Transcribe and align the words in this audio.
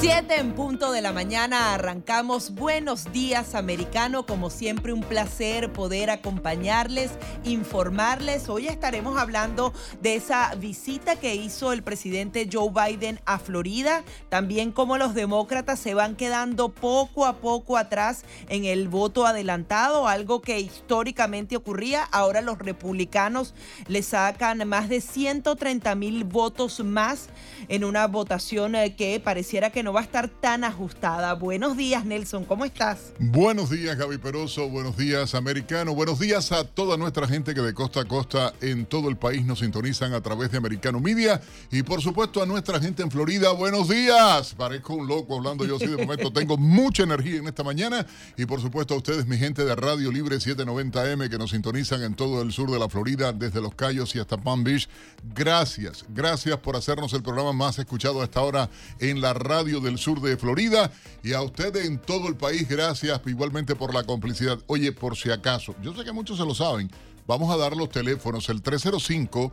7 0.00 0.34
en 0.36 0.54
punto 0.54 0.92
de 0.92 1.02
la 1.02 1.12
mañana 1.12 1.74
arrancamos. 1.74 2.54
Buenos 2.54 3.12
días, 3.12 3.54
americano. 3.54 4.24
Como 4.24 4.48
siempre, 4.48 4.94
un 4.94 5.02
placer 5.02 5.70
poder 5.74 6.08
acompañarles, 6.08 7.10
informarles. 7.44 8.48
Hoy 8.48 8.66
estaremos 8.66 9.18
hablando 9.18 9.74
de 10.00 10.14
esa 10.14 10.54
visita 10.54 11.16
que 11.16 11.34
hizo 11.34 11.74
el 11.74 11.82
presidente 11.82 12.48
Joe 12.50 12.70
Biden 12.70 13.20
a 13.26 13.38
Florida. 13.38 14.02
También 14.30 14.72
cómo 14.72 14.96
los 14.96 15.12
demócratas 15.12 15.78
se 15.78 15.92
van 15.92 16.16
quedando 16.16 16.70
poco 16.70 17.26
a 17.26 17.36
poco 17.36 17.76
atrás 17.76 18.24
en 18.48 18.64
el 18.64 18.88
voto 18.88 19.26
adelantado, 19.26 20.08
algo 20.08 20.40
que 20.40 20.60
históricamente 20.60 21.56
ocurría. 21.56 22.04
Ahora 22.04 22.40
los 22.40 22.58
republicanos 22.58 23.52
le 23.86 24.02
sacan 24.02 24.66
más 24.66 24.88
de 24.88 25.02
130 25.02 25.94
mil 25.94 26.24
votos 26.24 26.80
más 26.82 27.28
en 27.68 27.84
una 27.84 28.06
votación 28.06 28.74
eh, 28.74 28.96
que 28.96 29.20
pareciera 29.20 29.68
que 29.68 29.82
no 29.82 29.89
va 29.92 30.00
a 30.00 30.02
estar 30.04 30.28
tan 30.28 30.64
ajustada. 30.64 31.34
Buenos 31.34 31.76
días, 31.76 32.04
Nelson, 32.04 32.44
¿cómo 32.44 32.64
estás? 32.64 33.12
Buenos 33.18 33.70
días, 33.70 33.96
Gaby 33.96 34.18
Peroso. 34.18 34.68
Buenos 34.68 34.96
días, 34.96 35.34
americano. 35.34 35.94
Buenos 35.94 36.18
días 36.18 36.52
a 36.52 36.64
toda 36.64 36.96
nuestra 36.96 37.26
gente 37.26 37.54
que 37.54 37.60
de 37.60 37.74
costa 37.74 38.00
a 38.00 38.04
costa 38.04 38.54
en 38.60 38.86
todo 38.86 39.08
el 39.08 39.16
país 39.16 39.44
nos 39.44 39.60
sintonizan 39.60 40.12
a 40.14 40.20
través 40.20 40.50
de 40.50 40.58
Americano 40.58 41.00
Media. 41.00 41.40
Y 41.70 41.82
por 41.82 42.00
supuesto 42.02 42.42
a 42.42 42.46
nuestra 42.46 42.80
gente 42.80 43.02
en 43.02 43.10
Florida. 43.10 43.52
Buenos 43.52 43.88
días. 43.88 44.54
Parezco 44.54 44.94
un 44.94 45.06
loco 45.06 45.36
hablando 45.36 45.64
yo 45.64 45.76
así 45.76 45.86
de 45.86 45.96
momento. 45.96 46.32
Tengo 46.32 46.56
mucha 46.56 47.02
energía 47.02 47.38
en 47.38 47.48
esta 47.48 47.64
mañana. 47.64 48.06
Y 48.36 48.46
por 48.46 48.60
supuesto 48.60 48.94
a 48.94 48.96
ustedes, 48.98 49.26
mi 49.26 49.38
gente 49.38 49.64
de 49.64 49.74
Radio 49.74 50.12
Libre 50.12 50.36
790M 50.36 51.28
que 51.28 51.38
nos 51.38 51.50
sintonizan 51.50 52.02
en 52.02 52.14
todo 52.14 52.42
el 52.42 52.52
sur 52.52 52.70
de 52.70 52.78
la 52.78 52.88
Florida, 52.88 53.32
desde 53.32 53.60
Los 53.60 53.74
Cayos 53.74 54.14
y 54.14 54.18
hasta 54.18 54.36
Palm 54.36 54.64
Beach. 54.64 54.88
Gracias, 55.34 56.04
gracias 56.08 56.58
por 56.58 56.76
hacernos 56.76 57.12
el 57.12 57.22
programa 57.22 57.52
más 57.52 57.78
escuchado 57.78 58.22
hasta 58.22 58.40
ahora 58.40 58.70
en 58.98 59.20
la 59.20 59.34
radio 59.34 59.79
del 59.80 59.98
sur 59.98 60.20
de 60.20 60.36
Florida 60.36 60.92
y 61.22 61.32
a 61.32 61.42
ustedes 61.42 61.86
en 61.86 61.98
todo 61.98 62.28
el 62.28 62.36
país, 62.36 62.68
gracias 62.68 63.20
igualmente 63.26 63.74
por 63.74 63.94
la 63.94 64.04
complicidad. 64.04 64.58
Oye, 64.66 64.92
por 64.92 65.16
si 65.16 65.30
acaso, 65.30 65.74
yo 65.82 65.94
sé 65.94 66.04
que 66.04 66.12
muchos 66.12 66.38
se 66.38 66.44
lo 66.44 66.54
saben, 66.54 66.90
vamos 67.26 67.52
a 67.52 67.56
dar 67.56 67.76
los 67.76 67.90
teléfonos, 67.90 68.48
el 68.48 68.62
305 68.62 69.52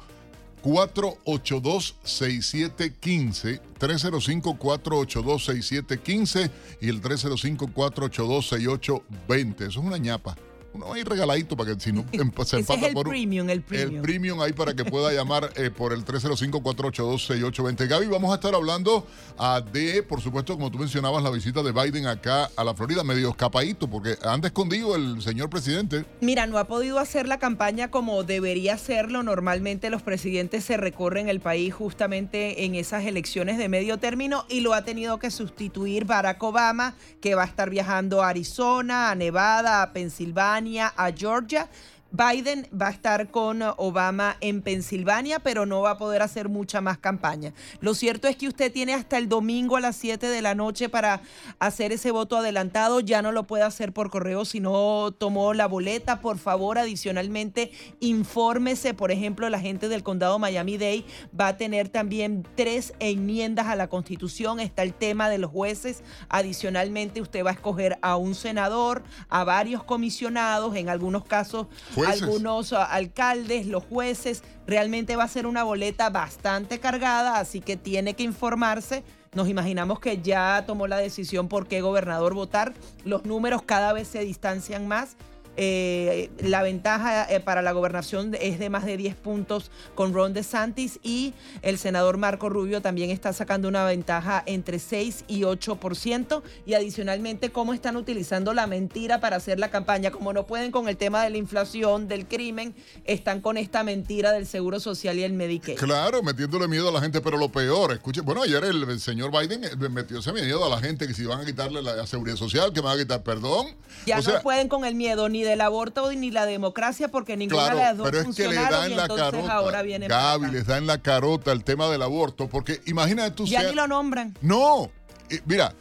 482-6715, 0.64 3.62
305-482-6715 3.80 6.52
y 6.82 6.90
el 6.90 7.02
305-482-6820. 7.02 9.62
Eso 9.62 9.68
es 9.68 9.78
una 9.78 9.98
ñapa 9.98 10.36
no 10.78 10.94
hay 10.94 11.04
regaladito 11.04 11.58
para 11.58 11.74
que 11.74 11.80
si 11.82 11.92
no 11.92 12.02
em, 12.02 12.10
se 12.10 12.22
empata 12.22 12.58
es 12.58 12.84
el 12.84 12.94
por 12.94 13.08
premium, 13.08 13.50
el 13.50 13.62
premium. 13.62 13.96
El 13.96 14.02
premium 14.02 14.42
ahí 14.42 14.54
para 14.54 14.74
que 14.74 14.86
pueda 14.86 15.12
llamar 15.12 15.52
eh, 15.56 15.70
por 15.70 15.94
el 15.94 16.06
305-482-6820. 16.06 17.88
Gaby, 17.88 18.08
vamos 18.08 18.32
a 18.32 18.36
estar 18.36 18.54
hablando 18.54 19.08
uh, 19.40 19.62
de, 19.72 20.04
por 20.04 20.22
supuesto, 20.22 20.54
como 20.54 20.72
tú 20.72 20.78
mencionabas, 20.80 21.24
la 21.24 21.30
visita 21.30 21.64
de 21.64 21.72
Biden 21.72 22.08
acá 22.08 22.50
a 22.56 22.64
la 22.64 22.74
Florida, 22.74 23.04
medio 23.04 23.30
escapadito, 23.30 23.90
porque 23.90 24.18
anda 24.24 24.48
escondido 24.48 24.96
el 24.96 25.22
señor 25.22 25.50
presidente. 25.50 26.06
Mira, 26.22 26.48
no 26.48 26.58
ha 26.58 26.66
podido 26.66 27.00
hacer 27.00 27.28
la 27.28 27.40
campaña 27.40 27.90
como 27.90 28.24
debería 28.24 28.76
hacerlo. 28.76 29.24
Normalmente 29.24 29.90
los 29.90 30.02
presidentes 30.02 30.64
se 30.64 30.78
recorren 30.78 31.30
el 31.30 31.40
país 31.40 31.74
justamente 31.74 32.66
en 32.66 32.76
esas 32.76 33.06
elecciones 33.06 33.58
de 33.58 33.70
medio 33.70 33.98
término 33.98 34.46
y 34.50 34.62
lo 34.62 34.74
ha 34.74 34.84
tenido 34.84 35.20
que 35.20 35.32
sustituir 35.32 36.06
Barack 36.06 36.42
Obama, 36.44 36.96
que 37.22 37.36
va 37.36 37.44
a 37.44 37.48
estar 37.48 37.70
viajando 37.70 38.24
a 38.24 38.30
Arizona, 38.30 39.12
a 39.12 39.16
Nevada, 39.16 39.82
a 39.82 39.94
Pensilvania 39.94 40.67
a 40.76 41.12
Georgia 41.12 41.68
Biden 42.12 42.68
va 42.80 42.88
a 42.88 42.92
estar 42.92 43.30
con 43.32 43.62
Obama 43.62 44.38
en 44.40 44.62
Pensilvania, 44.62 45.40
pero 45.40 45.66
no 45.66 45.82
va 45.82 45.92
a 45.92 45.98
poder 45.98 46.22
hacer 46.22 46.48
mucha 46.48 46.80
más 46.80 46.98
campaña. 46.98 47.54
Lo 47.82 47.94
cierto 47.94 48.30
es 48.30 48.38
que 48.38 48.48
usted 48.48 48.72
tiene 48.72 48.94
hasta 48.94 49.18
el 49.18 49.28
domingo 49.28 49.76
a 49.76 49.82
las 49.82 49.98
7 49.98 50.28
de 50.28 50.42
la 50.42 50.56
noche 50.56 50.88
para 50.88 51.22
hacer 51.60 51.92
ese 51.92 52.12
voto 52.12 52.38
adelantado. 52.38 53.02
Ya 53.02 53.22
no 53.22 53.34
lo 53.34 53.44
puede 53.44 53.64
hacer 53.64 53.92
por 53.92 54.10
correo 54.10 54.46
si 54.46 54.62
no 54.62 55.14
tomó 55.18 55.54
la 55.54 55.68
boleta. 55.68 56.22
Por 56.22 56.38
favor, 56.38 56.78
adicionalmente, 56.78 57.72
infórmese. 58.00 58.94
Por 58.94 59.12
ejemplo, 59.12 59.50
la 59.50 59.60
gente 59.60 59.90
del 59.90 60.04
condado 60.04 60.40
Miami-Dade 60.40 61.06
va 61.40 61.50
a 61.50 61.58
tener 61.58 61.90
también 61.90 62.48
tres 62.56 62.94
enmiendas 63.00 63.68
a 63.68 63.76
la 63.76 63.90
Constitución. 63.90 64.62
Está 64.62 64.84
el 64.84 64.94
tema 64.94 65.30
de 65.30 65.40
los 65.40 65.52
jueces. 65.52 66.04
Adicionalmente, 66.30 67.22
usted 67.22 67.44
va 67.46 67.50
a 67.50 67.54
escoger 67.54 68.00
a 68.02 68.16
un 68.16 68.34
senador, 68.34 69.04
a 69.28 69.44
varios 69.44 69.84
comisionados, 69.84 70.76
en 70.76 70.88
algunos 70.88 71.26
casos 71.26 71.68
algunos 72.06 72.74
ah, 72.74 72.86
alcaldes, 72.86 73.68
los 73.68 73.84
jueces. 73.84 74.44
Realmente 74.66 75.16
va 75.16 75.24
a 75.24 75.28
ser 75.28 75.48
una 75.48 75.64
boleta 75.64 76.10
bastante 76.10 76.80
cargada, 76.80 77.40
así 77.40 77.62
que 77.62 77.78
tiene 77.78 78.14
que 78.14 78.24
informarse. 78.24 79.04
Nos 79.34 79.50
imaginamos 79.50 80.00
que 80.00 80.22
ya 80.22 80.64
tomó 80.66 80.88
la 80.88 80.98
decisión 80.98 81.48
por 81.48 81.68
qué 81.68 81.82
gobernador 81.82 82.34
votar. 82.34 82.74
Los 83.06 83.26
números 83.26 83.62
cada 83.64 83.94
vez 83.94 84.08
se 84.08 84.20
distancian 84.20 84.88
más. 84.88 85.16
Eh, 85.58 86.30
la 86.40 86.62
ventaja 86.62 87.32
eh, 87.32 87.40
para 87.40 87.62
la 87.62 87.72
gobernación 87.72 88.36
es 88.40 88.60
de 88.60 88.70
más 88.70 88.86
de 88.86 88.96
10 88.96 89.16
puntos 89.16 89.72
con 89.96 90.14
Ron 90.14 90.34
DeSantis 90.34 91.00
y 91.02 91.34
el 91.64 91.78
senador 91.78 92.18
Marco 92.18 92.48
Rubio 92.48 92.82
también 92.82 93.10
está 93.10 93.34
sacando 93.34 93.68
una 93.68 93.84
ventaja 93.84 94.44
entre 94.46 94.80
6 94.80 95.26
y 95.28 95.42
8%. 95.42 96.44
Y 96.66 96.76
adicionalmente, 96.76 97.52
cómo 97.52 97.74
están 97.74 97.98
utilizando 97.98 98.54
la 98.54 98.68
mentira 98.68 99.20
para 99.20 99.38
hacer 99.38 99.60
la 99.60 99.70
campaña. 99.70 100.12
Como 100.12 100.32
no 100.32 100.46
pueden 100.46 100.72
con 100.72 100.88
el 100.88 100.98
tema 100.98 101.24
de 101.24 101.32
la 101.32 101.38
inflación, 101.38 102.08
del 102.08 102.28
crimen, 102.28 102.76
están 103.06 103.42
con 103.42 103.58
esta 103.58 103.84
mentira 103.84 104.32
del 104.32 104.46
Seguro 104.46 104.80
Social 104.80 105.18
y 105.18 105.24
el 105.24 105.34
Medicaid. 105.34 105.78
Claro, 105.78 106.22
metiéndole 106.22 106.68
miedo 106.68 106.90
a 106.90 106.92
la 106.92 107.02
gente, 107.02 107.22
pero 107.22 107.38
lo 107.38 107.50
peor, 107.50 107.92
escuche, 107.92 108.22
bueno, 108.22 108.44
ayer 108.44 108.64
el, 108.64 109.00
señor 109.00 109.32
Biden 109.32 109.64
eh, 109.64 109.90
metió 109.90 110.20
ese 110.20 110.34
miedo 110.34 110.64
a 110.66 110.70
la 110.70 110.80
gente 110.80 111.08
que 111.08 111.14
si 111.14 111.26
van 111.26 111.42
a 111.42 111.46
quitarle 111.46 111.82
la, 111.82 112.06
seguridad 112.06 112.38
social, 112.38 112.74
que 112.74 112.82
van 112.82 112.98
a 112.98 113.02
quitar 113.02 113.24
perdón. 113.24 113.68
Ya 114.06 114.22
no 114.22 114.42
pueden 114.42 114.68
con 114.68 114.86
el 114.86 114.96
miedo 114.96 115.30
ni 115.30 115.44
del 115.48 115.62
aborto 115.62 116.12
ni 116.12 116.32
la 116.32 116.46
democracia 116.46 117.08
porque 117.08 117.38
ninguna 117.38 117.70
de 117.70 117.76
las 117.76 117.98
dos 117.98 118.10
pero 118.10 118.30
es 118.30 118.36
que 118.36 118.48
le 118.48 118.56
da 118.56 118.86
en 118.86 118.98
la 118.98 119.08
carota, 119.08 119.54
ahora 119.54 119.82
viene 119.82 120.08
Gaby, 120.08 120.52
les 120.52 120.66
da 120.66 120.78
en 120.78 120.88
la 120.88 121.00
carota 121.00 121.52
el 121.52 121.64
tema 121.64 121.88
del 121.88 122.02
aborto 122.02 122.48
porque 122.48 122.82
imagínate 122.86 123.32
tú... 123.32 123.46
Ya 123.46 123.64
ni 123.64 123.74
lo 123.74 123.88
nombran. 123.88 124.36
No, 124.42 124.90
eh, 125.30 125.42
mira, 125.46 125.74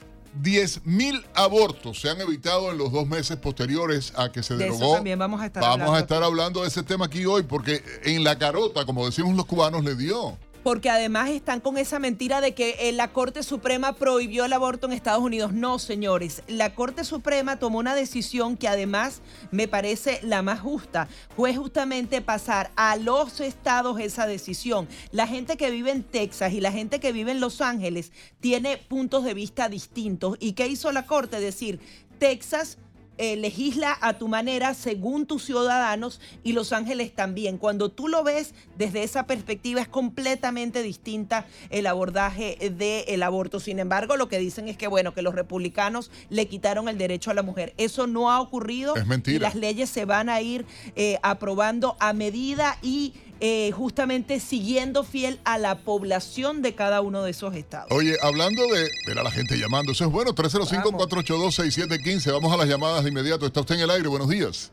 10 0.42 0.84
mil 0.84 1.24
abortos 1.34 2.00
se 2.00 2.10
han 2.10 2.20
evitado 2.20 2.70
en 2.70 2.78
los 2.78 2.92
dos 2.92 3.06
meses 3.06 3.36
posteriores 3.36 4.12
a 4.16 4.30
que 4.30 4.42
se 4.42 4.54
de 4.54 4.64
derogó. 4.64 4.84
Eso 4.84 4.94
también 4.94 5.18
vamos 5.18 5.40
a 5.40 5.46
estar 5.46 5.62
vamos 5.62 5.74
hablando. 5.74 5.94
a 5.94 6.00
estar 6.00 6.22
hablando 6.22 6.62
de 6.62 6.68
ese 6.68 6.82
tema 6.82 7.06
aquí 7.06 7.24
hoy 7.24 7.42
porque 7.42 7.82
en 8.04 8.24
la 8.24 8.38
carota, 8.38 8.84
como 8.84 9.06
decimos 9.06 9.34
los 9.34 9.46
cubanos, 9.46 9.84
le 9.84 9.94
dio 9.94 10.36
porque 10.66 10.90
además 10.90 11.30
están 11.30 11.60
con 11.60 11.78
esa 11.78 12.00
mentira 12.00 12.40
de 12.40 12.52
que 12.52 12.88
eh, 12.88 12.92
la 12.92 13.12
Corte 13.12 13.44
Suprema 13.44 13.92
prohibió 13.92 14.44
el 14.46 14.52
aborto 14.52 14.88
en 14.88 14.94
Estados 14.94 15.22
Unidos. 15.22 15.52
No, 15.52 15.78
señores, 15.78 16.42
la 16.48 16.74
Corte 16.74 17.04
Suprema 17.04 17.60
tomó 17.60 17.78
una 17.78 17.94
decisión 17.94 18.56
que 18.56 18.66
además 18.66 19.22
me 19.52 19.68
parece 19.68 20.18
la 20.24 20.42
más 20.42 20.58
justa. 20.58 21.06
Fue 21.36 21.54
justamente 21.54 22.20
pasar 22.20 22.72
a 22.74 22.96
los 22.96 23.38
estados 23.38 24.00
esa 24.00 24.26
decisión. 24.26 24.88
La 25.12 25.28
gente 25.28 25.56
que 25.56 25.70
vive 25.70 25.92
en 25.92 26.02
Texas 26.02 26.52
y 26.52 26.60
la 26.60 26.72
gente 26.72 26.98
que 26.98 27.12
vive 27.12 27.30
en 27.30 27.38
Los 27.38 27.60
Ángeles 27.60 28.10
tiene 28.40 28.76
puntos 28.76 29.22
de 29.22 29.34
vista 29.34 29.68
distintos. 29.68 30.36
¿Y 30.40 30.54
qué 30.54 30.66
hizo 30.66 30.90
la 30.90 31.06
Corte? 31.06 31.38
Decir, 31.38 31.78
Texas 32.18 32.78
eh, 33.18 33.36
legisla 33.36 33.96
a 34.00 34.14
tu 34.14 34.28
manera 34.28 34.74
según 34.74 35.26
tus 35.26 35.44
ciudadanos 35.44 36.20
y 36.44 36.52
Los 36.52 36.72
Ángeles 36.72 37.14
también. 37.14 37.58
Cuando 37.58 37.90
tú 37.90 38.08
lo 38.08 38.22
ves 38.22 38.54
desde 38.76 39.02
esa 39.02 39.26
perspectiva 39.26 39.80
es 39.80 39.88
completamente 39.88 40.82
distinta 40.82 41.46
el 41.70 41.86
abordaje 41.86 42.58
del 42.76 43.22
aborto. 43.22 43.60
Sin 43.60 43.78
embargo, 43.78 44.16
lo 44.16 44.28
que 44.28 44.38
dicen 44.38 44.68
es 44.68 44.76
que 44.76 44.86
bueno, 44.86 45.14
que 45.14 45.22
los 45.22 45.34
republicanos 45.34 46.10
le 46.30 46.46
quitaron 46.46 46.88
el 46.88 46.98
derecho 46.98 47.30
a 47.30 47.34
la 47.34 47.42
mujer. 47.42 47.74
Eso 47.76 48.06
no 48.06 48.30
ha 48.30 48.40
ocurrido. 48.40 48.96
Es 48.96 49.06
mentira. 49.06 49.36
Y 49.36 49.40
las 49.40 49.54
leyes 49.54 49.90
se 49.90 50.04
van 50.04 50.28
a 50.28 50.40
ir 50.40 50.66
eh, 50.94 51.18
aprobando 51.22 51.96
a 52.00 52.12
medida 52.12 52.78
y 52.82 53.14
eh, 53.40 53.70
justamente 53.72 54.38
siguiendo 54.40 55.04
fiel 55.04 55.38
a 55.44 55.58
la 55.58 55.76
población 55.78 56.62
de 56.62 56.74
cada 56.74 57.02
uno 57.02 57.22
de 57.22 57.32
esos 57.32 57.54
estados. 57.54 57.90
Oye, 57.90 58.16
hablando 58.22 58.66
de 58.66 58.88
ver 59.06 59.18
a 59.18 59.22
la 59.22 59.30
gente 59.30 59.58
llamando, 59.58 59.92
eso 59.92 60.04
es 60.04 60.10
bueno, 60.10 60.32
305-482-6715, 60.32 62.32
vamos 62.32 62.50
a 62.52 62.56
las 62.56 62.66
llamadas 62.66 63.04
de 63.04 63.10
inmediato. 63.10 63.44
Está 63.44 63.60
usted 63.60 63.74
en 63.74 63.82
el 63.82 63.90
aire, 63.90 64.08
buenos 64.08 64.30
días. 64.30 64.72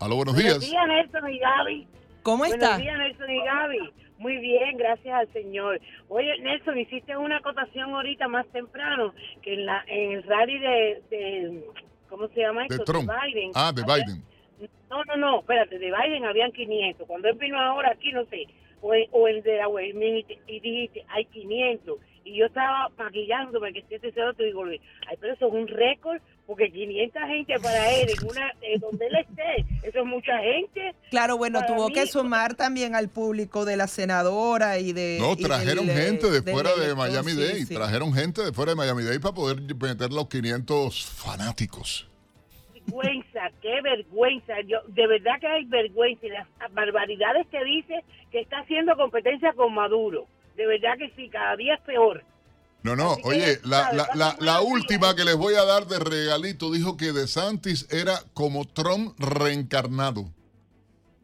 Aló, 0.00 0.16
buenos 0.16 0.36
días. 0.36 0.58
Buenos 0.58 0.70
días, 0.70 0.88
Nelson 0.88 1.30
y 1.30 1.38
Gaby. 1.38 1.86
¿Cómo 2.24 2.44
está? 2.44 2.76
Buenos 2.76 2.82
días, 2.82 2.98
Nelson 2.98 3.30
y 3.30 3.44
Gaby. 3.44 3.92
Muy 4.18 4.38
bien, 4.38 4.76
gracias 4.76 5.14
al 5.14 5.32
Señor. 5.32 5.80
Oye, 6.08 6.36
Nelson, 6.40 6.76
hiciste 6.78 7.16
una 7.16 7.36
acotación 7.36 7.94
ahorita 7.94 8.26
más 8.26 8.44
temprano 8.48 9.14
que 9.42 9.54
en, 9.54 9.66
la, 9.66 9.84
en 9.86 10.14
el 10.14 10.24
rally 10.24 10.58
de, 10.58 11.62
¿cómo 12.08 12.26
se 12.28 12.40
llama 12.40 12.64
esto? 12.64 12.78
De 12.78 12.84
Trump. 12.84 13.08
Ah, 13.54 13.72
de 13.72 13.82
Biden 13.82 14.24
No, 14.90 15.04
no, 15.04 15.16
no, 15.16 15.40
espérate, 15.40 15.78
de 15.78 15.92
Biden 15.92 16.24
habían 16.24 16.52
500. 16.52 17.06
Cuando 17.06 17.28
él 17.28 17.36
vino 17.36 17.60
ahora 17.60 17.90
aquí, 17.92 18.12
no 18.12 18.24
sé, 18.26 18.46
o, 18.80 18.92
o 19.12 19.28
el 19.28 19.42
de 19.42 19.56
la 19.58 19.68
Westminster, 19.68 20.38
y 20.46 20.60
dijiste, 20.60 21.04
hay 21.08 21.24
500 21.26 21.98
y 22.28 22.36
yo 22.36 22.46
estaba 22.46 22.90
maquillándome 22.98 23.72
que 23.72 23.78
este 23.78 24.12
cero 24.12 24.34
te 24.34 24.44
digo, 24.44 24.64
ay, 24.66 25.16
pero 25.18 25.32
eso 25.32 25.48
es 25.48 25.52
un 25.54 25.66
récord, 25.66 26.20
porque 26.46 26.70
500 26.70 27.22
gente 27.26 27.54
para 27.58 27.90
él, 27.90 28.10
en 28.10 28.28
una, 28.28 28.52
donde 28.80 29.06
él 29.06 29.16
esté, 29.16 29.88
eso 29.88 30.00
es 30.00 30.04
mucha 30.04 30.38
gente. 30.38 30.94
Claro, 31.10 31.38
bueno, 31.38 31.60
tuvo 31.66 31.88
que 31.88 32.06
sumar 32.06 32.54
también 32.54 32.94
al 32.94 33.08
público 33.08 33.64
de 33.64 33.78
la 33.78 33.86
senadora 33.86 34.78
y 34.78 34.92
de... 34.92 35.16
No, 35.20 35.36
trajeron 35.36 35.86
gente 35.86 36.30
de 36.30 36.42
fuera 36.42 36.76
de 36.76 36.94
Miami 36.94 37.32
Dade, 37.32 37.64
trajeron 37.66 38.12
gente 38.12 38.42
de 38.42 38.52
fuera 38.52 38.72
de 38.72 38.76
Miami 38.76 39.04
Dade 39.04 39.20
para 39.20 39.34
poder 39.34 39.62
meter 39.62 40.12
los 40.12 40.28
500 40.28 41.06
fanáticos 41.06 42.08
qué 43.60 43.80
vergüenza. 43.82 44.60
Yo, 44.62 44.78
de 44.86 45.06
verdad 45.06 45.40
que 45.40 45.46
hay 45.46 45.64
vergüenza 45.64 46.26
y 46.26 46.30
las 46.30 46.46
barbaridades 46.72 47.46
que 47.48 47.62
dice 47.64 48.04
que 48.30 48.40
está 48.40 48.60
haciendo 48.60 48.96
competencia 48.96 49.52
con 49.52 49.74
Maduro 49.74 50.26
de 50.58 50.66
verdad 50.66 50.98
que 50.98 51.10
sí, 51.16 51.30
cada 51.30 51.56
día 51.56 51.74
es 51.74 51.80
peor. 51.82 52.24
No, 52.82 52.96
no, 52.96 53.16
oye, 53.24 53.60
la, 53.64 53.92
la, 54.14 54.36
la, 54.38 54.60
última 54.60 55.14
que 55.14 55.24
les 55.24 55.36
voy 55.36 55.54
a 55.54 55.64
dar 55.64 55.86
de 55.86 55.98
regalito 55.98 56.70
dijo 56.70 56.96
que 56.96 57.12
De 57.12 57.26
Santis 57.26 57.86
era 57.90 58.22
como 58.34 58.66
Trump 58.66 59.18
reencarnado. 59.18 60.28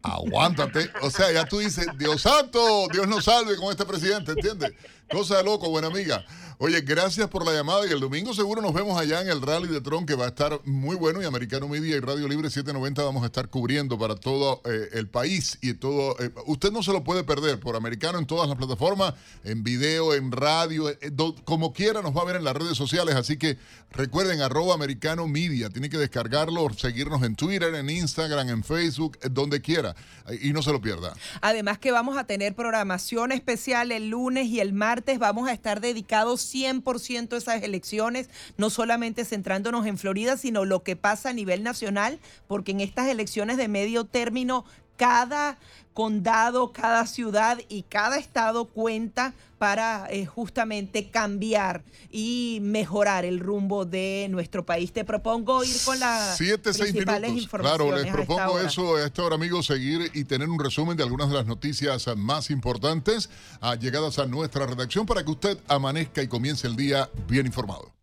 Aguántate. 0.02 0.90
O 1.00 1.10
sea, 1.10 1.32
ya 1.32 1.46
tú 1.46 1.58
dices, 1.58 1.86
Dios 1.96 2.22
santo, 2.22 2.86
Dios 2.92 3.08
nos 3.08 3.24
salve 3.24 3.56
con 3.56 3.70
este 3.70 3.86
presidente, 3.86 4.32
¿entiendes? 4.32 4.72
Cosa 5.10 5.38
de 5.38 5.44
loco, 5.44 5.70
buena 5.70 5.88
amiga. 5.88 6.24
Oye, 6.58 6.80
gracias 6.82 7.28
por 7.28 7.44
la 7.44 7.52
llamada 7.52 7.84
y 7.84 7.90
el 7.90 7.98
domingo 7.98 8.32
seguro 8.32 8.62
nos 8.62 8.72
vemos 8.72 8.96
allá 8.96 9.20
en 9.20 9.28
el 9.28 9.42
Rally 9.42 9.66
de 9.66 9.80
Tron 9.80 10.06
que 10.06 10.14
va 10.14 10.26
a 10.26 10.28
estar 10.28 10.60
muy 10.64 10.94
bueno 10.94 11.20
y 11.20 11.24
Americano 11.24 11.66
Media 11.66 11.96
y 11.96 12.00
Radio 12.00 12.28
Libre 12.28 12.48
790 12.48 13.02
vamos 13.02 13.24
a 13.24 13.26
estar 13.26 13.48
cubriendo 13.48 13.98
para 13.98 14.14
todo 14.14 14.62
eh, 14.64 14.90
el 14.92 15.08
país 15.08 15.58
y 15.62 15.74
todo. 15.74 16.16
Eh, 16.20 16.30
usted 16.46 16.70
no 16.70 16.84
se 16.84 16.92
lo 16.92 17.02
puede 17.02 17.24
perder 17.24 17.58
por 17.58 17.74
Americano 17.74 18.20
en 18.20 18.26
todas 18.26 18.48
las 18.48 18.56
plataformas, 18.56 19.14
en 19.42 19.64
video, 19.64 20.14
en 20.14 20.30
radio, 20.30 20.90
eh, 20.90 20.96
como 21.44 21.72
quiera 21.72 22.02
nos 22.02 22.16
va 22.16 22.22
a 22.22 22.24
ver 22.24 22.36
en 22.36 22.44
las 22.44 22.54
redes 22.54 22.76
sociales. 22.76 23.16
Así 23.16 23.36
que 23.36 23.58
recuerden, 23.90 24.40
arroba 24.40 24.74
Americano 24.74 25.26
Media, 25.26 25.70
tiene 25.70 25.90
que 25.90 25.98
descargarlo, 25.98 26.68
seguirnos 26.72 27.24
en 27.24 27.34
Twitter, 27.34 27.74
en 27.74 27.90
Instagram, 27.90 28.48
en 28.48 28.62
Facebook, 28.62 29.18
donde 29.28 29.60
quiera 29.60 29.96
y 30.40 30.52
no 30.52 30.62
se 30.62 30.70
lo 30.70 30.80
pierda. 30.80 31.14
Además 31.40 31.78
que 31.78 31.90
vamos 31.90 32.16
a 32.16 32.24
tener 32.24 32.54
programación 32.54 33.32
especial 33.32 33.90
el 33.90 34.10
lunes 34.10 34.46
y 34.46 34.60
el 34.60 34.72
martes, 34.72 35.18
vamos 35.18 35.48
a 35.48 35.52
estar 35.52 35.80
dedicados 35.80 36.43
100% 36.52 37.36
esas 37.36 37.62
elecciones, 37.62 38.28
no 38.56 38.70
solamente 38.70 39.24
centrándonos 39.24 39.86
en 39.86 39.98
Florida, 39.98 40.36
sino 40.36 40.64
lo 40.64 40.82
que 40.82 40.96
pasa 40.96 41.30
a 41.30 41.32
nivel 41.32 41.62
nacional, 41.62 42.18
porque 42.46 42.72
en 42.72 42.80
estas 42.80 43.08
elecciones 43.08 43.56
de 43.56 43.68
medio 43.68 44.04
término, 44.04 44.64
cada 44.96 45.58
condado, 45.94 46.72
cada 46.72 47.06
ciudad 47.06 47.58
y 47.68 47.82
cada 47.82 48.18
estado 48.18 48.66
cuenta 48.66 49.32
para 49.58 50.06
eh, 50.10 50.26
justamente 50.26 51.08
cambiar 51.08 51.84
y 52.10 52.58
mejorar 52.60 53.24
el 53.24 53.38
rumbo 53.38 53.84
de 53.84 54.26
nuestro 54.28 54.66
país. 54.66 54.92
Te 54.92 55.04
propongo 55.04 55.64
ir 55.64 55.76
con 55.84 55.98
las 56.00 56.36
Siete, 56.36 56.72
principales 56.74 57.30
informaciones. 57.30 58.02
Claro, 58.02 58.02
les 58.02 58.12
propongo 58.12 58.58
eso 58.58 58.96
a 58.96 59.06
esta 59.06 59.22
hora, 59.22 59.36
amigos, 59.36 59.66
seguir 59.66 60.10
y 60.12 60.24
tener 60.24 60.48
un 60.48 60.58
resumen 60.58 60.96
de 60.96 61.04
algunas 61.04 61.28
de 61.30 61.36
las 61.36 61.46
noticias 61.46 62.08
más 62.16 62.50
importantes 62.50 63.30
ah, 63.60 63.76
llegadas 63.76 64.18
a 64.18 64.26
nuestra 64.26 64.66
redacción 64.66 65.06
para 65.06 65.24
que 65.24 65.30
usted 65.30 65.58
amanezca 65.68 66.22
y 66.22 66.28
comience 66.28 66.66
el 66.66 66.76
día 66.76 67.08
bien 67.28 67.46
informado. 67.46 67.94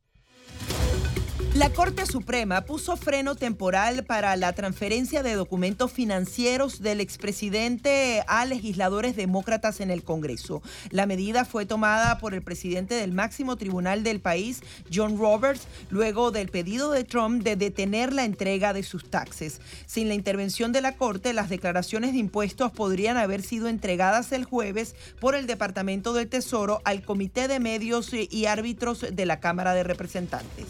La 1.54 1.70
Corte 1.70 2.06
Suprema 2.06 2.62
puso 2.62 2.96
freno 2.96 3.36
temporal 3.36 4.06
para 4.06 4.38
la 4.38 4.54
transferencia 4.54 5.22
de 5.22 5.34
documentos 5.34 5.92
financieros 5.92 6.82
del 6.82 7.02
expresidente 7.02 8.24
a 8.28 8.46
legisladores 8.46 9.18
demócratas 9.18 9.82
en 9.82 9.92
el 9.92 10.06
Congreso. 10.06 10.62
La 10.92 11.06
medida 11.06 11.44
fue 11.44 11.66
tomada 11.66 12.20
por 12.20 12.34
el 12.34 12.42
presidente 12.42 12.96
del 12.96 13.12
máximo 13.12 13.58
tribunal 13.58 14.02
del 14.02 14.22
país, 14.22 14.62
John 14.94 15.18
Roberts, 15.18 15.68
luego 15.90 16.32
del 16.32 16.48
pedido 16.48 16.90
de 16.90 17.04
Trump 17.04 17.44
de 17.44 17.58
detener 17.58 18.14
la 18.14 18.24
entrega 18.24 18.72
de 18.72 18.84
sus 18.84 19.10
taxes. 19.10 19.60
Sin 19.86 20.08
la 20.08 20.14
intervención 20.14 20.72
de 20.72 20.80
la 20.80 20.96
Corte, 20.96 21.34
las 21.34 21.50
declaraciones 21.50 22.14
de 22.14 22.20
impuestos 22.20 22.72
podrían 22.72 23.18
haber 23.18 23.42
sido 23.42 23.68
entregadas 23.68 24.32
el 24.32 24.46
jueves 24.46 24.96
por 25.20 25.36
el 25.36 25.48
Departamento 25.48 26.14
del 26.14 26.30
Tesoro 26.30 26.82
al 26.86 27.04
Comité 27.04 27.50
de 27.50 27.60
Medios 27.60 28.12
y 28.14 28.46
Árbitros 28.46 29.06
de 29.12 29.26
la 29.26 29.42
Cámara 29.42 29.74
de 29.74 29.84
Representantes. 29.84 30.68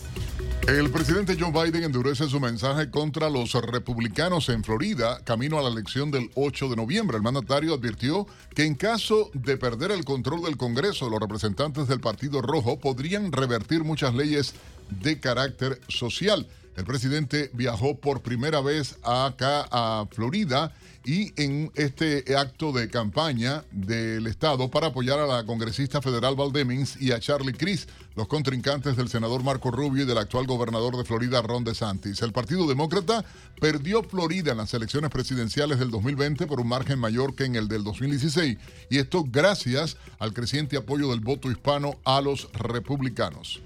El 0.68 0.90
presidente 0.90 1.36
Joe 1.38 1.52
Biden 1.52 1.84
endurece 1.84 2.30
su 2.30 2.40
mensaje 2.40 2.90
contra 2.90 3.30
los 3.30 3.54
republicanos 3.54 4.48
en 4.50 4.64
Florida 4.64 5.20
camino 5.24 5.60
a 5.60 5.64
la 5.64 5.70
elección 5.70 6.12
del 6.12 6.30
8 6.36 6.70
de 6.70 6.76
noviembre. 6.76 7.18
El 7.18 7.24
mandatario 7.24 7.74
advirtió 7.74 8.28
que 8.56 8.64
en 8.64 8.76
caso 8.76 9.32
de 9.34 9.58
perder 9.58 9.92
el 9.92 10.06
control 10.06 10.44
del 10.44 10.58
Congreso, 10.58 11.10
los 11.10 11.20
representantes 11.20 11.88
del 11.88 12.00
Partido 12.00 12.42
Rojo 12.42 12.80
podrían 12.80 13.32
revertir 13.32 13.84
muchas 13.84 14.14
leyes 14.14 14.54
de 14.90 15.20
carácter 15.20 15.82
social. 15.88 16.48
El 16.76 16.86
presidente 16.86 17.50
viajó 17.54 17.98
por 17.98 18.22
primera 18.22 18.62
vez 18.62 18.98
acá 19.04 19.68
a 19.72 20.06
Florida 20.10 20.74
y 21.04 21.34
en 21.42 21.72
este 21.76 22.36
acto 22.36 22.72
de 22.72 22.88
campaña 22.90 23.64
del 23.72 24.28
Estado 24.28 24.70
para 24.70 24.88
apoyar 24.88 25.20
a 25.20 25.26
la 25.26 25.46
congresista 25.46 26.02
federal 26.02 26.36
Val 26.36 26.52
Demings 26.52 27.02
y 27.02 27.12
a 27.12 27.20
Charlie 27.20 27.54
Cris, 27.54 27.88
los 28.16 28.28
contrincantes 28.28 28.96
del 28.96 29.10
senador 29.10 29.44
Marco 29.44 29.72
Rubio 29.72 30.04
y 30.04 30.06
del 30.06 30.18
actual 30.18 30.46
gobernador 30.46 30.96
de 30.96 31.04
Florida 31.04 31.42
Ron 31.42 31.64
DeSantis. 31.64 32.22
El 32.22 32.32
Partido 32.32 32.68
Demócrata 32.68 33.26
perdió 33.60 34.04
Florida 34.04 34.52
en 34.52 34.60
las 34.60 34.74
elecciones 34.74 35.10
presidenciales 35.10 35.80
del 35.80 35.92
2020 35.92 36.46
por 36.46 36.62
un 36.62 36.68
margen 36.68 37.00
mayor 37.00 37.36
que 37.36 37.46
en 37.46 37.56
el 37.56 37.68
del 37.68 37.84
2016 37.84 38.58
y 38.90 38.98
esto 38.98 39.26
gracias 39.28 39.98
al 40.20 40.34
creciente 40.34 40.78
apoyo 40.78 41.10
del 41.10 41.20
voto 41.20 41.50
hispano 41.52 41.96
a 42.06 42.22
los 42.22 42.52
republicanos. 42.54 43.62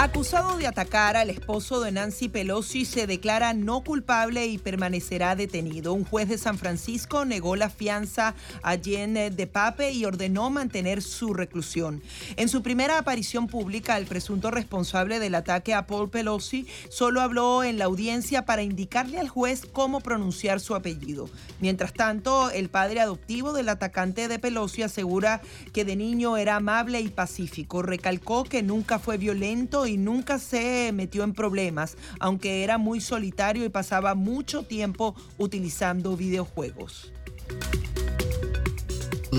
Acusado 0.00 0.56
de 0.56 0.68
atacar 0.68 1.16
al 1.16 1.28
esposo 1.28 1.80
de 1.80 1.90
Nancy 1.90 2.28
Pelosi, 2.28 2.84
se 2.84 3.08
declara 3.08 3.52
no 3.52 3.82
culpable 3.82 4.46
y 4.46 4.56
permanecerá 4.56 5.34
detenido. 5.34 5.92
Un 5.92 6.04
juez 6.04 6.28
de 6.28 6.38
San 6.38 6.56
Francisco 6.56 7.24
negó 7.24 7.56
la 7.56 7.68
fianza 7.68 8.36
a 8.62 8.76
Jen 8.76 9.14
de 9.14 9.46
Pape 9.48 9.90
y 9.90 10.04
ordenó 10.04 10.50
mantener 10.50 11.02
su 11.02 11.34
reclusión. 11.34 12.00
En 12.36 12.48
su 12.48 12.62
primera 12.62 12.96
aparición 12.96 13.48
pública, 13.48 13.98
el 13.98 14.06
presunto 14.06 14.52
responsable 14.52 15.18
del 15.18 15.34
ataque 15.34 15.74
a 15.74 15.88
Paul 15.88 16.10
Pelosi 16.10 16.68
solo 16.90 17.20
habló 17.20 17.64
en 17.64 17.76
la 17.76 17.86
audiencia 17.86 18.44
para 18.44 18.62
indicarle 18.62 19.18
al 19.18 19.28
juez 19.28 19.66
cómo 19.66 19.98
pronunciar 20.00 20.60
su 20.60 20.76
apellido. 20.76 21.28
Mientras 21.58 21.92
tanto, 21.92 22.52
el 22.52 22.68
padre 22.68 23.00
adoptivo 23.00 23.52
del 23.52 23.68
atacante 23.68 24.28
de 24.28 24.38
Pelosi 24.38 24.82
asegura 24.82 25.42
que 25.72 25.84
de 25.84 25.96
niño 25.96 26.36
era 26.36 26.54
amable 26.54 27.00
y 27.00 27.08
pacífico. 27.08 27.82
Recalcó 27.82 28.44
que 28.44 28.62
nunca 28.62 29.00
fue 29.00 29.18
violento 29.18 29.87
y 29.88 29.96
nunca 29.96 30.38
se 30.38 30.92
metió 30.92 31.24
en 31.24 31.32
problemas, 31.32 31.96
aunque 32.20 32.62
era 32.64 32.78
muy 32.78 33.00
solitario 33.00 33.64
y 33.64 33.68
pasaba 33.68 34.14
mucho 34.14 34.62
tiempo 34.62 35.14
utilizando 35.38 36.16
videojuegos. 36.16 37.12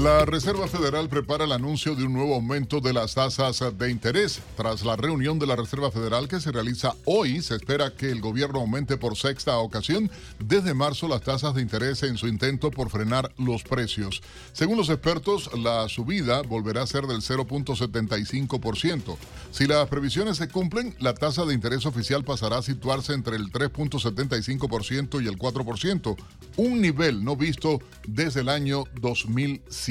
La 0.04 0.24
Reserva 0.24 0.68
Federal 0.70 1.10
prepara 1.10 1.44
el 1.44 1.52
anuncio 1.52 1.94
de 1.94 2.06
un 2.06 2.14
nuevo 2.14 2.36
aumento 2.36 2.80
de 2.80 2.94
las 2.94 3.16
tasas 3.16 3.62
de 3.78 3.92
interés. 3.92 4.40
Tras 4.56 4.86
la 4.86 4.96
reunión 4.96 5.40
de 5.40 5.46
la 5.46 5.58
Reserva 5.58 5.92
Federal 5.92 6.30
que 6.30 6.40
se 6.40 6.54
realiza 6.54 6.96
hoy, 7.04 7.42
se 7.42 7.56
espera 7.58 7.94
que 7.94 8.10
el 8.10 8.22
gobierno 8.22 8.62
aumente 8.62 8.96
por 8.96 9.18
sexta 9.18 9.58
ocasión 9.58 10.10
desde 10.40 10.74
marzo 10.74 11.10
las 11.10 11.24
tasas 11.24 11.54
de 11.54 11.62
interés 11.62 12.02
en 12.04 12.16
su 12.16 12.30
intento 12.30 12.72
por 12.72 12.90
frenar 12.90 13.34
los 13.38 13.64
precios. 13.64 14.22
Según 14.54 14.78
los 14.78 14.90
expertos, 14.90 15.50
la 15.58 15.90
subida 15.90 16.44
volverá 16.44 16.84
a 16.84 16.88
ser 16.88 17.06
del 17.06 17.20
0.75%. 17.20 19.18
Si 19.52 19.68
las 19.68 19.86
previsiones 19.90 20.38
se 20.38 20.48
cumplen, 20.48 20.96
la 21.00 21.14
tasa 21.14 21.44
de 21.44 21.54
interés 21.54 21.86
oficial 21.86 22.24
pasará 22.24 22.60
a 22.60 22.64
situarse 22.64 23.12
entre 23.12 23.36
el 23.36 23.52
3.75% 23.52 25.22
y 25.22 25.28
el 25.28 25.38
4%, 25.38 26.16
un 26.56 26.80
nivel 26.80 27.22
no 27.26 27.36
visto 27.36 27.82
desde 28.08 28.40
el 28.40 28.48
año 28.48 28.86
2007. 29.02 29.89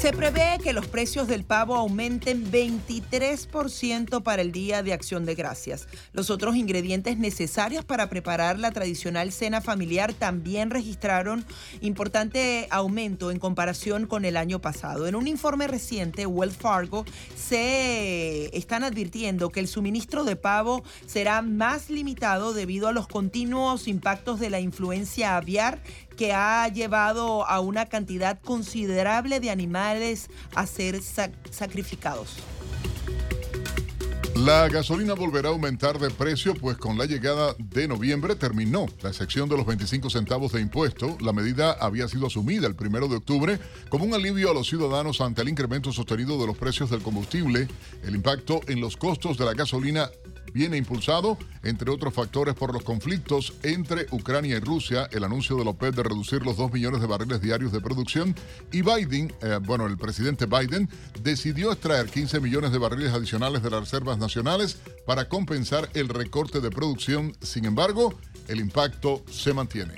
Se 0.00 0.14
prevé 0.14 0.58
que 0.64 0.72
los 0.72 0.86
precios 0.86 1.28
del 1.28 1.44
pavo 1.44 1.76
aumenten 1.76 2.50
23% 2.50 4.22
para 4.22 4.40
el 4.40 4.50
Día 4.50 4.82
de 4.82 4.94
Acción 4.94 5.26
de 5.26 5.34
Gracias. 5.34 5.88
Los 6.14 6.30
otros 6.30 6.56
ingredientes 6.56 7.18
necesarios 7.18 7.84
para 7.84 8.08
preparar 8.08 8.58
la 8.58 8.70
tradicional 8.70 9.30
cena 9.30 9.60
familiar 9.60 10.14
también 10.14 10.70
registraron 10.70 11.44
importante 11.82 12.66
aumento 12.70 13.30
en 13.30 13.38
comparación 13.38 14.06
con 14.06 14.24
el 14.24 14.38
año 14.38 14.58
pasado. 14.62 15.06
En 15.06 15.16
un 15.16 15.26
informe 15.26 15.66
reciente, 15.66 16.24
Wells 16.24 16.56
Fargo 16.56 17.04
se 17.36 18.56
están 18.56 18.84
advirtiendo 18.84 19.50
que 19.50 19.60
el 19.60 19.68
suministro 19.68 20.24
de 20.24 20.36
pavo 20.36 20.82
será 21.04 21.42
más 21.42 21.90
limitado 21.90 22.54
debido 22.54 22.88
a 22.88 22.92
los 22.92 23.06
continuos 23.06 23.86
impactos 23.86 24.40
de 24.40 24.48
la 24.48 24.60
influencia 24.60 25.36
aviar 25.36 25.82
que 26.20 26.34
ha 26.34 26.68
llevado 26.68 27.46
a 27.46 27.60
una 27.60 27.86
cantidad 27.86 28.38
considerable 28.42 29.40
de 29.40 29.48
animales 29.48 30.28
a 30.54 30.66
ser 30.66 31.00
sacrificados. 31.50 32.36
La 34.36 34.68
gasolina 34.68 35.14
volverá 35.14 35.48
a 35.48 35.52
aumentar 35.52 35.98
de 35.98 36.10
precio, 36.10 36.54
pues 36.54 36.76
con 36.76 36.98
la 36.98 37.06
llegada 37.06 37.54
de 37.58 37.88
noviembre 37.88 38.36
terminó 38.36 38.84
la 39.00 39.14
sección 39.14 39.48
de 39.48 39.56
los 39.56 39.64
25 39.64 40.10
centavos 40.10 40.52
de 40.52 40.60
impuesto. 40.60 41.16
La 41.20 41.32
medida 41.32 41.72
había 41.72 42.06
sido 42.06 42.26
asumida 42.26 42.66
el 42.66 42.74
primero 42.74 43.08
de 43.08 43.16
octubre 43.16 43.58
como 43.88 44.04
un 44.04 44.12
alivio 44.12 44.50
a 44.50 44.54
los 44.54 44.68
ciudadanos 44.68 45.22
ante 45.22 45.40
el 45.40 45.48
incremento 45.48 45.90
sostenido 45.90 46.38
de 46.38 46.46
los 46.46 46.56
precios 46.58 46.90
del 46.90 47.02
combustible. 47.02 47.66
El 48.02 48.14
impacto 48.14 48.60
en 48.66 48.82
los 48.82 48.98
costos 48.98 49.38
de 49.38 49.46
la 49.46 49.54
gasolina 49.54 50.10
viene 50.52 50.76
impulsado, 50.76 51.38
entre 51.62 51.90
otros 51.90 52.14
factores, 52.14 52.54
por 52.54 52.72
los 52.72 52.82
conflictos 52.82 53.54
entre 53.62 54.06
Ucrania 54.10 54.56
y 54.56 54.60
Rusia, 54.60 55.08
el 55.12 55.24
anuncio 55.24 55.56
de 55.56 55.64
la 55.64 55.70
OPEP 55.70 55.94
de 55.94 56.02
reducir 56.02 56.42
los 56.42 56.56
2 56.56 56.72
millones 56.72 57.00
de 57.00 57.06
barriles 57.06 57.40
diarios 57.40 57.72
de 57.72 57.80
producción 57.80 58.34
y 58.72 58.82
Biden, 58.82 59.32
eh, 59.42 59.58
bueno, 59.62 59.86
el 59.86 59.96
presidente 59.96 60.46
Biden 60.46 60.88
decidió 61.22 61.72
extraer 61.72 62.06
15 62.06 62.40
millones 62.40 62.72
de 62.72 62.78
barriles 62.78 63.12
adicionales 63.12 63.62
de 63.62 63.70
las 63.70 63.80
reservas 63.80 64.18
nacionales 64.18 64.78
para 65.06 65.28
compensar 65.28 65.88
el 65.94 66.08
recorte 66.08 66.60
de 66.60 66.70
producción. 66.70 67.34
Sin 67.40 67.64
embargo, 67.64 68.14
el 68.48 68.60
impacto 68.60 69.22
se 69.30 69.54
mantiene. 69.54 69.94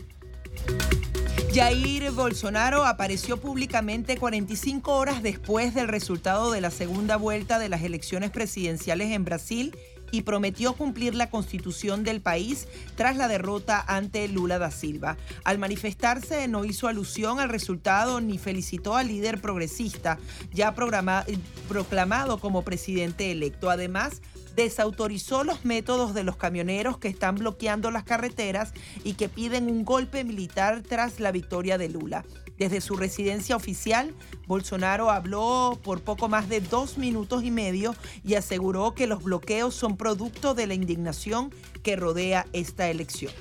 Jair 1.55 2.11
Bolsonaro 2.13 2.87
apareció 2.87 3.37
públicamente 3.37 4.17
45 4.17 4.95
horas 4.95 5.23
después 5.23 5.75
del 5.75 5.89
resultado 5.89 6.51
de 6.51 6.63
la 6.63 6.71
segunda 6.71 7.17
vuelta 7.17 7.59
de 7.59 7.69
las 7.69 7.83
elecciones 7.83 8.31
presidenciales 8.31 9.11
en 9.11 9.27
Brasil 9.27 9.77
y 10.13 10.23
prometió 10.23 10.75
cumplir 10.75 11.17
la 11.17 11.29
constitución 11.29 12.05
del 12.05 12.21
país 12.21 12.69
tras 12.95 13.17
la 13.17 13.27
derrota 13.27 13.83
ante 13.85 14.29
Lula 14.29 14.61
da 14.61 14.71
Silva. 14.71 15.17
Al 15.43 15.59
manifestarse 15.59 16.47
no 16.47 16.65
hizo 16.65 16.87
alusión 16.87 17.41
al 17.41 17.49
resultado 17.49 18.21
ni 18.21 18.39
felicitó 18.39 18.95
al 18.97 19.09
líder 19.09 19.41
progresista 19.41 20.19
ya 20.53 20.75
proclamado 20.75 22.39
como 22.39 22.63
presidente 22.63 23.33
electo. 23.33 23.71
Además, 23.71 24.23
desautorizó 24.55 25.45
los 25.45 25.65
métodos 25.65 26.15
de 26.15 26.25
los 26.25 26.37
camioneros 26.37 26.99
que 26.99 27.09
están 27.09 27.37
bloqueando 27.37 27.91
las 27.91 28.05
carreteras 28.05 28.73
y 29.03 29.15
que 29.15 29.29
piden 29.29 29.69
un 29.69 29.85
golpe 29.85 30.25
militar 30.25 30.83
tras 30.83 31.21
la 31.21 31.33
victoria 31.33 31.79
de 31.79 31.89
Lula. 31.89 32.25
Desde 32.59 32.81
su 32.81 32.97
residencia 32.97 33.57
oficial, 33.57 34.15
Bolsonaro 34.47 35.11
habló 35.11 35.79
por 35.83 36.03
poco 36.03 36.29
más 36.29 36.49
de 36.49 36.61
dos 36.61 36.99
minutos 36.99 37.45
y 37.45 37.51
medio 37.51 37.95
y 38.25 38.35
aseguró 38.35 38.95
que 38.95 39.07
los 39.07 39.23
bloqueos 39.23 39.75
son 39.75 39.97
producto 39.97 40.55
de 40.55 40.67
la 40.67 40.75
indignación 40.75 41.53
que 41.83 41.97
rodea 41.97 42.47
esta 42.53 42.89
elección. 42.89 43.33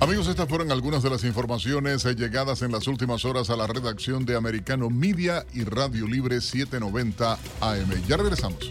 Amigos, 0.00 0.28
estas 0.28 0.48
fueron 0.48 0.70
algunas 0.70 1.02
de 1.02 1.10
las 1.10 1.24
informaciones 1.24 2.04
llegadas 2.04 2.62
en 2.62 2.70
las 2.70 2.86
últimas 2.86 3.24
horas 3.24 3.50
a 3.50 3.56
la 3.56 3.66
redacción 3.66 4.24
de 4.24 4.36
Americano 4.36 4.90
Media 4.90 5.44
y 5.52 5.64
Radio 5.64 6.06
Libre 6.06 6.40
790 6.40 7.38
AM. 7.60 8.06
Ya 8.06 8.16
regresamos. 8.16 8.70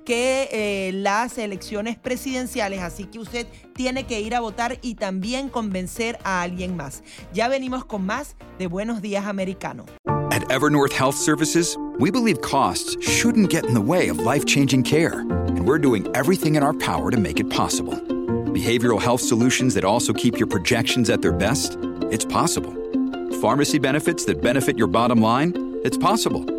que 0.05 0.49
eh, 0.51 0.91
las 0.93 1.37
elecciones 1.37 1.97
presidenciales, 1.97 2.81
así 2.81 3.05
que 3.05 3.19
usted 3.19 3.47
tiene 3.73 4.05
que 4.05 4.21
ir 4.21 4.35
a 4.35 4.39
votar 4.39 4.77
y 4.81 4.95
también 4.95 5.49
convencer 5.49 6.19
a 6.23 6.41
alguien 6.41 6.75
más. 6.75 7.03
Ya 7.33 7.47
venimos 7.47 7.85
con 7.85 8.05
más 8.05 8.35
de 8.57 8.67
Buenos 8.67 9.01
Días 9.01 9.25
Americano. 9.25 9.85
At 10.31 10.43
Evernorth 10.51 10.93
Health 10.93 11.15
Services, 11.15 11.75
we 11.99 12.11
believe 12.11 12.41
costs 12.41 12.97
shouldn't 13.01 13.49
get 13.49 13.65
in 13.65 13.73
the 13.73 13.81
way 13.81 14.09
of 14.09 14.19
life-changing 14.19 14.83
care, 14.83 15.21
and 15.21 15.65
we're 15.65 15.79
doing 15.79 16.07
everything 16.15 16.55
in 16.55 16.63
our 16.63 16.73
power 16.73 17.09
to 17.09 17.17
make 17.17 17.39
it 17.39 17.49
possible. 17.49 17.95
Behavioral 18.53 19.01
health 19.01 19.21
solutions 19.21 19.73
that 19.73 19.83
also 19.83 20.13
keep 20.13 20.37
your 20.37 20.47
projections 20.47 21.09
at 21.09 21.21
their 21.21 21.33
best? 21.33 21.77
It's 22.11 22.25
possible. 22.25 22.73
Pharmacy 23.41 23.79
benefits 23.79 24.25
that 24.25 24.41
benefit 24.41 24.77
your 24.77 24.87
bottom 24.87 25.21
line? 25.21 25.53
It's 25.83 25.97
possible 25.97 26.58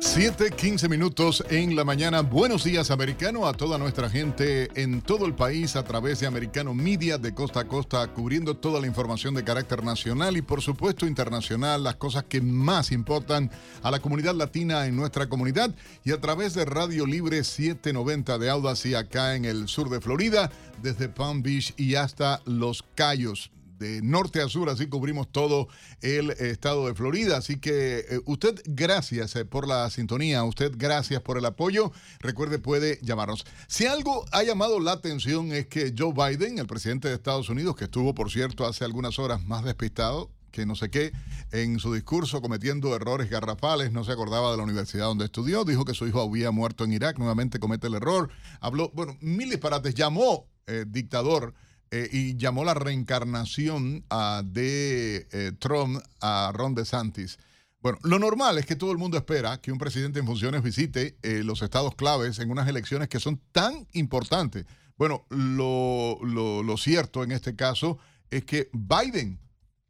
7, 0.00 0.52
15 0.52 0.88
minutos 0.88 1.44
en 1.50 1.74
la 1.74 1.84
mañana. 1.84 2.20
Buenos 2.22 2.62
días, 2.62 2.92
americano, 2.92 3.48
a 3.48 3.52
toda 3.52 3.78
nuestra 3.78 4.08
gente 4.08 4.68
en 4.80 5.00
todo 5.02 5.26
el 5.26 5.34
país 5.34 5.74
a 5.74 5.82
través 5.82 6.20
de 6.20 6.28
Americano 6.28 6.72
Media 6.72 7.18
de 7.18 7.34
costa 7.34 7.60
a 7.60 7.64
costa, 7.68 8.06
cubriendo 8.06 8.56
toda 8.56 8.80
la 8.80 8.86
información 8.86 9.34
de 9.34 9.42
carácter 9.42 9.82
nacional 9.82 10.36
y, 10.36 10.42
por 10.42 10.62
supuesto, 10.62 11.06
internacional, 11.06 11.82
las 11.82 11.96
cosas 11.96 12.24
que 12.24 12.40
más 12.40 12.92
importan 12.92 13.50
a 13.82 13.90
la 13.90 13.98
comunidad 13.98 14.36
latina 14.36 14.86
en 14.86 14.94
nuestra 14.94 15.28
comunidad 15.28 15.74
y 16.04 16.12
a 16.12 16.20
través 16.20 16.54
de 16.54 16.64
Radio 16.64 17.04
Libre 17.04 17.42
790 17.42 18.38
de 18.38 18.50
Audacy 18.50 18.94
acá 18.94 19.34
en 19.34 19.44
el 19.44 19.66
sur 19.66 19.90
de 19.90 20.00
Florida, 20.00 20.50
desde 20.80 21.08
Palm 21.08 21.42
Beach 21.42 21.74
y 21.76 21.96
hasta 21.96 22.40
Los 22.44 22.84
Cayos 22.94 23.50
de 23.78 24.02
norte 24.02 24.40
a 24.40 24.48
sur, 24.48 24.68
así 24.68 24.86
cubrimos 24.88 25.30
todo 25.30 25.68
el 26.02 26.30
estado 26.30 26.86
de 26.86 26.94
Florida. 26.94 27.36
Así 27.36 27.58
que 27.58 27.98
eh, 28.08 28.20
usted, 28.26 28.60
gracias 28.66 29.36
eh, 29.36 29.44
por 29.44 29.66
la 29.66 29.88
sintonía, 29.90 30.44
usted, 30.44 30.72
gracias 30.76 31.22
por 31.22 31.38
el 31.38 31.44
apoyo. 31.44 31.92
Recuerde, 32.20 32.58
puede 32.58 32.98
llamarnos. 33.02 33.44
Si 33.66 33.86
algo 33.86 34.24
ha 34.32 34.42
llamado 34.42 34.80
la 34.80 34.92
atención 34.92 35.52
es 35.52 35.66
que 35.66 35.94
Joe 35.96 36.12
Biden, 36.12 36.58
el 36.58 36.66
presidente 36.66 37.08
de 37.08 37.14
Estados 37.14 37.48
Unidos, 37.48 37.76
que 37.76 37.84
estuvo, 37.84 38.14
por 38.14 38.30
cierto, 38.30 38.66
hace 38.66 38.84
algunas 38.84 39.18
horas 39.18 39.44
más 39.44 39.64
despistado, 39.64 40.30
que 40.50 40.66
no 40.66 40.74
sé 40.74 40.90
qué, 40.90 41.12
en 41.52 41.78
su 41.78 41.92
discurso 41.94 42.40
cometiendo 42.40 42.94
errores 42.94 43.30
garrafales, 43.30 43.92
no 43.92 44.04
se 44.04 44.12
acordaba 44.12 44.50
de 44.50 44.56
la 44.56 44.62
universidad 44.64 45.06
donde 45.06 45.26
estudió, 45.26 45.64
dijo 45.64 45.84
que 45.84 45.94
su 45.94 46.06
hijo 46.06 46.20
había 46.20 46.50
muerto 46.50 46.84
en 46.84 46.92
Irak, 46.92 47.18
nuevamente 47.18 47.58
comete 47.58 47.86
el 47.86 47.94
error, 47.94 48.30
habló, 48.60 48.90
bueno, 48.94 49.16
mil 49.20 49.50
disparates, 49.50 49.94
llamó 49.94 50.48
eh, 50.66 50.84
dictador 50.86 51.54
eh, 51.90 52.08
y 52.12 52.36
llamó 52.36 52.64
la 52.64 52.74
reencarnación 52.74 54.04
de 54.44 55.26
eh, 55.32 55.52
Trump 55.58 56.02
a 56.20 56.52
Ron 56.54 56.74
DeSantis. 56.74 57.38
Bueno, 57.80 57.98
lo 58.02 58.18
normal 58.18 58.58
es 58.58 58.66
que 58.66 58.76
todo 58.76 58.92
el 58.92 58.98
mundo 58.98 59.16
espera 59.16 59.60
que 59.60 59.72
un 59.72 59.78
presidente 59.78 60.18
en 60.18 60.26
funciones 60.26 60.62
visite 60.62 61.16
eh, 61.22 61.42
los 61.44 61.62
estados 61.62 61.94
claves 61.94 62.38
en 62.40 62.50
unas 62.50 62.68
elecciones 62.68 63.08
que 63.08 63.20
son 63.20 63.40
tan 63.52 63.86
importantes. 63.92 64.66
Bueno, 64.96 65.24
lo, 65.30 66.18
lo 66.22 66.76
cierto 66.76 67.22
en 67.22 67.30
este 67.30 67.54
caso 67.54 67.98
es 68.30 68.44
que 68.44 68.68
Biden 68.72 69.38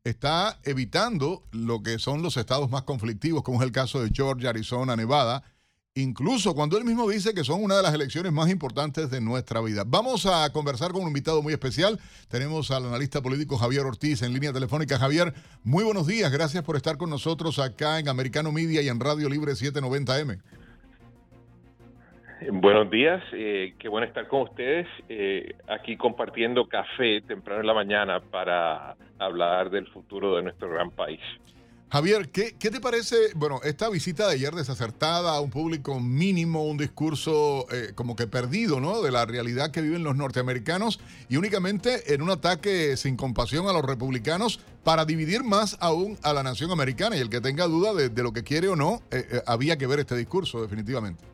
está 0.05 0.61
evitando 0.65 1.45
lo 1.51 1.83
que 1.83 1.99
son 1.99 2.23
los 2.23 2.37
estados 2.37 2.71
más 2.71 2.83
conflictivos, 2.83 3.43
como 3.43 3.61
es 3.61 3.67
el 3.67 3.73
caso 3.73 4.03
de 4.03 4.11
Georgia, 4.13 4.51
Arizona, 4.51 4.97
Nevada, 4.97 5.43
incluso 6.03 6.55
cuando 6.55 6.79
él 6.79 6.85
mismo 6.85 7.09
dice 7.09 7.35
que 7.35 7.45
son 7.45 7.63
una 7.63 7.77
de 7.77 7.83
las 7.83 7.95
elecciones 7.95 8.33
más 8.33 8.49
importantes 8.51 9.11
de 9.11 9.21
nuestra 9.21 9.61
vida. 9.61 9.83
Vamos 9.87 10.27
a 10.27 10.51
conversar 10.53 10.93
con 10.93 11.03
un 11.03 11.09
invitado 11.09 11.43
muy 11.43 11.53
especial. 11.53 11.99
Tenemos 12.31 12.71
al 12.71 12.87
analista 12.87 13.21
político 13.21 13.57
Javier 13.57 13.85
Ortiz 13.85 14.23
en 14.23 14.33
línea 14.33 14.53
telefónica. 14.53 14.99
Javier, 14.99 15.33
muy 15.65 15.85
buenos 15.85 16.07
días. 16.07 16.31
Gracias 16.31 16.63
por 16.65 16.77
estar 16.77 16.97
con 16.97 17.11
nosotros 17.11 17.59
acá 17.59 17.99
en 17.99 18.09
Americano 18.09 18.53
Media 18.53 18.83
y 18.83 18.89
en 18.89 19.01
Radio 19.01 19.29
Libre 19.29 19.53
790M. 19.53 20.41
Buenos 22.53 22.89
días, 22.89 23.21
eh, 23.33 23.75
qué 23.81 23.89
bueno 23.89 24.07
estar 24.07 24.29
con 24.29 24.43
ustedes 24.43 24.87
eh, 25.09 25.57
aquí 25.67 25.97
compartiendo 25.97 26.69
café 26.69 27.21
temprano 27.23 27.63
en 27.63 27.67
la 27.67 27.75
mañana 27.75 28.21
para 28.21 28.95
hablar 29.19 29.71
del 29.71 29.89
futuro 29.89 30.37
de 30.37 30.45
nuestro 30.45 30.71
gran 30.71 30.93
país. 30.93 31.21
Javier, 31.91 32.29
¿qué, 32.29 32.53
te 32.53 32.81
parece, 32.83 33.17
bueno, 33.35 33.61
esta 33.65 33.89
visita 33.89 34.29
de 34.29 34.35
ayer 34.35 34.53
desacertada 34.53 35.35
a 35.35 35.41
un 35.41 35.49
público 35.49 35.99
mínimo, 36.01 36.65
un 36.65 36.77
discurso 36.77 37.65
eh, 37.73 37.95
como 37.95 38.15
que 38.15 38.27
perdido, 38.27 38.79
¿no? 38.79 39.01
De 39.01 39.11
la 39.11 39.25
realidad 39.25 39.71
que 39.71 39.81
viven 39.81 40.05
los 40.05 40.15
norteamericanos 40.15 41.01
y 41.31 41.39
únicamente 41.39 42.13
en 42.13 42.21
un 42.21 42.29
ataque 42.29 42.99
sin 42.99 43.17
compasión 43.17 43.69
a 43.69 43.73
los 43.73 43.83
republicanos 43.83 44.59
para 44.85 45.07
dividir 45.07 45.45
más 45.45 45.79
aún 45.81 46.19
a 46.23 46.35
la 46.35 46.43
nación 46.43 46.71
americana. 46.71 47.17
Y 47.17 47.21
el 47.21 47.31
que 47.31 47.41
tenga 47.41 47.67
duda 47.67 47.95
de, 47.95 48.23
lo 48.23 48.35
que 48.35 48.45
quiere 48.45 48.69
o 48.69 48.77
no, 48.77 49.01
eh, 49.11 49.25
eh, 49.33 49.43
había 49.47 49.79
que 49.79 49.87
ver 49.87 50.01
este 50.01 50.15
discurso 50.15 50.61
definitivamente. 50.61 51.25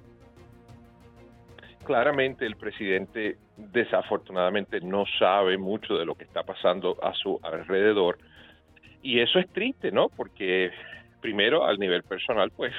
claramente 1.84 2.46
el 2.46 2.54
presidente 2.54 3.38
desafortunadamente 3.56 4.80
no 4.80 5.04
sabe 5.18 5.58
mucho 5.58 5.94
de 5.94 6.06
lo 6.06 6.14
que 6.14 6.24
está 6.24 6.44
pasando 6.44 6.96
a 7.02 7.12
su 7.12 7.40
alrededor 7.42 8.18
y 9.04 9.20
eso 9.20 9.38
es 9.38 9.48
triste, 9.50 9.92
¿no? 9.92 10.08
Porque 10.08 10.72
primero 11.20 11.64
al 11.64 11.78
nivel 11.78 12.02
personal, 12.02 12.50
pues 12.50 12.72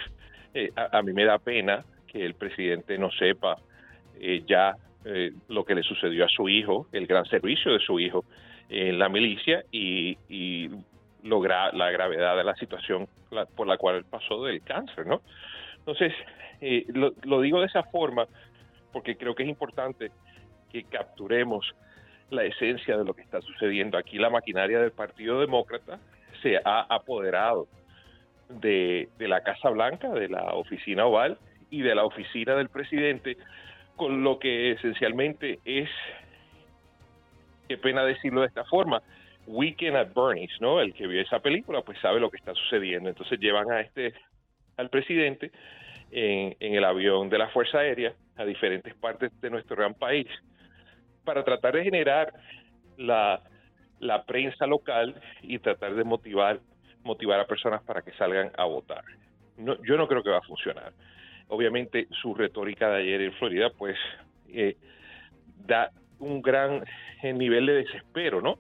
eh, 0.55 0.72
a, 0.75 1.01
mí 1.03 1.13
me 1.13 1.24
da 1.24 1.38
pena 1.38 1.86
que 2.08 2.25
el 2.25 2.34
presidente 2.34 2.98
no 2.98 3.12
sepa 3.12 3.58
eh, 4.20 4.44
ya 4.48 4.75
eh, 5.05 5.32
lo 5.48 5.63
que 5.63 5.75
le 5.75 5.84
sucedió 5.84 6.25
a 6.25 6.27
su 6.27 6.50
hijo, 6.50 6.88
el 6.91 7.05
gran 7.05 7.25
servicio 7.25 7.72
de 7.72 7.79
su 7.79 8.00
hijo 8.00 8.25
en 8.70 8.98
la 8.98 9.08
milicia 9.08 9.63
y, 9.72 10.17
y 10.27 10.70
la 11.22 11.91
gravedad 11.91 12.36
de 12.36 12.44
la 12.44 12.55
situación 12.55 13.08
por 13.55 13.67
la 13.67 13.77
cual 13.77 14.03
pasó 14.10 14.44
del 14.46 14.63
cáncer, 14.63 15.05
¿no? 15.05 15.22
Entonces, 15.77 16.12
lo, 16.88 17.13
lo 17.24 17.41
digo 17.41 17.60
de 17.60 17.67
esa 17.67 17.84
forma 17.84 18.25
porque 18.91 19.15
creo 19.15 19.36
que 19.36 19.44
es 19.44 19.50
importante 19.50 20.10
que 20.72 20.86
capturemos 20.86 21.75
la 22.32 22.44
esencia 22.44 22.98
de 22.98 23.05
lo 23.05 23.13
que 23.13 23.22
está 23.22 23.41
sucediendo. 23.41 23.98
Aquí 23.98 24.17
la 24.17 24.32
maquinaria 24.32 24.79
del 24.79 24.91
Partido 24.91 25.39
Demócrata 25.39 26.00
se 26.45 26.61
ha 26.63 26.81
apoderado 26.81 27.67
de, 28.49 29.09
la 29.17 29.41
Casa 29.41 29.69
Blanca, 29.71 30.09
de 30.09 30.29
la 30.29 30.53
oficina 30.53 31.07
oval 31.07 31.39
y 31.71 31.81
de 31.81 31.95
la 31.95 32.05
oficina 32.05 32.53
del 32.53 32.69
presidente, 32.69 33.37
con 33.95 34.23
lo 34.23 34.37
que 34.37 34.73
esencialmente 34.73 35.59
es, 35.65 35.89
qué 37.67 37.77
pena 37.79 38.05
decirlo 38.05 38.41
de 38.41 38.47
esta 38.47 38.63
forma, 38.65 39.01
Weekend 39.47 39.97
at 39.97 40.13
Bernie's, 40.13 40.55
¿no? 40.61 40.79
El 40.79 40.93
que 40.93 41.07
vio 41.07 41.19
esa 41.19 41.39
película, 41.39 41.81
pues 41.81 41.97
sabe 41.99 42.19
lo 42.19 42.29
que 42.29 42.37
está 42.37 42.53
sucediendo. 42.53 43.09
Entonces 43.09 43.39
llevan 43.39 43.71
a 43.71 43.81
este, 43.81 44.13
al 44.77 44.89
presidente 44.89 45.51
en, 46.11 46.55
el 46.59 46.83
avión 46.83 47.27
de 47.29 47.39
la 47.39 47.49
Fuerza 47.49 47.79
Aérea 47.79 48.13
a 48.37 48.45
diferentes 48.45 48.93
partes 48.93 49.31
de 49.41 49.49
nuestro 49.49 49.75
gran 49.75 49.95
país 49.95 50.27
para 51.23 51.43
tratar 51.43 51.73
de 51.73 51.83
generar 51.83 52.31
la, 52.97 53.41
prensa 54.25 54.65
local 54.65 55.15
y 55.41 55.59
tratar 55.59 55.95
de 55.95 56.03
motivar, 56.03 56.59
motivar 57.03 57.39
a 57.39 57.47
personas 57.47 57.83
para 57.83 58.01
que 58.01 58.12
salgan 58.13 58.51
a 58.57 58.65
votar. 58.65 59.03
No, 59.57 59.81
yo 59.83 59.97
no 59.97 60.07
creo 60.07 60.24
que 60.24 60.29
va 60.29 60.38
a 60.38 60.41
funcionar. 60.41 60.93
Obviamente 61.47 62.07
su 62.21 62.33
retórica 62.33 62.89
de 62.89 63.01
ayer 63.01 63.21
en 63.21 63.33
Florida 63.33 63.69
pues 63.77 63.97
eh, 64.50 64.75
da 65.65 65.91
un 66.19 66.41
gran 66.41 66.83
nivel 67.24 67.65
de 67.65 67.74
desespero, 67.74 68.41
¿no? 68.41 68.57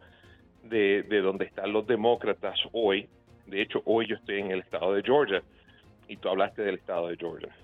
De, 0.63 1.03
de 1.03 1.21
donde 1.21 1.45
están 1.45 1.71
los 1.71 1.85
demócratas 1.85 2.59
hoy. 2.71 3.07
De 3.45 3.61
hecho, 3.61 3.81
hoy 3.85 4.07
yo 4.07 4.15
estoy 4.15 4.39
en 4.39 4.51
el 4.51 4.61
estado 4.61 4.93
de 4.93 5.03
Georgia 5.03 5.43
y 6.07 6.17
tú 6.17 6.29
hablaste 6.29 6.63
del 6.63 6.75
estado 6.75 7.07
de 7.09 7.17
Georgia. 7.17 7.55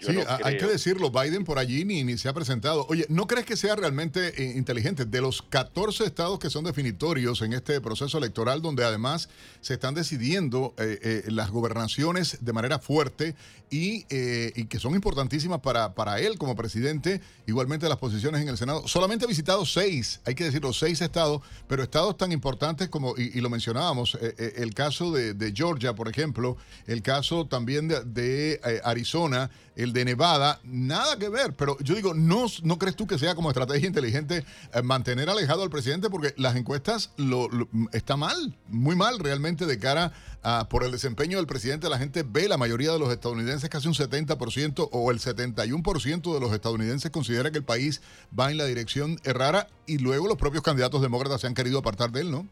Sí, 0.00 0.16
hay 0.44 0.58
que 0.58 0.66
decirlo, 0.66 1.10
Biden 1.10 1.44
por 1.44 1.58
allí 1.58 1.84
ni, 1.84 2.04
ni 2.04 2.18
se 2.18 2.28
ha 2.28 2.32
presentado. 2.32 2.86
Oye, 2.88 3.06
¿no 3.08 3.26
crees 3.26 3.46
que 3.46 3.56
sea 3.56 3.76
realmente 3.76 4.42
eh, 4.42 4.56
inteligente? 4.56 5.04
De 5.04 5.20
los 5.20 5.42
14 5.42 6.04
estados 6.04 6.38
que 6.38 6.50
son 6.50 6.64
definitorios 6.64 7.42
en 7.42 7.52
este 7.52 7.80
proceso 7.80 8.18
electoral, 8.18 8.62
donde 8.62 8.84
además 8.84 9.28
se 9.60 9.74
están 9.74 9.94
decidiendo 9.94 10.74
eh, 10.78 10.98
eh, 11.02 11.22
las 11.28 11.50
gobernaciones 11.50 12.38
de 12.40 12.52
manera 12.52 12.78
fuerte 12.78 13.34
y, 13.70 14.06
y 14.08 14.66
que 14.66 14.78
son 14.78 14.94
importantísimas 14.94 15.60
para, 15.60 15.94
para 15.94 16.20
él 16.20 16.38
como 16.38 16.54
presidente, 16.54 17.20
igualmente 17.46 17.88
las 17.88 17.98
posiciones 17.98 18.40
en 18.40 18.48
el 18.48 18.56
Senado. 18.56 18.86
Solamente 18.86 19.24
ha 19.24 19.28
visitado 19.28 19.66
seis, 19.66 20.20
hay 20.24 20.36
que 20.36 20.44
decirlo, 20.44 20.72
seis 20.72 21.00
estados, 21.00 21.42
pero 21.66 21.82
estados 21.82 22.16
tan 22.16 22.30
importantes 22.30 22.88
como, 22.88 23.16
y, 23.16 23.40
lo 23.40 23.50
mencionábamos, 23.50 24.16
el 24.36 24.74
caso 24.74 25.10
de, 25.10 25.34
de 25.34 25.52
Georgia, 25.52 25.92
por 25.92 26.08
ejemplo, 26.08 26.56
el 26.86 27.02
caso 27.02 27.46
también 27.46 27.88
de, 27.88 28.60
eh, 28.64 28.80
Arizona, 28.84 29.50
el 29.76 29.83
de 29.92 30.04
Nevada, 30.04 30.60
nada 30.64 31.18
que 31.18 31.28
ver. 31.28 31.54
Pero 31.54 31.76
yo 31.80 31.94
digo, 31.94 32.14
¿no, 32.14 32.46
no 32.62 32.78
crees 32.78 32.96
tú 32.96 33.06
que 33.06 33.18
sea 33.18 33.34
como 33.34 33.50
estrategia 33.50 33.86
inteligente 33.86 34.44
eh, 34.72 34.82
mantener 34.82 35.28
alejado 35.28 35.62
al 35.62 35.70
presidente? 35.70 36.10
Porque 36.10 36.34
las 36.36 36.56
encuestas 36.56 37.10
lo, 37.16 37.48
está 37.92 38.16
mal, 38.16 38.56
muy 38.68 38.96
mal 38.96 39.18
realmente 39.18 39.66
de 39.66 39.78
cara 39.78 40.12
a 40.42 40.68
por 40.68 40.84
el 40.84 40.92
desempeño 40.92 41.38
del 41.38 41.46
presidente. 41.46 41.88
La 41.88 41.98
gente 41.98 42.22
ve, 42.22 42.48
la 42.48 42.56
mayoría 42.56 42.92
de 42.92 42.98
los 42.98 43.10
estadounidenses, 43.10 43.68
casi 43.70 43.88
un 43.88 43.94
70% 43.94 44.88
o 44.90 45.10
el 45.10 45.20
71% 45.20 46.34
de 46.34 46.40
los 46.40 46.52
estadounidenses 46.52 47.10
considera 47.10 47.50
que 47.50 47.58
el 47.58 47.64
país 47.64 48.00
va 48.38 48.50
en 48.50 48.58
la 48.58 48.64
dirección 48.64 49.18
errada 49.24 49.68
y 49.86 49.98
luego 49.98 50.28
los 50.28 50.38
propios 50.38 50.62
candidatos 50.62 51.02
demócratas 51.02 51.40
se 51.40 51.46
han 51.46 51.54
querido 51.54 51.78
apartar 51.78 52.10
de 52.10 52.22
él, 52.22 52.30
¿no? 52.30 52.46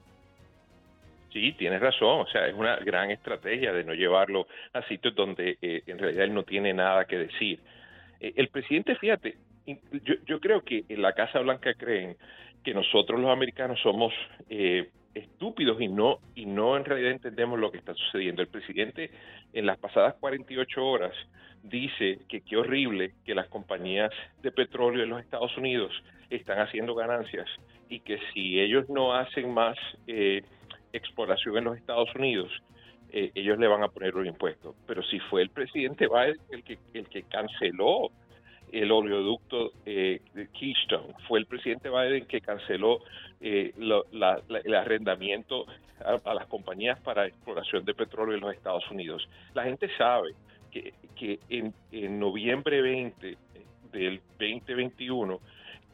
Sí, 1.33 1.53
tienes 1.53 1.81
razón, 1.81 2.21
o 2.21 2.27
sea, 2.27 2.47
es 2.47 2.55
una 2.55 2.77
gran 2.77 3.11
estrategia 3.11 3.73
de 3.73 3.85
no 3.85 3.95
llevarlo 3.95 4.47
a 4.75 4.83
sitios 4.83 5.15
donde 5.15 5.57
eh, 5.63 5.83
en 5.87 5.99
realidad 5.99 6.25
él 6.25 6.35
no 6.35 6.43
tiene 6.43 6.75
nada 6.75 7.07
que 7.07 7.17
decir. 7.17 7.59
Eh, 8.21 8.35
el 8.37 8.49
presidente, 8.49 8.97
fíjate, 8.97 9.37
yo, 10.27 10.41
creo 10.41 10.63
que 10.63 10.85
en 10.89 11.01
la 11.01 11.13
Casa 11.13 11.39
Blanca 11.41 11.73
creen 11.75 12.17
que 12.63 12.75
nosotros 12.75 13.19
los 13.21 13.31
americanos 13.31 13.81
somos 13.81 14.13
eh, 14.51 14.91
estúpidos 15.15 15.81
y 15.81 15.89
no 15.89 16.19
y 16.35 16.47
no 16.47 16.77
en 16.77 16.85
realidad 16.85 17.13
entendemos 17.13 17.59
lo 17.59 17.71
que 17.71 17.79
está 17.79 17.95
sucediendo. 17.95 18.43
El 18.43 18.49
presidente 18.49 19.11
en 19.53 19.67
las 19.67 19.79
pasadas 19.79 20.15
48 20.21 20.85
horas 20.85 21.15
dice 21.63 22.19
que 22.29 22.41
qué 22.41 22.57
horrible 22.57 23.13
que 23.25 23.35
las 23.35 23.49
compañías 23.49 24.11
de 24.43 24.51
petróleo 24.51 25.05
en 25.05 25.11
los 25.11 25.21
Estados 25.21 25.57
Unidos 25.57 25.93
están 26.31 26.59
haciendo 26.59 26.95
ganancias 26.95 27.47
y 27.89 28.01
que 28.01 28.19
si 28.33 28.59
ellos 28.59 28.89
no 28.89 29.15
hacen 29.15 29.53
más 29.53 29.77
eh, 30.07 30.43
exploración 30.93 31.59
en 31.59 31.65
los 31.65 31.77
Estados 31.77 32.15
Unidos, 32.15 32.51
eh, 33.11 33.31
ellos 33.35 33.59
le 33.59 33.69
van 33.69 33.83
a 33.83 33.89
poner 33.89 34.17
un 34.17 34.27
impuesto. 34.27 34.75
Pero 34.87 35.03
si 35.03 35.19
fue 35.21 35.43
el 35.43 35.51
presidente 35.51 36.09
Biden 36.09 36.39
el 36.51 36.65
que, 36.65 36.79
el 36.95 37.09
que 37.09 37.25
canceló 37.25 38.11
el 38.73 38.91
oleoducto 38.91 39.73
eh, 39.85 40.23
de 40.33 40.49
Keystone, 40.49 41.15
fue 41.29 41.39
el 41.39 41.47
presidente 41.47 41.91
Biden 41.91 42.27
que 42.27 42.41
canceló 42.41 43.01
eh, 43.41 43.75
el 43.77 44.75
arrendamiento 44.75 45.67
a, 46.25 46.35
las 46.35 46.47
compañías 46.47 46.99
para 47.01 47.27
exploración 47.27 47.85
de 47.85 47.95
petróleo 47.95 48.35
en 48.35 48.41
los 48.41 48.55
Estados 48.55 48.91
Unidos. 48.91 49.29
La 49.53 49.65
gente 49.65 49.91
sabe 49.99 50.31
que, 50.71 50.95
que 51.15 51.39
en, 51.51 51.75
en 51.93 52.19
noviembre 52.19 52.81
20 52.81 53.37
del 53.93 54.21
2021, 54.39 55.39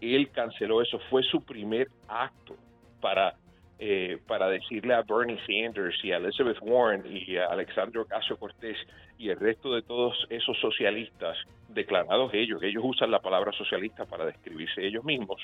él 0.00 0.30
canceló 0.30 0.80
eso, 0.80 1.00
fue 1.10 1.24
su 1.24 1.42
primer 1.42 1.88
acto 2.06 2.54
para 3.00 3.34
eh, 3.80 4.18
para 4.26 4.48
decirle 4.48 4.94
a 4.94 5.02
Bernie 5.02 5.38
Sanders 5.46 6.02
y 6.02 6.10
a 6.10 6.16
Elizabeth 6.16 6.58
Warren 6.62 7.04
y 7.06 7.36
a 7.36 7.46
Alexandro 7.46 8.02
Ocasio 8.02 8.36
Cortés 8.36 8.76
y 9.18 9.28
el 9.28 9.38
resto 9.38 9.72
de 9.72 9.82
todos 9.82 10.26
esos 10.30 10.58
socialistas 10.58 11.36
declarados 11.68 12.32
ellos, 12.34 12.60
ellos 12.62 12.82
usan 12.84 13.12
la 13.12 13.20
palabra 13.20 13.52
socialista 13.52 14.04
para 14.04 14.26
describirse 14.26 14.84
ellos 14.84 15.04
mismos, 15.04 15.40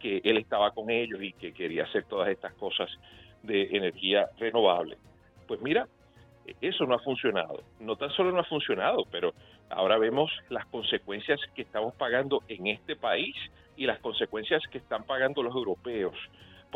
que 0.00 0.22
él 0.24 0.38
estaba 0.38 0.70
con 0.70 0.88
ellos 0.88 1.20
y 1.22 1.34
que 1.34 1.52
quería 1.52 1.84
hacer 1.84 2.04
todas 2.04 2.30
estas 2.30 2.54
cosas 2.54 2.88
de 3.42 3.64
energía 3.72 4.26
renovable. 4.38 4.96
Pues 5.46 5.60
mira, 5.60 5.86
eso 6.62 6.86
no 6.86 6.94
ha 6.94 7.00
funcionado. 7.00 7.62
No 7.80 7.96
tan 7.96 8.10
solo 8.10 8.32
no 8.32 8.40
ha 8.40 8.44
funcionado, 8.44 9.04
pero 9.10 9.34
ahora 9.68 9.98
vemos 9.98 10.30
las 10.48 10.64
consecuencias 10.66 11.40
que 11.54 11.62
estamos 11.62 11.94
pagando 11.94 12.42
en 12.48 12.68
este 12.68 12.96
país 12.96 13.36
y 13.76 13.84
las 13.84 13.98
consecuencias 13.98 14.62
que 14.70 14.78
están 14.78 15.04
pagando 15.04 15.42
los 15.42 15.54
europeos 15.54 16.14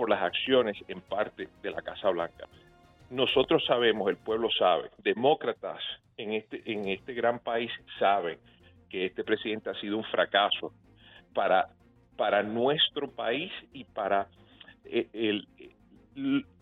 por 0.00 0.08
las 0.08 0.22
acciones 0.22 0.78
en 0.88 1.02
parte 1.02 1.48
de 1.62 1.70
la 1.70 1.82
Casa 1.82 2.08
Blanca. 2.08 2.48
Nosotros 3.10 3.62
sabemos, 3.66 4.08
el 4.08 4.16
pueblo 4.16 4.48
sabe, 4.50 4.88
demócratas 4.96 5.78
en 6.16 6.32
este, 6.32 6.62
en 6.64 6.88
este 6.88 7.12
gran 7.12 7.38
país 7.38 7.70
saben 7.98 8.38
que 8.88 9.04
este 9.04 9.24
presidente 9.24 9.68
ha 9.68 9.74
sido 9.74 9.98
un 9.98 10.04
fracaso 10.04 10.72
para, 11.34 11.68
para 12.16 12.42
nuestro 12.42 13.10
país 13.10 13.52
y 13.74 13.84
para 13.84 14.26
eh, 14.86 15.06
el, 15.12 15.46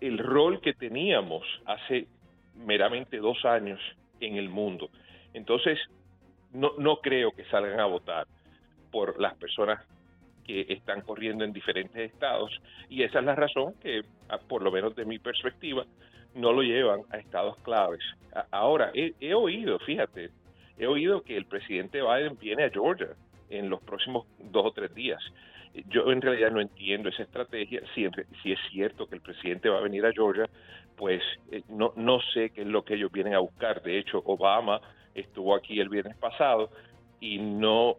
el, 0.00 0.18
rol 0.18 0.60
que 0.60 0.74
teníamos 0.74 1.44
hace 1.64 2.08
meramente 2.56 3.18
dos 3.18 3.44
años 3.44 3.78
en 4.18 4.34
el 4.34 4.48
mundo. 4.48 4.90
Entonces, 5.32 5.78
no, 6.52 6.72
no 6.76 6.96
creo 6.96 7.30
que 7.30 7.44
salgan 7.44 7.78
a 7.78 7.86
votar 7.86 8.26
por 8.90 9.20
las 9.20 9.36
personas 9.36 9.86
que 10.48 10.64
están 10.70 11.02
corriendo 11.02 11.44
en 11.44 11.52
diferentes 11.52 12.10
estados 12.10 12.50
y 12.88 13.02
esa 13.02 13.18
es 13.18 13.24
la 13.26 13.34
razón 13.34 13.74
que, 13.82 14.00
por 14.48 14.62
lo 14.62 14.72
menos 14.72 14.96
de 14.96 15.04
mi 15.04 15.18
perspectiva, 15.18 15.84
no 16.34 16.52
lo 16.52 16.62
llevan 16.62 17.02
a 17.10 17.18
estados 17.18 17.58
claves. 17.58 18.00
Ahora, 18.50 18.90
he, 18.94 19.34
oído, 19.34 19.78
fíjate, 19.80 20.30
he 20.78 20.86
oído 20.86 21.22
que 21.22 21.36
el 21.36 21.44
presidente 21.44 22.00
Biden 22.00 22.38
viene 22.38 22.64
a 22.64 22.70
Georgia 22.70 23.08
en 23.50 23.68
los 23.68 23.82
próximos 23.82 24.26
dos 24.38 24.66
o 24.66 24.72
tres 24.72 24.94
días. 24.94 25.20
Yo 25.90 26.10
en 26.10 26.22
realidad 26.22 26.50
no 26.50 26.62
entiendo 26.62 27.10
esa 27.10 27.24
estrategia. 27.24 27.82
Si, 27.94 28.08
si 28.42 28.52
es 28.52 28.58
cierto 28.70 29.06
que 29.06 29.16
el 29.16 29.20
presidente 29.20 29.68
va 29.68 29.78
a 29.78 29.82
venir 29.82 30.06
a 30.06 30.12
Georgia, 30.12 30.48
pues 30.96 31.22
eh, 31.52 31.62
no, 31.68 31.92
no 31.96 32.20
sé 32.32 32.50
qué 32.50 32.62
es 32.62 32.66
lo 32.66 32.84
que 32.84 32.94
ellos 32.94 33.12
vienen 33.12 33.34
a 33.34 33.40
buscar. 33.40 33.82
De 33.82 33.98
hecho, 33.98 34.22
Obama 34.24 34.80
estuvo 35.14 35.54
aquí 35.54 35.78
el 35.78 35.90
viernes 35.90 36.16
pasado 36.16 36.70
y 37.20 37.38
no 37.38 37.96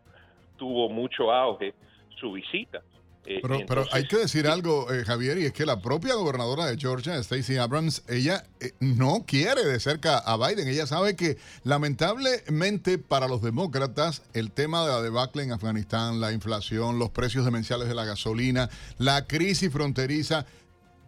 tuvo 0.57 0.89
mucho 0.89 1.31
auge 1.31 1.73
su 2.19 2.31
visita. 2.33 2.81
Eh, 3.25 3.39
Pero, 3.41 3.59
pero 3.67 3.85
hay 3.91 4.07
que 4.07 4.17
decir 4.17 4.47
algo, 4.47 4.91
eh, 4.91 5.03
Javier, 5.05 5.37
y 5.37 5.45
es 5.45 5.53
que 5.53 5.65
la 5.65 5.81
propia 5.81 6.15
gobernadora 6.15 6.65
de 6.65 6.77
Georgia, 6.77 7.21
Stacey 7.21 7.57
Abrams, 7.57 8.03
ella 8.07 8.45
eh, 8.59 8.71
no 8.79 9.25
quiere 9.27 9.63
de 9.65 9.79
cerca 9.79 10.17
a 10.17 10.35
Biden. 10.37 10.67
Ella 10.67 10.87
sabe 10.87 11.15
que 11.15 11.37
lamentablemente 11.63 12.97
para 12.97 13.27
los 13.27 13.43
demócratas 13.43 14.23
el 14.33 14.51
tema 14.51 14.83
de 14.83 14.93
la 14.93 15.01
debacle 15.01 15.43
en 15.43 15.51
Afganistán, 15.51 16.19
la 16.19 16.31
inflación, 16.31 16.97
los 16.97 17.11
precios 17.11 17.45
demenciales 17.45 17.87
de 17.87 17.93
la 17.93 18.05
gasolina, 18.05 18.69
la 18.97 19.27
crisis 19.27 19.71
fronteriza, 19.71 20.47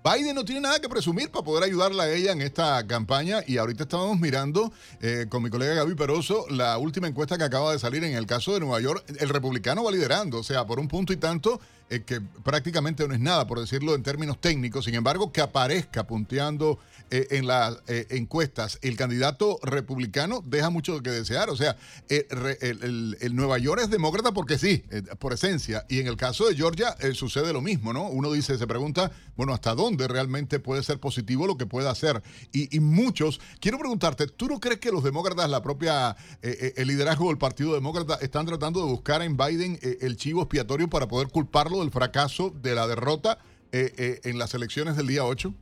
Biden 0.04 0.34
no 0.34 0.44
tiene 0.44 0.62
nada 0.62 0.80
que 0.80 0.90
presumir 0.90 1.30
para 1.30 1.46
poder 1.46 1.64
ayudarla 1.64 2.04
a 2.04 2.12
ella 2.12 2.32
en 2.32 2.42
esta 2.42 2.88
campaña 2.88 3.44
y 3.46 3.58
ahorita 3.58 3.84
estábamos 3.84 4.20
mirando 4.20 4.72
eh, 5.00 5.28
con 5.30 5.44
mi 5.44 5.52
colega 5.52 5.76
Gaby 5.76 5.94
Peroso 5.94 6.46
la 6.50 6.80
última 6.80 7.08
encuesta 7.08 7.38
que 7.38 7.44
acaba 7.44 7.72
de 7.72 7.78
salir 7.78 8.04
en 8.04 8.16
el 8.16 8.26
caso 8.26 8.56
de 8.56 8.62
Nueva 8.62 8.82
York. 8.82 9.04
El 9.20 9.30
republicano 9.30 9.84
va 9.84 9.92
liderando, 9.92 10.40
o 10.40 10.44
sea, 10.44 10.66
por 10.66 10.80
un 10.80 10.88
punto 10.88 11.14
y 11.14 11.18
tanto 11.18 11.62
eh, 11.92 12.02
que 12.04 12.22
prácticamente 12.44 13.08
no 13.08 13.14
es 13.14 13.20
nada, 13.20 13.46
por 13.46 13.60
decirlo 13.60 13.94
en 13.96 14.02
términos 14.02 14.40
técnicos. 14.42 14.86
Sin 14.86 14.96
embargo, 14.96 15.32
que 15.32 15.42
aparezca 15.42 16.08
punteando 16.08 16.80
eh, 17.12 17.28
en 17.32 17.46
las 17.46 17.78
eh, 17.88 18.08
encuestas 18.12 18.80
el 18.82 18.96
candidato 18.96 19.60
republicano 19.62 20.42
deja 20.46 20.70
mucho 20.70 21.02
que 21.04 21.10
desear. 21.12 21.50
O 21.50 21.58
sea, 21.58 21.76
el, 22.08 22.26
el- 22.62 23.18
el 23.20 23.36
Nueva 23.36 23.58
York 23.58 23.82
es 23.84 23.90
demócrata 23.90 24.32
porque 24.32 24.58
sí, 24.58 24.84
por 25.20 25.34
esencia. 25.34 25.86
Y 25.90 26.00
en 26.00 26.08
el 26.08 26.16
caso 26.16 26.48
de 26.48 26.56
Georgia 26.56 26.96
sucede 27.14 27.52
lo 27.52 27.62
mismo, 27.62 27.92
¿no? 27.92 28.08
Uno 28.08 28.32
dice, 28.32 28.58
se 28.58 28.66
pregunta, 28.66 29.12
bueno, 29.36 29.54
¿hasta 29.54 29.76
dónde 29.76 30.08
realmente 30.08 30.60
puede 30.60 30.84
ser 30.84 31.00
positivo 31.00 31.46
lo 31.46 31.58
que 31.58 31.66
puede 31.66 31.90
hacer? 31.90 32.24
Y, 32.54 32.74
y 32.76 32.80
muchos, 32.80 33.42
quiero 33.60 33.78
preguntarte, 33.78 34.28
¿tú 34.28 34.48
no 34.48 34.60
crees 34.62 34.80
que 34.80 34.92
los 34.92 35.04
demócratas, 35.04 35.50
la 35.50 35.62
propia, 35.62 36.16
el 36.42 36.88
liderazgo 36.88 37.28
del 37.28 37.38
Partido 37.38 37.74
Demócrata, 37.74 38.16
están 38.22 38.46
tratando 38.46 38.80
de 38.86 38.90
buscar 38.92 39.22
en 39.22 39.36
Biden 39.36 39.78
el 40.00 40.16
chivo 40.16 40.42
expiatorio 40.44 40.90
para 40.90 41.08
poder 41.08 41.28
culparlo 41.28 41.81
del 41.82 41.92
fracaso, 41.92 42.52
de 42.52 42.76
la 42.76 42.88
derrota 42.88 43.38
eh, 43.72 43.92
eh, 43.98 44.20
en 44.24 44.40
las 44.40 44.54
elecciones 44.54 44.98
del 44.98 45.08
día 45.08 45.26
8? 45.26 45.54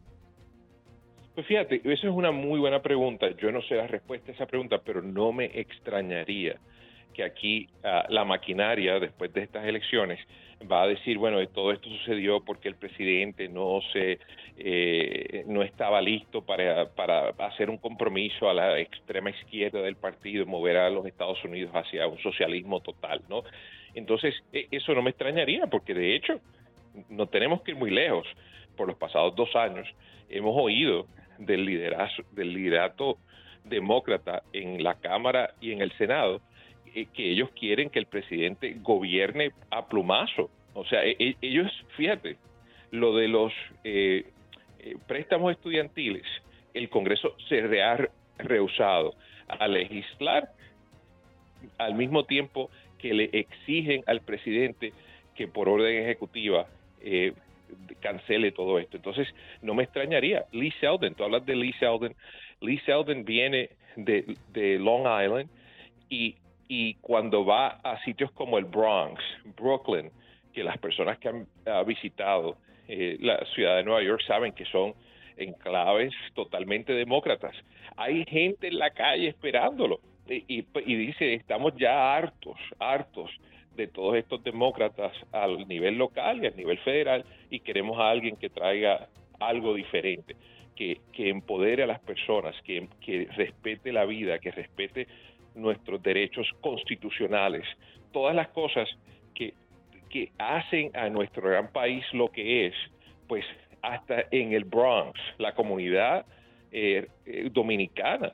Pues 1.36 1.48
fíjate, 1.48 1.82
eso 1.86 2.08
es 2.08 2.14
una 2.14 2.32
muy 2.32 2.60
buena 2.60 2.82
pregunta. 2.82 3.28
Yo 3.38 3.52
no 3.52 3.62
sé 3.62 3.76
la 3.76 3.88
respuesta 3.88 4.32
a 4.32 4.36
esa 4.36 4.46
pregunta, 4.46 4.82
pero 4.84 5.02
no 5.02 5.32
me 5.32 5.46
extrañaría 5.46 6.60
que 7.14 7.24
aquí 7.24 7.70
ah, 7.84 8.06
la 8.10 8.26
maquinaria, 8.26 9.00
después 9.00 9.34
de 9.34 9.44
estas 9.44 9.66
elecciones, 9.66 10.20
va 10.70 10.84
a 10.84 10.88
decir, 10.88 11.18
bueno, 11.18 11.46
todo 11.48 11.72
esto 11.72 11.88
sucedió 11.90 12.44
porque 12.44 12.68
el 12.68 12.76
presidente 12.76 13.48
no 13.48 13.80
se 13.94 14.20
eh, 14.58 15.46
no 15.48 15.64
estaba 15.64 16.02
listo 16.02 16.42
para, 16.42 16.90
para 16.90 17.30
hacer 17.30 17.70
un 17.70 17.78
compromiso 17.78 18.50
a 18.50 18.54
la 18.54 18.78
extrema 18.78 19.30
izquierda 19.30 19.82
del 19.82 19.96
partido, 19.96 20.46
mover 20.46 20.76
a 20.78 20.90
los 20.90 21.06
Estados 21.06 21.42
Unidos 21.46 21.72
hacia 21.74 22.06
un 22.08 22.20
socialismo 22.20 22.82
total, 22.82 23.22
¿no? 23.30 23.44
Entonces, 23.94 24.36
e- 24.54 24.68
eso 24.72 24.94
no 24.94 25.02
me 25.02 25.10
extrañaría, 25.12 25.68
porque 25.68 25.94
de 25.94 26.16
hecho, 26.16 26.40
no 27.10 27.28
tenemos 27.28 27.62
que 27.62 27.72
ir 27.72 27.78
muy 27.78 27.92
lejos. 27.92 28.28
Por 28.76 28.88
los 28.88 28.98
pasados 28.98 29.36
dos 29.36 29.56
años 29.56 29.88
hemos 30.30 30.56
oído 30.56 31.06
del 31.38 31.66
liderazo, 31.66 32.24
del 32.32 32.54
liderato 32.54 33.18
demócrata 33.64 34.44
en 34.54 34.84
la 34.84 34.96
Cámara 34.96 35.54
y 35.62 35.72
en 35.72 35.82
el 35.82 35.92
Senado 35.98 36.42
eh, 36.96 37.06
que 37.14 37.30
ellos 37.32 37.50
quieren 37.52 37.90
que 37.90 38.00
el 38.00 38.06
presidente 38.06 38.76
gobierne 38.82 39.52
a 39.70 39.88
plumazo. 39.88 40.50
O 40.74 40.86
sea, 40.86 41.04
e- 41.04 41.16
e- 41.20 41.36
ellos, 41.42 41.72
fíjate, 41.96 42.38
lo 42.92 43.16
de 43.16 43.28
los 43.28 43.54
eh, 43.84 44.26
eh, 44.80 44.96
préstamos 45.08 45.52
estudiantiles, 45.52 46.24
el 46.74 46.90
Congreso 46.90 47.36
se 47.48 47.82
ha 47.82 47.98
rehusado 48.38 49.14
a 49.48 49.68
legislar 49.68 50.50
al 51.78 51.96
mismo 51.96 52.24
tiempo 52.24 52.70
que 53.00 53.14
le 53.14 53.30
exigen 53.34 54.04
al 54.06 54.22
presidente 54.22 54.94
que 55.36 55.48
por 55.48 55.70
orden 55.70 56.04
ejecutiva 56.04 56.68
eh, 57.02 57.34
cancele 58.00 58.52
todo 58.52 58.78
esto. 58.80 58.98
Entonces, 58.98 59.28
no 59.62 59.74
me 59.74 59.84
extrañaría. 59.84 60.46
Lee 60.52 60.74
Selden, 60.80 61.16
tú 61.16 61.24
hablas 61.24 61.46
de 61.46 61.56
Lee 61.56 61.74
Selden. 61.80 62.16
Lee 62.62 62.80
Selden 62.86 63.26
viene 63.26 63.70
de, 63.96 64.36
de 64.54 64.78
Long 64.80 65.02
Island 65.02 65.50
y, 66.10 66.36
y 66.68 66.96
cuando 66.96 67.46
va 67.46 67.80
a 67.84 68.04
sitios 68.04 68.32
como 68.32 68.58
el 68.58 68.66
Bronx, 68.66 69.22
Brooklyn, 69.56 70.12
que 70.54 70.64
las 70.64 70.78
personas 70.78 71.18
que 71.20 71.30
han 71.30 71.48
visitado 71.86 72.58
eh, 72.88 73.18
la 73.22 73.38
ciudad 73.54 73.78
de 73.78 73.84
Nueva 73.84 74.02
York 74.02 74.22
saben 74.26 74.52
que 74.52 74.66
son 74.66 74.94
enclaves 75.38 76.14
totalmente 76.34 76.92
demócratas. 76.94 77.56
Hay 77.96 78.26
gente 78.26 78.68
en 78.68 78.80
la 78.80 78.90
calle 78.90 79.28
esperándolo 79.28 80.00
y, 80.30 80.96
dice, 80.96 81.34
estamos 81.34 81.74
ya 81.78 82.16
hartos, 82.16 82.58
hartos 82.80 83.32
de 83.76 83.88
todos 83.88 84.16
estos 84.18 84.44
demócratas 84.44 85.14
al 85.32 85.68
nivel 85.68 85.98
local 85.98 86.44
y 86.44 86.48
al 86.48 86.56
nivel 86.56 86.78
federal 86.80 87.26
y 87.50 87.60
queremos 87.62 87.98
a 88.00 88.10
alguien 88.10 88.36
que 88.36 88.50
traiga 88.50 89.08
algo 89.40 89.74
diferente, 89.74 90.36
que, 90.76 91.02
que 91.14 91.30
empodere 91.30 91.84
a 91.84 91.88
las 91.88 92.00
personas, 92.00 92.56
que, 92.64 92.88
que 93.02 93.28
respete 93.36 93.92
la 93.92 94.06
vida, 94.06 94.40
que 94.40 94.52
respete 94.52 95.08
nuestros 95.56 96.02
derechos 96.04 96.48
constitucionales, 96.62 97.66
todas 98.12 98.36
las 98.36 98.50
cosas 98.50 98.88
que, 99.34 99.54
que 100.10 100.32
hacen 100.38 100.92
a 100.96 101.10
nuestro 101.10 101.50
gran 101.50 101.72
país 101.72 102.04
lo 102.14 102.30
que 102.30 102.68
es, 102.68 102.76
pues 103.28 103.46
hasta 103.82 104.26
en 104.32 104.54
el 104.54 104.66
Bronx, 104.66 105.20
la 105.38 105.54
comunidad 105.54 106.26
eh, 106.72 107.08
eh, 107.26 107.50
dominicana 107.52 108.32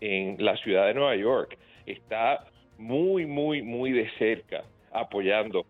en 0.00 0.36
la 0.44 0.56
ciudad 0.56 0.86
de 0.86 0.94
Nueva 0.94 1.16
York 1.16 1.58
está 1.86 2.46
muy, 2.78 3.26
muy, 3.26 3.62
muy 3.62 3.92
de 3.92 4.10
cerca 4.18 4.64
apoyando 4.92 5.66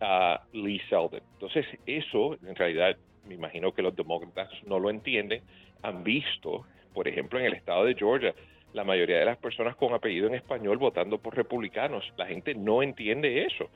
a 0.00 0.42
Lee 0.52 0.80
Selden. 0.88 1.22
Entonces, 1.34 1.66
eso 1.86 2.36
en 2.46 2.54
realidad 2.54 2.96
me 3.26 3.34
imagino 3.34 3.72
que 3.72 3.82
los 3.82 3.94
demócratas 3.94 4.50
no 4.66 4.78
lo 4.78 4.90
entienden. 4.90 5.42
Han 5.82 6.02
visto, 6.02 6.64
por 6.94 7.08
ejemplo, 7.08 7.38
en 7.38 7.46
el 7.46 7.54
estado 7.54 7.84
de 7.84 7.94
Georgia, 7.94 8.34
la 8.72 8.84
mayoría 8.84 9.18
de 9.18 9.24
las 9.24 9.38
personas 9.38 9.76
con 9.76 9.92
apellido 9.94 10.26
en 10.26 10.34
español 10.34 10.78
votando 10.78 11.18
por 11.18 11.36
republicanos. 11.36 12.04
La 12.16 12.26
gente 12.26 12.54
no 12.54 12.82
entiende 12.82 13.44
eso. 13.44 13.68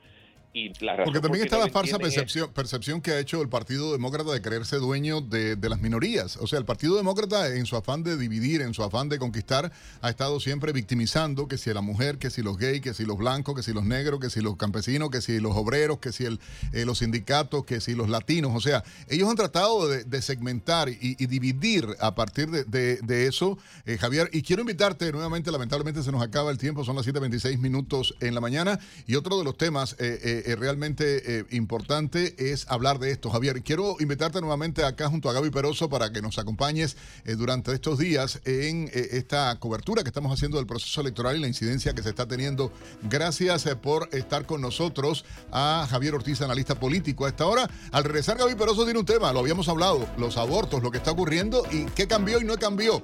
Y 0.57 0.71
la 0.79 1.03
Porque 1.03 1.19
también 1.19 1.43
está 1.43 1.57
la 1.57 1.65
es- 1.65 2.47
percepción, 2.53 3.01
que 3.01 3.11
ha 3.11 3.19
hecho 3.19 3.41
el 3.41 3.49
Partido 3.49 3.91
Demócrata 3.91 4.31
de 4.31 4.41
creerse 4.41 4.77
dueño 4.77 5.19
de, 5.19 5.57
de 5.57 5.69
las 5.69 5.81
minorías. 5.81 6.37
O 6.37 6.47
sea, 6.47 6.57
el 6.59 6.63
Partido 6.63 6.95
Demócrata 6.95 7.53
en 7.53 7.65
su 7.65 7.75
afán 7.75 8.03
de 8.03 8.15
dividir, 8.15 8.61
en 8.61 8.73
su 8.73 8.81
afán 8.81 9.09
de 9.09 9.19
conquistar, 9.19 9.69
ha 10.01 10.09
estado 10.09 10.39
siempre 10.39 10.71
victimizando 10.71 11.49
que 11.49 11.57
si 11.57 11.73
la 11.73 11.81
mujer, 11.81 12.19
que 12.19 12.29
si 12.29 12.41
los 12.41 12.57
gays, 12.57 12.79
que 12.79 12.93
si 12.93 13.03
los 13.03 13.17
blancos, 13.17 13.53
que 13.53 13.63
si 13.63 13.73
los 13.73 13.83
negros, 13.83 14.21
que 14.21 14.29
si 14.29 14.39
los 14.39 14.55
campesinos, 14.55 15.09
que 15.09 15.19
si 15.19 15.41
los 15.41 15.53
obreros, 15.57 15.97
que 15.99 16.13
si 16.13 16.23
el, 16.23 16.39
eh, 16.71 16.85
los 16.85 16.99
sindicatos, 16.99 17.65
que 17.65 17.81
si 17.81 17.93
los 17.93 18.07
latinos. 18.07 18.53
O 18.55 18.61
sea, 18.61 18.81
ellos 19.09 19.29
han 19.29 19.35
tratado 19.35 19.89
de, 19.89 20.05
de 20.05 20.21
segmentar 20.21 20.87
y, 20.87 20.97
y 21.19 21.25
dividir 21.27 21.85
a 21.99 22.15
partir 22.15 22.49
de, 22.49 22.63
de- 22.63 22.99
de 23.01 23.27
eso, 23.27 23.57
eh, 23.85 23.97
Javier. 23.97 24.29
Y 24.31 24.41
quiero 24.41 24.61
invitarte 24.61 25.11
nuevamente, 25.11 25.51
lamentablemente 25.51 26.01
se 26.01 26.13
nos 26.13 26.21
acaba 26.21 26.49
el 26.49 26.57
tiempo, 26.57 26.85
son 26.85 26.95
las 26.95 27.05
7.26 27.05 27.57
minutos 27.59 28.15
en 28.21 28.33
la 28.33 28.39
mañana. 28.39 28.79
Y 29.05 29.15
otro 29.15 29.37
de 29.37 29.43
los 29.43 29.57
temas 29.57 29.97
eh, 29.99 30.43
eh, 30.45 30.55
realmente 30.55 31.39
eh, 31.39 31.45
importante 31.51 32.35
es 32.51 32.65
hablar 32.69 32.99
de 32.99 33.11
esto, 33.11 33.29
Javier. 33.29 33.63
Quiero 33.63 33.95
invitarte 33.99 34.41
nuevamente 34.41 34.83
acá 34.83 35.09
junto 35.09 35.29
a 35.29 35.33
Gaby 35.33 35.49
Peroso 35.49 35.89
para 35.89 36.11
que 36.11 36.21
nos 36.21 36.37
acompañes 36.37 36.97
eh, 37.25 37.35
durante 37.35 37.73
estos 37.73 37.99
días 37.99 38.41
en 38.45 38.89
eh, 38.93 39.09
esta 39.11 39.57
cobertura 39.59 40.03
que 40.03 40.09
estamos 40.09 40.31
haciendo 40.31 40.57
del 40.57 40.67
proceso 40.67 41.01
electoral 41.01 41.37
y 41.37 41.39
la 41.39 41.47
incidencia 41.47 41.93
que 41.93 42.03
se 42.03 42.09
está 42.09 42.27
teniendo. 42.27 42.71
Gracias 43.03 43.65
por 43.81 44.09
estar 44.11 44.45
con 44.45 44.61
nosotros 44.61 45.25
a 45.51 45.87
Javier 45.89 46.15
Ortiz, 46.15 46.41
analista 46.41 46.75
político. 46.75 47.25
A 47.25 47.29
esta 47.29 47.45
hora, 47.45 47.69
al 47.91 48.03
regresar, 48.03 48.37
Gaby 48.37 48.55
Peroso 48.55 48.83
tiene 48.83 48.99
un 48.99 49.05
tema, 49.05 49.31
lo 49.33 49.39
habíamos 49.39 49.67
hablado, 49.67 50.07
los 50.17 50.37
abortos, 50.37 50.83
lo 50.83 50.91
que 50.91 50.97
está 50.97 51.11
ocurriendo 51.11 51.63
y 51.71 51.85
qué 51.85 52.07
cambió 52.07 52.39
y 52.39 52.43
no 52.43 52.57
cambió. 52.57 53.01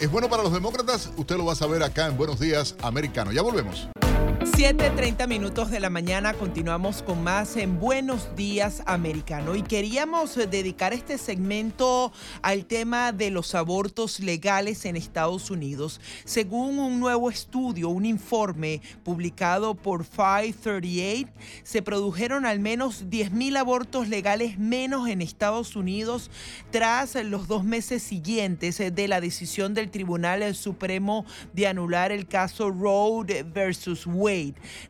¿Es 0.00 0.10
bueno 0.10 0.28
para 0.28 0.42
los 0.42 0.52
demócratas? 0.52 1.10
Usted 1.16 1.36
lo 1.36 1.44
va 1.44 1.52
a 1.52 1.56
saber 1.56 1.82
acá 1.82 2.06
en 2.06 2.16
Buenos 2.16 2.40
Días 2.40 2.74
Americano. 2.82 3.30
Ya 3.32 3.42
volvemos. 3.42 3.88
7.30 4.44 5.28
minutos 5.28 5.70
de 5.70 5.78
la 5.78 5.88
mañana 5.88 6.34
continuamos 6.34 7.04
con 7.04 7.22
más 7.22 7.56
en 7.56 7.78
Buenos 7.78 8.34
Días 8.34 8.82
Americano 8.86 9.54
y 9.54 9.62
queríamos 9.62 10.36
eh, 10.36 10.48
dedicar 10.48 10.92
este 10.92 11.16
segmento 11.16 12.12
al 12.42 12.64
tema 12.64 13.12
de 13.12 13.30
los 13.30 13.54
abortos 13.54 14.18
legales 14.18 14.84
en 14.84 14.96
Estados 14.96 15.52
Unidos. 15.52 16.00
Según 16.24 16.80
un 16.80 16.98
nuevo 16.98 17.30
estudio, 17.30 17.88
un 17.88 18.04
informe 18.04 18.80
publicado 19.04 19.76
por 19.76 20.04
538, 20.04 21.30
se 21.62 21.82
produjeron 21.82 22.44
al 22.44 22.58
menos 22.58 23.04
10.000 23.08 23.56
abortos 23.56 24.08
legales 24.08 24.58
menos 24.58 25.08
en 25.08 25.22
Estados 25.22 25.76
Unidos 25.76 26.32
tras 26.72 27.14
los 27.14 27.46
dos 27.46 27.62
meses 27.62 28.02
siguientes 28.02 28.80
eh, 28.80 28.90
de 28.90 29.06
la 29.06 29.20
decisión 29.20 29.72
del 29.72 29.92
Tribunal 29.92 30.52
Supremo 30.56 31.24
de 31.52 31.68
anular 31.68 32.10
el 32.10 32.26
caso 32.26 32.70
Roe 32.70 33.44
versus 33.44 34.04
Wade. 34.04 34.31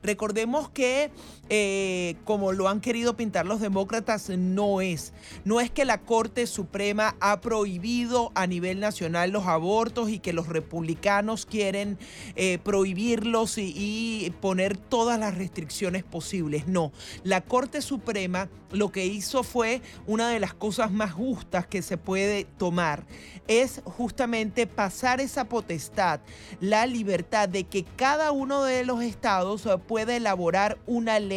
Recordemos 0.03 0.69
que, 0.71 1.11
eh, 1.49 2.17
como 2.25 2.53
lo 2.53 2.69
han 2.69 2.81
querido 2.81 3.17
pintar 3.17 3.45
los 3.45 3.61
demócratas, 3.61 4.31
no 4.31 4.81
es. 4.81 5.13
No 5.45 5.61
es 5.61 5.71
que 5.71 5.85
la 5.85 5.99
Corte 5.99 6.47
Suprema 6.47 7.17
ha 7.21 7.41
prohibido 7.41 8.33
a 8.35 8.47
nivel 8.47 8.81
nacional 8.81 9.31
los 9.33 9.47
abortos 9.47 10.09
y 10.09 10.19
que 10.19 10.33
los 10.33 10.49
republicanos 10.49 11.45
quieren 11.45 11.99
eh, 12.37 12.59
prohibirlos 12.63 13.59
y, 13.59 13.73
y 13.77 14.31
poner 14.41 14.77
todas 14.77 15.19
las 15.19 15.37
restricciones 15.37 16.05
posibles. 16.05 16.69
No, 16.69 16.93
la 17.25 17.41
Corte 17.43 17.83
Suprema 17.83 18.49
lo 18.71 18.91
que 18.91 19.05
hizo 19.05 19.43
fue 19.43 19.83
una 20.07 20.31
de 20.31 20.41
las 20.41 20.55
cosas 20.55 20.91
más 20.91 21.13
justas 21.13 21.67
que 21.67 21.83
se 21.83 21.99
puede 21.99 22.45
tomar. 22.57 23.05
Es 23.47 23.83
justamente 23.85 24.67
pasar 24.67 25.21
esa 25.21 25.45
potestad, 25.45 26.21
la 26.61 26.87
libertad 26.87 27.49
de 27.51 27.65
que 27.65 27.85
cada 27.85 28.33
uno 28.33 28.65
de 28.65 28.87
los 28.87 29.03
estados 29.03 29.69
pueda 29.87 30.17
elaborar 30.17 30.79
una 30.87 31.21
ley 31.21 31.32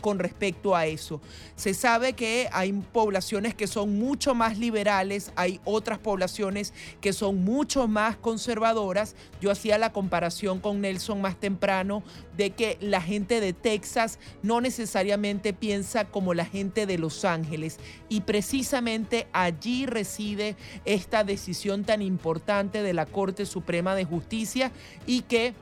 con 0.00 0.18
respecto 0.18 0.74
a 0.74 0.86
eso. 0.86 1.20
Se 1.56 1.74
sabe 1.74 2.14
que 2.14 2.48
hay 2.52 2.72
poblaciones 2.72 3.54
que 3.54 3.66
son 3.66 3.98
mucho 3.98 4.34
más 4.34 4.58
liberales, 4.58 5.32
hay 5.36 5.60
otras 5.64 5.98
poblaciones 5.98 6.72
que 7.00 7.12
son 7.12 7.44
mucho 7.44 7.86
más 7.86 8.16
conservadoras. 8.16 9.14
Yo 9.40 9.50
hacía 9.50 9.78
la 9.78 9.92
comparación 9.92 10.60
con 10.60 10.80
Nelson 10.80 11.20
más 11.20 11.38
temprano 11.38 12.02
de 12.36 12.50
que 12.50 12.78
la 12.80 13.02
gente 13.02 13.40
de 13.40 13.52
Texas 13.52 14.18
no 14.42 14.60
necesariamente 14.60 15.52
piensa 15.52 16.06
como 16.06 16.34
la 16.34 16.44
gente 16.44 16.86
de 16.86 16.98
Los 16.98 17.24
Ángeles 17.24 17.78
y 18.08 18.22
precisamente 18.22 19.28
allí 19.32 19.86
reside 19.86 20.56
esta 20.84 21.24
decisión 21.24 21.84
tan 21.84 22.02
importante 22.02 22.82
de 22.82 22.94
la 22.94 23.06
Corte 23.06 23.46
Suprema 23.46 23.94
de 23.94 24.04
Justicia 24.04 24.72
y 25.06 25.22
que 25.22 25.54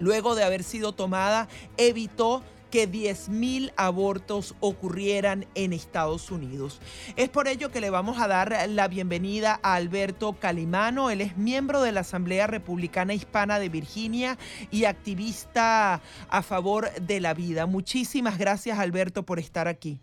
luego 0.00 0.34
de 0.34 0.42
haber 0.42 0.64
sido 0.64 0.92
tomada 0.92 1.48
evitó 1.76 2.42
que 2.70 2.88
10.000 2.88 3.72
abortos 3.76 4.54
ocurrieran 4.60 5.46
en 5.54 5.72
Estados 5.72 6.30
Unidos. 6.30 6.80
Es 7.16 7.28
por 7.28 7.48
ello 7.48 7.70
que 7.70 7.80
le 7.80 7.90
vamos 7.90 8.20
a 8.20 8.28
dar 8.28 8.54
la 8.68 8.88
bienvenida 8.88 9.60
a 9.62 9.74
Alberto 9.74 10.34
Calimano. 10.34 11.10
Él 11.10 11.20
es 11.20 11.36
miembro 11.36 11.82
de 11.82 11.92
la 11.92 12.00
Asamblea 12.00 12.46
Republicana 12.46 13.14
Hispana 13.14 13.58
de 13.58 13.68
Virginia 13.68 14.38
y 14.70 14.84
activista 14.84 16.00
a 16.28 16.42
favor 16.42 16.90
de 17.00 17.20
la 17.20 17.34
vida. 17.34 17.66
Muchísimas 17.66 18.38
gracias 18.38 18.78
Alberto 18.78 19.24
por 19.24 19.38
estar 19.38 19.68
aquí. 19.68 19.98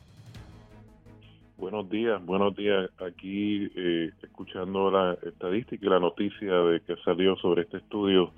Buenos 1.57 1.89
días, 1.89 2.23
buenos 2.23 2.55
días. 2.55 2.89
Aquí 2.99 3.71
eh, 3.75 4.11
escuchando 4.21 4.91
la 4.91 5.17
estadística 5.23 5.83
y 5.83 5.89
la 5.89 5.99
noticia 5.99 6.53
de 6.53 6.81
que 6.81 6.95
salió 7.03 7.35
sobre 7.37 7.63
este 7.63 7.77
estudio 7.77 8.31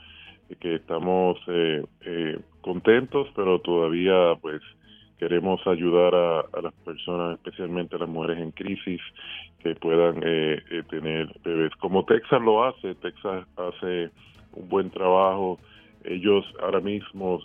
que 0.59 0.75
estamos 0.75 1.37
eh, 1.47 1.83
eh, 2.01 2.39
contentos, 2.69 3.27
pero 3.35 3.59
todavía 3.59 4.35
pues 4.41 4.61
queremos 5.17 5.59
ayudar 5.65 6.13
a, 6.13 6.61
las 6.61 6.73
personas, 6.85 7.39
especialmente 7.39 7.95
a 7.95 7.99
las 7.99 8.09
mujeres 8.09 8.37
en 8.37 8.51
crisis, 8.51 9.01
que 9.59 9.73
puedan 9.73 10.21
eh, 10.23 10.61
tener 10.87 11.27
bebés. 11.43 11.75
Como 11.77 12.05
Texas 12.05 12.41
lo 12.41 12.63
hace, 12.63 12.93
Texas 12.95 13.47
hace 13.57 14.11
un 14.53 14.69
buen 14.69 14.91
trabajo. 14.91 15.59
Ellos 16.03 16.45
ahora 16.61 16.79
mismo 16.79 17.39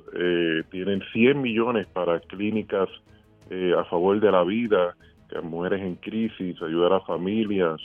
tienen 0.71 1.03
100 1.13 1.41
millones 1.41 1.87
para 1.89 2.21
clínicas 2.21 2.89
a 3.51 3.85
favor 3.85 4.21
de 4.21 4.31
la 4.31 4.45
vida, 4.45 4.95
a 5.37 5.41
mujeres 5.41 5.81
en 5.81 5.97
crisis, 5.97 6.61
ayudar 6.63 6.93
a 6.93 7.01
familias, 7.01 7.81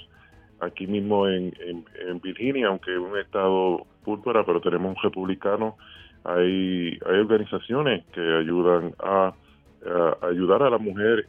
aquí 0.59 0.87
mismo 0.87 1.27
en, 1.27 1.53
en, 1.65 2.19
Virginia, 2.21 2.67
aunque 2.67 2.93
es 2.93 2.99
un 2.99 3.17
estado 3.17 3.85
púrpura, 4.03 4.45
pero 4.45 4.61
tenemos 4.61 4.95
un 4.95 5.03
republicano, 5.03 5.77
hay, 6.23 6.99
hay 7.05 7.19
organizaciones 7.19 8.05
que 8.13 8.21
ayudan 8.21 8.93
a, 8.99 9.33
ayudar 10.21 10.63
a 10.63 10.69
la 10.69 10.77
mujer 10.77 11.25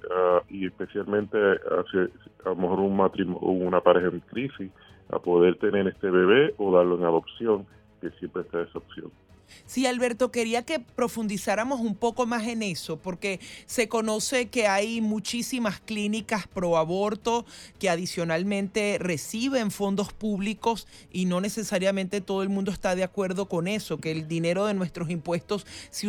y 0.49 0.67
especialmente 0.67 1.39
a, 1.39 1.85
a 2.45 2.49
lo 2.49 2.57
mejor 2.57 2.81
un 2.81 2.97
matrimonio, 2.97 3.41
una 3.41 3.81
pareja 3.81 4.09
en 4.09 4.21
crisis 4.21 4.71
a 5.11 5.19
poder 5.19 5.57
tener 5.57 5.87
este 5.89 6.11
bebé 6.11 6.55
o 6.59 6.75
darlo 6.77 6.97
en 6.97 7.05
adopción, 7.05 7.67
que 8.01 8.11
siempre 8.13 8.43
está 8.43 8.63
esa 8.63 8.79
opción. 8.79 9.11
Sí, 9.67 9.87
Alberto, 9.87 10.31
quería 10.31 10.63
que 10.63 10.81
profundizáramos 10.81 11.81
un 11.81 11.95
poco 11.95 12.27
más 12.27 12.47
en 12.47 12.63
eso, 12.63 12.97
porque 12.97 13.41
se 13.67 13.89
conoce 13.89 14.49
que 14.49 14.67
hay 14.67 15.01
muchísimas 15.01 15.81
clínicas 15.81 16.47
pro 16.47 16.77
aborto 16.77 17.45
que 17.79 17.89
adicionalmente 17.89 18.99
reciben 18.99 19.71
fondos 19.71 20.13
públicos 20.13 20.87
y 21.13 21.25
no 21.27 21.41
necesariamente 21.41 22.21
todo 22.21 22.43
el 22.43 22.49
mundo 22.49 22.71
está 22.73 22.95
de 22.95 23.05
acuerdo 23.05 23.49
con 23.49 23.69
eso, 23.69 23.99
que 23.99 24.11
el 24.11 24.29
dinero 24.29 24.67
de 24.67 24.75
nuestros 24.75 25.11
impuestos 25.11 25.67
se, 25.91 26.09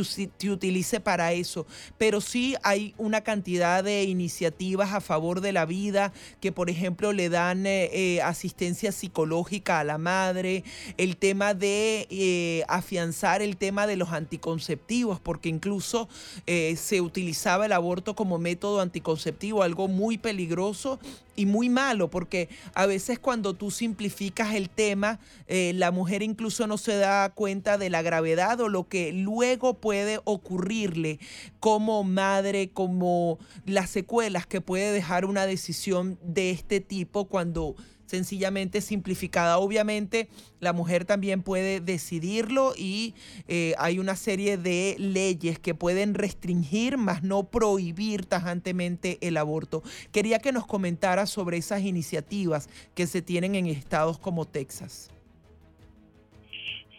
utilice 0.49 0.99
para 0.99 1.33
eso. 1.33 1.65
Pero 1.97 2.21
sí 2.21 2.55
hay 2.63 2.93
una 2.97 3.21
cantidad 3.21 3.83
de 3.83 4.03
iniciativas 4.03 4.93
a 4.93 5.01
favor 5.01 5.41
de 5.41 5.53
la 5.53 5.65
vida 5.65 6.13
que, 6.39 6.51
por 6.51 6.69
ejemplo, 6.69 7.13
le 7.13 7.29
dan 7.29 7.65
eh, 7.65 7.89
eh, 7.93 8.21
asistencia 8.21 8.91
psicológica 8.91 9.79
a 9.79 9.83
la 9.83 9.97
madre, 9.97 10.63
el 10.97 11.17
tema 11.17 11.53
de 11.53 12.07
eh, 12.09 12.63
afianzar 12.67 13.30
el 13.39 13.55
tema 13.55 13.87
de 13.87 13.95
los 13.95 14.09
anticonceptivos, 14.09 15.19
porque 15.21 15.47
incluso 15.47 16.09
eh, 16.47 16.75
se 16.75 16.99
utilizaba 16.99 17.67
el 17.67 17.71
aborto 17.71 18.15
como 18.15 18.39
método 18.39 18.81
anticonceptivo, 18.81 19.63
algo 19.63 19.87
muy 19.87 20.17
peligroso 20.17 20.99
y 21.35 21.45
muy 21.45 21.69
malo, 21.69 22.09
porque 22.09 22.49
a 22.73 22.85
veces 22.85 23.19
cuando 23.19 23.53
tú 23.53 23.71
simplificas 23.71 24.53
el 24.53 24.69
tema, 24.69 25.19
eh, 25.47 25.71
la 25.75 25.91
mujer 25.91 26.23
incluso 26.23 26.67
no 26.67 26.77
se 26.77 26.97
da 26.97 27.29
cuenta 27.29 27.77
de 27.77 27.89
la 27.89 28.01
gravedad 28.01 28.59
o 28.59 28.67
lo 28.67 28.87
que 28.87 29.13
luego 29.13 29.75
puede 29.75 30.19
ocurrirle 30.25 31.19
como 31.59 32.03
madre, 32.03 32.71
como 32.71 33.39
las 33.65 33.89
secuelas 33.89 34.45
que 34.45 34.61
puede 34.61 34.91
dejar 34.91 35.25
una 35.25 35.45
decisión 35.45 36.19
de 36.23 36.51
este 36.51 36.81
tipo 36.81 37.25
cuando 37.25 37.75
sencillamente 38.11 38.81
simplificada. 38.81 39.57
Obviamente 39.57 40.27
la 40.59 40.73
mujer 40.73 41.05
también 41.05 41.43
puede 41.43 41.79
decidirlo 41.79 42.73
y 42.77 43.15
eh, 43.47 43.73
hay 43.79 43.99
una 43.99 44.15
serie 44.15 44.57
de 44.57 44.95
leyes 44.99 45.59
que 45.59 45.73
pueden 45.73 46.13
restringir, 46.13 46.97
más 46.97 47.23
no 47.23 47.43
prohibir 47.43 48.25
tajantemente 48.25 49.17
el 49.21 49.37
aborto. 49.37 49.81
Quería 50.11 50.39
que 50.39 50.51
nos 50.51 50.67
comentara 50.67 51.25
sobre 51.25 51.55
esas 51.57 51.83
iniciativas 51.83 52.69
que 52.95 53.07
se 53.07 53.21
tienen 53.21 53.55
en 53.55 53.67
estados 53.67 54.19
como 54.19 54.45
Texas. 54.45 55.09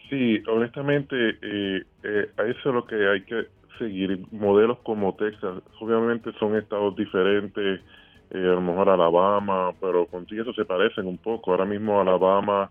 Sí, 0.09 0.41
honestamente, 0.47 1.15
eh, 1.41 1.83
eh, 2.03 2.29
a 2.37 2.43
eso 2.43 2.69
es 2.69 2.75
lo 2.75 2.85
que 2.87 2.95
hay 3.07 3.21
que 3.21 3.47
seguir. 3.77 4.19
Modelos 4.31 4.79
como 4.79 5.13
Texas, 5.15 5.61
obviamente 5.79 6.31
son 6.39 6.55
estados 6.55 6.95
diferentes 6.95 7.81
eh, 8.33 8.37
a 8.37 8.55
lo 8.55 8.61
mejor 8.61 8.89
Alabama, 8.89 9.71
pero 9.79 10.05
contigo 10.07 10.41
eso 10.41 10.53
se 10.53 10.65
parecen 10.65 11.07
un 11.07 11.17
poco. 11.17 11.51
Ahora 11.51 11.65
mismo 11.65 12.01
Alabama 12.01 12.69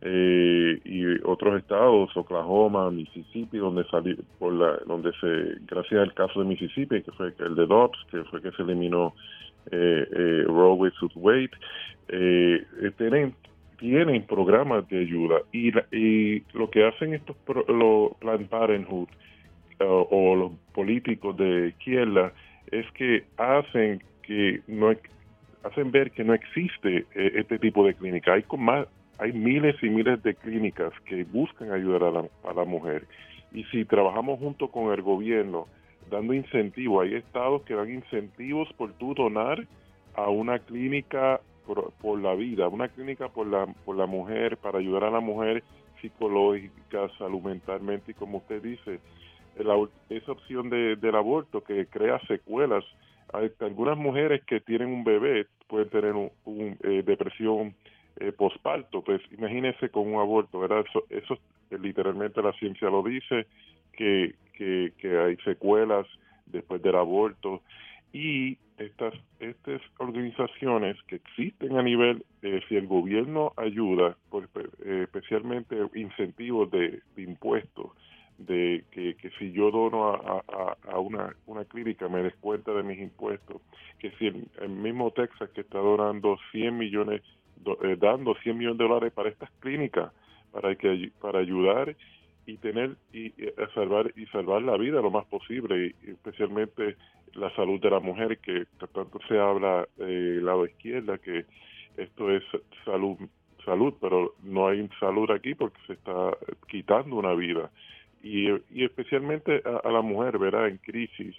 eh, 0.00 0.80
y 0.84 1.04
otros 1.24 1.58
estados, 1.58 2.14
Oklahoma, 2.16 2.90
Mississippi, 2.90 3.58
donde 3.58 3.84
salió, 3.84 4.16
por 4.38 4.52
la, 4.52 4.76
donde 4.86 5.12
se, 5.20 5.60
gracias 5.66 6.02
al 6.02 6.12
caso 6.14 6.40
de 6.40 6.46
Mississippi, 6.46 7.02
que 7.02 7.12
fue 7.12 7.32
el 7.38 7.54
de 7.54 7.66
Dobbs, 7.66 7.98
que 8.10 8.22
fue 8.24 8.42
que 8.42 8.50
se 8.52 8.62
eliminó 8.62 9.14
eh, 9.70 10.06
eh, 10.12 10.44
Roe 10.46 10.90
vs. 10.90 11.10
Wade, 11.14 11.50
eh, 12.08 12.66
tienen 12.98 13.34
tienen 13.78 14.24
programas 14.26 14.88
de 14.88 15.00
ayuda 15.00 15.40
y, 15.52 15.72
y 15.90 16.42
lo 16.52 16.70
que 16.70 16.86
hacen 16.86 17.14
estos 17.14 17.36
los 17.68 18.14
Planned 18.18 18.48
Parenthood 18.48 19.08
o 19.80 20.36
los 20.36 20.52
políticos 20.72 21.36
de 21.36 21.68
izquierda 21.68 22.32
es 22.70 22.86
que 22.92 23.24
hacen 23.36 24.02
que 24.26 24.60
no 24.66 24.92
hacen 25.62 25.90
ver 25.90 26.10
que 26.10 26.24
no 26.24 26.34
existe 26.34 27.06
eh, 27.14 27.32
este 27.34 27.58
tipo 27.58 27.86
de 27.86 27.94
clínica. 27.94 28.34
Hay 28.34 28.44
más, 28.58 28.86
hay 29.18 29.32
miles 29.32 29.76
y 29.82 29.88
miles 29.88 30.22
de 30.22 30.34
clínicas 30.34 30.92
que 31.06 31.24
buscan 31.24 31.72
ayudar 31.72 32.04
a 32.04 32.10
la, 32.10 32.24
a 32.44 32.52
la 32.52 32.64
mujer. 32.64 33.06
Y 33.52 33.64
si 33.64 33.84
trabajamos 33.84 34.38
junto 34.38 34.68
con 34.68 34.92
el 34.92 35.02
gobierno, 35.02 35.66
dando 36.10 36.34
incentivos, 36.34 37.04
hay 37.04 37.14
estados 37.14 37.62
que 37.62 37.74
dan 37.74 37.90
incentivos 37.90 38.72
por 38.74 38.92
tú 38.94 39.14
donar 39.14 39.66
a 40.14 40.28
una 40.28 40.58
clínica 40.58 41.40
por, 41.66 42.20
la 42.20 42.34
vida, 42.34 42.68
una 42.68 42.88
clínica 42.88 43.28
por 43.28 43.46
la, 43.46 43.66
por 43.84 43.96
la 43.96 44.06
mujer, 44.06 44.56
para 44.58 44.78
ayudar 44.78 45.04
a 45.04 45.10
la 45.10 45.20
mujer 45.20 45.62
psicológica, 46.00 47.08
salud 47.18 47.40
mentalmente, 47.42 48.12
y 48.12 48.14
como 48.14 48.38
usted 48.38 48.62
dice, 48.62 49.00
esa 50.10 50.32
opción 50.32 50.68
de, 50.68 50.96
del 50.96 51.14
aborto 51.14 51.62
que 51.62 51.86
crea 51.86 52.18
secuelas 52.26 52.84
algunas 53.60 53.98
mujeres 53.98 54.42
que 54.44 54.60
tienen 54.60 54.88
un 54.88 55.04
bebé 55.04 55.46
pueden 55.66 55.88
tener 55.88 56.14
un, 56.14 56.78
eh, 56.82 57.02
depresión 57.04 57.74
eh, 58.16 58.32
posparto, 58.32 59.02
pues 59.02 59.20
imagínese 59.36 59.88
con 59.88 60.12
un 60.12 60.20
aborto, 60.20 60.60
¿verdad? 60.60 60.84
Eso, 60.88 61.04
eso 61.10 61.34
eh, 61.70 61.78
literalmente 61.78 62.42
la 62.42 62.52
ciencia 62.52 62.88
lo 62.88 63.02
dice, 63.02 63.46
que, 63.92 64.34
que, 64.52 64.92
que 64.98 65.18
hay 65.18 65.36
secuelas 65.38 66.06
después 66.46 66.80
del 66.82 66.96
aborto 66.96 67.62
y 68.12 68.56
estas, 68.78 69.14
estas 69.40 69.80
organizaciones 69.98 70.96
que 71.08 71.16
existen 71.16 71.76
a 71.76 71.82
nivel, 71.82 72.24
si 72.68 72.76
el 72.76 72.86
gobierno 72.86 73.52
ayuda, 73.56 74.16
por, 74.30 74.48
especialmente 74.84 75.76
incentivos 75.94 76.70
de 76.70 77.00
impuestos, 77.16 77.92
de 78.38 78.84
que, 78.90 79.16
si 79.38 79.52
yo 79.52 79.70
dono 79.70 80.08
a, 80.08 80.98
una, 80.98 81.34
una, 81.46 81.64
clínica 81.64 82.08
me 82.08 82.22
descuenta 82.22 82.72
de 82.72 82.82
mis 82.82 82.98
impuestos, 82.98 83.62
que 83.98 84.10
si 84.12 84.26
el, 84.26 84.68
mismo 84.68 85.10
Texas 85.12 85.50
que 85.50 85.60
está 85.60 85.78
donando 85.78 86.36
100 86.52 86.76
millones, 86.76 87.22
eh, 87.82 87.96
dando 87.98 88.34
100 88.34 88.58
millones 88.58 88.78
de 88.78 88.84
dólares 88.84 89.12
para 89.12 89.28
estas 89.28 89.50
clínicas, 89.60 90.12
para, 90.50 90.74
que, 90.74 91.10
para 91.20 91.38
ayudar 91.40 91.96
y 92.46 92.56
tener 92.58 92.96
y, 93.12 93.32
salvar 93.74 94.12
y 94.16 94.26
salvar 94.26 94.62
la 94.62 94.76
vida 94.76 95.00
lo 95.00 95.10
más 95.10 95.24
posible 95.26 95.94
y 96.02 96.10
especialmente 96.10 96.96
la 97.34 97.54
salud 97.56 97.80
de 97.80 97.90
la 97.90 98.00
mujer 98.00 98.38
que 98.38 98.66
tanto 98.92 99.18
se 99.28 99.38
habla 99.38 99.88
del 99.96 100.44
lado 100.44 100.66
izquierda 100.66 101.18
que 101.18 101.46
esto 101.96 102.30
es 102.30 102.42
salud 102.84 103.16
salud 103.64 103.94
pero 104.00 104.34
no 104.42 104.68
hay 104.68 104.86
salud 105.00 105.30
aquí 105.30 105.54
porque 105.54 105.78
se 105.86 105.94
está 105.94 106.36
quitando 106.68 107.16
una 107.16 107.32
vida 107.32 107.70
y, 108.24 108.48
y 108.70 108.84
especialmente 108.84 109.62
a, 109.64 109.90
la 109.90 110.00
mujer 110.00 110.38
verá 110.38 110.66
en 110.66 110.78
crisis 110.78 111.36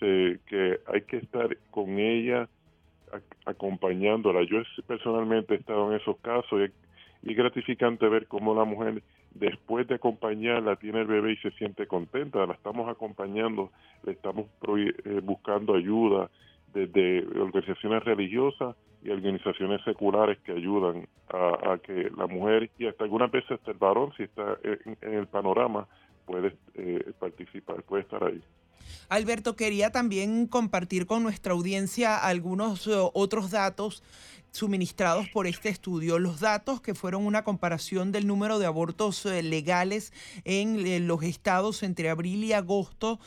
que 0.00 0.80
hay 0.86 1.00
que 1.02 1.16
estar 1.16 1.56
con 1.70 1.98
ella 1.98 2.46
acompañándola. 3.46 4.42
Yo 4.42 4.58
personalmente 4.86 5.54
he 5.54 5.56
estado 5.56 5.90
en 5.90 5.98
esos 5.98 6.18
casos 6.18 6.70
y 7.22 7.30
es 7.30 7.36
gratificante 7.36 8.06
ver 8.08 8.26
cómo 8.26 8.54
la 8.54 8.64
mujer 8.64 9.02
después 9.34 9.88
de 9.88 9.94
acompañarla 9.94 10.76
tiene 10.76 11.00
el 11.00 11.06
bebé 11.06 11.32
y 11.32 11.36
se 11.38 11.50
siente 11.52 11.86
contenta, 11.86 12.46
la 12.46 12.54
estamos 12.54 12.88
acompañando, 12.88 13.70
le 14.04 14.12
estamos 14.12 14.46
eh, 14.76 15.20
buscando 15.22 15.74
ayuda 15.74 16.30
desde 16.72 17.26
organizaciones 17.40 18.04
religiosas 18.04 18.76
y 19.02 19.10
organizaciones 19.10 19.82
seculares 19.84 20.38
que 20.40 20.52
ayudan 20.52 21.06
a, 21.28 21.78
que 21.82 22.10
la 22.16 22.26
mujer 22.26 22.70
y 22.78 22.86
hasta 22.86 23.04
algunas 23.04 23.30
veces 23.30 23.52
hasta 23.52 23.70
el 23.70 23.78
varón, 23.78 24.12
si 24.16 24.24
está 24.24 24.56
en, 24.62 25.14
el 25.14 25.26
panorama, 25.26 25.86
puede 26.26 26.56
eh, 26.74 27.12
participar, 27.18 27.82
puede 27.82 28.02
estar 28.02 28.22
ahí. 28.24 28.42
Alberto, 29.08 29.54
quería 29.54 29.90
también 29.90 30.46
compartir 30.46 31.06
con 31.06 31.22
nuestra 31.22 31.52
audiencia 31.52 32.16
algunos 32.16 32.86
eh, 32.86 32.92
otros 33.12 33.50
datos 33.50 34.02
suministrados 34.50 35.28
por 35.30 35.48
este 35.48 35.68
estudio. 35.68 36.20
Los 36.20 36.38
datos 36.38 36.80
que 36.80 36.94
fueron 36.94 37.26
una 37.26 37.42
comparación 37.42 38.12
del 38.12 38.28
número 38.28 38.60
de 38.60 38.66
abortos 38.66 39.26
eh, 39.26 39.42
legales 39.42 40.12
en 40.44 40.86
eh, 40.86 41.00
los 41.00 41.24
estados 41.24 41.82
entre 41.82 42.08
abril 42.08 42.44
y 42.44 42.52
agosto, 42.52 43.18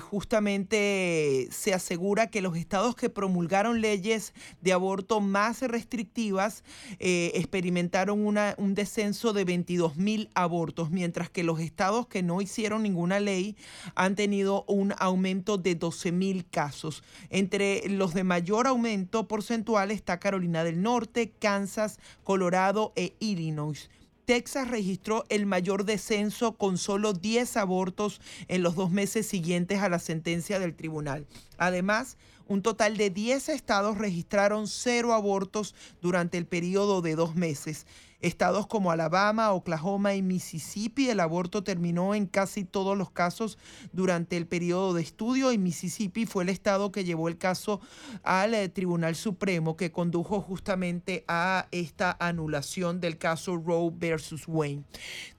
justamente 0.00 1.48
se 1.50 1.74
asegura 1.74 2.28
que 2.28 2.40
los 2.40 2.56
estados 2.56 2.96
que 2.96 3.10
promulgaron 3.10 3.80
leyes 3.80 4.32
de 4.62 4.72
aborto 4.72 5.20
más 5.20 5.60
restrictivas 5.62 6.64
experimentaron 6.98 8.24
una, 8.24 8.54
un 8.56 8.74
descenso 8.74 9.32
de 9.32 9.44
22 9.44 9.96
mil 9.96 10.30
abortos, 10.34 10.90
mientras 10.90 11.28
que 11.28 11.44
los 11.44 11.60
estados 11.60 12.06
que 12.06 12.22
no 12.22 12.40
hicieron 12.40 12.82
ninguna 12.82 13.20
ley 13.20 13.56
han 13.94 14.14
tenido 14.14 14.64
un 14.74 14.94
aumento 14.98 15.56
de 15.56 15.74
12 15.74 16.12
mil 16.12 16.44
casos. 16.44 17.02
Entre 17.30 17.88
los 17.88 18.12
de 18.12 18.24
mayor 18.24 18.66
aumento 18.66 19.26
porcentual 19.28 19.90
está 19.90 20.18
Carolina 20.18 20.64
del 20.64 20.82
Norte, 20.82 21.32
Kansas, 21.38 21.98
Colorado 22.24 22.92
e 22.96 23.14
Illinois. 23.20 23.88
Texas 24.24 24.68
registró 24.68 25.24
el 25.28 25.46
mayor 25.46 25.84
descenso 25.84 26.52
con 26.52 26.78
solo 26.78 27.12
10 27.12 27.56
abortos 27.58 28.20
en 28.48 28.62
los 28.62 28.74
dos 28.74 28.90
meses 28.90 29.26
siguientes 29.26 29.80
a 29.80 29.88
la 29.88 29.98
sentencia 29.98 30.58
del 30.58 30.74
tribunal. 30.74 31.26
Además, 31.58 32.16
un 32.46 32.62
total 32.62 32.96
de 32.96 33.10
10 33.10 33.48
estados 33.50 33.98
registraron 33.98 34.66
cero 34.66 35.14
abortos 35.14 35.74
durante 36.02 36.38
el 36.38 36.46
periodo 36.46 37.00
de 37.00 37.16
dos 37.16 37.34
meses. 37.34 37.86
Estados 38.24 38.66
como 38.66 38.90
Alabama, 38.90 39.52
Oklahoma 39.52 40.14
y 40.14 40.22
Mississippi, 40.22 41.10
el 41.10 41.20
aborto 41.20 41.62
terminó 41.62 42.14
en 42.14 42.24
casi 42.24 42.64
todos 42.64 42.96
los 42.96 43.10
casos 43.10 43.58
durante 43.92 44.38
el 44.38 44.46
periodo 44.46 44.94
de 44.94 45.02
estudio 45.02 45.52
y 45.52 45.58
Mississippi 45.58 46.24
fue 46.24 46.44
el 46.44 46.48
estado 46.48 46.90
que 46.90 47.04
llevó 47.04 47.28
el 47.28 47.36
caso 47.36 47.82
al 48.22 48.54
eh, 48.54 48.70
Tribunal 48.70 49.14
Supremo 49.14 49.76
que 49.76 49.92
condujo 49.92 50.40
justamente 50.40 51.24
a 51.28 51.68
esta 51.70 52.16
anulación 52.18 52.98
del 52.98 53.18
caso 53.18 53.58
Roe 53.58 53.92
versus 53.94 54.44
Wayne. 54.46 54.84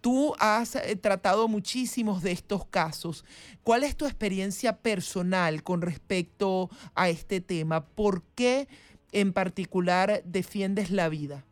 Tú 0.01 0.35
has 0.37 0.75
eh, 0.75 0.95
tratado 0.95 1.47
muchísimos 1.47 2.21
de 2.21 2.33
estos 2.33 2.65
casos. 2.67 3.25
¿Cuál 3.63 3.83
es 3.83 3.97
tu 3.97 4.05
experiencia 4.05 4.77
personal 4.77 5.63
con 5.63 5.81
respecto 5.81 6.69
a 6.93 7.09
este 7.09 7.41
tema? 7.41 7.83
¿Por 7.83 8.21
qué 8.35 8.67
en 9.11 9.33
particular 9.33 10.21
defiendes 10.23 10.91
la 10.91 11.09
vida? 11.09 11.45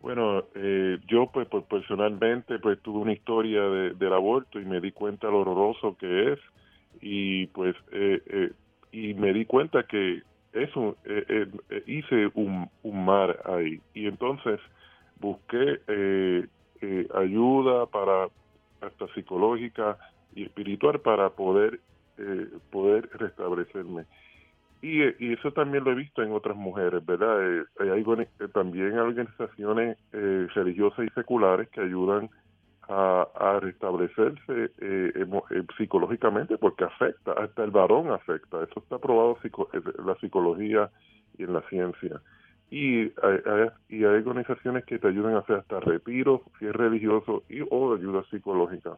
Bueno, 0.00 0.44
eh, 0.54 0.98
yo 1.06 1.26
pues, 1.26 1.46
pues, 1.48 1.64
personalmente 1.64 2.58
pues 2.58 2.80
tuve 2.80 3.00
una 3.00 3.12
historia 3.12 3.62
de, 3.62 3.94
del 3.94 4.12
aborto 4.12 4.58
y 4.58 4.64
me 4.64 4.80
di 4.80 4.92
cuenta 4.92 5.28
lo 5.28 5.40
horroroso 5.40 5.96
que 5.98 6.32
es. 6.32 6.38
Y 7.02 7.46
pues 7.48 7.76
eh, 7.92 8.22
eh, 8.26 8.52
y 8.92 9.14
me 9.14 9.32
di 9.32 9.44
cuenta 9.44 9.84
que 9.84 10.22
eso 10.52 10.96
hice 11.86 12.30
un, 12.34 12.68
un, 12.82 13.04
mar 13.04 13.40
ahí. 13.44 13.80
Y 13.94 14.06
entonces 14.06 14.58
busqué 15.20 15.80
ayuda 17.14 17.86
para 17.86 18.28
hasta 18.80 19.06
psicológica 19.14 19.96
y 20.34 20.44
espiritual 20.44 21.00
para 21.00 21.30
poder 21.30 21.78
poder 22.70 23.08
restablecerme 23.12 24.06
y, 24.82 25.02
y, 25.02 25.34
eso 25.34 25.52
también 25.52 25.84
lo 25.84 25.92
he 25.92 25.94
visto 25.94 26.22
en 26.22 26.32
otras 26.32 26.56
mujeres, 26.56 27.04
¿verdad? 27.04 27.60
Eh, 27.60 27.64
hay, 27.80 28.02
eh, 28.02 28.48
también 28.52 28.98
organizaciones 28.98 29.98
eh, 30.12 30.46
religiosas 30.54 31.06
y 31.06 31.10
seculares 31.10 31.68
que 31.68 31.82
ayudan 31.82 32.30
a, 32.88 33.58
restablecerse 33.60 34.72
psicológicamente 35.76 36.58
porque 36.58 36.84
afecta, 36.84 37.32
hasta 37.34 37.62
el 37.62 37.70
varón 37.70 38.10
afecta. 38.10 38.64
Eso 38.64 38.80
está 38.80 38.98
probado 38.98 39.38
en 39.44 40.06
la 40.06 40.16
psicología 40.16 40.90
y 41.38 41.44
en 41.44 41.52
la 41.52 41.60
ciencia. 41.68 42.20
Y 42.68 43.02
hay, 43.02 43.68
y 43.88 44.04
hay 44.04 44.16
organizaciones 44.16 44.84
que 44.86 44.98
te 44.98 45.06
ayudan 45.06 45.34
a 45.34 45.40
hacer 45.40 45.56
hasta 45.56 45.78
retiros, 45.78 46.40
si 46.58 46.66
es 46.66 46.74
religioso, 46.74 47.44
y, 47.48 47.60
o 47.60 47.94
ayuda 47.94 48.24
psicológica. 48.28 48.96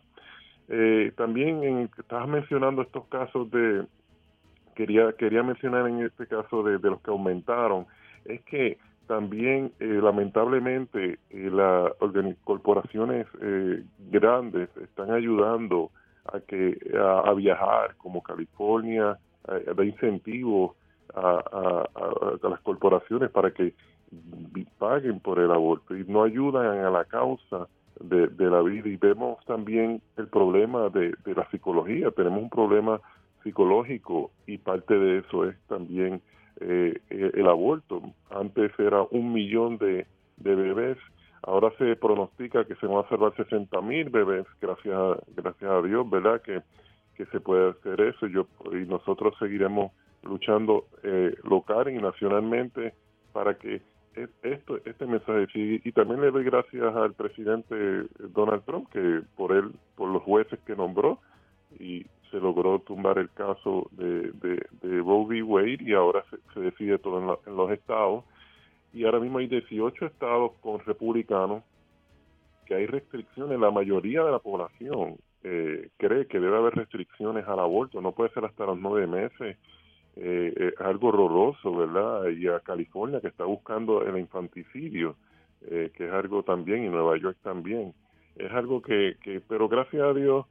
también 1.17 1.63
en, 1.63 1.91
estabas 1.99 2.29
mencionando 2.29 2.81
estos 2.81 3.07
casos 3.09 3.51
de, 3.51 3.85
quería, 4.75 5.13
quería 5.13 5.43
mencionar 5.43 5.89
en 5.89 6.03
este 6.03 6.27
caso 6.27 6.63
de, 6.63 6.79
los 6.79 7.01
que 7.01 7.11
aumentaron, 7.11 7.87
es 8.25 8.41
que 8.43 8.79
también 9.07 9.73
eh, 9.81 10.01
lamentablemente 10.03 11.19
eh, 11.31 11.51
las 11.51 11.93
corporaciones 12.45 13.27
eh, 13.41 13.83
grandes 14.11 14.69
están 14.77 15.11
ayudando 15.11 15.91
a 16.33 16.41
que 16.41 16.79
a, 16.99 17.33
viajar 17.35 17.97
como 17.97 18.23
California 18.23 19.19
da 19.45 19.85
incentivos 19.85 20.77
a, 21.15 21.85
las 22.43 22.61
corporaciones 22.61 23.29
para 23.31 23.51
que 23.51 23.75
paguen 24.79 25.19
por 25.19 25.41
el 25.41 25.51
aborto 25.51 25.97
y 25.97 26.05
no 26.05 26.23
ayudan 26.23 26.79
a 26.79 26.91
la 26.91 27.05
causa 27.07 27.67
de, 27.99 28.29
la 28.39 28.63
vida. 28.63 28.89
Y 28.89 28.97
vemos 28.97 29.45
también 29.47 30.01
el 30.17 30.29
problema 30.29 30.91
de, 30.91 31.13
de 31.25 31.35
la 31.35 31.49
psicología. 31.51 32.13
Tenemos 32.13 32.41
un 32.41 32.51
problema 32.51 33.01
psicológico 33.43 34.31
y 34.47 34.59
parte 34.59 34.95
de 34.99 35.19
eso 35.19 35.49
es 35.49 35.57
también 35.69 36.23
eh, 36.61 37.01
eh, 37.11 37.31
el 37.35 37.49
aborto. 37.49 38.03
Antes 38.31 38.73
era 38.79 39.03
un 39.11 39.33
millón 39.33 39.79
de, 39.79 40.07
bebés, 40.37 40.99
ahora 41.43 41.73
se 41.79 41.97
pronostica 41.97 42.65
que 42.65 42.75
se 42.77 42.87
van 42.87 43.05
a 43.05 43.09
salvar 43.09 43.35
60 43.37 43.81
mil 43.81 44.11
bebés, 44.11 44.47
gracias 44.61 44.95
a, 44.95 45.17
gracias 45.35 45.71
a 45.71 45.83
Dios, 45.83 46.09
¿verdad? 46.09 46.41
Que, 46.43 46.63
que 47.17 47.27
se 47.27 47.41
puede 47.41 47.71
hacer 47.71 48.01
eso 48.01 48.27
yo, 48.27 48.47
y 48.73 48.87
nosotros 48.87 49.35
seguiremos 49.39 49.93
luchando 50.23 50.87
eh, 51.03 51.35
local 51.45 51.91
y 51.91 51.99
nacionalmente 52.01 52.95
para 53.33 53.55
que 53.55 53.83
esto 54.43 54.79
este 54.85 55.07
mensaje 55.07 55.47
y, 55.55 55.89
y, 55.89 55.93
también 55.93 56.21
le 56.21 56.31
doy 56.31 56.45
gracias 56.45 56.95
al 56.95 57.15
presidente 57.15 58.05
Donald 58.19 58.63
Trump 58.67 58.91
que 58.91 59.23
por 59.37 59.53
él 59.53 59.73
por 59.97 60.11
los 60.11 60.23
jueces 60.23 60.61
que 60.67 60.77
nombró 60.77 61.19
y 61.81 62.05
se 62.33 62.41
logró 62.41 62.79
tumbar 62.81 63.19
el 63.19 63.31
caso 63.31 63.89
de, 63.93 64.33
de, 64.33 64.67
de 64.81 64.99
Roe. 65.03 65.43
Wade 65.43 65.79
y 65.81 65.93
ahora 65.93 66.25
se, 66.55 66.61
decide 66.61 66.99
todo 66.99 67.21
en, 67.21 67.57
los 67.57 67.71
estados. 67.71 68.25
Y 68.93 69.05
ahora 69.05 69.21
mismo 69.21 69.39
hay 69.39 69.47
18 69.47 70.07
estados 70.07 70.53
con 70.61 70.81
republicanos 70.81 71.63
que 72.67 72.75
hay 72.75 72.87
restricciones. 72.87 73.61
La 73.61 73.71
mayoría 73.71 74.25
de 74.25 74.33
la 74.33 74.39
población 74.39 75.17
eh, 75.45 75.91
cree 75.99 76.27
que 76.27 76.41
debe 76.41 76.57
haber 76.57 76.75
restricciones 76.75 77.47
al 77.47 77.61
aborto. 77.61 78.01
No 78.01 78.13
puede 78.13 78.31
ser 78.31 78.47
hasta 78.47 78.65
los 78.65 78.79
nueve 78.79 79.07
meses. 79.07 79.59
Eh, 80.17 80.55
es 80.57 80.81
algo 80.81 81.09
horroroso, 81.09 81.75
¿verdad? 81.75 82.29
Y 82.29 82.49
a 82.49 82.61
California 82.61 83.21
que 83.21 83.29
está 83.29 83.45
buscando 83.45 84.03
el 84.03 84.19
infanticidio, 84.19 85.17
eh, 85.63 85.91
que 85.95 86.07
es 86.07 86.13
algo 86.13 86.43
también, 86.43 86.85
y 86.85 86.89
Nueva 86.89 87.19
York 87.19 87.37
también. 87.43 87.93
Es 88.37 88.51
algo 88.53 88.81
que, 88.81 89.17
que 89.23 89.41
pero 89.47 89.69
gracias 89.69 90.03
a 90.03 90.15
Dios, 90.15 90.47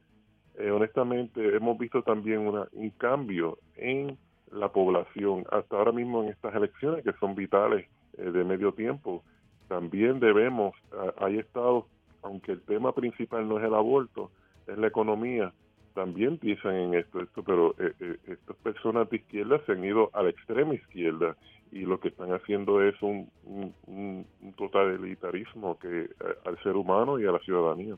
eh, 0.58 0.70
honestamente 0.70 1.56
hemos 1.56 1.78
visto 1.78 2.02
también 2.02 2.40
una, 2.40 2.66
un 2.72 2.90
cambio 2.90 3.58
en 3.76 4.18
la 4.50 4.68
población. 4.68 5.44
Hasta 5.50 5.76
ahora 5.76 5.92
mismo 5.92 6.22
en 6.22 6.30
estas 6.30 6.54
elecciones 6.54 7.04
que 7.04 7.12
son 7.14 7.34
vitales 7.34 7.86
eh, 8.18 8.30
de 8.30 8.44
medio 8.44 8.72
tiempo, 8.72 9.22
también 9.68 10.20
debemos, 10.20 10.74
hay 11.18 11.38
estados 11.38 11.86
aunque 12.22 12.52
el 12.52 12.62
tema 12.62 12.92
principal 12.92 13.48
no 13.48 13.58
es 13.58 13.64
el 13.64 13.74
aborto, 13.74 14.30
es 14.66 14.78
la 14.78 14.86
economía, 14.86 15.52
también 15.94 16.38
piensan 16.38 16.74
en 16.74 16.94
esto, 16.94 17.20
esto 17.20 17.42
pero 17.42 17.74
eh, 17.78 17.92
eh, 18.00 18.16
estas 18.26 18.56
personas 18.56 19.10
de 19.10 19.16
izquierda 19.16 19.60
se 19.66 19.72
han 19.72 19.84
ido 19.84 20.10
a 20.14 20.22
la 20.22 20.30
extrema 20.30 20.74
izquierda 20.74 21.36
y 21.70 21.80
lo 21.80 22.00
que 22.00 22.08
están 22.08 22.32
haciendo 22.32 22.82
es 22.82 22.94
un, 23.02 23.30
un, 23.44 24.26
totalitarismo 24.56 25.78
que 25.78 26.10
al 26.44 26.62
ser 26.62 26.76
humano 26.76 27.18
y 27.18 27.26
a 27.26 27.32
la 27.32 27.38
ciudadanía. 27.40 27.96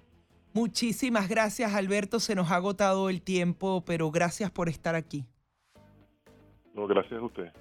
Muchísimas 0.55 1.29
gracias 1.29 1.75
Alberto, 1.75 2.21
se 2.21 2.37
nos 2.37 2.53
ha 2.53 2.57
agotado 2.57 3.11
el 3.11 3.23
tiempo, 3.23 3.83
pero 3.85 4.13
gracias 4.13 4.53
por 4.53 4.69
estar 4.69 4.95
aquí. 4.95 5.27
No, 6.75 6.87
gracias 6.87 7.21
a 7.21 7.25
usted. 7.25 7.53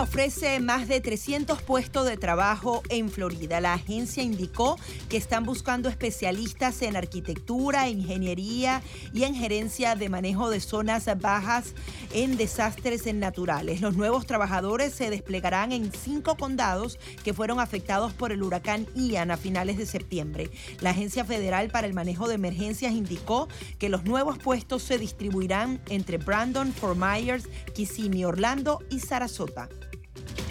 ofrece 0.01 0.59
más 0.59 0.87
de 0.87 0.99
300 0.99 1.61
puestos 1.61 2.05
de 2.05 2.17
trabajo 2.17 2.83
en 2.89 3.09
Florida. 3.09 3.61
La 3.61 3.73
agencia 3.73 4.23
indicó 4.23 4.77
que 5.09 5.17
están 5.17 5.45
buscando 5.45 5.89
especialistas 5.89 6.81
en 6.81 6.95
arquitectura, 6.95 7.87
ingeniería 7.87 8.81
y 9.13 9.23
en 9.23 9.35
gerencia 9.35 9.95
de 9.95 10.09
manejo 10.09 10.49
de 10.49 10.59
zonas 10.59 11.05
bajas 11.19 11.73
en 12.13 12.35
desastres 12.35 13.05
naturales. 13.13 13.81
Los 13.81 13.95
nuevos 13.95 14.25
trabajadores 14.25 14.93
se 14.93 15.09
desplegarán 15.09 15.71
en 15.71 15.91
cinco 15.91 16.35
condados 16.35 16.99
que 17.23 17.33
fueron 17.33 17.59
afectados 17.59 18.13
por 18.13 18.31
el 18.31 18.43
huracán 18.43 18.87
Ian 18.95 19.31
a 19.31 19.37
finales 19.37 19.77
de 19.77 19.85
septiembre. 19.85 20.49
La 20.81 20.91
Agencia 20.91 21.25
Federal 21.25 21.69
para 21.69 21.87
el 21.87 21.93
Manejo 21.93 22.27
de 22.27 22.35
Emergencias 22.35 22.93
indicó 22.93 23.47
que 23.79 23.89
los 23.89 24.03
nuevos 24.03 24.37
puestos 24.39 24.83
se 24.83 24.97
distribuirán 24.97 25.81
entre 25.89 26.17
Brandon, 26.17 26.73
Fort 26.73 26.97
Myers, 26.97 27.47
Kissimmee, 27.73 28.25
Orlando 28.25 28.83
y 28.89 28.99
Sarasota. 28.99 29.69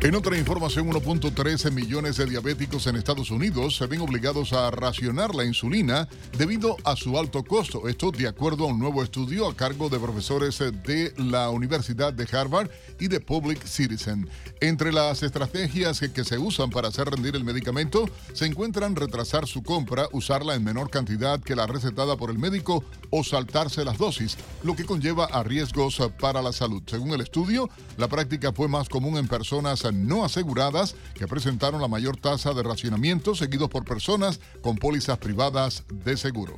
En 0.00 0.14
otra 0.14 0.38
información, 0.38 0.88
1.13 0.88 1.72
millones 1.72 2.18
de 2.18 2.26
diabéticos 2.26 2.86
en 2.86 2.94
Estados 2.94 3.32
Unidos 3.32 3.74
se 3.74 3.86
ven 3.88 4.00
obligados 4.00 4.52
a 4.52 4.70
racionar 4.70 5.34
la 5.34 5.44
insulina 5.44 6.08
debido 6.38 6.76
a 6.84 6.94
su 6.94 7.18
alto 7.18 7.42
costo. 7.42 7.88
Esto 7.88 8.12
de 8.12 8.28
acuerdo 8.28 8.62
a 8.62 8.68
un 8.68 8.78
nuevo 8.78 9.02
estudio 9.02 9.48
a 9.48 9.56
cargo 9.56 9.88
de 9.88 9.98
profesores 9.98 10.60
de 10.60 11.12
la 11.16 11.50
Universidad 11.50 12.12
de 12.12 12.28
Harvard 12.30 12.70
y 13.00 13.08
de 13.08 13.18
Public 13.18 13.64
Citizen. 13.64 14.28
Entre 14.60 14.92
las 14.92 15.24
estrategias 15.24 15.98
que, 15.98 16.24
se 16.24 16.38
usan 16.38 16.70
para 16.70 16.88
hacer 16.88 17.08
rendir 17.08 17.34
el 17.34 17.42
medicamento 17.42 18.08
se 18.34 18.46
encuentran 18.46 18.94
retrasar 18.94 19.48
su 19.48 19.64
compra, 19.64 20.06
usarla 20.12 20.54
en 20.54 20.62
menor 20.62 20.90
cantidad 20.90 21.40
que 21.40 21.56
la 21.56 21.66
recetada 21.66 22.16
por 22.16 22.30
el 22.30 22.38
médico 22.38 22.84
o 23.10 23.24
saltarse 23.24 23.84
las 23.84 23.98
dosis, 23.98 24.36
lo 24.62 24.76
que 24.76 24.84
conlleva 24.84 25.24
a 25.24 25.42
riesgos 25.42 26.00
para 26.20 26.40
la 26.40 26.52
salud. 26.52 26.84
Según 26.86 27.10
el 27.14 27.20
estudio, 27.20 27.68
la 27.96 28.06
práctica 28.06 28.52
fue 28.52 28.68
más 28.68 28.88
común 28.88 29.18
en 29.18 29.26
personas 29.26 29.87
no 29.92 30.24
aseguradas 30.24 30.94
que 31.14 31.26
presentaron 31.26 31.80
la 31.80 31.88
mayor 31.88 32.16
tasa 32.16 32.54
de 32.54 32.62
racionamiento, 32.62 33.34
seguidos 33.34 33.68
por 33.68 33.84
personas 33.84 34.40
con 34.60 34.76
pólizas 34.76 35.18
privadas 35.18 35.84
de 35.88 36.16
seguro. 36.16 36.54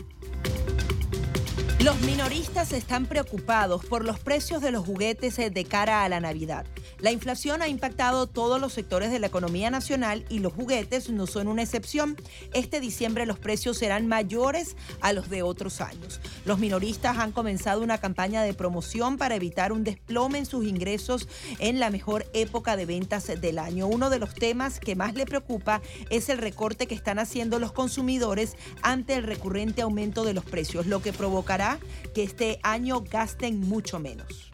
Los 1.82 1.98
minoristas 2.02 2.72
están 2.72 3.06
preocupados 3.06 3.86
por 3.86 4.04
los 4.04 4.18
precios 4.18 4.60
de 4.60 4.70
los 4.70 4.84
juguetes 4.84 5.36
de 5.36 5.64
cara 5.64 6.04
a 6.04 6.10
la 6.10 6.20
Navidad. 6.20 6.66
La 6.98 7.10
inflación 7.10 7.62
ha 7.62 7.68
impactado 7.68 8.26
todos 8.26 8.60
los 8.60 8.74
sectores 8.74 9.10
de 9.10 9.18
la 9.18 9.28
economía 9.28 9.70
nacional 9.70 10.26
y 10.28 10.40
los 10.40 10.52
juguetes 10.52 11.08
no 11.08 11.26
son 11.26 11.48
una 11.48 11.62
excepción. 11.62 12.18
Este 12.52 12.80
diciembre 12.80 13.24
los 13.24 13.38
precios 13.38 13.78
serán 13.78 14.08
mayores 14.08 14.76
a 15.00 15.14
los 15.14 15.30
de 15.30 15.42
otros 15.42 15.80
años. 15.80 16.20
Los 16.44 16.58
minoristas 16.58 17.16
han 17.16 17.32
comenzado 17.32 17.80
una 17.80 17.96
campaña 17.96 18.42
de 18.42 18.52
promoción 18.52 19.16
para 19.16 19.36
evitar 19.36 19.72
un 19.72 19.82
desplome 19.82 20.36
en 20.40 20.46
sus 20.46 20.66
ingresos 20.66 21.28
en 21.60 21.80
la 21.80 21.88
mejor 21.88 22.26
época 22.34 22.76
de 22.76 22.84
ventas 22.84 23.26
del 23.40 23.58
año. 23.58 23.86
Uno 23.86 24.10
de 24.10 24.18
los 24.18 24.34
temas 24.34 24.80
que 24.80 24.96
más 24.96 25.14
le 25.14 25.24
preocupa 25.24 25.80
es 26.10 26.28
el 26.28 26.36
recorte 26.36 26.86
que 26.86 26.94
están 26.94 27.18
haciendo 27.18 27.58
los 27.58 27.72
consumidores 27.72 28.54
ante 28.82 29.14
el 29.14 29.22
recurrente 29.22 29.80
aumento 29.80 30.24
de 30.24 30.34
los 30.34 30.44
precios, 30.44 30.84
lo 30.84 31.00
que 31.00 31.14
provocará 31.14 31.69
que 32.14 32.22
este 32.22 32.58
año 32.62 33.02
gasten 33.08 33.60
mucho 33.60 33.98
menos. 33.98 34.50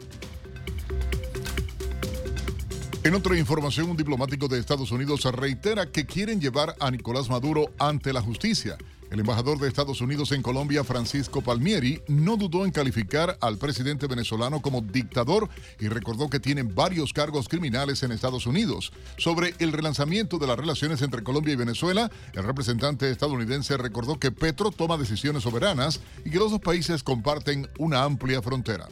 En 3.03 3.15
otra 3.15 3.37
información, 3.37 3.89
un 3.89 3.95
diplomático 3.95 4.49
de 4.49 4.59
Estados 4.59 4.91
Unidos 4.91 5.23
reitera 5.33 5.89
que 5.89 6.05
quieren 6.05 6.41
llevar 6.41 6.75
a 6.79 6.91
Nicolás 6.91 7.29
Maduro 7.29 7.71
ante 7.79 8.11
la 8.11 8.21
justicia. 8.21 8.77
El 9.09 9.21
embajador 9.21 9.57
de 9.57 9.67
Estados 9.67 10.01
Unidos 10.01 10.31
en 10.33 10.41
Colombia, 10.41 10.83
Francisco 10.83 11.41
Palmieri, 11.41 12.01
no 12.07 12.35
dudó 12.35 12.65
en 12.65 12.71
calificar 12.71 13.37
al 13.39 13.57
presidente 13.57 14.07
venezolano 14.07 14.61
como 14.61 14.81
dictador 14.81 15.49
y 15.79 15.87
recordó 15.87 16.29
que 16.29 16.41
tiene 16.41 16.63
varios 16.63 17.13
cargos 17.13 17.47
criminales 17.47 18.03
en 18.03 18.11
Estados 18.11 18.45
Unidos. 18.45 18.91
Sobre 19.17 19.53
el 19.59 19.71
relanzamiento 19.71 20.37
de 20.37 20.47
las 20.47 20.57
relaciones 20.57 21.01
entre 21.01 21.23
Colombia 21.23 21.53
y 21.53 21.57
Venezuela, 21.57 22.11
el 22.33 22.43
representante 22.43 23.09
estadounidense 23.09 23.77
recordó 23.77 24.19
que 24.19 24.31
Petro 24.31 24.71
toma 24.71 24.97
decisiones 24.97 25.43
soberanas 25.43 26.01
y 26.25 26.29
que 26.29 26.39
los 26.39 26.51
dos 26.51 26.61
países 26.61 27.01
comparten 27.01 27.69
una 27.77 28.03
amplia 28.03 28.41
frontera. 28.41 28.87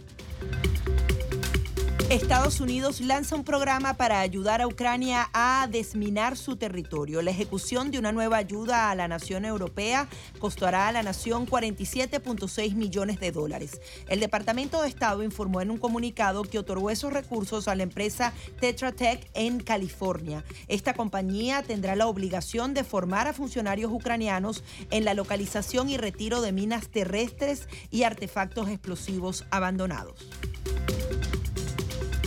Estados 2.12 2.60
Unidos 2.60 3.02
lanza 3.02 3.36
un 3.36 3.44
programa 3.44 3.96
para 3.96 4.20
ayudar 4.20 4.62
a 4.62 4.68
Ucrania 4.68 5.28
a 5.34 5.68
desminar 5.72 6.38
su 6.38 6.56
territorio. 6.56 7.24
La 7.24 7.32
ejecución 7.32 7.90
de 7.90 7.98
una 7.98 8.12
nueva 8.12 8.38
ayuda 8.38 8.92
a 8.92 8.96
la 8.96 9.08
nación 9.08 9.44
europea 9.44 10.08
costará 10.38 10.88
a 10.88 10.92
la 10.92 11.02
nación 11.02 11.48
47.6 11.48 12.76
millones 12.76 13.20
de 13.20 13.32
dólares. 13.32 13.82
El 14.08 14.20
Departamento 14.20 14.84
de 14.84 14.88
Estado 14.88 15.24
informó 15.24 15.62
en 15.62 15.72
un 15.72 15.80
comunicado 15.80 16.44
que 16.44 16.60
otorgó 16.60 16.92
esos 16.92 17.12
recursos 17.12 17.68
a 17.68 17.74
la 17.74 17.82
empresa 17.82 18.34
Tetra 18.60 18.92
Tech 18.92 19.28
en 19.34 19.60
California. 19.60 20.44
Esta 20.68 20.94
compañía 20.94 21.64
tendrá 21.64 21.96
la 21.96 22.06
obligación 22.06 22.76
de 22.76 22.84
formar 22.84 23.28
a 23.28 23.34
funcionarios 23.34 23.92
ucranianos 23.92 24.64
en 24.92 25.06
la 25.06 25.16
localización 25.16 25.90
y 25.90 25.98
retiro 25.98 26.42
de 26.42 26.52
minas 26.52 26.88
terrestres 26.90 27.68
y 27.90 28.04
artefactos 28.04 28.70
explosivos 28.70 29.44
abandonados. 29.50 30.28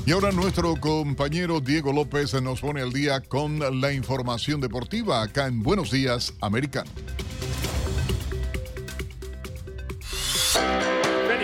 Y 0.09 0.11
ahora 0.11 0.33
nuestro 0.33 0.75
compañero 0.77 1.61
Diego 1.61 1.93
López 1.93 2.33
nos 2.41 2.63
pone 2.63 2.81
al 2.81 2.95
día 2.95 3.21
con 3.21 3.59
la 3.79 3.93
información 3.93 4.59
deportiva 4.59 5.21
acá 5.21 5.49
en 5.49 5.63
Buenos 5.63 5.91
Días, 5.91 6.33
Americano. 6.41 6.91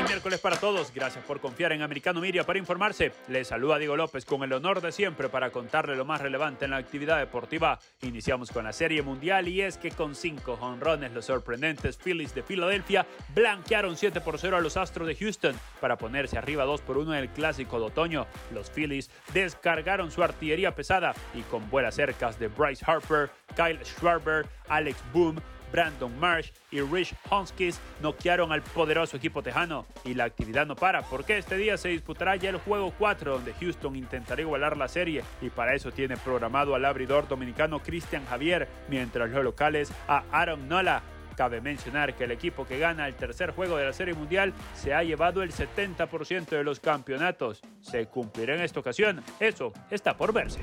Miércoles 0.04 0.40
para 0.40 0.56
todos. 0.56 0.92
Gracias 0.94 1.24
por 1.24 1.40
confiar 1.40 1.72
en 1.72 1.82
Americano 1.82 2.20
Media 2.20 2.44
para 2.44 2.58
informarse. 2.58 3.12
Les 3.28 3.48
saluda 3.48 3.78
Diego 3.78 3.96
López 3.96 4.24
con 4.24 4.42
el 4.42 4.52
honor 4.52 4.80
de 4.80 4.92
siempre 4.92 5.28
para 5.28 5.50
contarle 5.50 5.96
lo 5.96 6.04
más 6.04 6.20
relevante 6.20 6.64
en 6.64 6.72
la 6.72 6.76
actividad 6.76 7.18
deportiva. 7.18 7.78
Iniciamos 8.02 8.50
con 8.50 8.64
la 8.64 8.72
Serie 8.72 9.02
Mundial 9.02 9.48
y 9.48 9.62
es 9.62 9.78
que 9.78 9.90
con 9.90 10.14
cinco 10.14 10.58
honrones 10.60 11.12
los 11.12 11.26
sorprendentes 11.26 11.96
Phillies 11.96 12.34
de 12.34 12.42
Filadelfia 12.42 13.06
blanquearon 13.34 13.96
7 13.96 14.20
por 14.20 14.38
0 14.38 14.56
a 14.56 14.60
los 14.60 14.76
Astros 14.76 15.06
de 15.06 15.16
Houston 15.16 15.54
para 15.80 15.96
ponerse 15.96 16.38
arriba 16.38 16.64
2 16.64 16.80
por 16.82 16.98
1 16.98 17.14
en 17.14 17.20
el 17.20 17.28
Clásico 17.30 17.78
de 17.78 17.86
Otoño. 17.86 18.26
Los 18.52 18.70
Phillies 18.70 19.10
descargaron 19.32 20.10
su 20.10 20.22
artillería 20.22 20.74
pesada 20.74 21.14
y 21.34 21.42
con 21.42 21.68
buenas 21.70 21.94
cercas 21.94 22.38
de 22.38 22.48
Bryce 22.48 22.84
Harper, 22.86 23.30
Kyle 23.56 23.78
Schwarber, 23.84 24.46
Alex 24.68 24.98
Boom, 25.12 25.40
Brandon 25.74 26.16
Marsh 26.20 26.52
y 26.70 26.80
Rich 26.80 27.16
Honskis 27.28 27.80
noquearon 28.00 28.52
al 28.52 28.62
poderoso 28.62 29.16
equipo 29.16 29.42
tejano. 29.42 29.86
Y 30.04 30.14
la 30.14 30.22
actividad 30.22 30.66
no 30.66 30.76
para, 30.76 31.02
porque 31.02 31.36
este 31.36 31.56
día 31.56 31.76
se 31.76 31.88
disputará 31.88 32.36
ya 32.36 32.50
el 32.50 32.58
juego 32.58 32.94
4, 32.96 33.32
donde 33.32 33.54
Houston 33.54 33.96
intentará 33.96 34.40
igualar 34.40 34.76
la 34.76 34.86
serie, 34.86 35.24
y 35.42 35.50
para 35.50 35.74
eso 35.74 35.90
tiene 35.90 36.16
programado 36.16 36.76
al 36.76 36.84
abridor 36.84 37.26
dominicano 37.26 37.82
Cristian 37.82 38.24
Javier, 38.26 38.68
mientras 38.88 39.28
los 39.30 39.42
locales 39.42 39.92
a 40.06 40.22
Aaron 40.30 40.68
Nola 40.68 41.02
Cabe 41.36 41.60
mencionar 41.60 42.14
que 42.14 42.24
el 42.24 42.30
equipo 42.30 42.64
que 42.64 42.78
gana 42.78 43.08
el 43.08 43.14
tercer 43.14 43.50
juego 43.50 43.76
de 43.76 43.86
la 43.86 43.92
Serie 43.92 44.14
Mundial 44.14 44.52
se 44.74 44.94
ha 44.94 45.02
llevado 45.02 45.42
el 45.42 45.50
70% 45.50 46.50
de 46.50 46.62
los 46.62 46.78
campeonatos. 46.78 47.60
¿Se 47.80 48.06
cumplirá 48.06 48.54
en 48.54 48.62
esta 48.62 48.78
ocasión? 48.78 49.20
Eso 49.40 49.72
está 49.90 50.16
por 50.16 50.32
verse. 50.32 50.60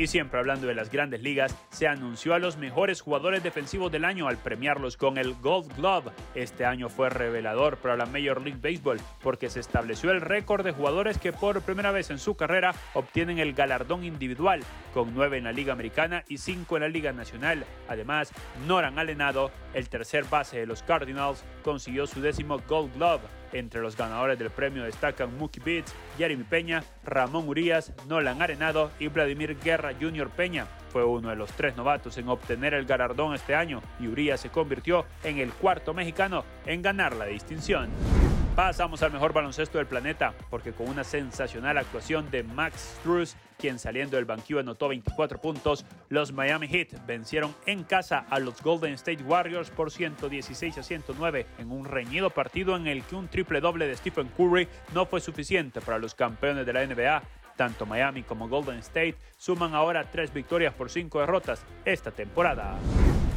Y 0.00 0.06
siempre 0.06 0.38
hablando 0.38 0.66
de 0.66 0.74
las 0.74 0.90
grandes 0.90 1.20
ligas, 1.20 1.54
se 1.68 1.86
anunció 1.86 2.32
a 2.32 2.38
los 2.38 2.56
mejores 2.56 3.02
jugadores 3.02 3.42
defensivos 3.42 3.92
del 3.92 4.06
año 4.06 4.28
al 4.28 4.38
premiarlos 4.38 4.96
con 4.96 5.18
el 5.18 5.34
Gold 5.34 5.76
Glove. 5.76 6.10
Este 6.34 6.64
año 6.64 6.88
fue 6.88 7.10
revelador 7.10 7.76
para 7.76 7.98
la 7.98 8.06
Major 8.06 8.40
League 8.40 8.60
Baseball 8.62 8.98
porque 9.22 9.50
se 9.50 9.60
estableció 9.60 10.10
el 10.10 10.22
récord 10.22 10.64
de 10.64 10.72
jugadores 10.72 11.18
que 11.18 11.34
por 11.34 11.60
primera 11.60 11.90
vez 11.90 12.08
en 12.08 12.18
su 12.18 12.34
carrera 12.34 12.74
obtienen 12.94 13.38
el 13.38 13.52
galardón 13.52 14.02
individual, 14.02 14.62
con 14.94 15.12
nueve 15.12 15.36
en 15.36 15.44
la 15.44 15.52
Liga 15.52 15.74
Americana 15.74 16.24
y 16.28 16.38
cinco 16.38 16.78
en 16.78 16.84
la 16.84 16.88
Liga 16.88 17.12
Nacional. 17.12 17.66
Además, 17.86 18.32
Noran 18.66 18.98
Alenado, 18.98 19.50
el 19.74 19.90
tercer 19.90 20.24
base 20.24 20.60
de 20.60 20.66
los 20.66 20.82
Cardinals, 20.82 21.44
consiguió 21.62 22.06
su 22.06 22.22
décimo 22.22 22.58
Gold 22.66 22.94
Glove. 22.94 23.39
Entre 23.52 23.80
los 23.80 23.96
ganadores 23.96 24.38
del 24.38 24.50
premio 24.50 24.84
destacan 24.84 25.36
Mookie 25.36 25.60
Betts, 25.60 25.94
Jeremy 26.16 26.44
Peña, 26.44 26.84
Ramón 27.04 27.48
Urias, 27.48 27.92
Nolan 28.06 28.40
Arenado 28.42 28.90
y 28.98 29.08
Vladimir 29.08 29.58
Guerra 29.58 29.92
Jr. 30.00 30.28
Peña. 30.30 30.66
Fue 30.90 31.04
uno 31.04 31.30
de 31.30 31.36
los 31.36 31.50
tres 31.52 31.76
novatos 31.76 32.16
en 32.18 32.28
obtener 32.28 32.74
el 32.74 32.86
galardón 32.86 33.34
este 33.34 33.54
año 33.54 33.82
y 33.98 34.08
Urias 34.08 34.40
se 34.40 34.50
convirtió 34.50 35.06
en 35.24 35.38
el 35.38 35.52
cuarto 35.52 35.94
mexicano 35.94 36.44
en 36.66 36.82
ganar 36.82 37.14
la 37.16 37.26
distinción. 37.26 37.90
Pasamos 38.56 39.02
al 39.02 39.12
mejor 39.12 39.32
baloncesto 39.32 39.78
del 39.78 39.86
planeta, 39.86 40.34
porque 40.50 40.72
con 40.72 40.88
una 40.88 41.04
sensacional 41.04 41.78
actuación 41.78 42.30
de 42.30 42.42
Max 42.42 42.96
Struz, 42.98 43.36
quien 43.60 43.78
saliendo 43.78 44.16
del 44.16 44.24
banquillo 44.24 44.60
anotó 44.60 44.88
24 44.88 45.40
puntos, 45.40 45.84
los 46.08 46.32
Miami 46.32 46.66
Heat 46.66 47.06
vencieron 47.06 47.54
en 47.66 47.84
casa 47.84 48.24
a 48.30 48.38
los 48.40 48.62
Golden 48.62 48.94
State 48.94 49.22
Warriors 49.22 49.70
por 49.70 49.90
116 49.90 50.78
a 50.78 50.82
109 50.82 51.46
en 51.58 51.70
un 51.70 51.84
reñido 51.84 52.30
partido 52.30 52.74
en 52.76 52.86
el 52.86 53.02
que 53.04 53.16
un 53.16 53.28
triple 53.28 53.60
doble 53.60 53.86
de 53.86 53.96
Stephen 53.96 54.28
Curry 54.36 54.66
no 54.94 55.04
fue 55.04 55.20
suficiente 55.20 55.80
para 55.80 55.98
los 55.98 56.14
campeones 56.14 56.64
de 56.64 56.72
la 56.72 56.86
NBA. 56.86 57.22
Tanto 57.56 57.84
Miami 57.84 58.22
como 58.22 58.48
Golden 58.48 58.78
State 58.78 59.16
suman 59.36 59.74
ahora 59.74 60.10
tres 60.10 60.32
victorias 60.32 60.72
por 60.72 60.90
cinco 60.90 61.20
derrotas 61.20 61.62
esta 61.84 62.10
temporada. 62.10 62.78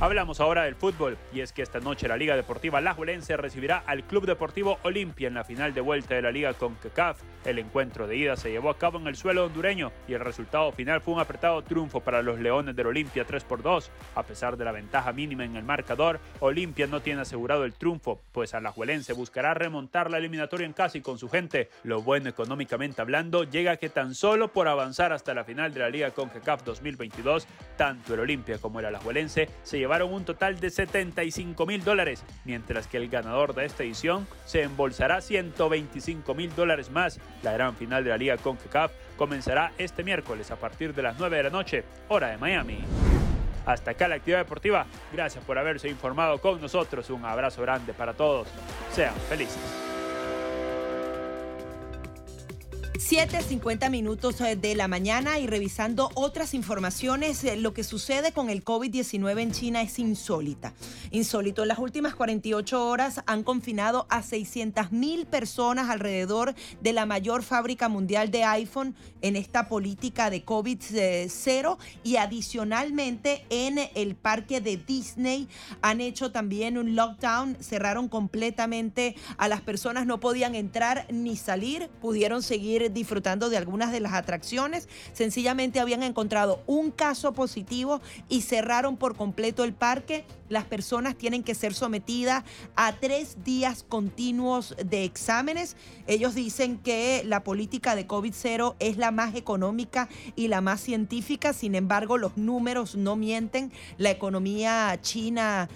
Hablamos 0.04 0.42
ahora 0.42 0.64
del 0.64 0.76
fútbol 0.76 1.18
y 1.32 1.40
es 1.40 1.54
que 1.54 1.62
esta 1.62 1.80
noche 1.80 2.10
la 2.10 2.18
Liga 2.18 2.36
Deportiva 2.36 2.82
Lajuelense 2.82 3.38
recibirá 3.38 3.78
al 3.88 4.04
Club 4.04 4.26
Deportivo 4.26 4.78
Olimpia 4.84 5.30
en 5.30 5.34
la 5.34 5.46
final 5.46 5.74
de 5.74 5.80
vuelta 5.80 6.14
de 6.14 6.22
la 6.22 6.30
Liga 6.30 6.54
con 6.56 6.76
CACAF. 6.76 7.22
El 7.46 7.58
encuentro 7.58 8.06
de 8.06 8.18
ida 8.18 8.36
se 8.36 8.52
llevó 8.52 8.70
a 8.70 8.78
cabo 8.78 9.00
en 9.00 9.08
el 9.08 9.16
suelo 9.16 9.46
hondureño 9.46 9.94
y 10.06 10.14
el 10.14 10.20
resultado 10.20 10.74
final 10.74 11.00
fue 11.00 11.14
un 11.14 11.22
apretado 11.22 11.62
triunfo 11.62 12.02
para 12.02 12.22
los 12.22 12.38
Leones 12.38 12.76
del 12.76 12.88
Olimpia 12.88 13.24
3 13.24 13.46
por 13.46 13.64
2. 13.64 13.92
A 14.16 14.24
pesar 14.24 14.58
de 14.58 14.66
la 14.66 14.74
ventaja 14.74 15.14
mínima 15.14 15.46
en 15.46 15.56
el 15.56 15.64
marcador, 15.64 16.20
Olimpia 16.42 16.86
no 16.86 17.02
tiene 17.02 17.22
asegurado 17.22 17.64
el 17.64 17.74
triunfo, 17.74 18.20
pues 18.34 18.54
Alajuelense 18.54 19.14
buscará 19.14 19.54
remontar 19.54 20.12
la 20.12 20.18
eliminatoria 20.18 20.66
en 20.66 20.74
casa 20.74 20.98
y 20.98 21.02
con 21.02 21.18
su 21.18 21.30
gente. 21.30 21.70
Lo 21.84 22.02
bueno 22.02 22.28
económicamente 22.28 23.02
hablando 23.02 23.46
llega 23.46 23.78
que 23.78 23.88
tan 23.88 24.16
solo 24.16 24.50
por 24.50 24.68
avanzar 24.68 25.14
hasta 25.14 25.34
la 25.34 25.46
final 25.46 25.74
de 25.74 25.80
la 25.80 25.90
Liga 25.90 26.12
con 26.12 26.28
CACAF 26.28 26.66
2022, 26.66 27.48
tanto 27.78 28.16
el 28.16 28.20
Olimpia 28.20 28.58
como 28.58 28.82
el 28.82 28.86
Alajuelense 28.88 29.48
se 29.64 29.80
un 30.02 30.26
total 30.26 30.60
de 30.60 30.70
75 30.70 31.66
mil 31.66 31.84
dólares, 31.84 32.24
mientras 32.46 32.88
que 32.88 32.98
el 32.98 33.10
ganador 33.10 33.54
de 33.54 33.66
esta 33.66 33.84
edición 33.84 34.28
se 34.46 34.64
embolsará 34.64 35.22
125 35.22 36.34
mil 36.34 36.56
dólares 36.56 36.90
más. 36.90 37.20
La 37.44 37.54
gran 37.54 37.76
final 37.76 38.04
de 38.04 38.10
la 38.10 38.18
Liga 38.18 38.38
CONCACAF 38.38 38.92
comenzará 39.18 39.72
este 39.78 40.04
miércoles 40.04 40.50
a 40.52 40.56
partir 40.56 40.94
de 40.94 41.04
las 41.04 41.20
9 41.20 41.38
de 41.38 41.44
la 41.44 41.50
noche, 41.50 41.84
hora 42.08 42.30
de 42.30 42.38
Miami. 42.38 42.80
Hasta 43.66 43.92
acá 43.92 44.08
la 44.08 44.16
actividad 44.16 44.40
deportiva. 44.40 44.86
Gracias 45.12 45.44
por 45.46 45.58
haberse 45.58 45.88
informado 45.88 46.40
con 46.40 46.60
nosotros. 46.60 47.10
Un 47.10 47.24
abrazo 47.26 47.62
grande 47.62 47.94
para 47.94 48.14
todos. 48.14 48.48
Sean 48.92 49.16
felices. 49.30 49.93
7.50 52.94 53.90
minutos 53.90 54.40
eh, 54.42 54.56
de 54.56 54.76
la 54.76 54.88
mañana 54.88 55.40
y 55.40 55.48
revisando 55.48 56.12
otras 56.14 56.54
informaciones, 56.54 57.44
eh, 57.44 57.56
lo 57.56 57.74
que 57.74 57.84
sucede 57.84 58.34
con 58.34 58.52
el 58.52 58.64
COVID-19 58.64 59.42
en 59.42 59.52
China 59.52 59.82
es 59.82 59.98
insólita. 59.98 60.74
Insólito, 61.10 61.64
en 61.64 61.70
las 61.70 61.80
últimas 61.80 62.14
48 62.14 62.88
horas 62.88 63.24
han 63.26 63.42
confinado 63.42 64.06
a 64.10 64.22
600 64.22 64.92
mil 64.92 65.26
personas 65.26 65.90
alrededor 65.90 66.54
de 66.82 66.94
la 66.94 67.08
mayor 67.08 67.42
fábrica 67.42 67.90
mundial 67.90 68.30
de 68.30 68.44
iPhone 68.44 68.96
en 69.24 69.38
esta 69.38 69.68
política 69.68 70.30
de 70.30 70.46
COVID-0 70.46 71.78
y 72.04 72.18
adicionalmente 72.18 73.44
en 73.50 73.80
el 73.96 74.16
parque 74.16 74.62
de 74.62 74.78
Disney 74.78 75.48
han 75.82 76.00
hecho 76.00 76.32
también 76.32 76.78
un 76.78 76.96
lockdown, 76.96 77.58
cerraron 77.60 78.08
completamente 78.08 79.16
a 79.38 79.48
las 79.48 79.62
personas, 79.62 80.06
no 80.06 80.20
podían 80.20 80.54
entrar 80.54 81.08
ni 81.12 81.36
salir, 81.38 81.90
pudieron 82.00 82.44
seguir 82.44 82.83
disfrutando 82.90 83.50
de 83.50 83.58
algunas 83.58 83.92
de 83.92 84.00
las 84.00 84.14
atracciones. 84.14 84.88
Sencillamente 85.14 85.80
habían 85.80 86.04
encontrado 86.04 86.62
un 86.68 86.92
caso 86.92 87.34
positivo 87.34 88.02
y 88.30 88.42
cerraron 88.42 88.98
por 88.98 89.16
completo 89.16 89.64
el 89.64 89.74
parque. 89.74 90.26
Las 90.54 90.66
personas 90.66 91.18
tienen 91.18 91.42
que 91.42 91.56
ser 91.56 91.74
sometidas 91.74 92.44
a 92.76 92.94
tres 92.94 93.38
días 93.44 93.84
continuos 93.90 94.76
de 94.86 95.04
exámenes. 95.04 95.76
Ellos 96.06 96.36
dicen 96.36 96.78
que 96.78 97.24
la 97.26 97.44
política 97.44 97.96
de 97.96 98.08
COVID-0 98.08 98.76
es 98.78 98.98
la 98.98 99.10
más 99.10 99.34
económica 99.34 100.10
y 100.36 100.50
la 100.50 100.62
más 100.62 100.80
científica. 100.80 101.54
Sin 101.54 101.74
embargo, 101.74 102.20
los 102.20 102.38
números 102.38 102.96
no 102.96 103.16
mienten. 103.16 103.72
La 103.98 104.12
economía 104.12 104.96
china 105.02 105.70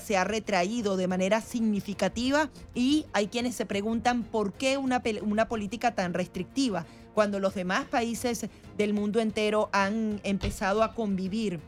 se 0.00 0.16
ha 0.16 0.22
retraído 0.22 0.96
de 0.96 1.08
manera 1.08 1.40
significativa 1.40 2.50
y 2.72 3.06
hay 3.14 3.26
quienes 3.26 3.56
se 3.56 3.66
preguntan 3.66 4.22
por 4.22 4.52
qué 4.52 4.78
una, 4.78 5.02
una 5.22 5.48
política 5.48 5.96
tan 5.96 6.14
restrictiva 6.14 6.86
cuando 7.14 7.40
los 7.40 7.54
demás 7.54 7.86
países 7.86 8.46
del 8.78 8.92
mundo 8.94 9.18
entero 9.18 9.70
han 9.72 10.20
empezado 10.22 10.84
a 10.84 10.94
convivir 10.94 11.60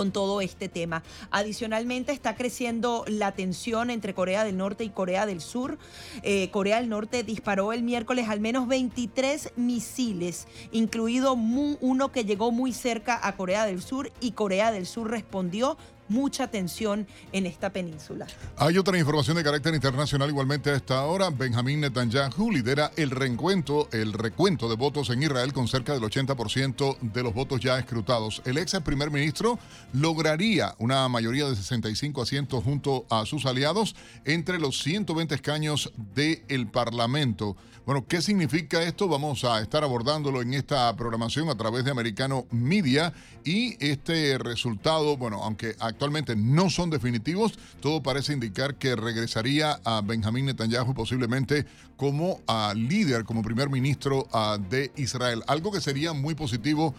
con 0.00 0.12
todo 0.12 0.40
este 0.40 0.70
tema. 0.70 1.02
Adicionalmente 1.30 2.12
está 2.12 2.34
creciendo 2.34 3.04
la 3.06 3.32
tensión 3.32 3.90
entre 3.90 4.14
Corea 4.14 4.44
del 4.44 4.56
Norte 4.56 4.82
y 4.82 4.88
Corea 4.88 5.26
del 5.26 5.42
Sur. 5.42 5.76
Eh, 6.22 6.48
Corea 6.50 6.80
del 6.80 6.88
Norte 6.88 7.22
disparó 7.22 7.74
el 7.74 7.82
miércoles 7.82 8.30
al 8.30 8.40
menos 8.40 8.66
23 8.66 9.52
misiles, 9.56 10.48
incluido 10.72 11.34
uno 11.34 12.12
que 12.12 12.24
llegó 12.24 12.50
muy 12.50 12.72
cerca 12.72 13.20
a 13.22 13.36
Corea 13.36 13.66
del 13.66 13.82
Sur 13.82 14.10
y 14.22 14.32
Corea 14.32 14.72
del 14.72 14.86
Sur 14.86 15.10
respondió 15.10 15.76
mucha 16.10 16.48
tensión 16.48 17.06
en 17.32 17.46
esta 17.46 17.70
península. 17.70 18.26
Hay 18.58 18.76
otra 18.76 18.98
información 18.98 19.36
de 19.36 19.44
carácter 19.44 19.74
internacional 19.74 20.28
igualmente 20.28 20.70
a 20.70 20.76
esta 20.76 21.02
hora. 21.04 21.30
Benjamín 21.30 21.80
Netanyahu 21.80 22.50
lidera 22.50 22.90
el 22.96 23.10
reencuentro, 23.10 23.88
el 23.92 24.12
recuento 24.12 24.68
de 24.68 24.76
votos 24.76 25.08
en 25.08 25.22
Israel 25.22 25.54
con 25.54 25.68
cerca 25.68 25.94
del 25.94 26.02
80% 26.02 26.98
de 27.00 27.22
los 27.22 27.32
votos 27.32 27.60
ya 27.60 27.78
escrutados. 27.78 28.42
El 28.44 28.58
ex 28.58 28.78
primer 28.84 29.10
ministro 29.10 29.58
lograría 29.92 30.74
una 30.78 31.08
mayoría 31.08 31.48
de 31.48 31.56
65 31.56 32.22
asientos 32.22 32.62
junto 32.62 33.06
a 33.08 33.24
sus 33.24 33.46
aliados 33.46 33.94
entre 34.24 34.58
los 34.58 34.82
120 34.82 35.34
escaños 35.34 35.92
del 36.14 36.68
Parlamento. 36.68 37.56
Bueno, 37.86 38.06
¿qué 38.06 38.20
significa 38.20 38.82
esto? 38.82 39.08
Vamos 39.08 39.42
a 39.44 39.60
estar 39.60 39.82
abordándolo 39.82 40.42
en 40.42 40.54
esta 40.54 40.94
programación 40.94 41.48
a 41.48 41.56
través 41.56 41.84
de 41.84 41.90
Americano 41.90 42.46
Media 42.50 43.12
y 43.44 43.76
este 43.84 44.38
resultado, 44.38 45.16
bueno, 45.16 45.42
aunque 45.42 45.74
actualmente 46.00 46.34
no 46.34 46.70
son 46.70 46.88
definitivos, 46.88 47.58
todo 47.82 48.02
parece 48.02 48.32
indicar 48.32 48.76
que 48.76 48.96
regresaría 48.96 49.78
a 49.84 50.00
Benjamín 50.00 50.46
Netanyahu 50.46 50.94
posiblemente 50.94 51.66
como 52.00 52.40
a 52.46 52.72
líder, 52.74 53.24
como 53.24 53.42
primer 53.42 53.68
ministro 53.68 54.26
de 54.70 54.90
Israel. 54.96 55.42
Algo 55.46 55.70
que 55.70 55.82
sería 55.82 56.14
muy 56.14 56.34
positivo 56.34 56.94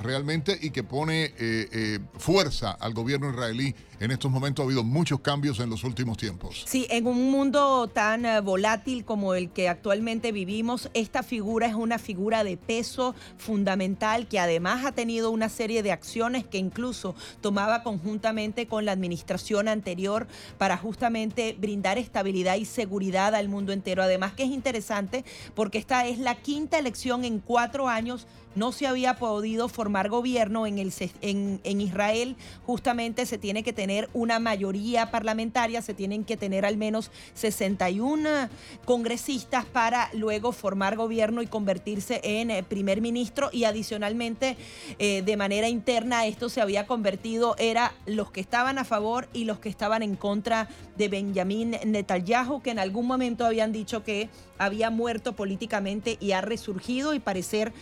realmente 0.00 0.58
y 0.60 0.70
que 0.70 0.82
pone 0.82 1.24
eh, 1.24 1.32
eh, 1.38 1.98
fuerza 2.18 2.72
al 2.72 2.94
gobierno 2.94 3.30
israelí. 3.30 3.74
En 4.00 4.10
estos 4.10 4.30
momentos 4.30 4.62
ha 4.62 4.66
habido 4.66 4.84
muchos 4.84 5.20
cambios 5.20 5.60
en 5.60 5.70
los 5.70 5.84
últimos 5.84 6.18
tiempos. 6.18 6.64
Sí, 6.66 6.86
en 6.90 7.06
un 7.06 7.30
mundo 7.30 7.88
tan 7.88 8.26
eh, 8.26 8.40
volátil 8.40 9.04
como 9.04 9.34
el 9.34 9.50
que 9.50 9.68
actualmente 9.68 10.32
vivimos, 10.32 10.90
esta 10.94 11.22
figura 11.22 11.66
es 11.66 11.74
una 11.74 11.98
figura 11.98 12.44
de 12.44 12.56
peso 12.56 13.14
fundamental 13.38 14.26
que 14.28 14.38
además 14.38 14.84
ha 14.84 14.92
tenido 14.92 15.30
una 15.30 15.48
serie 15.48 15.82
de 15.82 15.92
acciones 15.92 16.44
que 16.44 16.58
incluso 16.58 17.14
tomaba 17.40 17.82
conjuntamente 17.82 18.66
con 18.66 18.84
la 18.84 18.92
administración 18.92 19.68
anterior 19.68 20.26
para 20.58 20.76
justamente 20.76 21.56
brindar 21.58 21.96
estabilidad 21.96 22.56
y 22.56 22.64
seguridad 22.64 23.34
al 23.34 23.48
mundo 23.48 23.72
entero. 23.72 24.02
Además 24.02 24.33
que 24.34 24.44
es 24.44 24.50
interesante 24.50 25.24
porque 25.54 25.78
esta 25.78 26.06
es 26.06 26.18
la 26.18 26.34
quinta 26.36 26.78
elección 26.78 27.24
en 27.24 27.40
cuatro 27.40 27.88
años 27.88 28.26
no 28.54 28.72
se 28.72 28.86
había 28.86 29.14
podido 29.14 29.68
formar 29.68 30.08
gobierno 30.08 30.66
en, 30.66 30.78
el, 30.78 30.92
en, 31.20 31.60
en, 31.64 31.80
Israel, 31.80 32.36
justamente 32.66 33.26
se 33.26 33.38
tiene 33.38 33.62
que 33.62 33.72
tener 33.72 34.08
una 34.12 34.38
mayoría 34.38 35.10
parlamentaria, 35.10 35.82
se 35.82 35.94
tienen 35.94 36.24
que 36.24 36.36
tener 36.36 36.64
al 36.64 36.76
menos 36.76 37.10
61 37.34 38.48
congresistas 38.84 39.64
para 39.64 40.10
luego 40.12 40.52
formar 40.52 40.96
gobierno 40.96 41.42
y 41.42 41.46
convertirse 41.46 42.20
en 42.22 42.50
eh, 42.50 42.62
primer 42.62 43.00
ministro. 43.00 43.50
Y 43.52 43.64
adicionalmente 43.64 44.56
eh, 44.98 45.22
de 45.22 45.36
manera 45.36 45.68
interna 45.68 46.26
esto 46.26 46.48
se 46.48 46.60
había 46.60 46.86
convertido, 46.86 47.56
era 47.58 47.92
los 48.06 48.30
que 48.30 48.40
estaban 48.40 48.78
a 48.78 48.84
favor 48.84 49.28
y 49.32 49.44
los 49.44 49.58
que 49.58 49.68
estaban 49.68 50.02
en 50.02 50.16
contra 50.16 50.68
de 50.96 51.08
Benjamin 51.08 51.76
Netanyahu, 51.84 52.62
que 52.62 52.70
en 52.70 52.78
algún 52.78 53.06
momento 53.06 53.44
habían 53.44 53.72
dicho 53.72 54.04
que 54.04 54.28
había 54.58 54.90
muerto 54.90 55.32
políticamente 55.34 56.16
y 56.20 56.32
ha 56.32 56.40
resurgido 56.40 57.14
y 57.14 57.18
parecer 57.18 57.72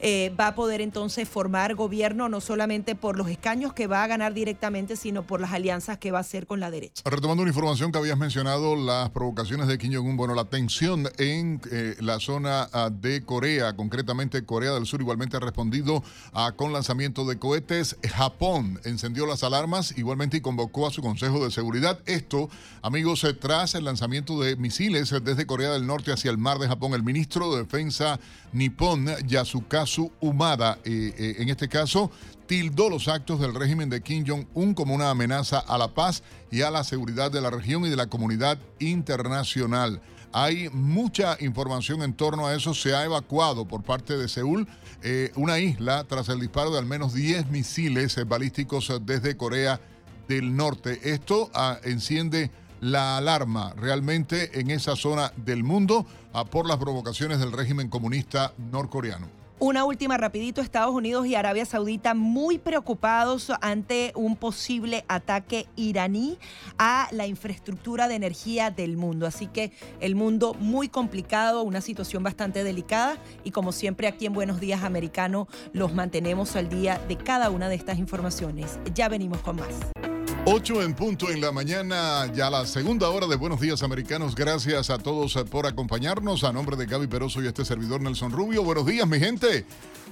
eh, 0.00 0.32
va 0.38 0.48
a 0.48 0.54
poder 0.54 0.80
entonces 0.80 1.28
formar 1.28 1.74
gobierno 1.74 2.28
no 2.28 2.40
solamente 2.40 2.94
por 2.94 3.16
los 3.16 3.28
escaños 3.28 3.72
que 3.72 3.86
va 3.86 4.02
a 4.04 4.06
ganar 4.06 4.34
directamente, 4.34 4.96
sino 4.96 5.22
por 5.22 5.40
las 5.40 5.52
alianzas 5.52 5.98
que 5.98 6.10
va 6.10 6.18
a 6.18 6.22
hacer 6.22 6.46
con 6.46 6.60
la 6.60 6.70
derecha. 6.70 7.02
Retomando 7.04 7.42
una 7.42 7.50
información 7.50 7.92
que 7.92 7.98
habías 7.98 8.18
mencionado, 8.18 8.76
las 8.76 9.10
provocaciones 9.10 9.68
de 9.68 9.78
Kim 9.78 9.92
Jong-un, 9.94 10.16
bueno, 10.16 10.34
la 10.34 10.44
tensión 10.44 11.08
en 11.18 11.60
eh, 11.70 11.96
la 12.00 12.20
zona 12.20 12.68
ah, 12.72 12.90
de 12.90 13.22
Corea, 13.24 13.74
concretamente 13.74 14.44
Corea 14.44 14.72
del 14.72 14.86
Sur, 14.86 15.00
igualmente 15.00 15.36
ha 15.36 15.40
respondido 15.40 16.02
ah, 16.32 16.52
con 16.56 16.72
lanzamiento 16.72 17.24
de 17.24 17.38
cohetes. 17.38 17.96
Japón 18.08 18.80
encendió 18.84 19.26
las 19.26 19.42
alarmas 19.42 19.96
igualmente 19.96 20.36
y 20.36 20.40
convocó 20.40 20.86
a 20.86 20.90
su 20.90 21.02
Consejo 21.02 21.44
de 21.44 21.50
Seguridad. 21.50 22.00
Esto, 22.06 22.48
amigos, 22.82 23.24
eh, 23.24 23.34
tras 23.34 23.74
el 23.74 23.84
lanzamiento 23.84 24.40
de 24.40 24.56
misiles 24.56 25.14
desde 25.22 25.46
Corea 25.46 25.72
del 25.72 25.86
Norte 25.86 26.12
hacia 26.12 26.21
el 26.28 26.38
mar 26.38 26.58
de 26.58 26.68
Japón, 26.68 26.94
el 26.94 27.02
ministro 27.02 27.54
de 27.54 27.62
Defensa 27.62 28.18
nipón, 28.52 29.06
Yasukazu 29.26 30.12
Umada, 30.20 30.78
eh, 30.84 31.14
eh, 31.16 31.36
en 31.38 31.48
este 31.48 31.68
caso, 31.68 32.10
tildó 32.46 32.90
los 32.90 33.08
actos 33.08 33.40
del 33.40 33.54
régimen 33.54 33.88
de 33.88 34.02
Kim 34.02 34.24
Jong-un 34.26 34.74
como 34.74 34.94
una 34.94 35.10
amenaza 35.10 35.58
a 35.58 35.78
la 35.78 35.88
paz 35.88 36.22
y 36.50 36.62
a 36.62 36.70
la 36.70 36.84
seguridad 36.84 37.30
de 37.30 37.40
la 37.40 37.50
región 37.50 37.84
y 37.86 37.88
de 37.88 37.96
la 37.96 38.08
comunidad 38.08 38.58
internacional. 38.78 40.00
Hay 40.32 40.70
mucha 40.70 41.36
información 41.40 42.02
en 42.02 42.14
torno 42.14 42.46
a 42.46 42.54
eso. 42.54 42.72
Se 42.74 42.94
ha 42.94 43.04
evacuado 43.04 43.66
por 43.66 43.82
parte 43.82 44.16
de 44.16 44.28
Seúl 44.28 44.66
eh, 45.02 45.30
una 45.36 45.58
isla 45.58 46.04
tras 46.04 46.28
el 46.30 46.40
disparo 46.40 46.70
de 46.70 46.78
al 46.78 46.86
menos 46.86 47.12
10 47.12 47.48
misiles 47.50 48.16
balísticos 48.26 48.92
desde 49.02 49.36
Corea 49.36 49.80
del 50.28 50.56
Norte. 50.56 51.00
Esto 51.04 51.50
ah, 51.54 51.78
enciende 51.84 52.50
la 52.82 53.16
alarma 53.16 53.74
realmente 53.76 54.58
en 54.58 54.70
esa 54.70 54.96
zona 54.96 55.32
del 55.36 55.62
mundo 55.62 56.04
ah, 56.32 56.44
por 56.44 56.66
las 56.66 56.78
provocaciones 56.78 57.38
del 57.38 57.52
régimen 57.52 57.88
comunista 57.88 58.52
norcoreano. 58.58 59.28
Una 59.60 59.84
última 59.84 60.16
rapidito, 60.16 60.60
Estados 60.60 60.92
Unidos 60.92 61.24
y 61.28 61.36
Arabia 61.36 61.64
Saudita 61.64 62.14
muy 62.14 62.58
preocupados 62.58 63.52
ante 63.60 64.10
un 64.16 64.34
posible 64.34 65.04
ataque 65.06 65.68
iraní 65.76 66.36
a 66.76 67.06
la 67.12 67.28
infraestructura 67.28 68.08
de 68.08 68.16
energía 68.16 68.72
del 68.72 68.96
mundo. 68.96 69.28
Así 69.28 69.46
que 69.46 69.70
el 70.00 70.16
mundo 70.16 70.56
muy 70.58 70.88
complicado, 70.88 71.62
una 71.62 71.80
situación 71.80 72.24
bastante 72.24 72.64
delicada 72.64 73.16
y 73.44 73.52
como 73.52 73.70
siempre 73.70 74.08
aquí 74.08 74.26
en 74.26 74.32
Buenos 74.32 74.58
Días 74.58 74.82
Americano 74.82 75.46
los 75.72 75.94
mantenemos 75.94 76.56
al 76.56 76.68
día 76.68 76.98
de 77.06 77.16
cada 77.16 77.48
una 77.50 77.68
de 77.68 77.76
estas 77.76 78.00
informaciones. 78.00 78.80
Ya 78.92 79.08
venimos 79.08 79.38
con 79.42 79.54
más. 79.54 80.11
8 80.44 80.82
en 80.82 80.94
punto 80.94 81.30
en 81.30 81.40
la 81.40 81.52
mañana, 81.52 82.26
ya 82.34 82.50
la 82.50 82.66
segunda 82.66 83.08
hora 83.10 83.28
de 83.28 83.36
Buenos 83.36 83.60
Días 83.60 83.84
Americanos. 83.84 84.34
Gracias 84.34 84.90
a 84.90 84.98
todos 84.98 85.34
por 85.48 85.68
acompañarnos. 85.68 86.42
A 86.42 86.52
nombre 86.52 86.76
de 86.76 86.86
Gaby 86.86 87.06
Peroso 87.06 87.40
y 87.40 87.46
este 87.46 87.64
servidor 87.64 88.00
Nelson 88.00 88.32
Rubio. 88.32 88.64
Buenos 88.64 88.84
días, 88.84 89.06
mi 89.06 89.20
gente. 89.20 89.64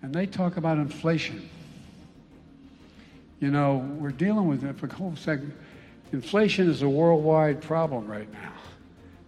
And 0.02 0.12
they 0.12 0.26
talk 0.26 0.56
about 0.56 0.78
inflation. 0.78 1.48
You 3.40 3.50
know, 3.50 3.76
we're 3.98 4.10
dealing 4.10 4.46
with 4.46 4.64
it 4.64 4.76
for 4.78 4.86
a 4.86 4.92
whole 4.92 5.16
second. 5.16 5.52
Inflation 6.12 6.68
is 6.68 6.82
a 6.82 6.88
worldwide 6.88 7.62
problem 7.62 8.06
right 8.06 8.30
now 8.32 8.52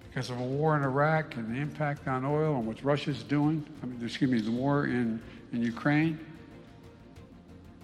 because 0.08 0.30
of 0.30 0.38
a 0.38 0.42
war 0.42 0.76
in 0.76 0.82
Iraq 0.82 1.36
and 1.36 1.52
the 1.52 1.60
impact 1.60 2.06
on 2.06 2.24
oil 2.24 2.56
and 2.56 2.66
what 2.66 2.82
Russia's 2.84 3.22
doing. 3.22 3.66
I 3.82 3.86
mean, 3.86 3.98
excuse 4.04 4.30
me, 4.30 4.40
the 4.40 4.50
war 4.50 4.84
in, 4.84 5.20
in 5.52 5.62
Ukraine. 5.62 6.18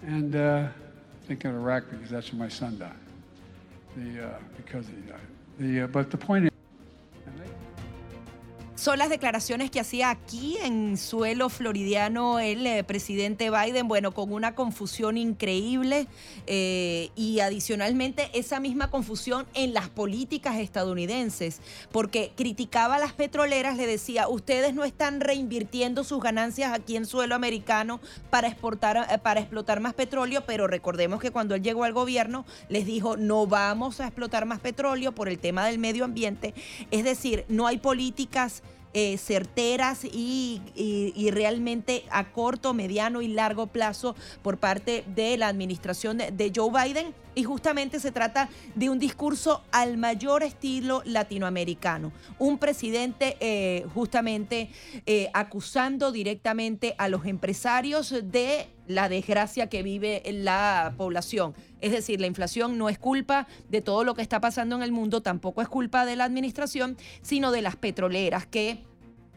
And 0.03 0.35
uh, 0.35 0.67
thinking 1.27 1.51
of 1.51 1.57
Iraq 1.57 1.85
because 1.89 2.09
that's 2.09 2.31
where 2.31 2.39
my 2.39 2.49
son 2.49 2.77
died. 2.77 2.93
The, 3.97 4.27
uh, 4.27 4.39
because 4.55 4.85
he 4.87 4.93
died. 5.09 5.19
The, 5.59 5.81
uh, 5.81 5.87
but 5.87 6.09
the 6.11 6.17
point 6.17 6.45
is, 6.45 6.50
Son 8.81 8.97
las 8.97 9.09
declaraciones 9.11 9.69
que 9.69 9.79
hacía 9.79 10.09
aquí 10.09 10.57
en 10.63 10.97
suelo 10.97 11.49
floridiano 11.49 12.39
el 12.39 12.65
eh, 12.65 12.83
presidente 12.83 13.51
Biden, 13.51 13.87
bueno, 13.87 14.11
con 14.11 14.33
una 14.33 14.55
confusión 14.55 15.19
increíble 15.19 16.07
eh, 16.47 17.11
y 17.15 17.41
adicionalmente 17.41 18.31
esa 18.33 18.59
misma 18.59 18.89
confusión 18.89 19.45
en 19.53 19.75
las 19.75 19.87
políticas 19.89 20.57
estadounidenses, 20.57 21.59
porque 21.91 22.31
criticaba 22.35 22.95
a 22.95 22.97
las 22.99 23.13
petroleras, 23.13 23.77
le 23.77 23.85
decía, 23.85 24.27
ustedes 24.27 24.73
no 24.73 24.83
están 24.83 25.21
reinvirtiendo 25.21 26.03
sus 26.03 26.19
ganancias 26.19 26.73
aquí 26.73 26.95
en 26.95 27.05
suelo 27.05 27.35
americano 27.35 27.99
para 28.31 28.47
exportar, 28.47 28.97
eh, 29.11 29.19
para 29.19 29.41
explotar 29.41 29.79
más 29.79 29.93
petróleo, 29.93 30.43
pero 30.47 30.65
recordemos 30.65 31.21
que 31.21 31.29
cuando 31.29 31.53
él 31.53 31.61
llegó 31.61 31.83
al 31.83 31.93
gobierno 31.93 32.45
les 32.67 32.87
dijo, 32.87 33.15
no 33.15 33.45
vamos 33.45 33.99
a 33.99 34.07
explotar 34.07 34.47
más 34.47 34.59
petróleo 34.59 35.11
por 35.11 35.29
el 35.29 35.37
tema 35.37 35.67
del 35.67 35.77
medio 35.77 36.03
ambiente, 36.03 36.55
es 36.89 37.03
decir, 37.03 37.45
no 37.47 37.67
hay 37.67 37.77
políticas 37.77 38.63
eh, 38.93 39.17
certeras 39.17 40.03
y, 40.03 40.61
realmente 41.31 42.03
a 42.09 42.31
corto, 42.31 42.73
mediano 42.73 43.21
y 43.21 43.27
largo 43.29 43.67
plazo 43.67 44.15
por 44.41 44.57
parte 44.57 45.03
de 45.15 45.37
la 45.37 45.47
administración 45.47 46.17
de, 46.17 46.51
Joe 46.53 46.71
Biden. 46.71 47.13
Y 47.33 47.45
justamente 47.45 48.01
se 48.01 48.11
trata 48.11 48.49
de 48.75 48.89
un 48.89 48.99
discurso 48.99 49.63
al 49.71 49.97
mayor 49.97 50.43
estilo 50.43 51.01
latinoamericano. 51.05 52.11
Un 52.37 52.57
presidente 52.57 53.37
eh, 53.39 53.85
justamente 53.93 54.69
eh, 55.05 55.29
acusando 55.33 56.11
directamente 56.11 56.93
a 56.97 57.07
los 57.07 57.25
empresarios 57.25 58.13
de 58.23 58.67
la 58.87 59.09
desgracia 59.09 59.67
que 59.67 59.83
vive 59.83 60.21
la 60.31 60.93
población. 60.97 61.53
Es 61.79 61.91
decir, 61.91 62.19
la 62.19 62.27
inflación 62.27 62.77
no 62.77 62.89
es 62.89 62.99
culpa 62.99 63.47
de 63.69 63.81
todo 63.81 64.03
lo 64.03 64.15
que 64.15 64.21
está 64.21 64.41
pasando 64.41 64.75
en 64.75 64.83
el 64.83 64.91
mundo, 64.91 65.21
tampoco 65.21 65.61
es 65.61 65.67
culpa 65.67 66.05
de 66.05 66.15
la 66.15 66.25
administración, 66.25 66.97
sino 67.21 67.51
de 67.51 67.61
las 67.61 67.75
petroleras 67.75 68.45
que 68.45 68.83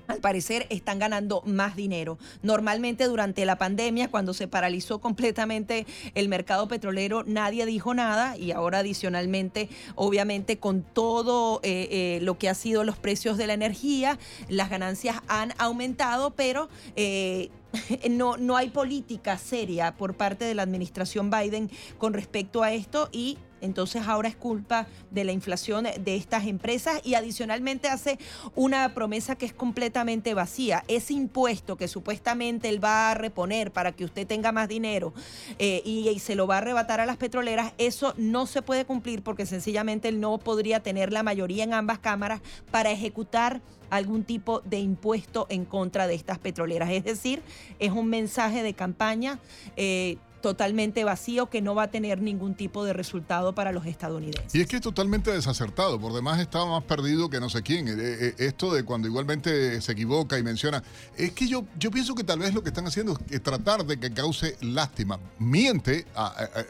al 0.06 0.20
parecer 0.20 0.66
están 0.70 0.98
ganando 0.98 1.42
más 1.46 1.76
dinero. 1.76 2.18
Normalmente 2.42 3.04
durante 3.06 3.44
la 3.46 3.56
pandemia, 3.56 4.10
cuando 4.10 4.34
se 4.34 4.48
paralizó 4.48 5.00
completamente 5.00 5.86
el 6.14 6.28
mercado 6.28 6.68
petrolero, 6.68 7.24
nadie 7.24 7.66
dijo 7.66 7.94
nada 7.94 8.36
y 8.36 8.52
ahora 8.52 8.78
adicionalmente, 8.78 9.68
obviamente 9.94 10.58
con 10.58 10.82
todo 10.82 11.60
eh, 11.62 11.88
eh, 11.90 12.18
lo 12.22 12.38
que 12.38 12.48
ha 12.48 12.54
sido 12.54 12.84
los 12.84 12.98
precios 12.98 13.38
de 13.38 13.46
la 13.46 13.54
energía, 13.54 14.18
las 14.48 14.70
ganancias 14.70 15.16
han 15.28 15.52
aumentado, 15.58 16.30
pero... 16.30 16.68
Eh, 16.96 17.50
no, 18.10 18.36
no 18.36 18.56
hay 18.56 18.70
política 18.70 19.38
seria 19.38 19.96
por 19.96 20.14
parte 20.14 20.44
de 20.44 20.54
la 20.54 20.62
administración 20.62 21.30
Biden 21.30 21.70
con 21.98 22.12
respecto 22.12 22.62
a 22.62 22.72
esto 22.72 23.08
y 23.12 23.38
entonces 23.64 24.02
ahora 24.06 24.28
es 24.28 24.36
culpa 24.36 24.86
de 25.10 25.24
la 25.24 25.32
inflación 25.32 25.84
de 25.98 26.16
estas 26.16 26.46
empresas 26.46 27.00
y 27.02 27.14
adicionalmente 27.14 27.88
hace 27.88 28.18
una 28.54 28.92
promesa 28.92 29.36
que 29.36 29.46
es 29.46 29.54
completamente 29.54 30.34
vacía. 30.34 30.84
Ese 30.86 31.14
impuesto 31.14 31.76
que 31.76 31.88
supuestamente 31.88 32.68
él 32.68 32.84
va 32.84 33.10
a 33.10 33.14
reponer 33.14 33.72
para 33.72 33.92
que 33.92 34.04
usted 34.04 34.26
tenga 34.26 34.52
más 34.52 34.68
dinero 34.68 35.14
eh, 35.58 35.80
y, 35.84 36.08
y 36.10 36.18
se 36.18 36.34
lo 36.34 36.46
va 36.46 36.56
a 36.56 36.58
arrebatar 36.58 37.00
a 37.00 37.06
las 37.06 37.16
petroleras, 37.16 37.72
eso 37.78 38.12
no 38.18 38.46
se 38.46 38.60
puede 38.60 38.84
cumplir 38.84 39.22
porque 39.22 39.46
sencillamente 39.46 40.08
él 40.08 40.20
no 40.20 40.36
podría 40.38 40.80
tener 40.80 41.10
la 41.10 41.22
mayoría 41.22 41.64
en 41.64 41.72
ambas 41.72 41.98
cámaras 42.00 42.42
para 42.70 42.90
ejecutar 42.90 43.62
algún 43.90 44.24
tipo 44.24 44.60
de 44.60 44.78
impuesto 44.78 45.46
en 45.48 45.64
contra 45.64 46.06
de 46.06 46.14
estas 46.14 46.38
petroleras. 46.38 46.90
Es 46.90 47.04
decir, 47.04 47.42
es 47.78 47.92
un 47.92 48.08
mensaje 48.08 48.62
de 48.62 48.74
campaña. 48.74 49.38
eh, 49.76 50.16
totalmente 50.44 51.04
vacío 51.04 51.48
que 51.48 51.62
no 51.62 51.74
va 51.74 51.84
a 51.84 51.90
tener 51.90 52.20
ningún 52.20 52.54
tipo 52.54 52.84
de 52.84 52.92
resultado 52.92 53.54
para 53.54 53.72
los 53.72 53.86
estadounidenses. 53.86 54.54
Y 54.54 54.60
es 54.60 54.66
que 54.66 54.76
es 54.76 54.82
totalmente 54.82 55.32
desacertado. 55.32 55.98
Por 55.98 56.12
demás 56.12 56.38
estaba 56.38 56.66
más 56.66 56.84
perdido 56.84 57.30
que 57.30 57.40
no 57.40 57.48
sé 57.48 57.62
quién. 57.62 57.88
Eh, 57.88 57.94
eh, 57.96 58.34
esto 58.36 58.70
de 58.74 58.84
cuando 58.84 59.08
igualmente 59.08 59.80
se 59.80 59.92
equivoca 59.92 60.38
y 60.38 60.42
menciona. 60.42 60.82
Es 61.16 61.32
que 61.32 61.48
yo, 61.48 61.64
yo 61.78 61.90
pienso 61.90 62.14
que 62.14 62.24
tal 62.24 62.40
vez 62.40 62.52
lo 62.52 62.62
que 62.62 62.68
están 62.68 62.86
haciendo 62.86 63.18
es 63.30 63.42
tratar 63.42 63.86
de 63.86 63.98
que 63.98 64.12
cause 64.12 64.58
lástima. 64.60 65.18
Miente, 65.38 66.04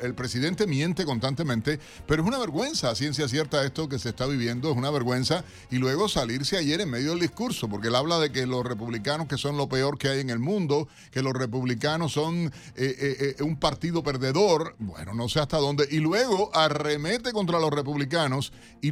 el 0.03 0.15
presidente 0.15 0.69
miente 0.69 1.05
constantemente, 1.05 1.81
pero 2.07 2.23
es 2.23 2.29
una 2.29 2.39
vergüenza, 2.39 2.95
ciencia 2.95 3.27
cierta, 3.27 3.65
esto 3.65 3.89
que 3.89 3.99
se 3.99 4.11
está 4.11 4.27
viviendo, 4.27 4.71
es 4.71 4.77
una 4.77 4.93
vergüenza. 4.93 5.43
Y 5.73 5.79
luego 5.79 6.09
salirse 6.09 6.59
ayer 6.59 6.81
en 6.81 6.91
medio 6.91 7.11
del 7.11 7.19
discurso, 7.19 7.69
porque 7.69 7.89
él 7.89 7.97
habla 7.97 8.21
de 8.21 8.31
que 8.31 8.47
los 8.47 8.65
republicanos 8.65 9.27
que 9.27 9.37
son 9.37 9.57
lo 9.57 9.69
peor 9.69 9.99
que 9.99 10.11
hay 10.11 10.21
en 10.21 10.31
el 10.31 10.39
mundo, 10.39 10.87
que 11.11 11.23
los 11.23 11.33
republicanos 11.33 12.13
son 12.13 12.53
eh, 12.77 12.97
eh, 12.99 13.35
eh, 13.39 13.43
un 13.43 13.57
partido 13.65 14.03
perdedor, 14.03 14.77
bueno, 14.79 15.15
no 15.15 15.27
sé 15.27 15.41
hasta 15.41 15.57
dónde, 15.57 15.89
y 15.91 15.97
luego 15.99 16.51
arremete 16.55 17.33
contra 17.33 17.59
los 17.59 17.71
republicanos 17.71 18.53
y, 18.83 18.91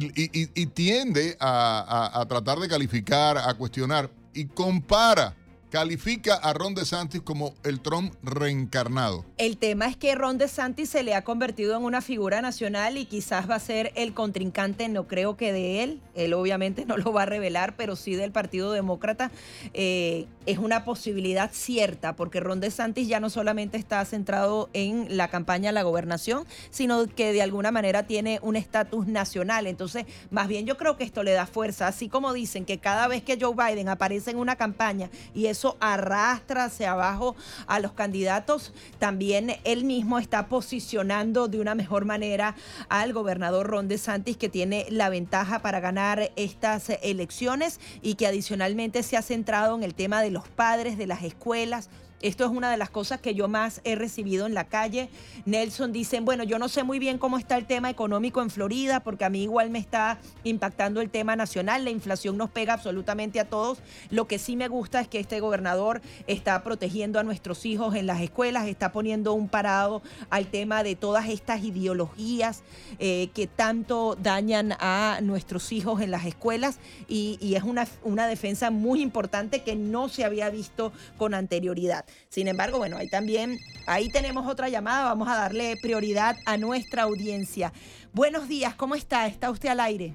tiende 0.65 1.37
a- 1.39 2.09
a 2.19 2.25
tratar 2.25 2.57
de 2.57 2.67
calificar, 2.67 3.37
a 3.37 3.53
cuestionar, 3.53 4.09
y 4.33 4.45
compara, 4.45 5.35
califica 5.73 6.35
a 6.35 6.53
Ron 6.53 6.75
DeSantis 6.75 7.23
como 7.23 7.55
el 7.63 7.79
Trump 7.79 8.13
reencarnado. 8.21 9.25
El 9.39 9.57
tema 9.57 9.87
es 9.87 9.97
que 9.97 10.13
Ron 10.13 10.37
DeSantis 10.37 10.87
se 10.87 11.01
le 11.01 11.15
ha 11.15 11.23
convertido 11.23 11.75
en 11.75 11.83
una 11.83 12.01
figura 12.01 12.43
nacional 12.43 12.95
y 12.95 13.05
quizás 13.05 13.49
va 13.49 13.55
a 13.55 13.59
ser 13.59 13.91
el 13.95 14.13
contrincante, 14.13 14.87
no 14.87 15.07
creo 15.07 15.35
que 15.35 15.51
de 15.51 15.81
él, 15.81 15.99
él 16.13 16.35
obviamente 16.35 16.85
no 16.85 16.95
lo 16.95 17.11
va 17.11 17.23
a 17.23 17.25
revelar, 17.25 17.75
pero 17.75 17.95
sí 17.95 18.13
del 18.13 18.31
Partido 18.31 18.71
Demócrata. 18.71 19.31
Eh, 19.73 20.27
es 20.45 20.59
una 20.59 20.85
posibilidad 20.85 21.49
cierta, 21.51 22.15
porque 22.15 22.39
Ron 22.39 22.59
DeSantis 22.59 23.07
ya 23.07 23.19
no 23.19 23.31
solamente 23.31 23.77
está 23.77 24.03
centrado 24.05 24.69
en 24.73 25.17
la 25.17 25.29
campaña 25.29 25.69
a 25.69 25.73
la 25.73 25.81
gobernación, 25.81 26.45
sino 26.69 27.07
que 27.07 27.33
de 27.33 27.41
alguna 27.41 27.71
manera 27.71 28.03
tiene 28.03 28.37
un 28.43 28.57
estatus 28.57 29.07
nacional. 29.07 29.65
Entonces, 29.65 30.05
más 30.29 30.47
bien 30.47 30.67
yo 30.67 30.77
creo 30.77 30.97
que 30.97 31.03
esto 31.03 31.23
le 31.23 31.31
da 31.31 31.47
fuerza, 31.47 31.87
así 31.87 32.09
como 32.09 32.31
dicen 32.33 32.65
que 32.65 32.77
cada 32.77 33.07
vez 33.07 33.23
que 33.23 33.39
Joe 33.41 33.55
Biden 33.55 33.89
aparece 33.89 34.29
en 34.29 34.37
una 34.37 34.55
campaña 34.55 35.09
y 35.33 35.47
eso 35.47 35.62
arrastra 35.79 36.65
hacia 36.65 36.91
abajo 36.91 37.35
a 37.67 37.79
los 37.79 37.93
candidatos, 37.93 38.73
también 38.99 39.55
él 39.63 39.85
mismo 39.85 40.19
está 40.19 40.47
posicionando 40.47 41.47
de 41.47 41.59
una 41.59 41.75
mejor 41.75 42.05
manera 42.05 42.55
al 42.89 43.13
gobernador 43.13 43.67
Ron 43.67 43.87
DeSantis, 43.87 44.37
que 44.37 44.49
tiene 44.49 44.85
la 44.89 45.09
ventaja 45.09 45.61
para 45.61 45.79
ganar 45.79 46.31
estas 46.35 46.89
elecciones 47.01 47.79
y 48.01 48.15
que 48.15 48.27
adicionalmente 48.27 49.03
se 49.03 49.17
ha 49.17 49.21
centrado 49.21 49.75
en 49.75 49.83
el 49.83 49.95
tema 49.95 50.21
de 50.21 50.31
los 50.31 50.47
padres, 50.47 50.97
de 50.97 51.07
las 51.07 51.23
escuelas. 51.23 51.89
Esto 52.23 52.45
es 52.45 52.51
una 52.51 52.71
de 52.71 52.77
las 52.77 52.89
cosas 52.89 53.19
que 53.19 53.35
yo 53.35 53.49
más 53.49 53.81
he 53.83 53.95
recibido 53.95 54.45
en 54.45 54.53
la 54.53 54.63
calle. 54.63 55.09
Nelson 55.45 55.91
dicen, 55.91 56.23
bueno, 56.23 56.45
yo 56.45 56.57
no 56.57 56.69
sé 56.69 56.83
muy 56.83 56.97
bien 56.97 57.17
cómo 57.17 57.37
está 57.37 57.57
el 57.57 57.65
tema 57.65 57.89
económico 57.89 58.41
en 58.41 58.49
Florida, 58.49 59.01
porque 59.01 59.25
a 59.25 59.29
mí 59.29 59.43
igual 59.43 59.69
me 59.69 59.79
está 59.79 60.19
impactando 60.45 61.01
el 61.01 61.09
tema 61.09 61.35
nacional. 61.35 61.83
La 61.83 61.89
inflación 61.89 62.37
nos 62.37 62.49
pega 62.49 62.75
absolutamente 62.75 63.41
a 63.41 63.49
todos. 63.49 63.79
Lo 64.09 64.25
que 64.25 64.39
sí 64.39 64.55
me 64.55 64.69
gusta 64.69 65.01
es 65.01 65.09
que 65.09 65.19
este 65.19 65.41
gobernador 65.41 66.01
está 66.25 66.63
protegiendo 66.63 67.19
a 67.19 67.23
nuestros 67.23 67.65
hijos 67.65 67.93
en 67.93 68.07
las 68.07 68.21
escuelas, 68.21 68.67
está 68.67 68.93
poniendo 68.93 69.33
un 69.33 69.49
parado 69.49 70.01
al 70.29 70.47
tema 70.47 70.81
de 70.83 70.95
todas 70.95 71.27
estas 71.27 71.61
ideologías 71.61 72.63
eh, 72.99 73.31
que 73.33 73.47
tanto 73.47 74.15
dañan 74.15 74.77
a 74.79 75.19
nuestros 75.21 75.73
hijos 75.73 75.99
en 75.99 76.11
las 76.11 76.25
escuelas 76.25 76.79
y, 77.09 77.37
y 77.41 77.55
es 77.55 77.63
una, 77.63 77.85
una 78.01 78.27
defensa 78.27 78.71
muy 78.71 79.01
importante 79.01 79.61
que 79.63 79.75
no 79.75 80.07
se 80.07 80.23
había 80.23 80.49
visto 80.49 80.93
con 81.17 81.33
anterioridad. 81.33 82.05
Sin 82.29 82.47
embargo, 82.47 82.77
bueno, 82.77 82.97
ahí 82.97 83.09
también, 83.09 83.57
ahí 83.87 84.09
tenemos 84.09 84.47
otra 84.47 84.69
llamada, 84.69 85.05
vamos 85.05 85.27
a 85.27 85.35
darle 85.35 85.75
prioridad 85.81 86.35
a 86.45 86.57
nuestra 86.57 87.03
audiencia. 87.03 87.71
Buenos 88.13 88.47
días, 88.47 88.75
¿cómo 88.75 88.95
está? 88.95 89.27
¿Está 89.27 89.51
usted 89.51 89.69
al 89.69 89.79
aire? 89.79 90.13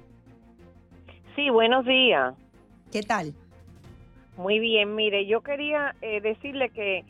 Sí, 1.37 1.51
buenos 1.51 1.85
días. 1.85 2.35
¿Qué 2.91 3.03
tal? 3.03 3.35
Muy 4.37 4.59
bien, 4.59 4.95
mire, 4.95 5.27
yo 5.27 5.41
quería 5.41 5.95
eh, 6.01 6.21
decirle 6.21 6.71
que 6.71 7.05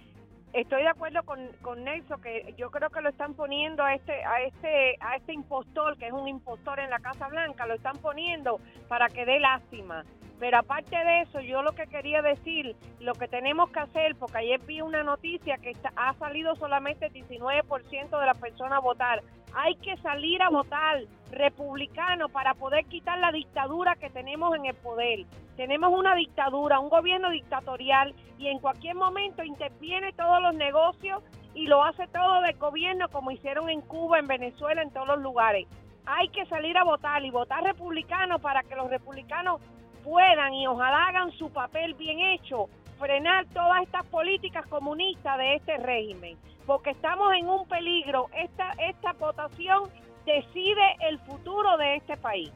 estoy 0.52 0.82
de 0.82 0.88
acuerdo 0.88 1.22
con, 1.24 1.40
con 1.62 1.84
Nelson 1.84 2.20
que 2.20 2.54
yo 2.56 2.70
creo 2.70 2.90
que 2.90 3.00
lo 3.00 3.10
están 3.10 3.34
poniendo 3.34 3.82
a 3.82 3.94
este 3.94 4.24
a 4.24 4.42
este 4.42 4.96
a 5.00 5.16
este 5.16 5.34
impostor 5.34 5.98
que 5.98 6.06
es 6.06 6.12
un 6.12 6.26
impostor 6.26 6.80
en 6.80 6.90
la 6.90 6.98
Casa 7.00 7.28
Blanca 7.28 7.66
lo 7.66 7.74
están 7.74 7.98
poniendo 7.98 8.60
para 8.88 9.08
que 9.08 9.26
dé 9.26 9.40
lástima 9.40 10.04
pero 10.38 10.58
aparte 10.58 10.96
de 10.96 11.22
eso 11.22 11.40
yo 11.40 11.62
lo 11.62 11.72
que 11.72 11.86
quería 11.86 12.22
decir 12.22 12.76
lo 13.00 13.14
que 13.14 13.28
tenemos 13.28 13.70
que 13.70 13.80
hacer 13.80 14.14
porque 14.16 14.38
ayer 14.38 14.60
vi 14.60 14.80
una 14.80 15.02
noticia 15.02 15.58
que 15.58 15.70
está- 15.70 15.92
ha 15.96 16.14
salido 16.14 16.54
solamente 16.56 17.06
el 17.06 17.12
19% 17.12 18.18
de 18.18 18.26
las 18.26 18.38
personas 18.38 18.78
a 18.78 18.80
votar 18.80 19.22
hay 19.54 19.76
que 19.76 19.96
salir 19.98 20.42
a 20.42 20.50
votar 20.50 21.02
republicano 21.30 22.28
para 22.28 22.54
poder 22.54 22.84
quitar 22.86 23.18
la 23.18 23.32
dictadura 23.32 23.96
que 23.96 24.10
tenemos 24.10 24.54
en 24.54 24.66
el 24.66 24.74
poder 24.74 25.26
tenemos 25.56 25.92
una 25.92 26.14
dictadura, 26.14 26.78
un 26.78 26.88
gobierno 26.88 27.30
dictatorial 27.30 28.14
y 28.38 28.46
en 28.46 28.60
cualquier 28.60 28.94
momento 28.94 29.42
interviene 29.42 30.12
todos 30.12 30.40
los 30.40 30.54
negocios 30.54 31.20
y 31.54 31.66
lo 31.66 31.82
hace 31.82 32.06
todo 32.08 32.42
del 32.42 32.56
gobierno 32.58 33.08
como 33.08 33.32
hicieron 33.32 33.68
en 33.68 33.80
Cuba, 33.80 34.20
en 34.20 34.28
Venezuela, 34.28 34.82
en 34.82 34.92
todos 34.92 35.08
los 35.08 35.18
lugares. 35.20 35.66
Hay 36.06 36.28
que 36.28 36.46
salir 36.46 36.78
a 36.78 36.84
votar 36.84 37.24
y 37.24 37.30
votar 37.30 37.64
republicano 37.64 38.38
para 38.38 38.62
que 38.62 38.76
los 38.76 38.88
republicanos 38.88 39.60
puedan 40.08 40.54
y 40.54 40.66
ojalá 40.66 41.08
hagan 41.08 41.30
su 41.32 41.50
papel 41.50 41.92
bien 41.94 42.18
hecho, 42.20 42.68
frenar 42.98 43.44
todas 43.52 43.82
estas 43.82 44.06
políticas 44.06 44.66
comunistas 44.66 45.36
de 45.36 45.56
este 45.56 45.76
régimen, 45.76 46.38
porque 46.64 46.90
estamos 46.90 47.34
en 47.34 47.46
un 47.48 47.68
peligro. 47.68 48.30
Esta, 48.34 48.72
esta 48.78 49.12
votación 49.12 49.90
decide 50.24 50.96
el 51.08 51.18
futuro 51.18 51.76
de 51.76 51.96
este 51.96 52.16
país. 52.16 52.50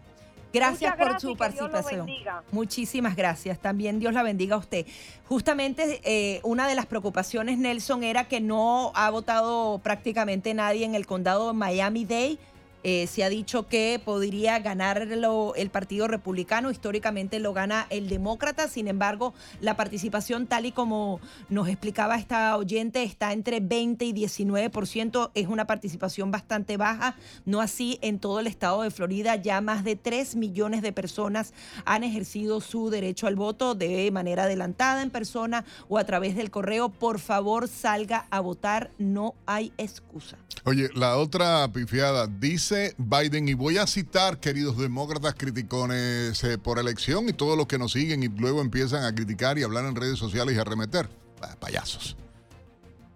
Gracias 0.51 0.97
por 0.97 1.21
su 1.21 1.37
participación. 1.37 2.07
Muchísimas 2.51 3.17
gracias. 3.17 3.59
También 3.59 3.99
Dios 3.99 4.13
la 4.15 4.23
bendiga 4.23 4.57
a 4.57 4.59
usted. 4.59 4.87
Justamente 5.27 6.01
eh, 6.05 6.41
una 6.45 6.69
de 6.69 6.75
las 6.75 6.87
preocupaciones, 6.87 7.59
Nelson, 7.59 8.03
era 8.03 8.25
que 8.25 8.41
no 8.41 8.93
ha 8.95 9.11
votado 9.11 9.79
prácticamente 9.79 10.53
nadie 10.53 10.85
en 10.85 10.95
el 10.95 11.07
condado 11.07 11.49
de 11.49 11.55
Miami-Dade. 11.55 12.39
Eh, 12.85 13.07
se 13.07 13.23
ha 13.23 13.29
dicho 13.29 13.69
que 13.69 14.01
podría 14.05 14.59
ganarlo 14.59 15.55
el 15.55 15.71
Partido 15.71 16.09
Republicano, 16.09 16.71
históricamente 16.71 17.39
lo 17.39 17.53
gana 17.53 17.87
el 17.91 18.09
Demócrata, 18.09 18.67
sin 18.67 18.89
embargo, 18.89 19.35
la 19.61 19.77
participación 19.77 20.47
tal 20.49 20.67
y 20.67 20.73
como 20.73 21.21
nos 21.49 21.69
explicaba 21.69 22.17
esta 22.17 22.57
oyente 22.57 23.05
está 23.05 23.33
entre 23.33 23.61
20 23.61 24.05
y 24.05 24.13
19%, 24.13 25.31
es 25.35 25.47
una 25.47 25.67
participación 25.67 26.33
bastante 26.33 26.77
baja, 26.77 27.17
no 27.45 27.61
así 27.61 27.99
en 28.03 28.19
todo 28.19 28.41
el 28.41 28.49
estado 28.49 28.83
de 28.83 28.91
Florida, 28.91 29.37
ya 29.37 29.61
más 29.61 29.85
de 29.85 29.95
3 29.95 30.35
millones 30.35 30.83
de 30.83 30.93
personas 30.93 31.55
han 31.85 32.03
ejercido 32.03 32.61
su 32.61 32.91
derecho 32.91 33.29
al 33.29 33.37
voto 33.37 33.77
de 33.77 34.11
manera 34.11 34.45
adelantada 34.45 35.03
en 35.03 35.11
persona 35.11 35.65
o 35.89 35.99
a 35.99 36.05
través 36.05 36.35
del 36.35 36.51
correo. 36.51 36.89
Por 36.89 37.21
favor, 37.21 37.69
salga 37.69 38.27
a 38.31 38.41
votar, 38.41 38.91
no 38.99 39.35
hay 39.47 39.73
excusa. 39.79 40.37
Oye, 40.65 40.91
la 40.95 41.17
otra 41.17 41.71
pifiada, 41.73 42.27
dice 42.27 42.72
Biden, 42.99 43.49
y 43.49 43.55
voy 43.55 43.79
a 43.79 43.87
citar, 43.87 44.41
queridos 44.41 44.79
demócratas 44.79 45.35
criticones 45.35 46.43
eh, 46.45 46.59
por 46.59 46.79
elección 46.79 47.29
y 47.29 47.33
todos 47.33 47.57
los 47.57 47.67
que 47.67 47.79
nos 47.79 47.93
siguen 47.93 48.23
y 48.23 48.29
luego 48.29 48.61
empiezan 48.61 49.05
a 49.05 49.15
criticar 49.15 49.59
y 49.59 49.63
hablar 49.63 49.85
en 49.85 49.95
redes 49.95 50.19
sociales 50.19 50.57
y 50.57 50.59
arremeter. 50.59 51.09
Ah, 51.41 51.57
payasos. 51.59 52.17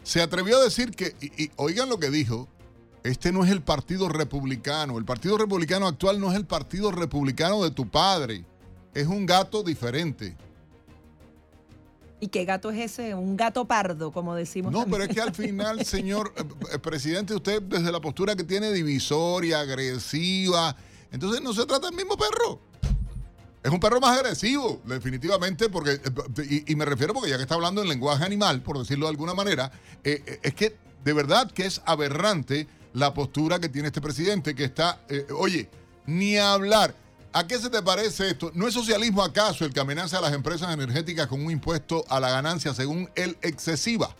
Se 0.02 0.20
atrevió 0.20 0.58
a 0.58 0.64
decir 0.64 0.90
que, 0.90 1.14
y 1.20 1.50
oigan 1.56 1.88
lo 1.88 1.98
que 1.98 2.10
dijo, 2.10 2.48
este 3.02 3.32
no 3.32 3.44
es 3.44 3.50
el 3.50 3.62
partido 3.62 4.08
republicano. 4.08 4.98
El 4.98 5.04
partido 5.04 5.38
republicano 5.38 5.86
actual 5.86 6.20
no 6.20 6.30
es 6.30 6.36
el 6.36 6.44
partido 6.44 6.90
republicano 6.90 7.62
de 7.62 7.70
tu 7.70 7.88
padre. 7.88 8.44
Es 8.94 9.06
un 9.06 9.26
gato 9.26 9.62
diferente. 9.62 10.36
¿Y 12.18 12.28
qué 12.28 12.44
gato 12.44 12.70
es 12.70 12.92
ese? 12.92 13.14
Un 13.14 13.36
gato 13.36 13.66
pardo, 13.66 14.10
como 14.10 14.34
decimos. 14.34 14.72
No, 14.72 14.86
pero 14.86 15.04
es 15.04 15.10
que 15.10 15.20
al 15.20 15.34
final, 15.34 15.84
señor 15.84 16.32
eh, 16.36 16.44
eh, 16.72 16.78
presidente, 16.78 17.34
usted 17.34 17.62
desde 17.62 17.92
la 17.92 18.00
postura 18.00 18.34
que 18.34 18.44
tiene 18.44 18.72
divisoria, 18.72 19.60
agresiva, 19.60 20.74
entonces 21.12 21.42
no 21.42 21.52
se 21.52 21.66
trata 21.66 21.88
del 21.88 21.96
mismo 21.96 22.16
perro. 22.16 22.60
Es 23.62 23.72
un 23.72 23.80
perro 23.80 24.00
más 24.00 24.16
agresivo, 24.16 24.80
definitivamente, 24.84 25.68
porque, 25.68 25.94
eh, 25.94 26.62
y, 26.66 26.72
y 26.72 26.76
me 26.76 26.84
refiero 26.84 27.12
porque 27.12 27.30
ya 27.30 27.36
que 27.36 27.42
está 27.42 27.56
hablando 27.56 27.82
en 27.82 27.88
lenguaje 27.88 28.24
animal, 28.24 28.62
por 28.62 28.78
decirlo 28.78 29.06
de 29.06 29.10
alguna 29.10 29.34
manera, 29.34 29.72
eh, 30.04 30.38
es 30.42 30.54
que 30.54 30.76
de 31.04 31.12
verdad 31.12 31.50
que 31.50 31.66
es 31.66 31.82
aberrante 31.84 32.68
la 32.92 33.12
postura 33.12 33.58
que 33.58 33.68
tiene 33.68 33.88
este 33.88 34.00
presidente, 34.00 34.54
que 34.54 34.64
está, 34.64 35.00
eh, 35.08 35.26
oye, 35.36 35.68
ni 36.06 36.36
hablar. 36.38 36.94
¿A 37.36 37.46
qué 37.46 37.58
se 37.58 37.68
te 37.68 37.82
parece 37.82 38.30
esto? 38.30 38.50
¿No 38.54 38.66
es 38.66 38.72
socialismo 38.72 39.22
acaso 39.22 39.66
el 39.66 39.74
que 39.74 39.78
amenaza 39.78 40.16
a 40.16 40.20
las 40.22 40.32
empresas 40.32 40.72
energéticas 40.72 41.26
con 41.26 41.44
un 41.44 41.50
impuesto 41.50 42.02
a 42.08 42.18
la 42.18 42.30
ganancia 42.30 42.72
según 42.72 43.10
él 43.14 43.36
excesiva? 43.42 44.16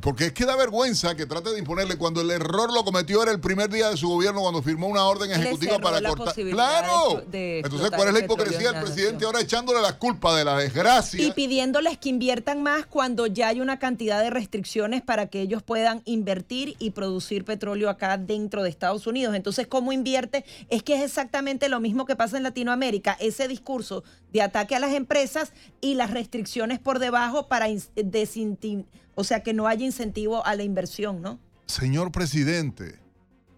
Porque 0.00 0.26
es 0.26 0.32
que 0.32 0.44
da 0.44 0.54
vergüenza 0.56 1.14
que 1.14 1.24
trate 1.24 1.50
de 1.50 1.58
imponerle 1.58 1.96
cuando 1.96 2.20
el 2.20 2.30
error 2.30 2.72
lo 2.72 2.84
cometió 2.84 3.22
era 3.22 3.32
el 3.32 3.40
primer 3.40 3.70
día 3.70 3.88
de 3.90 3.96
su 3.96 4.08
gobierno 4.08 4.40
cuando 4.42 4.62
firmó 4.62 4.86
una 4.88 5.04
orden 5.04 5.30
ejecutiva 5.30 5.78
para 5.78 6.00
cortar. 6.06 6.34
¡Claro! 6.34 7.22
de- 7.26 7.38
de 7.38 7.58
Entonces, 7.60 7.90
¿cuál 7.90 8.08
es 8.08 8.14
la 8.14 8.20
hipocresía 8.20 8.72
del 8.72 8.82
presidente 8.82 9.24
ahora 9.24 9.40
echándole 9.40 9.80
la 9.80 9.96
culpa 9.98 10.36
de 10.36 10.44
la 10.44 10.58
desgracia? 10.58 11.22
Y 11.22 11.32
pidiéndoles 11.32 11.96
que 11.96 12.10
inviertan 12.10 12.62
más 12.62 12.84
cuando 12.86 13.26
ya 13.26 13.48
hay 13.48 13.60
una 13.62 13.78
cantidad 13.78 14.20
de 14.22 14.28
restricciones 14.30 15.00
para 15.00 15.28
que 15.28 15.40
ellos 15.40 15.62
puedan 15.62 16.02
invertir 16.04 16.74
y 16.78 16.90
producir 16.90 17.44
petróleo 17.44 17.88
acá 17.88 18.18
dentro 18.18 18.62
de 18.62 18.68
Estados 18.68 19.06
Unidos. 19.06 19.34
Entonces, 19.34 19.66
¿cómo 19.66 19.92
invierte? 19.92 20.44
Es 20.68 20.82
que 20.82 20.96
es 20.96 21.02
exactamente 21.02 21.68
lo 21.70 21.80
mismo 21.80 22.04
que 22.04 22.16
pasa 22.16 22.36
en 22.36 22.42
Latinoamérica, 22.42 23.16
ese 23.20 23.48
discurso 23.48 24.04
de 24.32 24.42
ataque 24.42 24.74
a 24.74 24.80
las 24.80 24.92
empresas 24.92 25.52
y 25.80 25.94
las 25.94 26.10
restricciones 26.10 26.78
por 26.78 26.98
debajo 26.98 27.46
para 27.48 27.68
ins- 27.68 27.88
desinti- 27.94 28.84
o 29.14 29.24
sea, 29.24 29.42
que 29.42 29.52
no 29.52 29.66
haya 29.66 29.84
incentivo 29.84 30.44
a 30.44 30.54
la 30.54 30.62
inversión, 30.62 31.22
¿no? 31.22 31.38
Señor 31.66 32.12
presidente, 32.12 32.98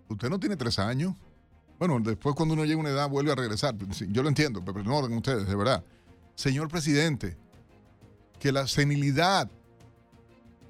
usted 0.09 0.31
no 0.31 0.39
tiene 0.39 0.57
tres 0.57 0.79
años. 0.79 1.15
Bueno, 1.79 1.99
después 2.01 2.35
cuando 2.35 2.55
uno 2.55 2.65
llega 2.65 2.77
a 2.77 2.81
una 2.81 2.91
edad 2.91 3.09
vuelve 3.09 3.33
a 3.33 3.35
regresar. 3.35 3.75
Yo 4.09 4.23
lo 4.23 4.29
entiendo, 4.29 4.65
pero 4.65 4.83
no 4.83 5.01
con 5.01 5.13
ustedes, 5.15 5.47
de 5.47 5.57
verdad. 5.57 5.85
Señor 6.35 6.69
presidente, 6.69 7.37
que 8.39 8.53
la 8.53 8.67
senilidad, 8.67 9.51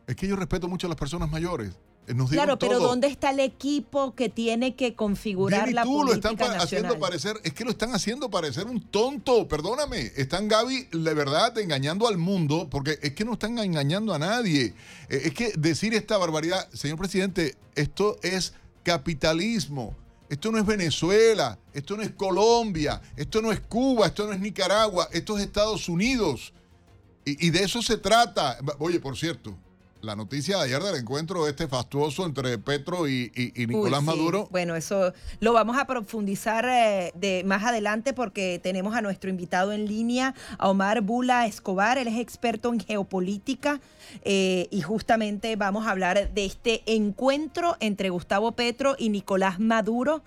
es 0.06 0.16
que 0.16 0.28
yo 0.28 0.36
respeto 0.36 0.68
mucho 0.68 0.86
a 0.86 0.90
las 0.90 0.98
personas 0.98 1.30
mayores. 1.30 1.72
Eh, 2.08 2.14
Nos 2.14 2.30
Claro, 2.30 2.58
pero 2.58 2.78
todo. 2.78 2.88
¿dónde 2.88 3.08
está 3.08 3.30
el 3.30 3.40
equipo 3.40 4.14
que 4.14 4.28
tiene 4.28 4.76
que 4.76 4.94
configurar 4.94 5.62
Bien, 5.64 5.70
y 5.70 5.74
la 5.74 5.82
tú 5.82 6.00
lo 6.02 6.06
política 6.08 6.30
están 6.30 6.56
pa- 6.56 6.62
haciendo 6.62 6.98
parecer, 6.98 7.36
es 7.42 7.52
que 7.52 7.64
lo 7.64 7.70
están 7.70 7.94
haciendo 7.94 8.30
parecer 8.30 8.66
un 8.66 8.80
tonto, 8.80 9.48
perdóname. 9.48 10.12
Están 10.16 10.46
Gaby, 10.48 10.88
de 10.92 11.14
verdad, 11.14 11.56
engañando 11.58 12.06
al 12.06 12.16
mundo, 12.18 12.68
porque 12.70 12.98
es 13.02 13.12
que 13.14 13.24
no 13.24 13.32
están 13.32 13.58
engañando 13.58 14.14
a 14.14 14.18
nadie. 14.18 14.74
Eh, 15.08 15.22
Es 15.24 15.34
que 15.34 15.52
decir 15.58 15.94
esta 15.94 16.16
barbaridad, 16.18 16.68
señor 16.72 16.98
presidente, 16.98 17.56
esto 17.74 18.18
es 18.22 18.52
capitalismo. 18.84 19.94
Esto 20.28 20.50
no 20.50 20.58
es 20.58 20.66
Venezuela, 20.66 21.56
esto 21.72 21.96
no 21.96 22.02
es 22.02 22.10
Colombia, 22.10 23.00
esto 23.16 23.40
no 23.40 23.52
es 23.52 23.60
Cuba, 23.60 24.08
esto 24.08 24.26
no 24.26 24.32
es 24.32 24.40
Nicaragua, 24.40 25.08
esto 25.12 25.38
es 25.38 25.44
Estados 25.44 25.88
Unidos. 25.88 26.52
Y, 27.24 27.46
y 27.46 27.50
de 27.50 27.62
eso 27.62 27.80
se 27.80 27.96
trata. 27.96 28.58
Oye, 28.80 28.98
por 28.98 29.16
cierto, 29.16 29.56
la 30.06 30.14
noticia 30.16 30.56
de 30.58 30.64
ayer 30.64 30.80
del 30.82 30.94
encuentro 31.00 31.46
este 31.48 31.66
fastuoso 31.66 32.24
entre 32.24 32.56
Petro 32.58 33.08
y, 33.08 33.32
y- 33.34 33.60
y 33.62 33.66
Nicolás 33.66 34.00
Uy, 34.00 34.06
sí. 34.06 34.16
Maduro. 34.16 34.48
Bueno, 34.52 34.76
eso 34.76 35.12
lo 35.40 35.52
vamos 35.52 35.76
a 35.76 35.84
profundizar 35.86 36.64
eh, 36.66 37.10
de 37.16 37.42
más 37.44 37.64
adelante 37.64 38.12
porque 38.12 38.60
tenemos 38.62 38.94
a 38.96 39.02
nuestro 39.02 39.28
invitado 39.28 39.72
en 39.72 39.86
línea, 39.86 40.34
a 40.58 40.68
Omar 40.70 41.00
Bula 41.02 41.46
Escobar. 41.46 41.98
Él 41.98 42.06
es 42.08 42.18
experto 42.18 42.72
en 42.72 42.78
geopolítica 42.80 43.80
eh, 44.24 44.68
y 44.70 44.80
justamente 44.80 45.56
vamos 45.56 45.86
a 45.86 45.90
hablar 45.90 46.32
de 46.32 46.44
este 46.44 46.82
encuentro 46.86 47.76
entre 47.80 48.08
Gustavo 48.10 48.52
Petro 48.52 48.94
y 48.98 49.08
Nicolás 49.08 49.58
Maduro. 49.58 50.22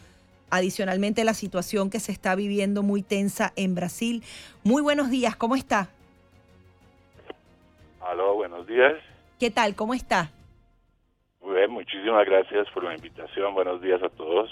Adicionalmente, 0.52 1.24
la 1.24 1.34
situación 1.34 1.90
que 1.90 2.00
se 2.02 2.12
está 2.12 2.36
viviendo 2.36 2.84
muy 2.84 3.02
tensa 3.02 3.54
en 3.56 3.76
Brasil. 3.76 4.24
Muy 4.64 4.82
buenos 4.82 5.10
días, 5.10 5.36
¿cómo 5.38 5.56
está? 5.56 5.90
Aló, 8.02 8.36
buenos 8.36 8.66
días. 8.68 8.94
¿Qué 9.40 9.50
tal? 9.50 9.74
¿Cómo 9.74 9.94
está? 9.94 10.32
Muy 11.42 11.56
bien, 11.56 11.72
muchísimas 11.72 12.26
gracias 12.26 12.68
por 12.74 12.84
la 12.84 12.94
invitación. 12.94 13.54
Buenos 13.54 13.82
días 13.82 14.04
a 14.04 14.10
todos. 14.10 14.50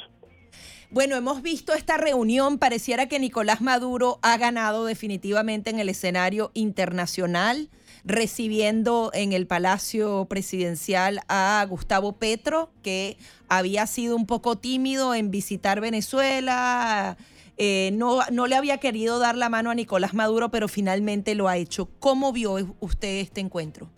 Bueno, 0.89 1.17
hemos 1.17 1.41
visto 1.41 1.73
esta 1.73 1.97
reunión, 1.97 2.57
pareciera 2.57 3.09
que 3.09 3.19
Nicolás 3.19 3.59
Maduro 3.59 4.19
ha 4.21 4.37
ganado 4.37 4.85
definitivamente 4.85 5.69
en 5.69 5.79
el 5.79 5.89
escenario 5.89 6.51
internacional, 6.53 7.67
recibiendo 8.05 9.11
en 9.13 9.33
el 9.33 9.45
Palacio 9.45 10.25
Presidencial 10.29 11.19
a 11.27 11.65
Gustavo 11.69 12.13
Petro, 12.13 12.69
que 12.81 13.17
había 13.49 13.85
sido 13.87 14.15
un 14.15 14.25
poco 14.25 14.55
tímido 14.57 15.13
en 15.13 15.29
visitar 15.29 15.81
Venezuela, 15.81 17.17
eh, 17.57 17.89
no, 17.91 18.19
no 18.31 18.47
le 18.47 18.55
había 18.55 18.77
querido 18.77 19.19
dar 19.19 19.35
la 19.35 19.49
mano 19.49 19.69
a 19.69 19.75
Nicolás 19.75 20.13
Maduro, 20.13 20.49
pero 20.49 20.69
finalmente 20.69 21.35
lo 21.35 21.49
ha 21.49 21.57
hecho. 21.57 21.89
¿Cómo 21.99 22.31
vio 22.31 22.55
usted 22.79 23.19
este 23.19 23.41
encuentro? 23.41 23.89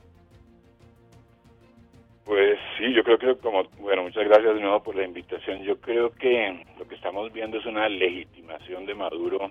Pues 2.30 2.59
sí, 2.77 2.93
yo 2.93 3.03
creo 3.03 3.17
que 3.17 3.36
como, 3.41 3.63
bueno, 3.80 4.03
muchas 4.03 4.23
gracias 4.25 4.53
de 4.53 4.61
nuevo 4.61 4.84
por 4.84 4.95
la 4.95 5.03
invitación. 5.03 5.63
Yo 5.63 5.77
creo 5.82 6.11
que 6.11 6.63
lo 6.77 6.88
que 6.88 6.93
estamos 6.93 7.34
viendo 7.34 7.57
es 7.57 7.65
una 7.65 7.89
legitimación 7.89 8.86
de 8.86 8.93
Maduro 8.93 9.49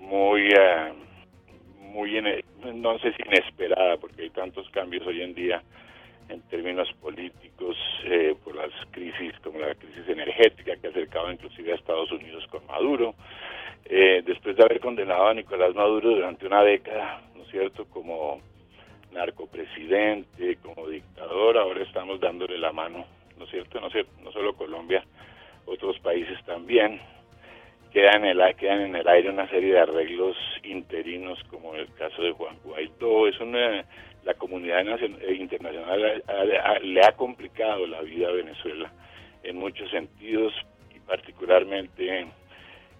muy, 0.00 0.48
eh, 0.48 0.92
muy, 1.78 2.20
no 2.74 2.98
sé 2.98 3.12
si 3.12 3.22
inesperada, 3.22 3.96
porque 3.96 4.22
hay 4.22 4.30
tantos 4.30 4.68
cambios 4.70 5.06
hoy 5.06 5.22
en 5.22 5.34
día 5.34 5.62
en 6.28 6.42
términos 6.48 6.92
políticos 7.00 7.76
eh, 8.06 8.34
por 8.42 8.56
las 8.56 8.72
crisis 8.90 9.32
como 9.44 9.60
la 9.60 9.76
crisis 9.76 10.08
energética 10.08 10.74
que 10.78 10.88
ha 10.88 10.90
acercado 10.90 11.30
inclusive 11.30 11.70
a 11.70 11.76
Estados 11.76 12.10
Unidos 12.10 12.44
con 12.48 12.66
Maduro. 12.66 13.14
Eh, 13.84 14.24
después 14.26 14.56
de 14.56 14.64
haber 14.64 14.80
condenado 14.80 15.28
a 15.28 15.34
Nicolás 15.34 15.76
Maduro 15.76 16.10
durante 16.10 16.44
una 16.44 16.64
década, 16.64 17.22
¿no 17.36 17.44
es 17.44 17.50
cierto?, 17.52 17.84
como 17.84 18.40
narcopresidente, 19.12 20.56
como 20.56 20.88
dictador, 20.88 21.58
ahora 21.58 21.82
estamos 21.82 22.20
dándole 22.20 22.58
la 22.58 22.72
mano, 22.72 23.06
¿no 23.38 23.44
es 23.44 23.50
cierto? 23.50 23.80
No, 23.80 23.88
no 24.22 24.32
solo 24.32 24.54
Colombia, 24.54 25.04
otros 25.66 25.98
países 26.00 26.42
también. 26.44 27.00
Quedan 27.92 28.24
en, 28.24 28.38
el, 28.38 28.56
quedan 28.56 28.82
en 28.82 28.96
el 28.96 29.08
aire 29.08 29.30
una 29.30 29.48
serie 29.48 29.72
de 29.72 29.80
arreglos 29.80 30.36
interinos, 30.62 31.42
como 31.50 31.74
el 31.74 31.92
caso 31.94 32.22
de 32.22 32.32
Juan 32.32 32.56
Guaidó. 32.62 33.26
Es 33.28 33.40
una, 33.40 33.84
la 34.24 34.34
comunidad 34.34 34.86
eh, 35.02 35.34
internacional 35.34 36.22
le 36.82 37.00
ha 37.02 37.12
complicado 37.12 37.86
la 37.86 38.02
vida 38.02 38.28
a 38.28 38.32
Venezuela 38.32 38.92
en 39.42 39.56
muchos 39.56 39.90
sentidos, 39.90 40.52
y 40.94 41.00
particularmente 41.00 42.26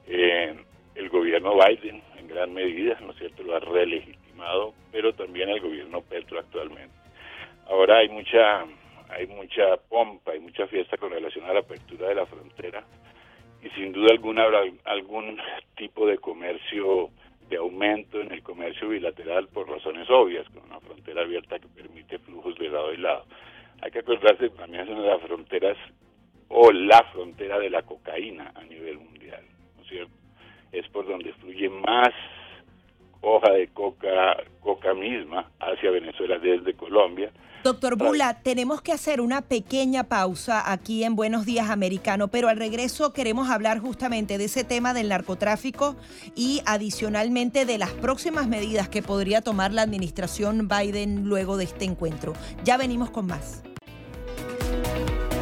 eh, 0.07 0.55
el 0.95 1.09
gobierno 1.11 1.55
Biden, 1.55 2.03
en 2.19 2.29
gran 2.29 2.55
medida, 2.55 2.99
¿no 3.01 3.13
es 3.13 3.19
cierto?, 3.19 3.43
lo 3.43 3.57
ha 3.57 3.61
pero 4.93 5.13
también 5.15 5.49
el 5.49 5.61
gobierno 5.61 6.03
Petro 6.03 6.39
actualmente. 6.39 6.95
Ahora 7.67 7.99
hay 7.99 8.09
mucha, 8.09 8.65
hay 9.09 9.27
mucha 9.27 9.77
pompa, 9.89 10.33
hay 10.33 10.41
mucha 10.41 10.67
fiesta 10.67 10.97
con 10.97 11.11
relación 11.11 11.45
a 11.45 11.53
la 11.53 11.61
apertura 11.61 12.09
de 12.09 12.15
la 12.15 12.27
frontera 12.27 12.85
y 13.63 13.69
sin 13.71 13.93
duda 13.93 14.09
alguna 14.13 14.45
habrá 14.45 14.61
algún 14.85 15.39
tipo 15.77 16.07
de 16.07 16.19
comercio, 16.19 17.11
de 17.49 17.57
aumento 17.57 18.21
en 18.21 18.33
el 18.33 18.43
comercio 18.43 18.89
bilateral 18.89 19.49
por 19.49 19.69
razones 19.69 20.09
obvias, 20.11 20.49
con 20.51 20.65
una 20.65 20.81
frontera 20.81 21.23
abierta 21.23 21.59
que 21.59 21.69
permite 21.69 22.19
flujos 22.19 22.57
de 22.59 22.69
lado 22.69 22.93
y 22.93 22.99
lado. 22.99 23.25
Hay 23.81 23.91
que 23.91 24.01
acordarse 24.01 24.51
también 24.51 24.87
de 24.87 24.95
las 24.95 25.21
fronteras 25.23 25.77
o 26.49 26.71
la 26.73 27.03
frontera 27.13 27.59
de 27.59 27.71
la 27.71 27.83
cocaína 27.83 28.53
a 28.55 28.63
nivel 28.65 28.99
mundial, 28.99 29.45
¿no 29.77 29.83
es 29.83 29.89
cierto? 29.89 30.13
Es 30.73 30.89
por 30.89 31.07
donde 31.07 31.33
fluye 31.35 31.69
más 31.69 32.13
hoja 33.21 33.51
de 33.53 33.69
coca, 33.69 34.37
coca 34.61 34.95
misma 34.95 35.51
hacia 35.61 35.91
Venezuela 35.91 36.39
desde 36.39 36.75
Colombia. 36.75 37.33
Doctor 37.65 37.97
Bula, 37.97 38.41
tenemos 38.43 38.83
que 38.83 38.93
hacer 38.93 39.21
una 39.21 39.43
pequeña 39.43 40.05
pausa 40.05 40.71
aquí 40.71 41.03
en 41.03 41.17
Buenos 41.17 41.45
Días 41.45 41.71
Americano, 41.71 42.29
pero 42.29 42.49
al 42.49 42.57
regreso 42.57 43.13
queremos 43.13 43.51
hablar 43.51 43.81
justamente 43.81 44.39
de 44.39 44.45
ese 44.45 44.63
tema 44.63 44.95
del 44.95 45.09
narcotráfico 45.09 45.97
y 46.37 46.63
adicionalmente 46.67 47.67
de 47.67 47.79
las 47.79 47.91
próximas 47.91 48.47
medidas 48.47 48.89
que 48.89 49.03
podría 49.03 49.43
tomar 49.43 49.73
la 49.73 49.83
administración 49.83 50.69
Biden 50.69 51.25
luego 51.25 51.57
de 51.57 51.65
este 51.65 51.85
encuentro. 51.85 52.33
Ya 52.63 52.77
venimos 52.77 53.11
con 53.11 53.27
más. 53.27 53.63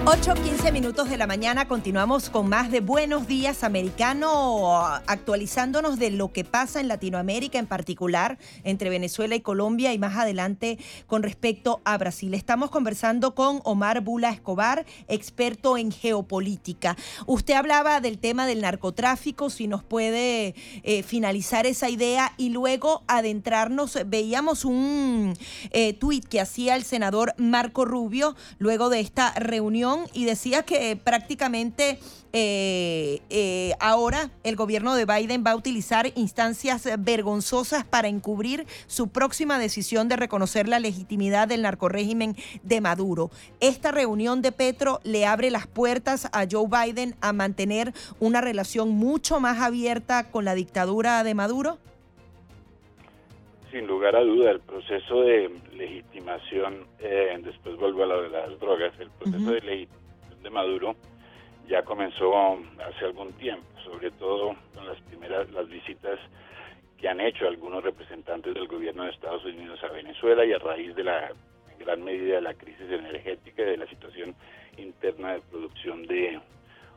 8, 0.08 0.34
15 0.34 0.70
minutos 0.70 1.10
de 1.10 1.16
la 1.16 1.26
mañana, 1.26 1.66
continuamos 1.66 2.30
con 2.30 2.48
más 2.48 2.70
de 2.70 2.78
Buenos 2.78 3.26
Días 3.26 3.64
Americano, 3.64 4.80
actualizándonos 5.08 5.98
de 5.98 6.12
lo 6.12 6.32
que 6.32 6.44
pasa 6.44 6.78
en 6.78 6.86
Latinoamérica, 6.86 7.58
en 7.58 7.66
particular 7.66 8.38
entre 8.62 8.88
Venezuela 8.88 9.34
y 9.34 9.40
Colombia, 9.40 9.92
y 9.92 9.98
más 9.98 10.16
adelante 10.16 10.78
con 11.08 11.24
respecto 11.24 11.80
a 11.84 11.98
Brasil. 11.98 12.34
Estamos 12.34 12.70
conversando 12.70 13.34
con 13.34 13.60
Omar 13.64 14.00
Bula 14.00 14.30
Escobar, 14.30 14.86
experto 15.08 15.76
en 15.76 15.90
geopolítica. 15.90 16.96
Usted 17.26 17.54
hablaba 17.54 18.00
del 18.00 18.18
tema 18.18 18.46
del 18.46 18.60
narcotráfico, 18.60 19.50
si 19.50 19.66
nos 19.66 19.82
puede 19.82 20.54
eh, 20.84 21.02
finalizar 21.02 21.66
esa 21.66 21.90
idea 21.90 22.32
y 22.36 22.50
luego 22.50 23.02
adentrarnos. 23.08 23.98
Veíamos 24.06 24.64
un 24.64 25.34
eh, 25.72 25.94
tuit 25.94 26.24
que 26.28 26.40
hacía 26.40 26.76
el 26.76 26.84
senador 26.84 27.34
Marco 27.38 27.84
Rubio 27.84 28.36
luego 28.60 28.88
de 28.88 29.00
esta 29.00 29.32
reunión 29.32 29.95
y 30.12 30.24
decía 30.24 30.62
que 30.62 30.96
prácticamente 30.96 31.98
eh, 32.32 33.22
eh, 33.30 33.74
ahora 33.80 34.30
el 34.44 34.56
gobierno 34.56 34.94
de 34.94 35.06
Biden 35.06 35.42
va 35.46 35.52
a 35.52 35.56
utilizar 35.56 36.12
instancias 36.16 36.86
vergonzosas 36.98 37.84
para 37.84 38.08
encubrir 38.08 38.66
su 38.86 39.08
próxima 39.08 39.58
decisión 39.58 40.08
de 40.08 40.16
reconocer 40.16 40.68
la 40.68 40.78
legitimidad 40.78 41.48
del 41.48 41.62
narcorrégimen 41.62 42.36
de 42.62 42.80
Maduro. 42.80 43.30
Esta 43.60 43.90
reunión 43.90 44.42
de 44.42 44.52
Petro 44.52 45.00
le 45.02 45.24
abre 45.24 45.50
las 45.50 45.66
puertas 45.66 46.28
a 46.32 46.46
Joe 46.50 46.68
Biden 46.68 47.16
a 47.20 47.32
mantener 47.32 47.94
una 48.20 48.40
relación 48.40 48.90
mucho 48.90 49.40
más 49.40 49.60
abierta 49.60 50.24
con 50.30 50.44
la 50.44 50.54
dictadura 50.54 51.24
de 51.24 51.34
Maduro 51.34 51.78
sin 53.76 53.86
lugar 53.86 54.16
a 54.16 54.22
duda, 54.22 54.52
el 54.52 54.60
proceso 54.60 55.20
de 55.20 55.50
legitimación, 55.74 56.86
eh, 56.98 57.38
después 57.42 57.76
vuelvo 57.76 58.04
a 58.04 58.06
lo 58.06 58.22
de 58.22 58.30
las 58.30 58.58
drogas, 58.58 58.98
el 58.98 59.10
proceso 59.10 59.50
de 59.50 59.60
legitimación 59.60 60.42
de 60.42 60.50
Maduro 60.50 60.96
ya 61.68 61.82
comenzó 61.82 62.32
hace 62.82 63.04
algún 63.04 63.34
tiempo, 63.34 63.66
sobre 63.84 64.10
todo 64.12 64.56
con 64.74 64.86
las 64.86 64.98
primeras, 65.02 65.50
las 65.50 65.68
visitas 65.68 66.18
que 66.96 67.06
han 67.06 67.20
hecho 67.20 67.46
algunos 67.46 67.84
representantes 67.84 68.54
del 68.54 68.66
gobierno 68.66 69.04
de 69.04 69.10
Estados 69.10 69.44
Unidos 69.44 69.78
a 69.84 69.88
Venezuela 69.88 70.42
y 70.46 70.54
a 70.54 70.58
raíz 70.58 70.94
de 70.94 71.04
la 71.04 71.28
en 71.28 71.78
gran 71.78 72.02
medida 72.02 72.36
de 72.36 72.40
la 72.40 72.54
crisis 72.54 72.90
energética 72.90 73.60
y 73.60 73.66
de 73.66 73.76
la 73.76 73.86
situación 73.88 74.34
interna 74.78 75.34
de 75.34 75.40
producción 75.50 76.06
de 76.06 76.40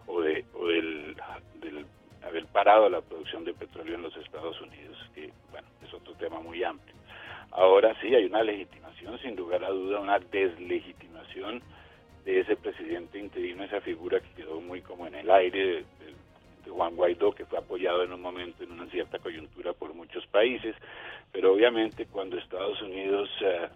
o 0.07 0.21
de 0.21 0.45
o 0.53 0.67
del, 0.67 1.17
del 1.59 1.85
haber 2.23 2.45
parado 2.47 2.89
la 2.89 3.01
producción 3.01 3.45
de 3.45 3.53
petróleo 3.53 3.95
en 3.95 4.03
los 4.03 4.15
Estados 4.17 4.59
Unidos, 4.61 4.97
que 5.15 5.31
bueno, 5.51 5.67
es 5.85 5.93
otro 5.93 6.13
tema 6.15 6.39
muy 6.39 6.63
amplio. 6.63 6.95
Ahora 7.51 7.95
sí 8.01 8.13
hay 8.13 8.25
una 8.25 8.43
legitimación, 8.43 9.17
sin 9.19 9.35
lugar 9.35 9.63
a 9.63 9.69
duda, 9.69 9.99
una 9.99 10.19
deslegitimación 10.19 11.61
de 12.25 12.41
ese 12.41 12.55
presidente 12.55 13.17
interino, 13.17 13.63
esa 13.63 13.81
figura 13.81 14.19
que 14.19 14.43
quedó 14.43 14.61
muy 14.61 14.81
como 14.81 15.07
en 15.07 15.15
el 15.15 15.29
aire 15.31 15.85
de, 15.99 16.19
Juan 16.69 16.95
Guaidó, 16.95 17.31
que 17.31 17.45
fue 17.45 17.57
apoyado 17.57 18.03
en 18.03 18.13
un 18.13 18.21
momento, 18.21 18.63
en 18.63 18.71
una 18.71 18.85
cierta 18.91 19.17
coyuntura 19.17 19.73
por 19.73 19.93
muchos 19.95 20.25
países, 20.27 20.75
pero 21.31 21.53
obviamente 21.53 22.05
cuando 22.05 22.37
Estados 22.37 22.79
Unidos 22.83 23.27
eh, 23.41 23.67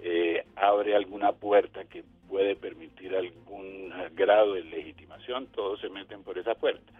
eh, 0.00 0.46
abre 0.56 0.96
alguna 0.96 1.32
puerta 1.32 1.84
que 1.84 2.02
puede 2.28 2.56
permitir 2.56 3.14
algún 3.14 3.92
grado 4.14 4.54
de 4.54 4.64
legitimación, 4.64 5.48
todos 5.48 5.80
se 5.80 5.90
meten 5.90 6.22
por 6.22 6.38
esa 6.38 6.54
puerta. 6.54 6.91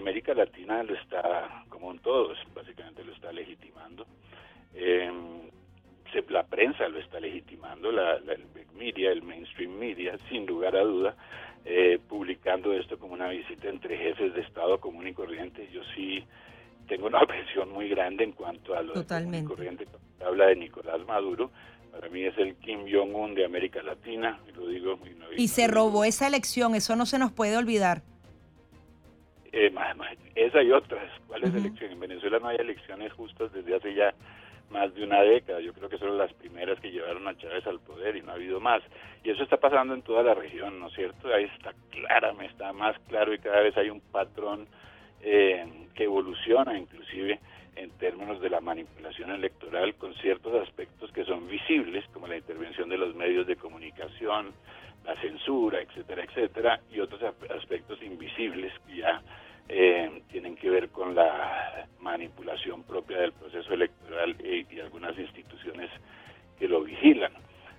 América 0.00 0.34
Latina 0.34 0.82
lo 0.82 0.94
está, 0.94 1.64
como 1.68 1.92
en 1.92 1.98
todos, 2.00 2.38
básicamente 2.54 3.04
lo 3.04 3.12
está 3.12 3.32
legitimando. 3.32 4.06
Eh, 4.74 5.10
la 6.28 6.44
prensa 6.44 6.88
lo 6.88 6.98
está 6.98 7.20
legitimando, 7.20 7.92
la, 7.92 8.16
el 8.16 8.46
media, 8.76 9.12
el 9.12 9.22
mainstream 9.22 9.72
media, 9.72 10.16
sin 10.28 10.46
lugar 10.46 10.76
a 10.76 10.82
duda, 10.82 11.16
eh, 11.64 11.98
publicando 12.08 12.72
esto 12.72 12.98
como 12.98 13.14
una 13.14 13.28
visita 13.28 13.68
entre 13.68 13.96
jefes 13.96 14.34
de 14.34 14.40
Estado 14.40 14.80
común 14.80 15.06
y 15.06 15.12
corriente. 15.12 15.68
Yo 15.72 15.82
sí 15.94 16.24
tengo 16.88 17.06
una 17.06 17.20
presión 17.26 17.70
muy 17.72 17.88
grande 17.88 18.24
en 18.24 18.32
cuanto 18.32 18.74
a 18.74 18.82
lo 18.82 18.94
de 18.94 19.44
corriente. 19.44 19.86
Habla 20.24 20.46
de 20.46 20.56
Nicolás 20.56 21.00
Maduro. 21.06 21.50
Para 21.92 22.08
mí 22.08 22.22
es 22.22 22.38
el 22.38 22.54
Kim 22.56 22.86
Jong-un 22.90 23.34
de 23.34 23.44
América 23.44 23.82
Latina, 23.82 24.38
y 24.48 24.52
lo 24.52 24.68
digo. 24.68 24.98
Y, 25.36 25.48
se 25.48 25.66
robó 25.66 26.04
esa 26.04 26.28
elección, 26.28 26.76
eso 26.76 26.94
no 26.94 27.04
se 27.04 27.18
nos 27.18 27.32
puede 27.32 27.56
olvidar. 27.56 28.02
Esa 30.50 30.62
y 30.64 30.72
otras. 30.72 31.08
¿Cuáles 31.28 31.54
elecciones? 31.54 31.92
En 31.92 32.00
Venezuela 32.00 32.40
no 32.40 32.48
hay 32.48 32.56
elecciones 32.56 33.12
justas 33.12 33.52
desde 33.52 33.76
hace 33.76 33.94
ya 33.94 34.12
más 34.70 34.92
de 34.94 35.04
una 35.04 35.22
década. 35.22 35.60
Yo 35.60 35.72
creo 35.72 35.88
que 35.88 35.96
son 35.98 36.18
las 36.18 36.32
primeras 36.32 36.80
que 36.80 36.90
llevaron 36.90 37.28
a 37.28 37.36
Chávez 37.36 37.64
al 37.68 37.78
poder 37.78 38.16
y 38.16 38.22
no 38.22 38.32
ha 38.32 38.34
habido 38.34 38.58
más. 38.58 38.82
Y 39.22 39.30
eso 39.30 39.44
está 39.44 39.58
pasando 39.58 39.94
en 39.94 40.02
toda 40.02 40.24
la 40.24 40.34
región, 40.34 40.80
¿no 40.80 40.88
es 40.88 40.94
cierto? 40.94 41.32
Ahí 41.32 41.44
está 41.44 41.72
clara, 41.90 42.32
me 42.32 42.46
está 42.46 42.72
más 42.72 42.98
claro 43.08 43.32
y 43.32 43.38
cada 43.38 43.60
vez 43.60 43.76
hay 43.76 43.90
un 43.90 44.00
patrón 44.00 44.66
eh, 45.22 45.64
que 45.94 46.04
evoluciona 46.04 46.76
inclusive 46.76 47.38
en 47.76 47.90
términos 47.98 48.40
de 48.40 48.50
la 48.50 48.60
manipulación 48.60 49.30
electoral 49.30 49.94
con 49.94 50.14
ciertos 50.14 50.66
aspectos 50.66 51.12
que 51.12 51.24
son 51.24 51.46
visibles, 51.46 52.04
como 52.12 52.26
la 52.26 52.38
intervención 52.38 52.88
de 52.88 52.98
los 52.98 53.14
medios 53.14 53.46
de 53.46 53.54
comunicación, 53.54 54.52
la 55.04 55.14
censura, 55.20 55.80
etcétera, 55.80 56.24
etcétera, 56.24 56.80
y 56.90 56.98
otros 56.98 57.22
aspectos 57.22 58.02
invisibles 58.02 58.72
que 58.88 58.96
ya 58.96 59.22
eh, 59.72 60.22
tienen 60.32 60.56
que 60.56 60.68
ver 60.68 60.88
con 60.88 61.14
la 61.14 61.86
manipulación 62.00 62.82
propia 62.82 63.18
del 63.18 63.32
proceso 63.32 63.72
electoral 63.72 64.34
y, 64.42 64.66
y, 64.74 64.80
algunas 64.80 65.16
instituciones 65.16 65.90
que 66.58 66.66
lo 66.66 66.82
vigilan. 66.82 67.32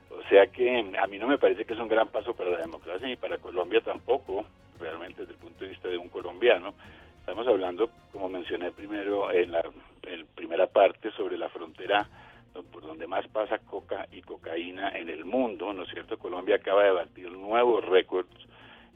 O 0.09 0.23
sea 0.29 0.47
que 0.47 0.93
a 0.97 1.07
mí 1.07 1.19
no 1.19 1.27
me 1.27 1.37
parece 1.37 1.65
que 1.65 1.73
es 1.73 1.79
un 1.79 1.89
gran 1.89 2.07
paso 2.07 2.33
para 2.33 2.51
la 2.51 2.59
democracia 2.59 3.07
ni 3.07 3.17
para 3.17 3.39
Colombia 3.39 3.81
tampoco, 3.81 4.45
realmente 4.79 5.21
desde 5.21 5.33
el 5.33 5.39
punto 5.39 5.65
de 5.65 5.71
vista 5.71 5.89
de 5.89 5.97
un 5.97 6.07
colombiano. 6.07 6.73
Estamos 7.19 7.45
hablando, 7.45 7.89
como 8.13 8.29
mencioné 8.29 8.71
primero 8.71 9.29
en 9.31 9.51
la 9.51 9.61
primera 10.33 10.67
parte, 10.67 11.11
sobre 11.11 11.37
la 11.37 11.49
frontera 11.49 12.07
por 12.71 12.85
donde 12.85 13.07
más 13.07 13.27
pasa 13.27 13.59
coca 13.59 14.07
y 14.11 14.21
cocaína 14.21 14.89
en 14.97 15.09
el 15.09 15.25
mundo, 15.25 15.73
¿no 15.73 15.83
es 15.83 15.89
cierto? 15.89 16.17
Colombia 16.17 16.55
acaba 16.55 16.83
de 16.83 16.91
batir 16.91 17.31
nuevos 17.31 17.83
récords, 17.85 18.29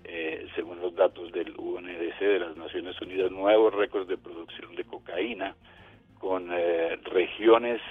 eh, 0.08 0.48
según 0.56 0.80
los 0.80 0.94
datos 0.96 1.32
del 1.32 1.54
UNDC 1.58 2.20
de 2.20 2.40
las 2.40 2.56
Naciones 2.56 3.00
Unidas, 3.02 3.32
nuevos 3.32 3.74
récords 3.74 4.08
de 4.08 4.18
producción 4.18 4.76
de 4.76 4.84
cocaína, 4.84 5.56
con 6.20 6.50
eh, 6.52 6.98
regiones 7.04 7.82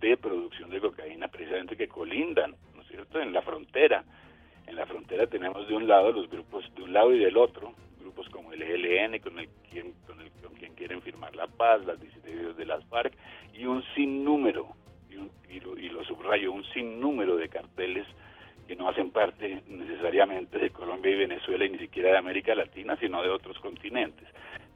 de 0.00 0.16
producción 0.16 0.70
de 0.70 0.80
cocaína 0.80 1.28
precisamente 1.28 1.76
que 1.76 1.88
colindan, 1.88 2.54
¿no 2.74 2.82
es 2.82 2.88
cierto?, 2.88 3.20
en 3.20 3.32
la 3.32 3.42
frontera. 3.42 4.04
En 4.66 4.76
la 4.76 4.86
frontera 4.86 5.26
tenemos 5.26 5.66
de 5.66 5.74
un 5.74 5.88
lado 5.88 6.12
los 6.12 6.30
grupos 6.30 6.64
de 6.76 6.82
un 6.82 6.92
lado 6.92 7.12
y 7.12 7.18
del 7.18 7.36
otro, 7.36 7.74
grupos 7.98 8.28
como 8.28 8.52
el 8.52 8.62
ELN, 8.62 9.18
con 9.18 9.38
el 9.40 9.48
quien, 9.68 9.94
con 10.06 10.20
el 10.20 10.30
con 10.42 10.54
quien 10.54 10.74
quieren 10.74 11.02
firmar 11.02 11.34
la 11.34 11.48
paz, 11.48 11.84
las 11.84 12.00
disidencias 12.00 12.56
de 12.56 12.66
las 12.66 12.84
FARC 12.86 13.12
y 13.52 13.64
un 13.66 13.82
sinnúmero 13.94 14.68
y, 15.48 15.60
lo, 15.60 15.78
y 15.78 15.88
lo 15.88 16.04
subrayo, 16.04 16.52
un 16.52 16.64
sinnúmero 16.72 17.36
de 17.36 17.48
carteles 17.48 18.06
que 18.66 18.76
no 18.76 18.88
hacen 18.88 19.10
parte 19.10 19.62
necesariamente 19.68 20.58
de 20.58 20.70
Colombia 20.70 21.12
y 21.12 21.18
Venezuela 21.18 21.64
y 21.64 21.70
ni 21.70 21.78
siquiera 21.78 22.10
de 22.10 22.18
América 22.18 22.54
Latina, 22.54 22.96
sino 23.00 23.22
de 23.22 23.28
otros 23.28 23.58
continentes. 23.60 24.26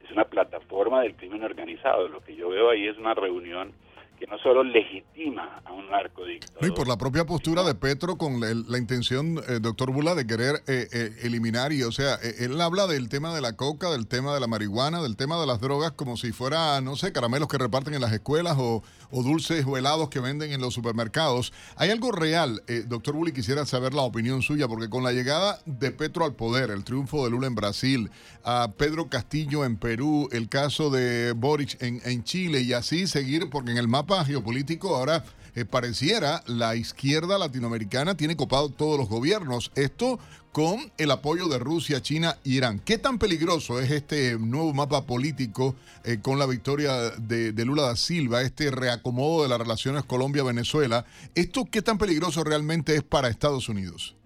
Es 0.05 0.11
una 0.11 0.25
plataforma 0.25 1.03
del 1.03 1.15
crimen 1.15 1.43
organizado. 1.43 2.09
Lo 2.09 2.21
que 2.21 2.35
yo 2.35 2.49
veo 2.51 2.71
ahí 2.71 2.87
es 2.87 2.97
una 2.99 3.15
reunión 3.15 3.73
que 4.19 4.27
no 4.27 4.39
solo 4.39 4.65
legitima 4.65 5.63
a 5.65 5.73
un 5.73 5.89
narcodictador. 5.91 6.67
y 6.67 6.73
por 6.73 6.89
la 6.89 6.99
propia 6.99 7.25
postura 7.25 7.63
de 7.63 7.75
Petro 7.75 8.19
con 8.19 8.41
la, 8.41 8.79
intención, 8.79 9.41
eh, 9.49 9.59
doctor 9.61 9.93
Bula, 9.93 10.15
de 10.15 10.27
querer 10.27 10.57
eh, 10.67 10.89
eh, 10.93 11.13
eliminar, 11.23 11.73
y 11.73 11.83
o 11.85 11.93
sea, 11.93 12.17
él 12.17 12.61
habla 12.61 12.87
del 12.87 13.09
tema 13.09 13.35
de 13.35 13.41
la 13.41 13.55
coca, 13.55 13.91
del 13.91 14.07
tema 14.07 14.35
de 14.35 14.41
la 14.41 14.49
marihuana, 14.49 15.03
del 15.03 15.17
tema 15.17 15.41
de 15.41 15.47
las 15.47 15.61
drogas, 15.61 15.93
como 15.93 16.17
si 16.17 16.33
fuera, 16.33 16.81
no 16.81 16.97
sé, 16.97 17.13
caramelos 17.13 17.49
que 17.49 17.59
reparten 17.59 17.95
en 17.95 18.01
las 18.01 18.13
escuelas 18.13 18.57
o, 18.59 18.83
dulces 19.11 19.65
o 19.67 19.77
helados 19.77 20.09
que 20.11 20.21
venden 20.21 20.53
en 20.53 20.61
los 20.61 20.75
supermercados. 20.75 21.53
¿Hay 21.77 21.91
algo 21.91 22.13
real, 22.13 22.63
doctor 22.87 23.15
Bula, 23.15 23.31
y 23.31 23.33
quisiera 23.33 23.65
saber 23.67 23.95
la 23.95 24.03
opinión 24.03 24.43
suya, 24.43 24.69
porque 24.69 24.91
con 24.91 25.05
la 25.05 25.13
llegada 25.13 25.61
de 25.65 25.93
Petro 25.93 26.25
al 26.25 26.35
poder, 26.35 26.71
el 26.71 26.85
triunfo 26.85 27.25
de 27.25 27.31
Lula 27.31 27.47
en 27.47 27.55
Brasil, 27.55 28.11
a 28.45 28.73
Pedro 28.77 29.09
Castillo 29.09 29.65
en 29.65 29.77
Perú, 29.77 30.29
el 30.33 30.49
caso 30.49 30.91
de 30.91 31.33
Boric 31.33 31.81
en, 31.83 32.01
en 32.05 32.25
Chile, 32.25 32.61
y 32.61 32.73
así 32.73 33.07
seguir, 33.07 33.49
porque 33.51 33.71
en 33.71 33.79
el 33.79 33.89
mapa 33.89 34.08
geopolítico 34.25 34.97
ahora 34.97 35.23
eh, 35.55 35.65
pareciera 35.65 36.43
la 36.47 36.77
izquierda 36.77 37.39
latinoamericana 37.39 38.17
tiene 38.17 38.37
copado 38.37 38.71
todos 38.71 38.99
los 38.99 39.09
gobiernos. 39.09 39.71
Esto 39.77 40.19
con 40.53 40.79
el 40.99 41.11
apoyo 41.11 41.47
de 41.49 41.59
Rusia, 41.59 42.01
China 42.01 42.35
y 42.43 42.57
Irán. 42.57 42.81
¿Qué 42.85 42.99
tan 42.99 43.19
peligroso 43.19 43.81
es 43.81 43.91
este 43.91 44.39
nuevo 44.39 44.73
mapa 44.73 45.07
político 45.07 45.77
eh, 46.05 46.19
con 46.23 46.39
la 46.39 46.47
victoria 46.47 47.11
de, 47.19 47.53
de, 47.53 47.65
Lula 47.65 47.83
da 47.83 47.97
Silva, 47.97 48.43
este 48.43 48.71
reacomodo 48.71 49.43
de 49.43 49.51
las 49.51 49.59
relaciones 49.59 50.05
Colombia-Venezuela? 50.05 51.05
¿Esto 51.35 51.67
qué 51.71 51.83
tan 51.83 51.99
peligroso 51.99 52.43
realmente 52.45 52.95
es 52.95 53.03
para 53.03 53.29
Estados 53.29 53.69
Unidos? 53.69 54.17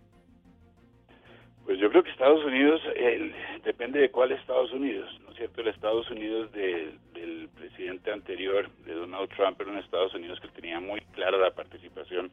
Pues 1.65 1.79
yo 1.81 1.91
creo 1.91 2.03
que 2.03 2.11
Estados 2.11 2.45
Unidos, 2.45 2.81
depende 3.65 4.01
de 4.01 4.11
cuál 4.11 4.33
Estados 4.33 4.73
Unidos, 4.73 5.09
¿no 5.25 5.31
es 5.31 5.37
cierto? 5.37 5.61
El 5.61 5.69
Estados 5.69 6.11
Unidos 6.11 6.51
del 6.53 7.49
presidente 7.57 8.13
anterior, 8.13 8.69
de 8.85 8.95
Donald 8.95 9.29
Trump, 9.31 9.61
era 9.61 9.71
un 9.71 9.79
Estados 9.79 10.15
Unidos 10.15 10.41
que 10.41 10.49
tenía 10.49 10.81
muy 10.81 11.01
clara 11.13 11.39
la 11.39 11.51
participación 11.51 12.31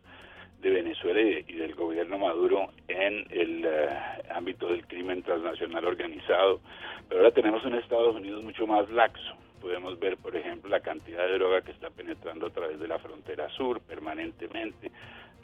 de 0.61 0.69
Venezuela 0.69 1.21
y, 1.21 1.53
del 1.53 1.73
gobierno 1.75 2.17
Maduro 2.17 2.69
en 2.87 3.25
el 3.29 3.65
eh, 3.65 3.89
ámbito 4.31 4.67
del 4.67 4.85
crimen 4.87 5.23
transnacional 5.23 5.85
organizado. 5.85 6.59
Pero 7.07 7.21
ahora 7.21 7.33
tenemos 7.33 7.63
un 7.65 7.75
Estados 7.75 8.15
Unidos 8.15 8.43
mucho 8.43 8.67
más 8.67 8.89
laxo. 8.89 9.35
Podemos 9.61 9.99
ver, 9.99 10.17
por 10.17 10.35
ejemplo, 10.35 10.69
la 10.69 10.81
cantidad 10.81 11.25
de 11.27 11.33
droga 11.33 11.61
que 11.61 11.71
está 11.71 11.89
penetrando 11.89 12.47
a 12.47 12.49
través 12.49 12.79
de 12.79 12.87
la 12.87 12.99
frontera 12.99 13.49
sur 13.49 13.81
permanentemente, 13.81 14.91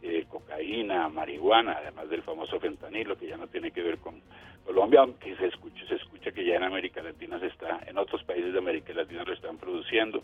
eh, 0.06 0.26
cocaína, 0.30 1.10
marihuana, 1.10 1.74
además 1.74 2.10
del 2.10 2.22
famoso 2.22 2.60
fentanilo, 2.60 3.18
que 3.18 3.28
ya 3.28 3.38
no 3.38 3.48
tiene 3.48 3.72
que 3.72 3.82
ver 3.82 3.98
con 3.98 4.22
Colombia, 4.66 5.02
aunque 5.02 5.36
se 5.36 5.48
escucha, 5.48 5.86
se 5.88 5.96
escucha 5.96 6.32
que 6.32 6.46
ya 6.46 6.56
en 6.56 6.64
América 6.64 7.02
Latina 7.02 7.40
se 7.40 7.48
está, 7.48 7.82
en 7.88 7.98
otros 7.98 8.24
países 8.24 8.54
de 8.54 8.60
América 8.60 8.94
Latina 8.94 9.24
lo 9.24 9.34
están 9.34 9.58
produciendo. 9.58 10.24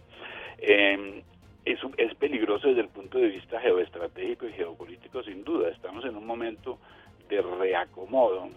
Eh, 0.59 1.23
es, 1.65 1.79
es 1.97 2.15
peligroso 2.15 2.67
desde 2.67 2.81
el 2.81 2.89
punto 2.89 3.17
de 3.17 3.27
vista 3.27 3.59
geoestratégico 3.59 4.47
y 4.47 4.53
geopolítico, 4.53 5.23
sin 5.23 5.43
duda. 5.43 5.69
Estamos 5.69 6.05
en 6.05 6.15
un 6.15 6.25
momento 6.25 6.79
de 7.29 7.41
reacomodo, 7.41 8.49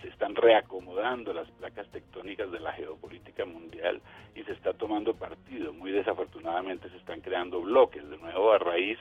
se 0.00 0.08
están 0.08 0.36
reacomodando 0.36 1.32
las 1.32 1.50
placas 1.52 1.88
tectónicas 1.88 2.50
de 2.52 2.60
la 2.60 2.72
geopolítica 2.72 3.44
mundial 3.44 4.00
y 4.36 4.42
se 4.44 4.52
está 4.52 4.72
tomando 4.72 5.14
partido. 5.14 5.72
Muy 5.72 5.90
desafortunadamente 5.90 6.88
se 6.90 6.96
están 6.98 7.20
creando 7.20 7.60
bloques, 7.60 8.08
de 8.08 8.16
nuevo 8.18 8.52
a 8.52 8.58
raíz 8.58 8.98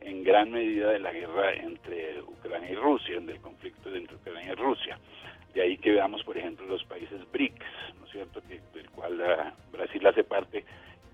en 0.00 0.24
gran 0.24 0.50
medida 0.50 0.90
de 0.90 0.98
la 0.98 1.12
guerra 1.12 1.54
entre 1.54 2.20
Ucrania 2.22 2.70
y 2.70 2.74
Rusia, 2.74 3.20
del 3.20 3.40
conflicto 3.40 3.94
entre 3.94 4.16
Ucrania 4.16 4.52
y 4.52 4.54
Rusia. 4.54 4.98
De 5.54 5.62
ahí 5.62 5.78
que 5.78 5.92
veamos, 5.92 6.22
por 6.24 6.36
ejemplo, 6.36 6.66
los 6.66 6.84
países 6.84 7.20
BRICS, 7.32 7.64
¿no 7.98 8.06
es 8.06 8.12
cierto?, 8.12 8.42
que, 8.42 8.60
del 8.74 8.90
cual 8.90 9.20
ah, 9.22 9.54
Brasil 9.72 10.06
hace 10.06 10.22
parte, 10.22 10.64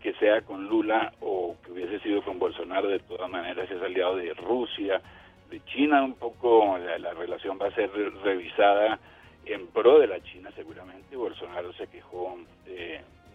que 0.02 0.12
sea 0.14 0.40
con 0.42 0.66
Lula 0.66 1.12
o 1.20 1.56
que 1.64 1.72
hubiese 1.72 2.00
sido 2.00 2.22
con 2.22 2.38
Bolsonaro, 2.38 2.88
de 2.88 2.98
todas 2.98 3.30
maneras 3.30 3.70
es 3.70 3.80
aliado 3.80 4.16
de 4.16 4.34
Rusia, 4.34 5.00
de 5.48 5.64
China 5.66 6.02
un 6.02 6.14
poco, 6.14 6.76
la, 6.78 7.12
relación 7.14 7.58
va 7.60 7.68
a 7.68 7.74
ser 7.74 7.90
revisada 8.24 8.98
en 9.44 9.66
pro 9.68 9.98
de 9.98 10.08
la 10.08 10.20
China 10.22 10.50
seguramente. 10.56 11.14
Bolsonaro 11.14 11.72
se 11.74 11.86
quejó 11.86 12.36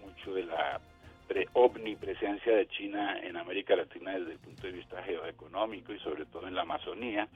mucho 0.03 0.33
de 0.33 0.43
la 0.43 0.81
omnipresencia 1.53 2.55
de 2.55 2.67
China 2.67 3.19
en 3.21 3.37
América 3.37 3.75
Latina 3.75 4.17
desde 4.17 4.33
el 4.33 4.39
punto 4.39 4.67
de 4.67 4.73
vista 4.73 5.01
geoeconómico 5.03 5.93
y 5.93 5.99
sobre 5.99 6.25
todo 6.25 6.47
en 6.47 6.55
la 6.55 6.61
Amazonía. 6.61 7.27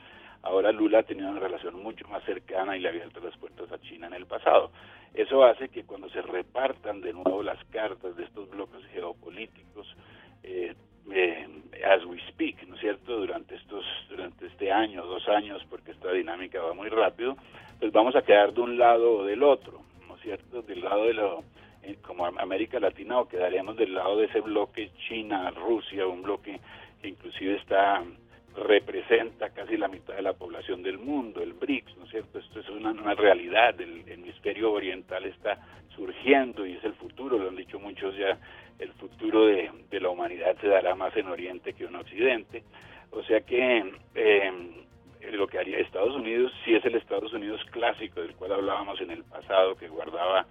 Ahora 0.44 0.72
Lula 0.72 1.00
ha 1.00 1.04
tenido 1.04 1.30
una 1.30 1.40
relación 1.40 1.82
mucho 1.82 2.08
más 2.08 2.24
cercana 2.24 2.76
y 2.76 2.80
le 2.80 2.88
ha 2.88 2.92
abierto 2.92 3.20
las 3.20 3.38
puertas 3.38 3.72
a 3.72 3.80
China 3.82 4.08
en 4.08 4.14
el 4.14 4.26
pasado. 4.26 4.72
Eso 5.14 5.44
hace 5.44 5.70
que 5.70 5.84
cuando 5.84 6.10
se 6.10 6.22
repartan 6.22 7.02
de 7.02 7.14
nuevo 7.14 7.44
las 7.44 7.64
cartas 7.66 8.16
de 8.16 8.24
estos 8.24 8.50
bloques 8.50 8.84
geopolíticos, 8.94 9.96
eh, 10.44 10.74
eh, 11.12 11.48
as 11.86 12.06
we 12.06 12.20
speak, 12.30 12.66
¿no 12.68 12.76
es 12.76 12.82
cierto? 12.82 13.18
Durante 13.18 13.56
estos, 13.56 13.86
durante 14.10 14.48
este 14.48 14.72
año, 14.72 15.06
dos 15.06 15.28
años, 15.28 15.62
porque 15.70 15.92
esta 15.92 16.12
dinámica 16.12 16.62
va 16.62 16.74
muy 16.74 16.90
rápido, 16.90 17.36
pues 17.80 17.92
vamos 17.92 18.16
a 18.16 18.22
quedar 18.22 18.54
de 18.54 18.62
un 18.62 18.78
lado 18.78 19.18
o 19.18 19.26
del 19.26 19.44
otro, 19.44 19.82
¿no 20.08 20.16
es 20.16 20.22
cierto? 20.22 20.62
Del 20.62 20.82
lado 20.82 21.06
de 21.06 21.14
lo, 21.14 21.44
como 22.02 22.26
América 22.26 22.80
Latina 22.80 23.20
o 23.20 23.28
quedaríamos 23.28 23.78
del 23.78 23.94
lado 23.94 24.18
de 24.18 24.26
ese 24.26 24.42
bloque 24.42 24.92
China, 25.08 25.52
Rusia, 25.52 26.08
un 26.08 26.22
bloque 26.22 26.60
que 27.02 27.08
inclusive 27.08 27.56
está 27.56 28.04
representa 28.56 29.50
casi 29.52 29.78
la 29.78 29.88
mitad 29.88 30.14
de 30.14 30.22
la 30.22 30.34
población 30.34 30.84
del 30.84 30.98
mundo, 30.98 31.42
el 31.42 31.54
BRICS, 31.54 31.98
¿no 31.98 32.04
es 32.04 32.12
cierto? 32.12 32.40
Esto 32.40 32.60
es 32.60 32.70
una, 32.70 32.92
una 32.92 33.16
realidad, 33.16 33.80
el 33.80 34.04
hemisferio 34.08 34.74
oriental 34.74 35.24
está 35.26 35.58
surgiendo 35.96 36.66
y 36.66 36.74
es 36.74 36.84
el 36.84 36.94
futuro, 36.94 37.38
lo 37.38 37.50
han 37.50 37.56
dicho 37.56 37.80
muchos 37.80 38.16
ya, 38.18 38.38
el 38.80 38.92
futuro 38.94 39.46
de, 39.46 39.72
la 40.00 40.10
humanidad 40.10 40.58
se 40.60 40.68
dará 40.68 40.96
más 40.96 41.16
en 41.16 41.28
Oriente 41.28 41.74
que 41.74 41.86
en 41.86 41.96
Occidente. 41.96 42.64
O 43.12 43.24
sea 43.24 43.42
que 43.42 43.94
eh, 44.16 44.52
lo 45.34 45.48
que 45.48 45.60
haría 45.60 45.78
Estados 45.78 46.16
Unidos, 46.16 46.52
si 46.66 46.74
es 46.74 46.84
el 46.86 46.96
Estados 46.96 47.32
Unidos 47.34 47.62
clásico 47.72 48.22
del 48.22 48.36
cual 48.36 48.54
hablábamos 48.54 49.00
en 49.02 49.12
el 49.12 49.24
pasado, 49.24 49.76
que 49.76 49.88
guardaba 49.88 50.46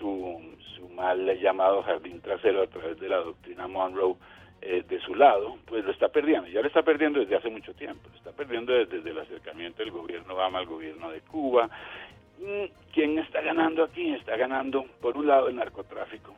su, 0.00 0.40
su 0.76 0.88
mal 0.88 1.38
llamado 1.38 1.82
jardín 1.82 2.20
trasero 2.20 2.62
a 2.62 2.66
través 2.66 2.98
de 2.98 3.08
la 3.08 3.18
doctrina 3.18 3.68
Monroe, 3.68 4.16
eh, 4.62 4.84
de 4.86 5.00
su 5.00 5.14
lado, 5.14 5.56
pues 5.66 5.84
lo 5.84 5.90
está 5.90 6.08
perdiendo. 6.08 6.48
Ya 6.48 6.60
lo 6.60 6.66
está 6.66 6.82
perdiendo 6.82 7.20
desde 7.20 7.36
hace 7.36 7.48
mucho 7.48 7.72
tiempo. 7.74 8.08
Lo 8.10 8.16
está 8.16 8.32
perdiendo 8.32 8.72
desde, 8.72 9.08
el 9.08 9.18
acercamiento 9.18 9.82
del 9.82 9.90
gobierno 9.90 10.34
Obama 10.34 10.58
al 10.58 10.66
gobierno 10.66 11.10
de 11.10 11.20
Cuba. 11.22 11.70
Mm, 12.38 12.64
¿Quién 12.92 13.18
está 13.18 13.40
ganando 13.40 13.84
aquí? 13.84 14.12
Está 14.12 14.36
ganando, 14.36 14.84
por 15.00 15.16
un 15.16 15.26
lado, 15.26 15.48
el 15.48 15.56
narcotráfico, 15.56 16.34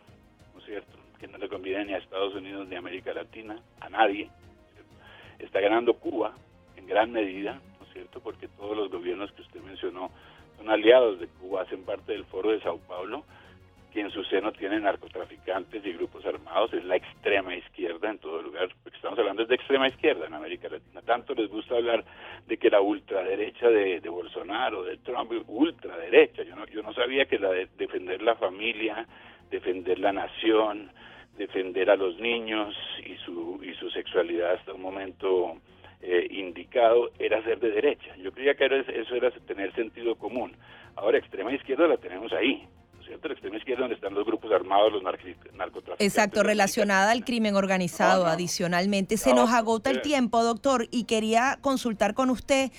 ¿no 0.54 0.60
es 0.60 0.66
cierto? 0.66 0.98
Que 1.18 1.26
no 1.26 1.38
le 1.38 1.48
conviene 1.48 1.86
ni 1.86 1.94
a 1.94 1.98
Estados 1.98 2.34
Unidos 2.34 2.68
ni 2.68 2.76
a 2.76 2.78
América 2.78 3.12
Latina, 3.12 3.56
a 3.80 3.88
nadie. 3.88 4.28
Está 5.40 5.60
ganando 5.60 5.94
Cuba 5.94 6.32
en 6.76 6.86
gran 6.86 7.10
medida, 7.10 7.54
¿no 7.80 7.86
es 7.86 7.92
cierto? 7.92 8.20
Porque 8.20 8.46
todos 8.48 8.76
los 8.76 8.88
gobiernos 8.88 9.32
que 9.32 9.42
usted 9.42 9.60
mencionó 9.62 10.12
son 10.56 10.70
aliados 10.70 11.18
de 11.18 11.26
Cuba, 11.26 11.62
hacen 11.62 11.84
parte 11.84 12.12
del 12.12 12.24
foro 12.26 12.52
de 12.52 12.60
Sao 12.60 12.78
Paulo 12.78 13.24
que 13.92 14.00
en 14.00 14.10
su 14.10 14.24
seno 14.24 14.52
tiene 14.52 14.80
narcotraficantes 14.80 15.84
y 15.84 15.92
grupos 15.92 16.24
armados, 16.24 16.72
es 16.72 16.84
la 16.84 16.96
extrema 16.96 17.54
izquierda 17.54 18.10
en 18.10 18.18
todo 18.18 18.40
lugar, 18.40 18.68
porque 18.82 18.96
estamos 18.96 19.18
hablando 19.18 19.44
de 19.44 19.54
extrema 19.54 19.86
izquierda 19.86 20.26
en 20.26 20.34
América 20.34 20.68
Latina. 20.68 21.02
Tanto 21.02 21.34
les 21.34 21.48
gusta 21.48 21.76
hablar 21.76 22.04
de 22.46 22.56
que 22.56 22.70
la 22.70 22.80
ultraderecha 22.80 23.68
de, 23.68 24.00
de 24.00 24.08
Bolsonaro, 24.08 24.82
de 24.82 24.96
Trump, 24.98 25.30
ultraderecha. 25.46 26.42
Yo 26.42 26.56
no, 26.56 26.66
yo 26.66 26.82
no 26.82 26.92
sabía 26.94 27.26
que 27.26 27.38
la 27.38 27.50
de 27.50 27.68
defender 27.76 28.22
la 28.22 28.34
familia, 28.36 29.06
defender 29.50 29.98
la 29.98 30.12
nación, 30.12 30.90
defender 31.36 31.90
a 31.90 31.96
los 31.96 32.18
niños 32.18 32.74
y 33.04 33.16
su, 33.16 33.60
y 33.62 33.74
su 33.74 33.90
sexualidad 33.90 34.52
hasta 34.52 34.72
un 34.72 34.82
momento 34.82 35.58
eh, 36.00 36.26
indicado 36.30 37.10
era 37.18 37.42
ser 37.42 37.60
de 37.60 37.70
derecha. 37.70 38.16
Yo 38.16 38.32
creía 38.32 38.54
que 38.54 38.66
eso 38.66 39.14
era 39.14 39.30
tener 39.30 39.72
sentido 39.74 40.14
común. 40.16 40.56
Ahora, 40.96 41.18
extrema 41.18 41.52
izquierda 41.52 41.86
la 41.86 41.96
tenemos 41.96 42.32
ahí. 42.32 42.66
La 43.22 43.32
extrema 43.32 43.56
izquierda 43.56 43.82
donde 43.82 43.94
están 43.96 44.14
los 44.14 44.24
grupos 44.24 44.50
armados, 44.52 44.92
los 44.92 45.02
narcotraficantes. 45.02 46.06
Exacto, 46.06 46.42
relacionada 46.42 47.10
al 47.12 47.24
crimen 47.24 47.56
organizado. 47.56 48.26
Adicionalmente, 48.26 49.16
se 49.16 49.34
nos 49.34 49.50
agota 49.50 49.90
el 49.90 50.02
tiempo, 50.02 50.42
doctor, 50.42 50.88
y 50.90 51.04
quería 51.04 51.58
consultar 51.60 52.14
con 52.14 52.30
usted 52.30 52.70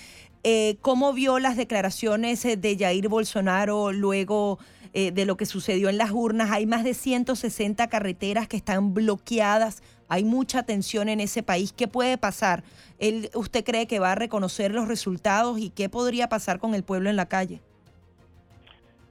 eh, 0.42 0.76
cómo 0.82 1.14
vio 1.14 1.38
las 1.38 1.56
declaraciones 1.56 2.44
eh, 2.44 2.58
de 2.58 2.76
Jair 2.76 3.08
Bolsonaro 3.08 3.92
luego 3.92 4.58
eh, 4.92 5.10
de 5.10 5.24
lo 5.24 5.36
que 5.38 5.46
sucedió 5.46 5.88
en 5.88 5.96
las 5.96 6.10
urnas. 6.10 6.50
Hay 6.50 6.66
más 6.66 6.84
de 6.84 6.92
160 6.92 7.88
carreteras 7.88 8.46
que 8.46 8.58
están 8.58 8.92
bloqueadas. 8.92 9.82
Hay 10.08 10.22
mucha 10.22 10.64
tensión 10.64 11.08
en 11.08 11.20
ese 11.20 11.42
país. 11.42 11.72
¿Qué 11.72 11.88
puede 11.88 12.18
pasar? 12.18 12.62
¿Él, 12.98 13.30
¿Usted 13.34 13.64
cree 13.64 13.86
que 13.86 13.98
va 13.98 14.12
a 14.12 14.14
reconocer 14.16 14.74
los 14.74 14.86
resultados 14.86 15.58
y 15.58 15.70
qué 15.70 15.88
podría 15.88 16.28
pasar 16.28 16.58
con 16.58 16.74
el 16.74 16.84
pueblo 16.84 17.08
en 17.08 17.16
la 17.16 17.26
calle? 17.26 17.62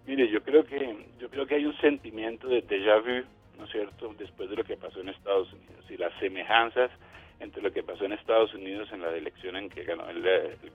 Mire, 0.06 0.28
yo 0.30 0.43
creo 0.43 0.66
que 0.66 0.95
yo 1.20 1.30
creo 1.30 1.45
que 1.45 1.56
hay 1.56 1.66
un 1.66 1.78
sentimiento 1.78 2.47
de 2.47 2.62
déjà 2.68 2.99
vu, 2.99 3.26
¿no 3.58 3.66
es 3.66 3.72
cierto?, 3.72 4.14
después 4.18 4.49
de 4.49 4.58
lo 4.58 4.64
que 4.64 4.76
pasó 4.76 4.99
en 4.99 5.10
Estados 5.10 5.51
Unidos 5.54 5.86
y 5.89 5.97
las 5.97 6.14
semejanzas 6.20 6.91
entre 7.39 7.62
lo 7.62 7.72
que 7.72 7.84
pasó 7.84 8.06
en 8.06 8.14
Estados 8.14 8.54
Unidos 8.54 8.89
en 8.91 9.01
la 9.01 9.16
elección 9.16 9.56
en 9.56 9.70
que 9.70 9.84
ganó 9.84 10.10
el, 10.10 10.24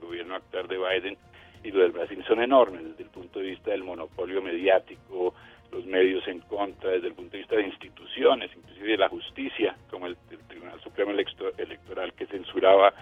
gobierno 0.01 0.35
actual 0.35 0.67
de 0.67 0.77
Biden 0.77 1.17
y 1.63 1.71
lo 1.71 1.81
del 1.81 1.91
Brasil 1.91 2.23
son 2.27 2.41
enormes 2.41 2.83
desde 2.83 3.03
el 3.03 3.09
punto 3.09 3.39
de 3.39 3.47
vista 3.47 3.71
del 3.71 3.83
monopolio 3.83 4.41
mediático, 4.41 5.33
los 5.71 5.85
medios 5.85 6.27
en 6.27 6.39
contra, 6.41 6.91
desde 6.91 7.07
el 7.07 7.13
punto 7.13 7.33
de 7.33 7.39
vista 7.39 7.55
de 7.55 7.63
instituciones, 7.63 8.49
inclusive 8.55 8.91
de 8.91 8.97
la 8.97 9.09
justicia, 9.09 9.75
como 9.89 10.07
el, 10.07 10.17
Tribunal 10.47 10.79
Supremo 10.81 11.11
Electoral 11.11 12.13
que 12.13 12.25
censuraba 12.27 12.93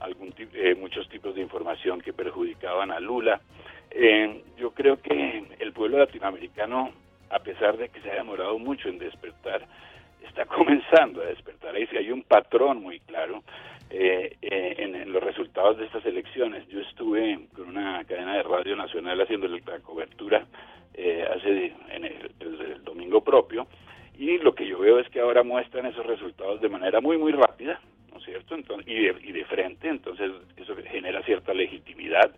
algún 0.00 0.34
eh, 0.38 0.74
muchos 0.74 1.08
tipos 1.08 1.34
de 1.34 1.40
información 1.42 2.00
que 2.00 2.12
perjudicaban 2.12 2.90
a 2.90 3.00
Lula. 3.00 3.40
Eh, 3.90 4.42
yo 4.56 4.70
creo 4.72 5.00
que 5.00 5.44
el 5.58 5.72
pueblo 5.72 5.98
latinoamericano, 5.98 6.90
a 7.30 7.38
pesar 7.40 7.76
de 7.76 7.88
que 7.88 8.00
se 8.00 8.10
ha 8.10 8.16
demorado 8.16 8.58
mucho 8.58 8.88
en 8.88 8.98
despertar, 8.98 9.66
está 10.26 10.44
comenzando 10.46 11.22
a 11.22 11.26
despertar. 11.26 11.74
Ahí 11.74 11.86
sí 11.86 11.96
hay 11.96 12.10
un 12.10 12.22
patrón 12.22 12.82
muy 12.82 13.00
claro 13.00 13.42
eh, 13.90 14.36
eh, 14.42 14.74
en, 14.78 15.12
los 15.12 15.22
resultados 15.22 15.78
de 15.78 15.86
estas 15.86 16.04
elecciones. 16.04 16.68
Yo 16.68 16.80
estuve 16.80 17.48
con 17.54 17.68
una 17.68 18.04
cadena 18.04 18.36
de 18.36 18.42
radio 18.42 18.76
nacional 18.76 19.20
haciendo 19.20 19.48
la 19.48 19.78
cobertura 19.80 20.46
hace 21.32 21.72
en 21.90 22.04
el, 22.04 22.32
el, 22.40 22.82
domingo 22.82 23.22
propio 23.22 23.68
y 24.18 24.38
lo 24.38 24.52
que 24.52 24.66
yo 24.66 24.80
veo 24.80 24.98
es 24.98 25.08
que 25.10 25.20
ahora 25.20 25.44
muestran 25.44 25.86
esos 25.86 26.04
resultados 26.04 26.60
de 26.60 26.68
manera 26.68 27.00
muy 27.00 27.16
muy 27.16 27.30
rápida, 27.30 27.80
¿no 28.18 28.24
es 28.24 28.24
cierto? 28.24 28.54
Entonces, 28.56 28.88
y, 28.88 28.94
de, 28.94 29.14
y 29.22 29.32
de 29.32 29.44
frente, 29.44 29.88
entonces 29.88 30.32
eso 30.56 30.74
genera 30.90 31.22
cierta 31.22 31.54
legitimidad 31.54 32.32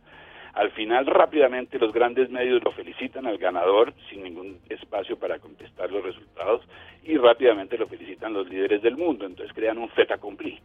al 0.54 0.70
final 0.72 1.06
rápidamente 1.06 1.78
los 1.78 1.92
grandes 1.92 2.28
medios 2.30 2.62
lo 2.64 2.72
felicitan 2.72 3.26
al 3.26 3.38
ganador 3.38 3.94
sin 4.08 4.24
ningún 4.24 4.58
espacio 4.68 5.16
para 5.16 5.38
contestar 5.38 5.90
los 5.90 6.02
resultados 6.02 6.62
y 7.04 7.16
rápidamente 7.16 7.78
lo 7.78 7.86
felicitan 7.86 8.32
los 8.32 8.48
líderes 8.48 8.82
del 8.82 8.96
mundo, 8.96 9.26
entonces 9.26 9.54
crean 9.54 9.78
un 9.78 9.88
fait 9.90 10.10
accompli. 10.10 10.58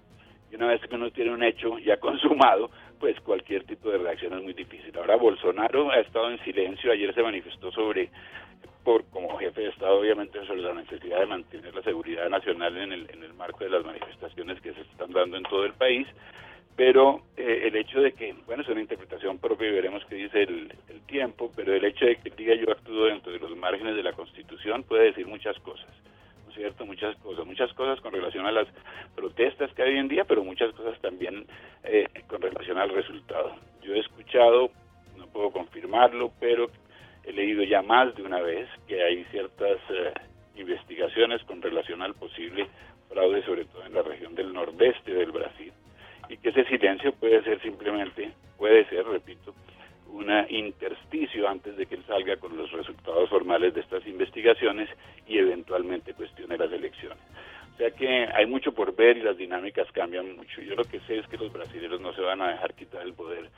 Y 0.52 0.56
una 0.56 0.68
vez 0.68 0.82
que 0.82 0.96
uno 0.96 1.12
tiene 1.12 1.32
un 1.32 1.44
hecho 1.44 1.78
ya 1.80 1.98
consumado, 2.00 2.72
pues 3.00 3.20
cualquier 3.22 3.64
tipo 3.66 3.90
de 3.90 4.00
reacción 4.00 4.34
es 4.34 4.44
muy 4.44 4.54
difícil. 4.54 4.92
Ahora 4.98 5.18
Bolsonaro 5.18 5.92
ha 5.92 6.00
estado 6.00 6.32
en 6.32 6.44
silencio, 6.44 6.92
ayer 6.92 7.14
se 7.14 7.22
manifestó 7.22 7.72
sobre 7.72 8.10
por 8.86 9.04
como 9.10 9.38
jefe 9.38 9.62
de 9.62 9.70
Estado, 9.70 10.00
obviamente, 10.00 10.40
sobre 10.46 10.62
la 10.62 10.74
necesidad 10.74 11.20
de 11.20 11.26
mantener 11.26 11.76
la 11.76 11.82
seguridad 11.82 12.30
nacional 12.30 12.78
en 12.78 12.94
el, 12.94 13.10
en 13.12 13.24
el 13.24 13.34
marco 13.34 13.66
de 13.66 13.72
las 13.72 13.84
manifestaciones 13.84 14.62
que 14.62 14.74
se 14.74 14.82
están 14.82 15.12
dando 15.12 15.36
en 15.36 15.44
todo 15.44 15.66
el 15.66 15.74
país 15.74 16.08
pero 16.76 17.22
eh, 17.38 17.62
el 17.66 17.76
hecho 17.76 18.02
de 18.02 18.12
que, 18.12 18.34
bueno, 18.46 18.64
es 18.64 18.70
una 18.70 18.82
interpretación 18.82 19.38
propia 19.38 19.70
y 19.70 19.72
veremos 19.72 20.04
qué 20.10 20.16
dice 20.16 20.44
el, 20.44 20.72
tiempo, 21.08 21.52
pero 21.56 21.72
el 21.74 21.86
hecho 21.86 22.04
de 22.04 22.16
que 22.18 22.32
diga 22.32 22.56
yo 22.56 22.72
actúo 22.72 23.06
dentro 23.06 23.32
de 23.32 23.38
los 23.38 23.56
márgenes 23.56 23.96
de 23.96 24.04
la 24.04 24.12
Constitución 24.14 24.84
puede 24.84 25.06
decir 25.06 25.28
muchas 25.28 25.58
cosas, 25.60 25.88
¿no 26.44 26.50
es 26.50 26.56
cierto? 26.58 26.84
Muchas 26.86 27.16
cosas, 27.18 27.46
muchas 27.46 27.72
cosas 27.74 28.02
con 28.02 28.12
relación 28.12 28.46
a 28.48 28.52
las 28.52 28.68
protestas 29.16 29.72
que 29.74 29.84
hay 29.84 29.94
hoy 29.94 30.00
en 30.00 30.08
día, 30.08 30.26
pero 30.26 30.44
muchas 30.44 30.74
cosas 30.74 31.00
también 31.02 31.46
eh, 31.84 32.08
con 32.28 32.42
relación 32.42 32.80
al 32.80 32.90
resultado. 32.90 33.56
Yo 33.84 33.94
he 33.94 34.00
escuchado, 34.00 34.72
no 35.16 35.28
puedo 35.28 35.52
confirmarlo, 35.52 36.32
pero 36.40 36.72
he 37.26 37.34
leído 37.34 37.64
ya 37.64 37.82
más 37.82 38.16
de 38.16 38.24
una 38.24 38.42
vez 38.42 38.68
que 38.88 39.04
hay 39.04 39.24
ciertas 39.26 39.78
eh, 39.90 40.14
investigaciones 40.56 41.44
con 41.44 41.62
relación 41.62 42.02
al 42.02 42.14
posible 42.14 42.68
fraude, 43.10 43.44
sobre 43.44 43.66
todo 43.66 43.86
en 43.86 43.94
la 43.94 44.02
región 44.02 44.36
del 44.36 44.54
nordeste 44.54 45.14
del 45.14 45.32
Brasil, 45.32 45.72
y 46.30 46.38
que 46.38 46.50
ese 46.50 46.66
silencio 46.66 47.14
puede 47.14 47.44
ser 47.44 47.62
simplemente, 47.62 48.32
puede 48.58 48.86
ser, 48.90 49.06
repito, 49.06 49.54
un 50.08 50.32
intersticio 50.50 51.48
antes 51.48 51.76
de 51.76 51.86
que 51.86 51.96
él 51.96 52.04
salga 52.08 52.38
con 52.38 52.56
los 52.56 52.72
resultados 52.72 53.30
formales 53.30 53.74
de 53.74 53.82
estas 53.82 54.06
investigaciones 54.08 54.90
y 55.28 55.38
eventualmente 55.38 56.14
cuestione 56.14 56.58
las 56.58 56.72
elecciones. 56.72 57.20
O 57.74 57.78
sea 57.78 57.92
que 57.92 58.08
hay 58.08 58.46
mucho 58.46 58.72
por 58.72 58.96
ver 58.96 59.18
y 59.18 59.22
las 59.22 59.38
dinámicas 59.38 59.92
cambian 59.92 60.38
mucho. 60.38 60.62
Yo 60.62 60.76
lo 60.76 60.86
que 60.86 61.02
sé 61.02 61.18
es 61.18 61.28
que 61.28 61.38
los 61.38 61.52
brasileños 61.52 62.00
no 62.00 62.14
se 62.14 62.22
van 62.22 62.42
a 62.42 62.52
dejar 62.52 62.74
quitar 62.74 63.02
el 63.02 63.14
poder 63.14 63.50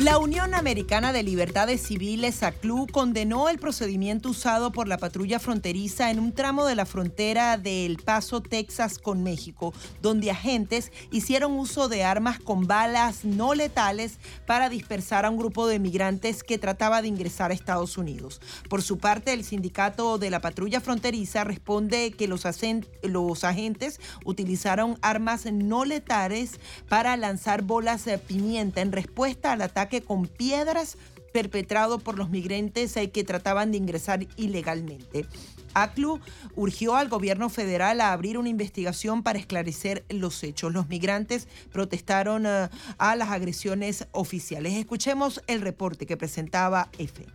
La 0.00 0.16
Unión 0.16 0.54
Americana 0.54 1.12
de 1.12 1.22
Libertades 1.22 1.82
Civiles, 1.82 2.42
ACLU, 2.42 2.86
condenó 2.86 3.50
el 3.50 3.58
procedimiento 3.58 4.30
usado 4.30 4.72
por 4.72 4.88
la 4.88 4.96
patrulla 4.96 5.38
fronteriza 5.38 6.10
en 6.10 6.18
un 6.18 6.32
tramo 6.32 6.64
de 6.64 6.74
la 6.74 6.86
frontera 6.86 7.58
de 7.58 7.84
El 7.84 7.98
Paso, 7.98 8.40
Texas, 8.40 8.96
con 8.96 9.22
México, 9.22 9.74
donde 10.00 10.30
agentes 10.30 10.90
hicieron 11.12 11.52
uso 11.52 11.90
de 11.90 12.02
armas 12.02 12.38
con 12.38 12.66
balas 12.66 13.26
no 13.26 13.52
letales 13.52 14.18
para 14.46 14.70
dispersar 14.70 15.26
a 15.26 15.30
un 15.30 15.36
grupo 15.36 15.66
de 15.66 15.78
migrantes 15.78 16.44
que 16.44 16.56
trataba 16.56 17.02
de 17.02 17.08
ingresar 17.08 17.50
a 17.50 17.54
Estados 17.54 17.98
Unidos. 17.98 18.40
Por 18.70 18.80
su 18.80 18.96
parte, 18.96 19.34
el 19.34 19.44
sindicato 19.44 20.16
de 20.16 20.30
la 20.30 20.40
patrulla 20.40 20.80
fronteriza 20.80 21.44
responde 21.44 22.12
que 22.12 22.26
los, 22.26 22.46
los 23.02 23.44
agentes 23.44 24.00
utilizaron 24.24 24.96
armas 25.02 25.44
no 25.44 25.84
letales 25.84 26.58
para 26.88 27.18
lanzar 27.18 27.60
bolas 27.60 28.06
de 28.06 28.16
pimienta 28.16 28.80
en 28.80 28.92
respuesta 28.92 29.52
al 29.52 29.60
ataque 29.60 29.89
con 30.00 30.26
piedras 30.26 30.96
perpetrado 31.32 31.98
por 31.98 32.18
los 32.18 32.30
migrantes 32.30 32.96
eh, 32.96 33.10
que 33.10 33.24
trataban 33.24 33.70
de 33.70 33.78
ingresar 33.78 34.26
ilegalmente. 34.36 35.26
ACLU 35.74 36.20
urgió 36.56 36.96
al 36.96 37.08
gobierno 37.08 37.48
federal 37.48 38.00
a 38.00 38.12
abrir 38.12 38.38
una 38.38 38.48
investigación 38.48 39.22
para 39.22 39.38
esclarecer 39.38 40.04
los 40.08 40.42
hechos. 40.42 40.72
Los 40.72 40.88
migrantes 40.88 41.46
protestaron 41.72 42.46
eh, 42.46 42.68
a 42.98 43.16
las 43.16 43.30
agresiones 43.30 44.06
oficiales. 44.12 44.74
Escuchemos 44.74 45.42
el 45.46 45.60
reporte 45.60 46.06
que 46.06 46.16
presentaba 46.16 46.88
EFE. 46.98 47.26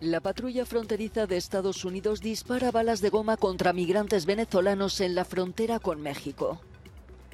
La 0.00 0.20
patrulla 0.20 0.66
fronteriza 0.66 1.26
de 1.26 1.36
Estados 1.36 1.84
Unidos 1.84 2.20
dispara 2.20 2.70
balas 2.70 3.00
de 3.00 3.08
goma 3.08 3.36
contra 3.36 3.72
migrantes 3.72 4.26
venezolanos 4.26 5.00
en 5.00 5.14
la 5.14 5.24
frontera 5.24 5.78
con 5.78 6.02
México. 6.02 6.60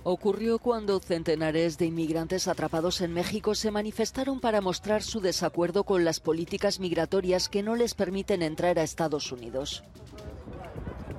Ocurrió 0.03 0.59
cuando 0.59 0.99
centenares 0.99 1.77
de 1.77 1.85
inmigrantes 1.85 2.49
atrapados 2.49 3.03
en 3.03 3.13
México 3.13 3.55
se 3.55 3.71
manifestaron 3.71 4.41
para 4.41 4.63
mostrar 4.63 5.03
su 5.03 5.21
desacuerdo 5.21 5.85
con 5.85 6.07
las 6.07 6.21
políticas 6.21 6.81
migratorias 6.81 7.51
que 7.51 7.63
no 7.63 7.77
les 7.77 7.93
permiten 7.93 8.41
entrar 8.41 8.79
a 8.79 8.83
Estados 8.83 9.31
Unidos. 9.31 9.85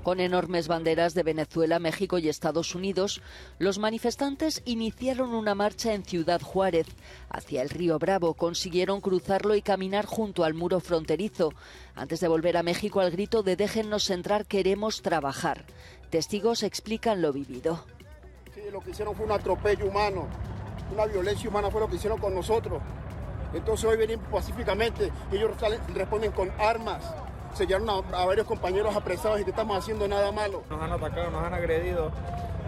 Con 0.02 0.20
enormes 0.20 0.68
banderas 0.68 1.14
de 1.14 1.22
Venezuela, 1.22 1.78
México 1.78 2.18
y 2.18 2.28
Estados 2.28 2.74
Unidos, 2.74 3.22
los 3.60 3.78
manifestantes 3.78 4.64
iniciaron 4.66 5.36
una 5.36 5.53
marcha 5.53 5.94
en 5.94 6.03
Ciudad 6.03 6.41
Juárez. 6.41 6.88
Hacia 7.30 7.62
el 7.62 7.70
río 7.70 7.99
Bravo 7.99 8.34
consiguieron 8.34 8.99
cruzarlo 8.99 9.53
y 9.53 9.62
caminar 9.62 10.08
junto 10.08 10.44
al 10.44 10.56
muro 10.56 10.80
fronterizo, 10.80 11.53
antes 11.94 12.20
de 12.20 12.28
volver 12.28 12.58
a 12.58 12.64
México 12.64 12.99
al 12.99 13.12
grito 13.12 13.44
de 13.44 13.56
déjennos 13.56 14.10
entrar, 14.10 14.48
queremos 14.48 15.03
trabajar. 15.03 15.66
Testigos 16.10 16.64
explican 16.64 17.22
lo 17.22 17.32
vivido 17.32 17.86
lo 18.70 18.82
que 18.82 18.92
hicieron 18.92 19.16
fue 19.16 19.26
un 19.26 19.32
atropello 19.32 19.86
humano, 19.88 20.28
una 20.92 21.06
violencia 21.06 21.50
humana 21.50 21.72
fue 21.72 21.82
lo 21.82 21.88
que 21.88 21.96
hicieron 21.96 22.20
con 22.20 22.34
nosotros. 22.34 22.82
Entonces 23.54 23.86
hoy 23.86 23.98
venimos 23.98 24.26
pacíficamente 24.30 25.12
ellos 25.32 25.52
responden 25.94 26.32
con 26.32 26.52
armas. 26.60 27.04
Se 27.54 27.66
llevaron 27.66 28.06
a, 28.14 28.26
varios 28.26 28.48
compañeros 28.48 28.96
apresados 28.96 29.42
y 29.42 29.44
que 29.44 29.50
estamos 29.50 29.78
haciendo 29.78 30.08
nada 30.08 30.32
malo. 30.32 30.64
Nos 30.70 30.82
han 30.82 30.92
atacado, 30.92 31.32
nos 31.32 31.44
han 31.44 31.54
agredido 31.54 32.12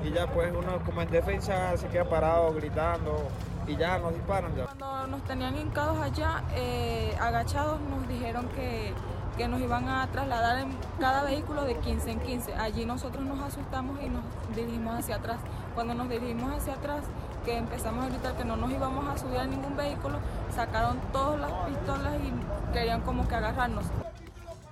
y 0.03 0.11
ya 0.11 0.27
pues 0.27 0.51
uno 0.53 0.83
como 0.85 1.01
en 1.01 1.09
defensa 1.09 1.77
se 1.77 1.87
queda 1.87 2.03
parado 2.03 2.53
gritando 2.53 3.29
y 3.65 3.77
ya 3.77 3.97
nos 3.97 4.13
disparan 4.13 4.53
ya. 4.55 4.65
Cuando 4.65 5.07
nos 5.07 5.23
tenían 5.23 5.55
hincados 5.57 5.97
allá, 5.99 6.43
eh, 6.55 7.15
agachados, 7.19 7.79
nos 7.81 8.07
dijeron 8.09 8.49
que 8.49 8.93
que 9.37 9.47
nos 9.47 9.61
iban 9.61 9.87
a 9.87 10.07
trasladar 10.11 10.59
en 10.59 10.69
cada 10.99 11.23
vehículo 11.23 11.63
de 11.63 11.77
15 11.77 12.11
en 12.11 12.19
15. 12.19 12.55
Allí 12.55 12.85
nosotros 12.85 13.23
nos 13.25 13.39
asustamos 13.39 13.99
y 14.03 14.09
nos 14.09 14.23
dirigimos 14.55 14.99
hacia 14.99 15.15
atrás. 15.15 15.37
Cuando 15.73 15.93
nos 15.93 16.09
dirigimos 16.09 16.53
hacia 16.53 16.73
atrás, 16.73 17.03
que 17.43 17.57
empezamos 17.57 18.05
a 18.05 18.09
gritar 18.09 18.37
que 18.37 18.45
no 18.45 18.55
nos 18.55 18.71
íbamos 18.71 19.07
a 19.07 19.17
subir 19.17 19.37
a 19.37 19.45
ningún 19.45 19.75
vehículo, 19.75 20.19
sacaron 20.55 20.99
todas 21.11 21.39
las 21.41 21.51
pistolas 21.67 22.15
y 22.15 22.73
querían 22.73 23.01
como 23.01 23.27
que 23.27 23.35
agarrarnos. 23.35 23.85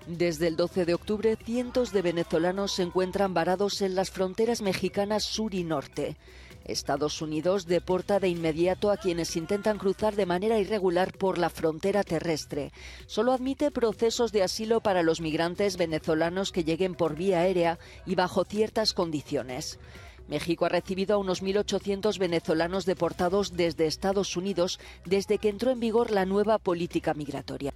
Desde 0.08 0.48
el 0.48 0.56
12 0.56 0.86
de 0.86 0.94
octubre, 0.94 1.36
cientos 1.36 1.92
de 1.92 2.02
venezolanos 2.02 2.74
se 2.74 2.84
encuentran 2.84 3.34
varados 3.34 3.82
en 3.82 3.96
las 3.96 4.10
fronteras 4.10 4.62
mexicanas 4.62 5.24
sur 5.24 5.54
y 5.54 5.64
norte. 5.64 6.18
Estados 6.66 7.22
Unidos 7.22 7.66
deporta 7.66 8.20
de 8.20 8.30
inmediato 8.30 8.92
a 8.92 8.98
quienes 8.98 9.36
intentan 9.36 9.78
cruzar 9.78 10.16
de 10.16 10.26
manera 10.26 10.60
irregular 10.60 11.12
por 11.18 11.38
la 11.38 11.50
frontera 11.50 12.04
terrestre. 12.04 12.72
Solo 13.08 13.34
admite 13.34 13.72
procesos 13.72 14.32
de 14.32 14.44
asilo 14.44 14.82
para 14.82 15.04
los 15.04 15.22
migrantes 15.22 15.78
venezolanos 15.78 16.52
que 16.52 16.64
lleguen 16.64 16.96
por 16.96 17.16
vía 17.16 17.40
aérea 17.40 17.80
y 18.06 18.16
bajo 18.16 18.44
ciertas 18.46 18.94
condiciones. 18.94 19.80
México 20.28 20.66
ha 20.66 20.70
recibido 20.70 21.16
a 21.16 21.18
unos 21.18 21.44
1.800 21.44 22.18
venezolanos 22.18 22.86
deportados 22.86 23.58
desde 23.58 23.88
Estados 23.88 24.38
Unidos 24.38 24.80
desde 25.06 25.38
que 25.38 25.50
entró 25.50 25.72
en 25.72 25.80
vigor 25.80 26.12
la 26.12 26.26
nueva 26.26 26.58
política 26.58 27.14
migratoria. 27.14 27.74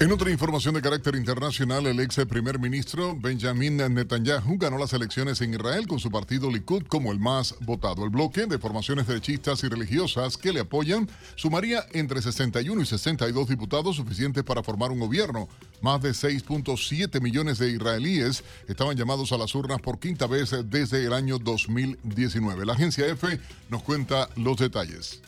En 0.00 0.10
otra 0.12 0.30
información 0.30 0.72
de 0.72 0.80
carácter 0.80 1.14
internacional, 1.14 1.86
el 1.86 2.00
ex 2.00 2.24
primer 2.26 2.58
ministro 2.58 3.14
Benjamin 3.14 3.76
Netanyahu 3.76 4.56
ganó 4.56 4.78
las 4.78 4.94
elecciones 4.94 5.42
en 5.42 5.52
Israel 5.52 5.86
con 5.86 6.00
su 6.00 6.10
partido 6.10 6.50
Likud 6.50 6.84
como 6.84 7.12
el 7.12 7.18
más 7.18 7.54
votado. 7.60 8.04
El 8.04 8.08
bloque 8.08 8.46
de 8.46 8.58
formaciones 8.58 9.06
derechistas 9.06 9.62
y 9.62 9.68
religiosas 9.68 10.38
que 10.38 10.54
le 10.54 10.60
apoyan 10.60 11.06
sumaría 11.34 11.84
entre 11.92 12.22
61 12.22 12.80
y 12.80 12.86
62 12.86 13.46
diputados 13.46 13.96
suficientes 13.96 14.42
para 14.42 14.62
formar 14.62 14.90
un 14.90 15.00
gobierno. 15.00 15.50
Más 15.82 16.00
de 16.00 16.12
6.7 16.12 17.20
millones 17.20 17.58
de 17.58 17.70
israelíes 17.70 18.42
estaban 18.68 18.96
llamados 18.96 19.32
a 19.32 19.36
las 19.36 19.54
urnas 19.54 19.82
por 19.82 19.98
quinta 19.98 20.26
vez 20.26 20.56
desde 20.64 21.04
el 21.04 21.12
año 21.12 21.38
2019. 21.38 22.64
La 22.64 22.72
agencia 22.72 23.06
EFE 23.06 23.38
nos 23.68 23.82
cuenta 23.82 24.30
los 24.34 24.56
detalles. 24.56 25.20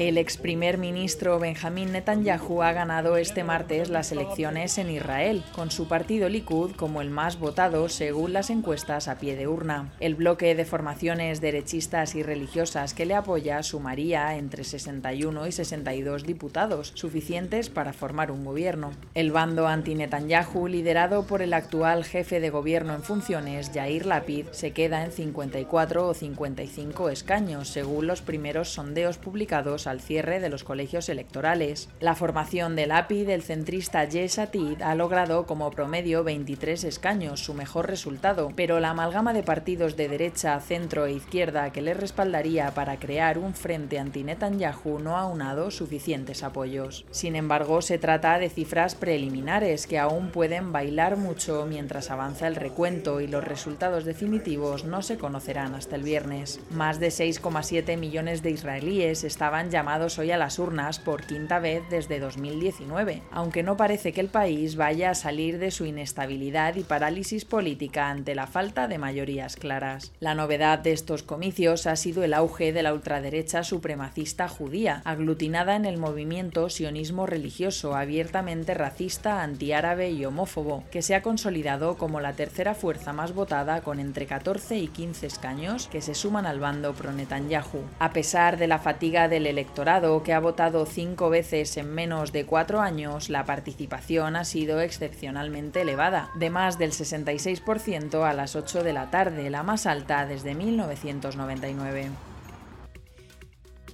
El 0.00 0.16
ex 0.16 0.38
primer 0.38 0.78
ministro 0.78 1.38
Benjamín 1.38 1.92
Netanyahu 1.92 2.62
ha 2.62 2.72
ganado 2.72 3.18
este 3.18 3.44
martes 3.44 3.90
las 3.90 4.12
elecciones 4.12 4.78
en 4.78 4.88
Israel, 4.88 5.44
con 5.54 5.70
su 5.70 5.88
partido 5.88 6.30
Likud 6.30 6.74
como 6.74 7.02
el 7.02 7.10
más 7.10 7.38
votado 7.38 7.86
según 7.90 8.32
las 8.32 8.48
encuestas 8.48 9.08
a 9.08 9.18
pie 9.18 9.36
de 9.36 9.46
urna. 9.46 9.92
El 10.00 10.14
bloque 10.14 10.54
de 10.54 10.64
formaciones 10.64 11.42
derechistas 11.42 12.14
y 12.14 12.22
religiosas 12.22 12.94
que 12.94 13.04
le 13.04 13.14
apoya 13.14 13.62
sumaría 13.62 14.38
entre 14.38 14.64
61 14.64 15.46
y 15.46 15.52
62 15.52 16.22
diputados, 16.22 16.92
suficientes 16.94 17.68
para 17.68 17.92
formar 17.92 18.30
un 18.30 18.42
gobierno. 18.42 18.92
El 19.12 19.32
bando 19.32 19.68
anti-Netanyahu, 19.68 20.66
liderado 20.66 21.26
por 21.26 21.42
el 21.42 21.52
actual 21.52 22.06
jefe 22.06 22.40
de 22.40 22.48
gobierno 22.48 22.94
en 22.94 23.02
funciones, 23.02 23.70
Yair 23.74 24.06
Lapid, 24.06 24.46
se 24.52 24.70
queda 24.70 25.04
en 25.04 25.12
54 25.12 26.08
o 26.08 26.14
55 26.14 27.10
escaños, 27.10 27.68
según 27.68 28.06
los 28.06 28.22
primeros 28.22 28.70
sondeos 28.70 29.18
publicados 29.18 29.89
al 29.90 30.00
cierre 30.00 30.40
de 30.40 30.48
los 30.48 30.64
colegios 30.64 31.08
electorales. 31.08 31.88
La 32.00 32.14
formación 32.14 32.76
del 32.76 32.92
API 32.92 33.24
del 33.24 33.42
centrista 33.42 34.04
Yesh 34.04 34.40
Atid 34.40 34.80
ha 34.82 34.94
logrado 34.94 35.46
como 35.46 35.70
promedio 35.70 36.24
23 36.24 36.84
escaños, 36.84 37.40
su 37.40 37.54
mejor 37.54 37.88
resultado, 37.88 38.50
pero 38.56 38.80
la 38.80 38.90
amalgama 38.90 39.32
de 39.32 39.42
partidos 39.42 39.96
de 39.96 40.08
derecha, 40.08 40.58
centro 40.60 41.06
e 41.06 41.12
izquierda 41.12 41.70
que 41.72 41.82
le 41.82 41.94
respaldaría 41.94 42.72
para 42.72 42.98
crear 42.98 43.38
un 43.38 43.54
frente 43.54 43.98
anti-Netanyahu 43.98 44.98
no 44.98 45.16
ha 45.16 45.26
unado 45.26 45.70
suficientes 45.70 46.42
apoyos. 46.42 47.04
Sin 47.10 47.36
embargo, 47.36 47.82
se 47.82 47.98
trata 47.98 48.38
de 48.38 48.48
cifras 48.48 48.94
preliminares 48.94 49.86
que 49.86 49.98
aún 49.98 50.30
pueden 50.30 50.72
bailar 50.72 51.16
mucho 51.16 51.66
mientras 51.68 52.10
avanza 52.10 52.46
el 52.46 52.56
recuento 52.56 53.20
y 53.20 53.26
los 53.26 53.44
resultados 53.44 54.04
definitivos 54.04 54.84
no 54.84 55.02
se 55.02 55.18
conocerán 55.18 55.74
hasta 55.74 55.96
el 55.96 56.02
viernes. 56.02 56.60
Más 56.70 57.00
de 57.00 57.08
6,7 57.08 57.96
millones 57.96 58.42
de 58.42 58.50
israelíes 58.50 59.24
estaban 59.24 59.70
ya 59.70 59.79
llamados 59.80 60.18
hoy 60.18 60.30
a 60.30 60.36
las 60.36 60.58
urnas 60.58 60.98
por 60.98 61.24
quinta 61.24 61.58
vez 61.58 61.82
desde 61.88 62.20
2019, 62.20 63.22
aunque 63.30 63.62
no 63.62 63.78
parece 63.78 64.12
que 64.12 64.20
el 64.20 64.28
país 64.28 64.76
vaya 64.76 65.08
a 65.08 65.14
salir 65.14 65.58
de 65.58 65.70
su 65.70 65.86
inestabilidad 65.86 66.74
y 66.74 66.82
parálisis 66.82 67.46
política 67.46 68.10
ante 68.10 68.34
la 68.34 68.46
falta 68.46 68.88
de 68.88 68.98
mayorías 68.98 69.56
claras. 69.56 70.12
La 70.20 70.34
novedad 70.34 70.80
de 70.80 70.92
estos 70.92 71.22
comicios 71.22 71.86
ha 71.86 71.96
sido 71.96 72.22
el 72.24 72.34
auge 72.34 72.74
de 72.74 72.82
la 72.82 72.92
ultraderecha 72.92 73.64
supremacista 73.64 74.48
judía, 74.48 75.00
aglutinada 75.06 75.76
en 75.76 75.86
el 75.86 75.96
movimiento 75.96 76.68
sionismo 76.68 77.24
religioso 77.24 77.96
abiertamente 77.96 78.74
racista, 78.74 79.42
antiárabe 79.42 80.10
y 80.10 80.26
homófobo, 80.26 80.84
que 80.90 81.00
se 81.00 81.14
ha 81.14 81.22
consolidado 81.22 81.96
como 81.96 82.20
la 82.20 82.34
tercera 82.34 82.74
fuerza 82.74 83.14
más 83.14 83.32
votada 83.32 83.80
con 83.80 83.98
entre 83.98 84.26
14 84.26 84.76
y 84.76 84.88
15 84.88 85.26
escaños 85.26 85.88
que 85.88 86.02
se 86.02 86.14
suman 86.14 86.44
al 86.44 86.60
bando 86.60 86.92
pro 86.92 87.12
Netanyahu. 87.12 87.82
A 87.98 88.12
pesar 88.12 88.58
de 88.58 88.66
la 88.66 88.78
fatiga 88.78 89.28
del 89.28 89.46
electorado 89.60 90.22
que 90.22 90.32
ha 90.32 90.40
votado 90.40 90.86
cinco 90.86 91.28
veces 91.28 91.76
en 91.76 91.92
menos 91.94 92.32
de 92.32 92.46
cuatro 92.46 92.80
años, 92.80 93.28
la 93.28 93.44
participación 93.44 94.34
ha 94.36 94.46
sido 94.46 94.80
excepcionalmente 94.80 95.82
elevada, 95.82 96.30
de 96.34 96.48
más 96.48 96.78
del 96.78 96.92
66% 96.92 98.26
a 98.26 98.32
las 98.32 98.56
8 98.56 98.82
de 98.82 98.94
la 98.94 99.10
tarde, 99.10 99.50
la 99.50 99.62
más 99.62 99.84
alta 99.84 100.24
desde 100.24 100.54
1999. 100.54 102.29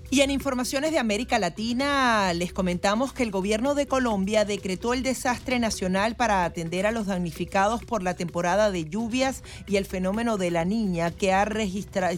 Y 0.08 0.20
en 0.20 0.30
informaciones 0.30 0.92
de 0.92 1.00
América 1.00 1.40
Latina 1.40 2.32
les 2.32 2.52
comentamos 2.52 3.12
que 3.12 3.24
el 3.24 3.32
gobierno 3.32 3.74
de 3.74 3.88
Colombia 3.88 4.44
decretó 4.44 4.94
el 4.94 5.02
desastre 5.02 5.58
nacional 5.58 6.14
para 6.14 6.44
atender 6.44 6.86
a 6.86 6.92
los 6.92 7.06
damnificados 7.06 7.84
por 7.84 8.04
la 8.04 8.14
temporada 8.14 8.70
de 8.70 8.84
lluvias 8.84 9.42
y 9.66 9.76
el 9.76 9.84
fenómeno 9.84 10.36
de 10.36 10.52
la 10.52 10.64
niña 10.64 11.10
que 11.10 11.32
ha 11.32 11.44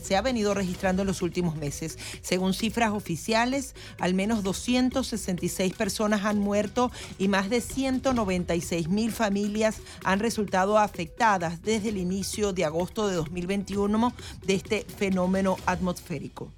se 0.03 0.17
ha 0.17 0.23
venido 0.23 0.53
registrando 0.53 1.03
en 1.03 1.09
los 1.09 1.23
últimos 1.23 1.57
meses. 1.57 1.99
Según 2.21 2.53
cifras 2.53 2.93
oficiales, 2.93 3.75
al 3.99 4.13
menos 4.13 4.43
266 4.43 5.73
personas 5.73 6.27
han 6.27 6.39
muerto 6.39 6.93
y 7.19 7.29
más 7.29 7.49
de 7.49 7.63
196 7.63 8.89
mil 8.89 9.13
familias 9.13 9.77
han 10.05 10.21
resultado 10.21 10.79
afectadas 10.79 11.63
desde 11.63 11.89
el 11.89 11.97
inicio 11.97 12.53
de 12.53 12.67
agosto 12.67 13.09
de 13.09 13.15
2021 13.17 14.13
de 14.45 14.55
este 14.55 14.85
fenómeno 14.85 15.57
atmosférico. 15.65 16.58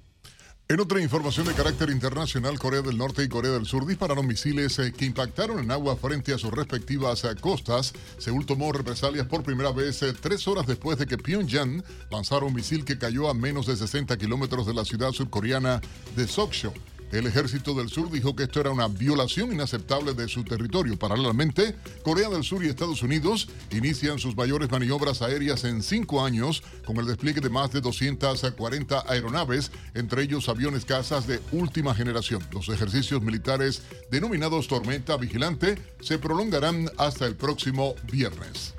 En 0.71 0.79
otra 0.79 1.01
información 1.01 1.45
de 1.47 1.53
carácter 1.53 1.89
internacional, 1.89 2.57
Corea 2.57 2.81
del 2.81 2.97
Norte 2.97 3.21
y 3.21 3.27
Corea 3.27 3.51
del 3.51 3.65
Sur 3.65 3.85
dispararon 3.85 4.25
misiles 4.25 4.79
eh, 4.79 4.93
que 4.93 5.03
impactaron 5.03 5.59
en 5.59 5.69
agua 5.69 5.97
frente 5.97 6.33
a 6.33 6.37
sus 6.37 6.49
respectivas 6.49 7.25
eh, 7.25 7.35
costas. 7.41 7.91
Seúl 8.17 8.45
tomó 8.45 8.71
represalias 8.71 9.27
por 9.27 9.43
primera 9.43 9.73
vez 9.73 10.01
eh, 10.01 10.13
tres 10.13 10.47
horas 10.47 10.65
después 10.65 10.97
de 10.97 11.07
que 11.07 11.17
Pyongyang 11.17 11.83
lanzara 12.09 12.45
un 12.45 12.53
misil 12.53 12.85
que 12.85 12.97
cayó 12.97 13.27
a 13.27 13.33
menos 13.33 13.65
de 13.65 13.75
60 13.75 14.15
kilómetros 14.15 14.65
de 14.65 14.73
la 14.73 14.85
ciudad 14.85 15.11
surcoreana 15.11 15.81
de 16.15 16.25
Sokcho. 16.25 16.71
El 17.11 17.27
ejército 17.27 17.73
del 17.73 17.89
sur 17.89 18.09
dijo 18.09 18.35
que 18.35 18.43
esto 18.43 18.61
era 18.61 18.71
una 18.71 18.87
violación 18.87 19.51
inaceptable 19.51 20.13
de 20.13 20.29
su 20.29 20.45
territorio. 20.45 20.97
Paralelamente, 20.97 21.75
Corea 22.03 22.29
del 22.29 22.43
Sur 22.43 22.63
y 22.63 22.69
Estados 22.69 23.03
Unidos 23.03 23.49
inician 23.71 24.17
sus 24.17 24.35
mayores 24.35 24.71
maniobras 24.71 25.21
aéreas 25.21 25.65
en 25.65 25.83
cinco 25.83 26.23
años 26.23 26.63
con 26.85 26.97
el 26.97 27.05
despliegue 27.05 27.41
de 27.41 27.49
más 27.49 27.71
de 27.71 27.81
240 27.81 29.03
aeronaves, 29.07 29.71
entre 29.93 30.23
ellos 30.23 30.47
aviones 30.47 30.85
cazas 30.85 31.27
de 31.27 31.41
última 31.51 31.93
generación. 31.93 32.41
Los 32.51 32.69
ejercicios 32.69 33.21
militares 33.21 33.81
denominados 34.09 34.69
Tormenta 34.69 35.17
Vigilante 35.17 35.81
se 35.99 36.17
prolongarán 36.17 36.89
hasta 36.97 37.25
el 37.25 37.35
próximo 37.35 37.95
viernes. 38.09 38.73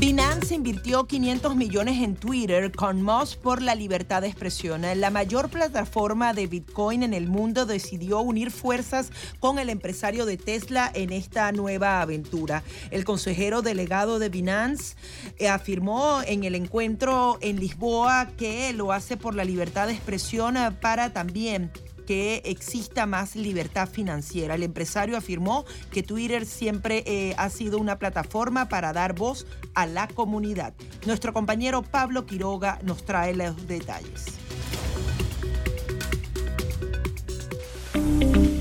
Binance 0.00 0.54
invirtió 0.54 1.04
500 1.04 1.56
millones 1.56 2.02
en 2.02 2.16
Twitter 2.16 2.72
con 2.72 3.02
Moss 3.02 3.36
por 3.36 3.60
la 3.60 3.74
libertad 3.74 4.22
de 4.22 4.28
expresión. 4.28 4.80
La 4.94 5.10
mayor 5.10 5.50
plataforma 5.50 6.32
de 6.32 6.46
Bitcoin 6.46 7.02
en 7.02 7.12
el 7.12 7.26
mundo 7.26 7.66
decidió 7.66 8.20
unir 8.20 8.50
fuerzas 8.50 9.10
con 9.40 9.58
el 9.58 9.68
empresario 9.68 10.24
de 10.24 10.38
Tesla 10.38 10.90
en 10.94 11.12
esta 11.12 11.52
nueva 11.52 12.00
aventura. 12.00 12.62
El 12.90 13.04
consejero 13.04 13.60
delegado 13.60 14.18
de 14.18 14.30
Binance 14.30 14.96
eh, 15.36 15.50
afirmó 15.50 16.22
en 16.26 16.44
el 16.44 16.54
encuentro 16.54 17.36
en 17.42 17.60
Lisboa 17.60 18.26
que 18.38 18.72
lo 18.72 18.92
hace 18.92 19.18
por 19.18 19.34
la 19.34 19.44
libertad 19.44 19.86
de 19.86 19.92
expresión 19.92 20.56
eh, 20.56 20.70
para 20.80 21.12
también 21.12 21.70
que 22.06 22.42
exista 22.44 23.06
más 23.06 23.36
libertad 23.36 23.88
financiera. 23.88 24.54
El 24.54 24.62
empresario 24.62 25.16
afirmó 25.16 25.64
que 25.90 26.02
Twitter 26.02 26.46
siempre 26.46 27.02
eh, 27.06 27.34
ha 27.38 27.50
sido 27.50 27.78
una 27.78 27.98
plataforma 27.98 28.68
para 28.68 28.92
dar 28.92 29.14
voz 29.14 29.46
a 29.74 29.86
la 29.86 30.08
comunidad. 30.08 30.74
Nuestro 31.06 31.32
compañero 31.32 31.82
Pablo 31.82 32.26
Quiroga 32.26 32.78
nos 32.82 33.04
trae 33.04 33.34
los 33.34 33.66
detalles. 33.66 34.26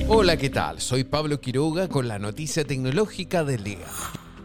Hola, 0.08 0.38
¿qué 0.38 0.50
tal? 0.50 0.82
Soy 0.82 1.04
Pablo 1.04 1.40
Quiroga 1.40 1.88
con 1.88 2.08
la 2.08 2.18
noticia 2.18 2.66
tecnológica 2.66 3.44
del 3.44 3.64
día. 3.64 3.88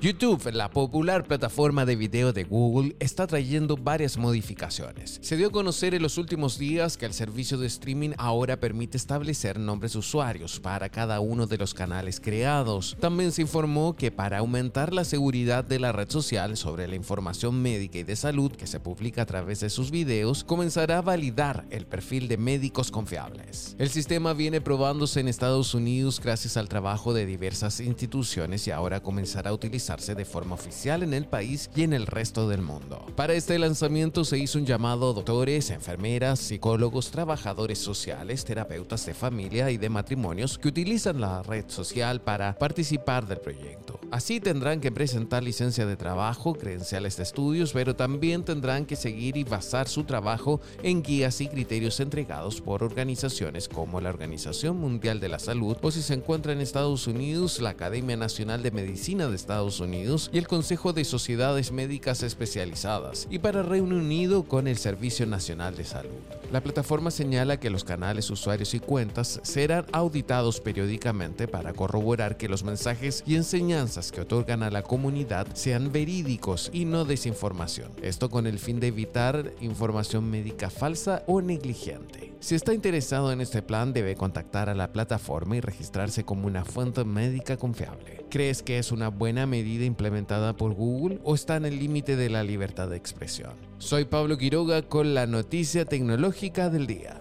YouTube, 0.05 0.52
la 0.52 0.68
popular 0.68 1.24
plataforma 1.24 1.86
de 1.86 1.97
video 1.97 2.35
de 2.35 2.44
Google, 2.44 2.94
está 3.01 3.26
trayendo 3.26 3.78
varias 3.78 4.18
modificaciones. 4.18 5.18
Se 5.22 5.35
dio 5.35 5.47
a 5.47 5.51
conocer 5.51 5.94
en 5.94 6.02
los 6.02 6.18
últimos 6.18 6.59
días 6.59 6.98
que 6.98 7.06
el 7.06 7.14
servicio 7.14 7.56
de 7.56 7.68
streaming 7.68 8.10
ahora 8.18 8.60
permite 8.60 8.98
establecer 8.98 9.59
nombres 9.59 9.97
usuarios 9.97 10.60
para 10.60 10.90
cada 10.90 11.20
uno 11.20 11.47
de 11.47 11.56
los 11.56 11.72
canales 11.72 12.20
creados. 12.20 12.98
También 13.01 13.32
se 13.32 13.40
informó 13.40 13.97
que 13.97 14.10
para 14.10 14.40
aumentar 14.40 14.93
la 14.93 15.06
seguridad 15.06 15.64
de 15.64 15.78
la 15.78 15.90
red 15.90 16.10
social 16.10 16.59
sobre 16.59 16.86
la 16.86 16.97
información 16.97 17.62
médica 17.62 17.97
y 17.97 18.02
de 18.02 18.16
salud 18.16 18.52
que 18.52 18.66
se 18.66 18.81
publica 18.81 19.22
a 19.22 19.26
través 19.26 19.60
de 19.60 19.70
sus 19.70 19.90
videos, 19.90 20.44
comenzará 20.44 20.98
a 20.98 21.01
validar 21.01 21.64
el 21.70 21.86
perfil 21.86 22.28
de 22.28 22.36
médicos 22.36 22.90
confiables. 22.90 23.74
El 23.78 23.89
sistema 23.89 24.35
viene 24.35 24.60
probándose 24.60 25.20
en 25.20 25.28
Estados 25.28 25.72
Unidos 25.72 26.20
gracias 26.22 26.59
al 26.59 26.68
trabajo 26.68 27.14
de 27.14 27.24
diversas 27.24 27.81
instituciones 27.81 28.66
y 28.66 28.70
ahora 28.70 29.01
comenzará 29.01 29.48
a 29.48 29.55
utilizar 29.55 29.93
de 29.94 30.24
forma 30.24 30.56
oficial 30.56 31.04
en 31.04 31.14
el 31.14 31.26
país 31.26 31.70
y 31.76 31.82
en 31.82 31.92
el 31.92 32.06
resto 32.06 32.48
del 32.48 32.62
mundo. 32.62 33.06
Para 33.14 33.34
este 33.34 33.58
lanzamiento 33.60 34.24
se 34.24 34.38
hizo 34.38 34.58
un 34.58 34.66
llamado 34.66 35.10
a 35.10 35.12
doctores, 35.12 35.70
enfermeras, 35.70 36.40
psicólogos, 36.40 37.12
trabajadores 37.12 37.78
sociales, 37.78 38.44
terapeutas 38.44 39.06
de 39.06 39.14
familia 39.14 39.70
y 39.70 39.76
de 39.76 39.88
matrimonios 39.88 40.58
que 40.58 40.68
utilizan 40.68 41.20
la 41.20 41.44
red 41.44 41.66
social 41.68 42.20
para 42.20 42.58
participar 42.58 43.26
del 43.28 43.38
proyecto. 43.38 44.00
Así 44.10 44.40
tendrán 44.40 44.80
que 44.80 44.92
presentar 44.92 45.44
licencia 45.44 45.86
de 45.86 45.96
trabajo, 45.96 46.54
credenciales 46.54 47.16
de 47.16 47.22
estudios, 47.22 47.72
pero 47.72 47.94
también 47.94 48.44
tendrán 48.44 48.86
que 48.86 48.96
seguir 48.96 49.36
y 49.36 49.44
basar 49.44 49.88
su 49.88 50.04
trabajo 50.04 50.60
en 50.82 51.02
guías 51.02 51.40
y 51.40 51.48
criterios 51.48 52.00
entregados 52.00 52.60
por 52.60 52.82
organizaciones 52.82 53.68
como 53.68 54.00
la 54.00 54.10
Organización 54.10 54.76
Mundial 54.78 55.20
de 55.20 55.28
la 55.28 55.38
Salud 55.38 55.76
o 55.82 55.90
si 55.90 56.02
se 56.02 56.14
encuentra 56.14 56.52
en 56.52 56.60
Estados 56.60 57.06
Unidos, 57.06 57.60
la 57.60 57.70
Academia 57.70 58.16
Nacional 58.16 58.62
de 58.62 58.72
Medicina 58.72 59.28
de 59.28 59.36
Estados 59.36 59.80
Unidos 59.80 59.84
Y 60.32 60.39
el 60.39 60.48
Consejo 60.48 60.94
de 60.94 61.05
Sociedades 61.05 61.70
Médicas 61.70 62.23
Especializadas, 62.23 63.27
y 63.31 63.39
para 63.39 63.62
Reino 63.62 63.97
Unido 63.97 64.44
con 64.44 64.66
el 64.66 64.78
Servicio 64.78 65.27
Nacional 65.27 65.77
de 65.77 65.85
Salud. 65.85 66.11
La 66.51 66.62
plataforma 66.62 67.11
señala 67.11 67.61
que 67.61 67.69
los 67.69 67.85
canales, 67.85 68.31
usuarios 68.31 68.73
y 68.74 68.81
cuentas 68.81 69.40
serán 69.43 69.85
auditados 69.93 70.61
periódicamente 70.61 71.48
para 71.48 71.74
corroborar 71.74 72.36
que 72.39 72.48
los 72.48 72.65
mensajes 72.65 73.23
y 73.27 73.35
enseñanzas 73.35 74.11
que 74.11 74.23
otorgan 74.23 74.62
a 74.62 74.70
la 74.70 74.82
comunidad 74.82 75.47
sean 75.55 75.93
verídicos 75.93 76.70
y 76.73 76.86
no 76.86 77.05
desinformación. 77.05 77.90
Esto 78.01 78.31
con 78.31 78.47
el 78.47 78.59
fin 78.59 78.81
de 78.81 78.86
evitar 78.86 79.52
información 79.61 80.31
médica 80.31 80.70
falsa 80.70 81.24
o 81.27 81.43
negligente. 81.43 82.34
Si 82.44 82.54
está 82.54 82.74
interesado 82.74 83.32
en 83.32 83.40
este 83.40 83.62
plan, 83.62 83.94
debe 83.94 84.16
contactar 84.16 84.68
a 84.68 84.74
la 84.74 84.92
plataforma 84.92 85.56
y 85.56 85.62
registrarse 85.62 86.24
como 86.24 86.46
una 86.46 86.62
fuente 86.62 87.02
médica 87.02 87.56
confiable. 87.56 88.26
¿Crees 88.28 88.62
que 88.62 88.76
es 88.78 88.92
una 88.92 89.08
buena 89.08 89.46
medida 89.46 89.86
implementada 89.86 90.54
por 90.54 90.74
Google 90.74 91.20
o 91.24 91.34
está 91.34 91.56
en 91.56 91.64
el 91.64 91.78
límite 91.78 92.16
de 92.16 92.28
la 92.28 92.44
libertad 92.44 92.90
de 92.90 92.98
expresión? 92.98 93.54
Soy 93.78 94.04
Pablo 94.04 94.36
Quiroga 94.36 94.82
con 94.82 95.14
la 95.14 95.26
noticia 95.26 95.86
tecnológica 95.86 96.68
del 96.68 96.86
día. 96.86 97.18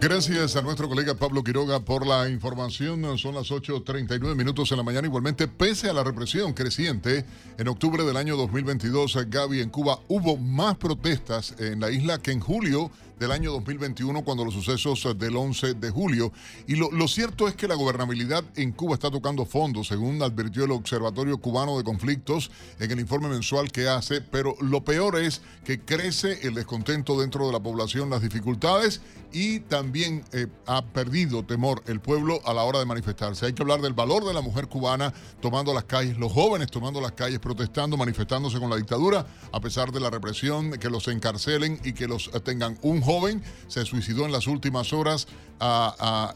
Gracias 0.00 0.56
a 0.56 0.62
nuestro 0.62 0.88
colega 0.88 1.14
Pablo 1.14 1.44
Quiroga 1.44 1.80
por 1.80 2.06
la 2.06 2.26
información. 2.30 3.18
Son 3.18 3.34
las 3.34 3.50
8.39 3.50 4.34
minutos 4.34 4.70
en 4.70 4.78
la 4.78 4.82
mañana. 4.82 5.06
Igualmente, 5.06 5.46
pese 5.46 5.90
a 5.90 5.92
la 5.92 6.02
represión 6.02 6.54
creciente, 6.54 7.26
en 7.58 7.68
octubre 7.68 8.02
del 8.02 8.16
año 8.16 8.34
2022, 8.38 9.18
Gaby, 9.28 9.60
en 9.60 9.68
Cuba 9.68 10.00
hubo 10.08 10.38
más 10.38 10.78
protestas 10.78 11.54
en 11.58 11.80
la 11.80 11.90
isla 11.90 12.16
que 12.16 12.32
en 12.32 12.40
julio 12.40 12.90
del 13.20 13.32
año 13.32 13.52
2021 13.52 14.24
cuando 14.24 14.46
los 14.46 14.54
sucesos 14.54 15.06
del 15.18 15.36
11 15.36 15.74
de 15.74 15.90
julio. 15.90 16.32
Y 16.66 16.76
lo, 16.76 16.90
lo, 16.90 17.06
cierto 17.06 17.46
es 17.46 17.54
que 17.54 17.68
la 17.68 17.74
gobernabilidad 17.74 18.42
en 18.56 18.72
Cuba 18.72 18.94
está 18.94 19.10
tocando 19.10 19.44
fondo, 19.44 19.84
según 19.84 20.22
advirtió 20.22 20.64
el 20.64 20.72
Observatorio 20.72 21.38
Cubano 21.38 21.76
de 21.76 21.84
Conflictos 21.84 22.50
en 22.78 22.90
el 22.90 22.98
informe 22.98 23.28
mensual 23.28 23.70
que 23.70 23.88
hace, 23.88 24.22
pero 24.22 24.56
lo 24.60 24.82
peor 24.82 25.18
es 25.18 25.42
que 25.64 25.80
crece 25.80 26.46
el 26.46 26.54
descontento 26.54 27.20
dentro 27.20 27.46
de 27.46 27.52
la 27.52 27.60
población, 27.60 28.08
las 28.08 28.22
dificultades 28.22 29.02
y 29.32 29.60
también 29.60 30.24
eh, 30.32 30.46
ha 30.66 30.82
perdido 30.82 31.44
temor 31.44 31.82
el 31.86 32.00
pueblo 32.00 32.40
a 32.44 32.54
la 32.54 32.64
hora 32.64 32.78
de 32.78 32.86
manifestarse. 32.86 33.46
Hay 33.46 33.52
que 33.52 33.62
hablar 33.62 33.80
del 33.80 33.92
valor 33.92 34.24
de 34.24 34.34
la 34.34 34.40
mujer 34.40 34.66
cubana 34.66 35.12
tomando 35.40 35.72
las 35.72 35.84
calles, 35.84 36.16
los 36.18 36.32
jóvenes 36.32 36.68
tomando 36.70 37.00
las 37.00 37.12
calles, 37.12 37.38
protestando, 37.38 37.96
manifestándose 37.96 38.58
con 38.58 38.70
la 38.70 38.76
dictadura, 38.76 39.26
a 39.52 39.60
pesar 39.60 39.92
de 39.92 40.00
la 40.00 40.10
represión, 40.10 40.72
que 40.72 40.90
los 40.90 41.06
encarcelen 41.08 41.80
y 41.84 41.92
que 41.92 42.08
los 42.08 42.30
tengan 42.44 42.78
un 42.82 43.02
joven 43.10 43.42
se 43.66 43.84
suicidó 43.84 44.24
en 44.24 44.30
las 44.30 44.46
últimas 44.46 44.92
horas 44.92 45.26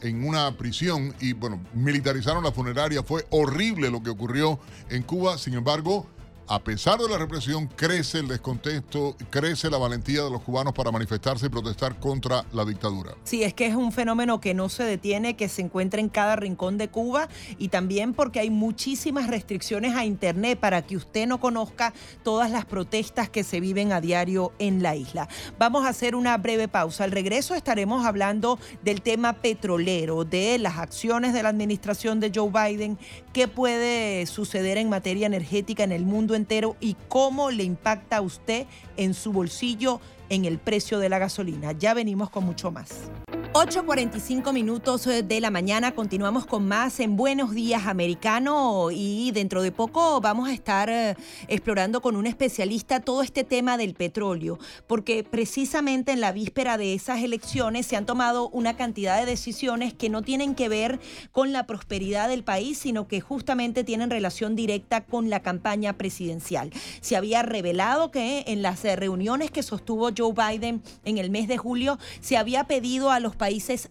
en 0.03 0.27
una 0.27 0.57
prisión 0.57 1.15
y 1.21 1.33
bueno, 1.33 1.61
militarizaron 1.73 2.43
la 2.43 2.51
funeraria. 2.51 3.05
Fue 3.05 3.25
horrible 3.31 3.91
lo 3.91 4.03
que 4.03 4.11
ocurrió 4.11 4.59
en 4.91 5.05
Cuba. 5.05 5.39
Sin 5.39 5.55
embargo, 5.55 6.09
a 6.47 6.59
pesar 6.59 6.99
de 6.99 7.09
la 7.09 7.19
represión, 7.19 7.67
crece 7.67 8.19
el 8.19 8.29
descontento, 8.29 9.17
crece 9.31 9.71
la 9.71 9.79
valentía 9.79 10.23
de 10.23 10.31
los 10.31 10.43
cubanos 10.43 10.75
para 10.75 10.91
manifestarse 10.91 11.47
y 11.47 11.49
protestar 11.49 11.99
contra 11.99 12.45
la 12.53 12.65
dictadura. 12.65 13.15
Sí, 13.25 13.43
es 13.43 13.55
que 13.55 13.67
es 13.67 13.75
un 13.75 13.93
fenómeno 13.93 14.41
que 14.41 14.55
no 14.55 14.69
se 14.69 14.85
detiene, 14.85 15.37
que 15.37 15.49
se 15.49 15.63
encuentra 15.63 16.01
en 16.01 16.09
cada 16.09 16.37
rincón 16.37 16.79
de 16.79 16.89
Cuba 16.89 17.29
y 17.59 17.69
también 17.69 18.13
porque 18.13 18.41
hay 18.41 18.51
muchísimas 18.51 19.29
restricciones 19.29 19.97
a 19.97 20.05
Internet 20.05 20.59
para 20.59 20.83
que 20.83 20.97
usted 20.97 21.27
no 21.27 21.41
conozca 21.41 21.95
todas 22.23 22.51
las 22.51 22.65
protestas 22.65 23.29
que 23.29 23.45
se 23.45 23.61
viven 23.61 23.93
a 23.93 24.01
diario 24.01 24.53
en 24.59 24.83
la 24.83 24.97
isla. 24.97 25.29
Vamos 25.59 25.87
a 25.87 25.89
hacer 25.89 26.15
una 26.15 26.37
breve 26.37 26.69
pausa. 26.69 27.05
Al 27.05 27.13
regreso 27.13 27.55
estaremos 27.55 28.05
hablando 28.05 28.59
del 28.83 29.03
tema 29.03 29.35
petrolero, 29.35 30.25
de 30.25 30.59
las 30.59 30.79
acciones 30.79 31.33
de 31.33 31.43
la 31.43 31.49
administración 31.49 32.21
de 32.21 32.31
Joe 32.35 32.51
Biden, 32.51 32.99
qué 33.33 33.49
puede 33.49 34.27
suceder 34.27 34.79
en 34.79 34.89
materia 34.89 35.27
energética 35.27 35.85
en 35.85 35.93
el 35.93 36.05
mundo 36.05 36.34
entero 36.37 36.77
y 36.81 36.97
cómo 37.09 37.51
le 37.51 37.65
impacta 37.65 38.19
a 38.19 38.21
usted 38.21 38.67
en 38.97 39.15
su 39.15 39.33
bolsillo 39.33 40.01
en 40.29 40.45
el 40.45 40.59
precio 40.59 40.99
de 40.99 41.09
la 41.09 41.19
gasolina. 41.19 41.73
Ya 41.73 41.95
venimos 41.95 42.31
con 42.31 42.45
mucho 42.45 42.71
más. 42.71 43.11
8.45 43.55 44.53
minutos 44.53 45.07
eh, 45.07 45.23
de 45.23 45.41
la 45.41 45.49
mañana, 45.49 45.95
continuamos 45.95 46.45
con 46.45 46.67
más 46.67 46.99
en 46.99 47.17
Buenos 47.17 47.55
Días 47.55 47.87
Americano 47.87 48.89
y 48.91 49.31
dentro 49.31 49.63
de 49.63 49.71
poco 49.71 50.21
vamos 50.21 50.49
a 50.49 50.53
estar 50.53 50.91
eh, 50.91 51.15
explorando 51.47 52.03
con 52.03 52.17
un 52.17 52.27
especialista 52.27 52.99
todo 52.99 53.23
este 53.23 53.45
tema 53.45 53.77
del 53.77 53.95
petróleo, 53.95 54.59
porque 54.89 55.23
precisamente 55.23 56.11
en 56.11 56.21
la 56.21 56.33
víspera 56.33 56.77
de 56.77 56.95
esas 56.95 57.23
elecciones 57.23 57.87
se 57.87 57.95
han 57.95 58.07
tomado 58.07 58.49
una 58.49 58.77
cantidad 58.77 59.21
de 59.21 59.25
decisiones 59.25 59.95
que 59.95 60.09
no 60.11 60.23
tienen 60.23 60.57
que 60.57 60.69
ver 60.69 60.99
con 61.31 61.53
la 61.53 61.65
prosperidad 61.65 62.29
del 62.29 62.43
país, 62.43 62.79
sino 62.79 63.07
que 63.07 63.21
justamente 63.21 63.85
tienen 63.85 64.11
relación 64.11 64.57
directa 64.57 65.05
con 65.05 65.31
la 65.31 65.43
campaña 65.43 65.93
presidencial. 65.93 66.73
Se 67.01 67.17
había 67.17 67.45
revelado 67.45 68.11
que 68.11 68.43
en 68.49 68.63
las 68.63 68.85
eh, 68.85 68.97
reuniones 68.97 69.53
que 69.53 69.63
sostuvo 69.63 70.11
Joe 70.11 70.35
Biden 70.35 70.83
en 71.05 71.19
el 71.19 71.31
mes 71.31 71.47
de 71.47 71.57
julio 71.57 72.01
se 72.21 72.37
había 72.37 72.65
pedido 72.65 73.13
a 73.13 73.21
los 73.21 73.37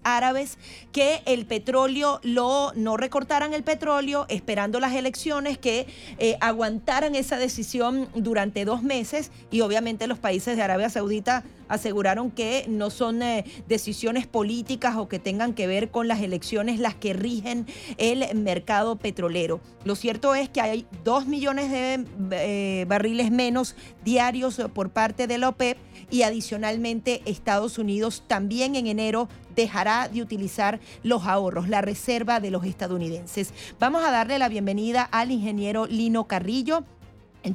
árabes 0.03 0.57
que 0.91 1.21
el 1.25 1.45
petróleo 1.45 2.19
lo 2.23 2.71
no 2.75 2.97
recortaran 2.97 3.53
el 3.53 3.63
petróleo 3.63 4.25
esperando 4.29 4.79
las 4.79 4.93
elecciones, 4.93 5.57
que 5.57 5.87
eh, 6.19 6.37
aguantaran 6.41 7.15
esa 7.15 7.37
decisión 7.37 8.07
durante 8.15 8.65
dos 8.65 8.83
meses 8.83 9.31
y 9.51 9.61
obviamente 9.61 10.07
los 10.07 10.19
países 10.19 10.57
de 10.57 10.63
Arabia 10.63 10.89
Saudita 10.89 11.43
aseguraron 11.67 12.29
que 12.29 12.65
no 12.67 12.89
son 12.89 13.23
eh, 13.23 13.45
decisiones 13.67 14.27
políticas 14.27 14.95
o 14.97 15.07
que 15.07 15.19
tengan 15.19 15.53
que 15.53 15.67
ver 15.67 15.89
con 15.89 16.07
las 16.07 16.21
elecciones 16.21 16.79
las 16.79 16.95
que 16.95 17.13
rigen 17.13 17.65
el 17.97 18.35
mercado 18.35 18.97
petrolero. 18.97 19.59
Lo 19.83 19.95
cierto 19.95 20.35
es 20.35 20.49
que 20.49 20.61
hay 20.61 20.85
dos 21.03 21.25
millones 21.25 21.71
de 21.71 22.05
eh, 22.31 22.85
barriles 22.87 23.31
menos 23.31 23.75
diarios 24.03 24.61
por 24.73 24.91
parte 24.91 25.27
de 25.27 25.37
la 25.37 25.49
OPEP 25.49 25.77
y 26.11 26.23
adicionalmente 26.23 27.21
Estados 27.25 27.77
Unidos 27.77 28.23
también 28.27 28.75
en 28.75 28.87
enero 28.87 29.29
dejará 29.55 30.07
de 30.07 30.21
utilizar 30.21 30.79
los 31.03 31.25
ahorros, 31.25 31.69
la 31.69 31.81
reserva 31.81 32.39
de 32.39 32.51
los 32.51 32.65
estadounidenses. 32.65 33.53
Vamos 33.79 34.03
a 34.03 34.11
darle 34.11 34.39
la 34.39 34.49
bienvenida 34.49 35.03
al 35.03 35.31
ingeniero 35.31 35.85
Lino 35.85 36.25
Carrillo. 36.25 36.83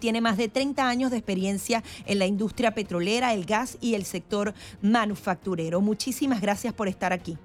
Tiene 0.00 0.20
más 0.20 0.36
de 0.36 0.48
30 0.48 0.86
años 0.86 1.10
de 1.10 1.16
experiencia 1.16 1.82
en 2.04 2.18
la 2.18 2.26
industria 2.26 2.72
petrolera, 2.72 3.32
el 3.32 3.46
gas 3.46 3.78
y 3.80 3.94
el 3.94 4.04
sector 4.04 4.52
manufacturero. 4.82 5.80
Muchísimas 5.80 6.42
gracias 6.42 6.74
por 6.74 6.88
estar 6.88 7.12
aquí. 7.12 7.38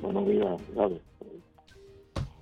Buenos 0.00 0.26
días, 0.26 0.60
gracias. 0.74 1.09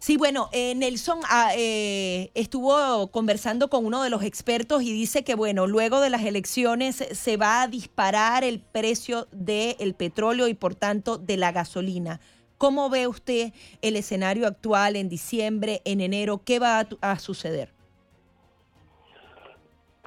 Sí, 0.08 0.16
bueno, 0.16 0.48
eh, 0.54 0.74
Nelson 0.74 1.18
ah, 1.30 1.50
eh, 1.54 2.30
estuvo 2.34 3.10
conversando 3.10 3.68
con 3.68 3.84
uno 3.84 4.02
de 4.02 4.08
los 4.08 4.22
expertos 4.24 4.82
y 4.82 4.90
dice 4.90 5.22
que, 5.22 5.34
bueno, 5.34 5.66
luego 5.66 6.00
de 6.00 6.08
las 6.08 6.24
elecciones 6.24 6.96
se 6.96 7.36
va 7.36 7.60
a 7.60 7.68
disparar 7.68 8.42
el 8.42 8.58
precio 8.58 9.26
del 9.32 9.94
petróleo 9.94 10.48
y, 10.48 10.54
por 10.54 10.74
tanto, 10.74 11.18
de 11.18 11.36
la 11.36 11.52
gasolina. 11.52 12.20
¿Cómo 12.56 12.88
ve 12.88 13.06
usted 13.06 13.52
el 13.82 13.96
escenario 13.96 14.46
actual 14.46 14.96
en 14.96 15.10
diciembre, 15.10 15.82
en 15.84 16.00
enero? 16.00 16.40
¿Qué 16.42 16.58
va 16.58 16.86
a, 17.02 17.18
suceder? 17.18 17.68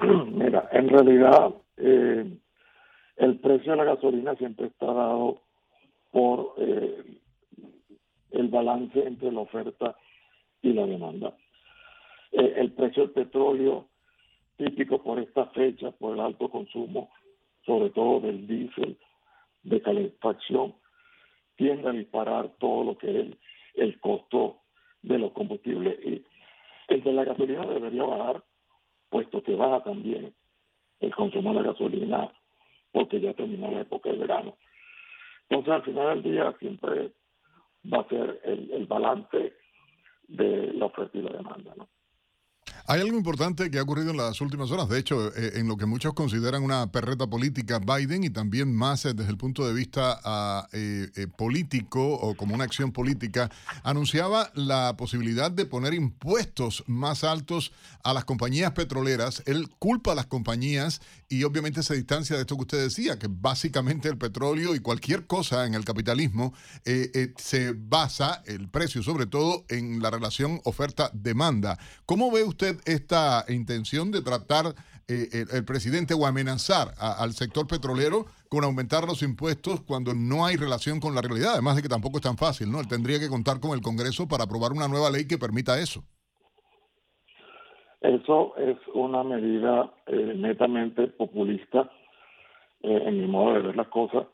Mira, 0.00 0.68
en 0.72 0.88
realidad 0.88 1.54
eh, 1.76 2.38
el 3.18 3.38
precio 3.38 3.70
de 3.70 3.78
la 3.78 3.84
gasolina 3.84 4.34
siempre 4.34 4.66
está 4.66 4.86
dado 4.86 5.38
por 6.10 6.56
el 8.32 8.48
balance 8.48 8.98
entre 9.06 9.32
la 9.32 9.40
oferta 9.40 9.96
y 10.62 10.72
la 10.72 10.86
demanda. 10.86 11.36
Eh, 12.32 12.54
el 12.56 12.72
precio 12.72 13.04
del 13.04 13.12
petróleo, 13.12 13.88
típico 14.56 15.02
por 15.02 15.18
esta 15.18 15.46
fecha, 15.46 15.90
por 15.90 16.14
el 16.14 16.20
alto 16.20 16.48
consumo, 16.48 17.10
sobre 17.64 17.90
todo 17.90 18.20
del 18.20 18.46
diésel 18.46 18.96
de 19.62 19.80
calefacción, 19.80 20.74
tiende 21.56 21.88
a 21.88 21.92
disparar 21.92 22.50
todo 22.58 22.84
lo 22.84 22.98
que 22.98 23.20
es 23.20 23.26
el, 23.74 24.00
costo 24.00 24.62
de 25.02 25.18
los 25.18 25.32
combustibles. 25.32 25.98
Y 26.04 26.24
el 26.88 27.02
de 27.02 27.12
la 27.12 27.24
gasolina 27.24 27.66
debería 27.66 28.04
bajar, 28.04 28.42
puesto 29.10 29.42
que 29.42 29.54
baja 29.54 29.84
también 29.84 30.34
el 31.00 31.14
consumo 31.14 31.50
de 31.50 31.62
la 31.62 31.72
gasolina, 31.72 32.32
porque 32.92 33.20
ya 33.20 33.34
terminó 33.34 33.70
la 33.70 33.82
época 33.82 34.10
de 34.10 34.18
verano. 34.18 34.56
Entonces, 35.48 35.74
al 35.74 35.82
final 35.82 36.22
del 36.22 36.32
día, 36.32 36.54
siempre 36.58 37.12
va 37.92 38.00
a 38.00 38.08
ser 38.08 38.40
el, 38.44 38.70
el 38.70 38.86
balance 38.86 39.54
de 40.28 40.72
la 40.74 40.86
oferta 40.86 41.18
y 41.18 41.22
la 41.22 41.32
demanda. 41.32 41.74
¿no? 41.76 41.88
Hay 42.86 43.00
algo 43.00 43.16
importante 43.16 43.70
que 43.70 43.78
ha 43.78 43.82
ocurrido 43.82 44.10
en 44.10 44.16
las 44.16 44.40
últimas 44.40 44.72
horas, 44.72 44.88
de 44.88 44.98
hecho, 44.98 45.28
eh, 45.36 45.52
en 45.54 45.68
lo 45.68 45.76
que 45.76 45.86
muchos 45.86 46.14
consideran 46.14 46.64
una 46.64 46.90
perreta 46.90 47.28
política 47.28 47.78
Biden 47.78 48.24
y 48.24 48.30
también 48.30 48.74
más 48.74 49.04
eh, 49.04 49.14
desde 49.14 49.30
el 49.30 49.36
punto 49.36 49.64
de 49.64 49.72
vista 49.72 50.20
ah, 50.24 50.66
eh, 50.72 51.28
político 51.36 52.14
o 52.14 52.34
como 52.34 52.56
una 52.56 52.64
acción 52.64 52.90
política, 52.90 53.50
anunciaba 53.84 54.50
la 54.54 54.96
posibilidad 54.96 55.48
de 55.48 55.64
poner 55.64 55.94
impuestos 55.94 56.82
más 56.88 57.22
altos 57.22 57.72
a 58.02 58.12
las 58.12 58.24
compañías 58.24 58.72
petroleras. 58.72 59.44
Él 59.46 59.68
culpa 59.78 60.12
a 60.12 60.16
las 60.16 60.26
compañías 60.26 61.00
y 61.28 61.44
obviamente 61.44 61.84
se 61.84 61.94
distancia 61.94 62.34
de 62.34 62.42
esto 62.42 62.56
que 62.56 62.62
usted 62.62 62.82
decía, 62.82 63.16
que 63.16 63.28
básicamente 63.30 64.08
el 64.08 64.18
petróleo 64.18 64.74
y 64.74 64.80
cualquier 64.80 65.28
cosa 65.28 65.66
en 65.66 65.74
el 65.74 65.84
capitalismo 65.84 66.52
se 67.36 67.74
basa, 67.76 68.42
el 68.44 68.68
precio 68.68 69.02
sobre 69.02 69.26
todo, 69.26 69.64
en 69.68 70.02
la 70.02 70.10
relación 70.10 70.60
oferta-demanda. 70.64 71.78
¿Cómo 72.06 72.30
ve 72.30 72.42
usted 72.42 72.71
esta 72.84 73.44
intención 73.48 74.10
de 74.10 74.22
tratar 74.22 74.74
eh, 75.08 75.44
el, 75.52 75.64
presidente 75.64 76.14
o 76.14 76.26
amenazar 76.26 76.88
al 76.98 77.32
sector 77.32 77.66
petrolero 77.66 78.26
con 78.48 78.64
aumentar 78.64 79.04
los 79.04 79.22
impuestos 79.22 79.82
cuando 79.82 80.14
no 80.14 80.46
hay 80.46 80.56
relación 80.56 81.00
con 81.00 81.14
la 81.14 81.22
realidad? 81.22 81.52
Además 81.52 81.76
de 81.76 81.82
que 81.82 81.88
tampoco 81.88 82.18
es 82.18 82.22
tan 82.22 82.36
fácil, 82.36 82.70
¿no? 82.70 82.80
Él 82.80 82.88
tendría 82.88 83.18
que 83.18 83.28
contar 83.28 83.60
con 83.60 83.72
el 83.72 83.80
Congreso 83.80 84.28
para 84.28 84.44
aprobar 84.44 84.72
una 84.72 84.88
nueva 84.88 85.10
ley 85.10 85.26
que 85.26 85.38
permita 85.38 85.78
eso. 85.80 86.04
Eso 88.00 88.56
es 88.56 88.76
una 88.94 89.22
medida 89.22 89.92
eh, 90.06 90.34
netamente 90.36 91.06
populista 91.06 91.88
eh, 92.82 93.02
en 93.06 93.20
mi 93.20 93.26
modo 93.28 93.54
de 93.54 93.62
ver 93.62 93.76
las 93.76 93.88
cosas. 93.88 94.26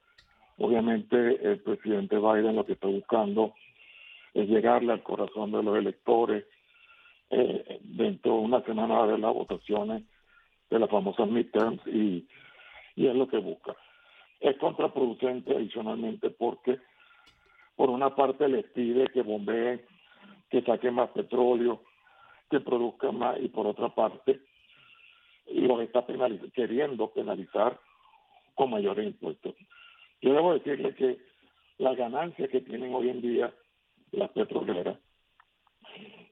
Obviamente 0.57 1.17
el 1.17 1.61
presidente 1.61 2.17
Biden 2.17 2.57
lo 2.57 2.65
que 2.65 2.73
está 2.73 2.89
buscando 2.89 3.53
es 4.35 4.49
llegarle 4.49 4.93
al 4.93 5.03
corazón 5.03 5.53
de 5.53 5.63
los 5.63 5.77
electores. 5.77 6.45
Eh, 7.31 7.81
dentro 7.83 8.33
de 8.33 8.39
una 8.39 8.63
semana 8.63 8.95
va 8.95 9.01
a 9.01 9.05
haber 9.05 9.21
las 9.21 9.35
votaciones 9.35 10.03
de 10.71 10.79
las 10.79 10.91
famosas 10.91 11.29
midterms 11.29 11.81
y, 11.87 12.27
y 12.97 13.07
es 13.07 13.15
lo 13.15 13.29
que 13.29 13.39
busca. 13.39 13.77
Es 14.41 14.57
contraproducente 14.59 15.55
adicionalmente 15.55 16.31
porque 16.31 16.79
por 17.77 17.91
una 17.91 18.15
parte 18.15 18.49
les 18.49 18.65
pide 18.71 19.07
que 19.09 19.23
bombeen, 19.23 19.81
que 20.51 20.63
saquen 20.63 20.95
más 20.95 21.11
petróleo, 21.11 21.83
que 22.51 22.61
produzcan 22.61 23.19
más 23.19 23.39
y 23.41 23.49
por 23.49 23.67
otra 23.67 23.95
parte 23.95 24.41
los 25.47 25.81
está 25.81 26.07
penaliz 26.07 26.41
queriendo 26.53 27.11
penalizar 27.11 27.79
con 28.55 28.71
mayores 28.71 29.07
impuestos. 29.07 29.55
Yo 30.21 30.33
debo 30.33 30.55
decirle 30.55 30.95
que 30.95 31.19
las 31.79 31.97
ganancias 31.97 32.51
que 32.51 32.61
tienen 32.61 32.95
hoy 32.95 33.11
en 33.11 33.21
día 33.21 33.55
las 34.13 34.31
petroleras 34.31 34.99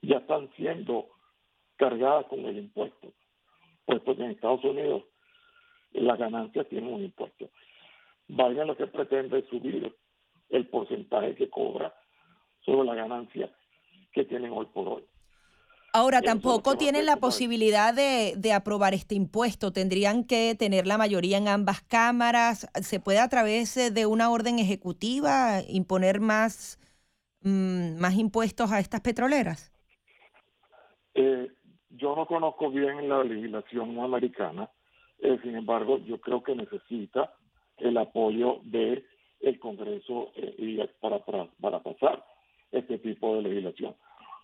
ya 0.06 0.18
están 0.18 0.48
siendo 0.56 1.08
cargadas 1.76 2.26
con 2.26 2.40
el 2.40 2.58
impuesto, 2.58 3.12
puesto 3.84 4.16
que 4.16 4.22
en 4.22 4.30
Estados 4.30 4.64
Unidos 4.64 5.04
las 5.92 6.18
ganancias 6.18 6.68
tienen 6.68 6.92
un 6.92 7.04
impuesto. 7.04 7.50
Vaya 8.28 8.64
lo 8.64 8.76
que 8.76 8.86
pretende 8.86 9.44
subir 9.48 9.94
el 10.50 10.68
porcentaje 10.68 11.34
que 11.34 11.50
cobra 11.50 11.94
sobre 12.64 12.86
la 12.86 12.94
ganancia 12.94 13.50
que 14.12 14.24
tienen 14.24 14.52
hoy 14.52 14.66
por 14.66 14.88
hoy. 14.88 15.04
Ahora, 15.92 16.20
tampoco 16.20 16.76
tienen 16.76 17.06
la 17.06 17.16
posibilidad 17.16 17.94
de, 17.94 18.34
de, 18.36 18.52
aprobar 18.52 18.92
este 18.92 19.14
impuesto. 19.14 19.72
Tendrían 19.72 20.24
que 20.24 20.54
tener 20.54 20.86
la 20.86 20.98
mayoría 20.98 21.38
en 21.38 21.48
ambas 21.48 21.80
cámaras. 21.80 22.68
¿Se 22.82 23.00
puede 23.00 23.18
a 23.18 23.28
través 23.28 23.94
de 23.94 24.04
una 24.04 24.30
orden 24.30 24.58
ejecutiva 24.58 25.62
imponer 25.66 26.20
más, 26.20 26.78
mm, 27.40 27.96
más 27.98 28.14
impuestos 28.14 28.72
a 28.72 28.80
estas 28.80 29.00
petroleras? 29.00 29.72
Eh, 31.18 31.50
yo 31.90 32.14
no 32.14 32.26
conozco 32.26 32.70
bien 32.70 33.08
la 33.08 33.24
legislación 33.24 33.98
americana. 33.98 34.68
Eh, 35.18 35.38
sin 35.42 35.56
embargo, 35.56 35.98
yo 36.04 36.20
creo 36.20 36.42
que 36.42 36.54
necesita 36.54 37.32
el 37.78 37.96
apoyo 37.96 38.60
de 38.64 39.04
el 39.40 39.58
Congreso 39.58 40.32
eh, 40.36 40.54
y 40.58 40.76
para, 41.00 41.24
para, 41.24 41.46
para 41.60 41.82
pasar 41.82 42.22
este 42.70 42.98
tipo 42.98 43.36
de 43.36 43.42
legislación. 43.42 43.96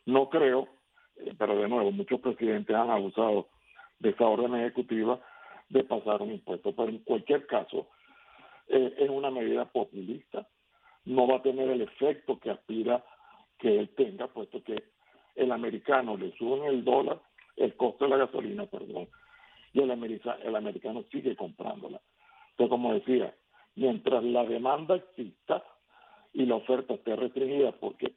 No 0.07 0.31
creo 0.31 0.69
eh, 1.17 1.35
pero 1.39 1.57
de 1.57 1.69
nuevo, 1.69 1.93
muchos 1.93 2.21
presidentes 2.21 2.75
han 2.75 2.89
abusado 2.89 3.49
de 3.99 4.11
esa 4.11 4.27
orden 4.27 4.55
ejecutiva 4.55 5.21
de 5.69 5.85
pasar 5.85 6.23
un 6.23 6.33
impuesto. 6.33 6.75
Pero 6.75 6.89
en 6.89 6.99
cualquier 7.01 7.47
caso, 7.47 7.89
es 8.67 9.11
una 9.11 9.31
medida 9.31 9.67
populista. 9.67 10.49
No 11.05 11.27
va 11.27 11.37
a 11.37 11.43
tener 11.43 11.69
el 11.69 11.83
efecto 11.83 12.39
que 12.39 12.51
aspira 12.51 13.05
que 13.59 13.79
él 13.79 13.91
tenga, 13.91 14.29
puesto 14.29 14.63
que 14.63 14.83
el 15.35 15.53
americano 15.53 16.17
le 16.17 16.33
sube 16.37 16.67
el 16.69 16.85
dólar, 16.85 17.21
el 17.57 17.77
costo 17.77 18.05
de 18.05 18.11
la 18.11 18.17
gasolina, 18.19 18.67
perdón, 18.67 19.09
y 19.73 19.81
el, 19.81 19.91
el 19.91 20.57
americano 20.57 21.05
sigue 21.11 21.37
comprándola. 21.37 22.01
Entonces, 22.51 22.71
como 22.71 22.95
decía, 22.95 23.35
mientras 23.75 24.23
la 24.25 24.45
demanda 24.45 24.97
exista 24.97 25.65
y 26.33 26.47
la 26.47 26.57
oferta 26.57 26.95
esté 26.95 27.17
restringida, 27.17 27.73
porque 27.73 28.15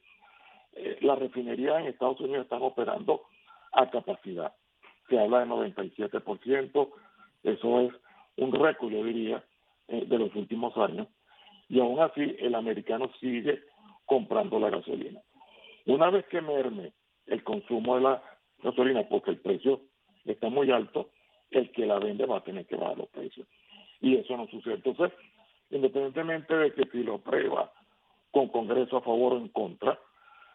eh, 0.72 0.98
las 1.00 1.18
refinerías 1.18 1.80
en 1.80 1.86
Estados 1.86 2.20
Unidos 2.20 2.44
están 2.44 2.62
operando 2.62 3.22
a 3.72 3.90
capacidad. 3.90 4.54
Se 5.08 5.18
habla 5.18 5.40
de 5.40 5.46
97%, 5.46 6.90
eso 7.44 7.80
es 7.80 7.92
un 8.36 8.52
récord, 8.52 8.92
yo 8.92 9.04
diría, 9.04 9.42
eh, 9.88 10.04
de 10.06 10.18
los 10.18 10.34
últimos 10.34 10.76
años. 10.76 11.08
Y 11.68 11.80
aún 11.80 12.00
así, 12.00 12.36
el 12.38 12.54
americano 12.54 13.10
sigue 13.20 13.62
comprando 14.04 14.58
la 14.58 14.70
gasolina. 14.70 15.20
Una 15.86 16.10
vez 16.10 16.26
que 16.26 16.40
merme 16.40 16.92
el 17.26 17.42
consumo 17.44 17.96
de 17.96 18.02
la 18.02 18.22
gasolina, 18.62 19.08
porque 19.08 19.30
el 19.30 19.38
precio 19.38 19.80
está 20.24 20.48
muy 20.48 20.70
alto, 20.70 21.10
el 21.50 21.70
que 21.72 21.86
la 21.86 21.98
vende 21.98 22.26
va 22.26 22.38
a 22.38 22.44
tener 22.44 22.66
que 22.66 22.76
bajar 22.76 22.98
los 22.98 23.08
precios. 23.08 23.46
Y 24.00 24.16
eso 24.16 24.36
no 24.36 24.46
sucede. 24.48 24.74
Entonces, 24.74 25.12
independientemente 25.70 26.54
de 26.56 26.72
que 26.72 26.84
si 26.90 27.02
lo 27.02 27.18
prueba 27.18 27.72
con 28.30 28.48
Congreso 28.48 28.98
a 28.98 29.02
favor 29.02 29.34
o 29.34 29.38
en 29.38 29.48
contra, 29.48 29.98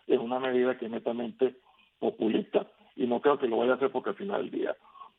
es 0.07 0.19
una 0.19 0.39
medida 0.39 0.77
que 0.77 0.85
es 0.85 0.91
netamente 0.91 1.55
populista 1.99 2.67
y 2.95 3.07
no 3.07 3.21
creo 3.21 3.39
que 3.39 3.47
lo 3.47 3.57
vaya 3.57 3.73
a 3.73 3.75
hacer 3.75 3.91
porque 3.91 4.09
al 4.09 4.15
final 4.15 4.41
del 4.41 4.51
día 4.51 4.75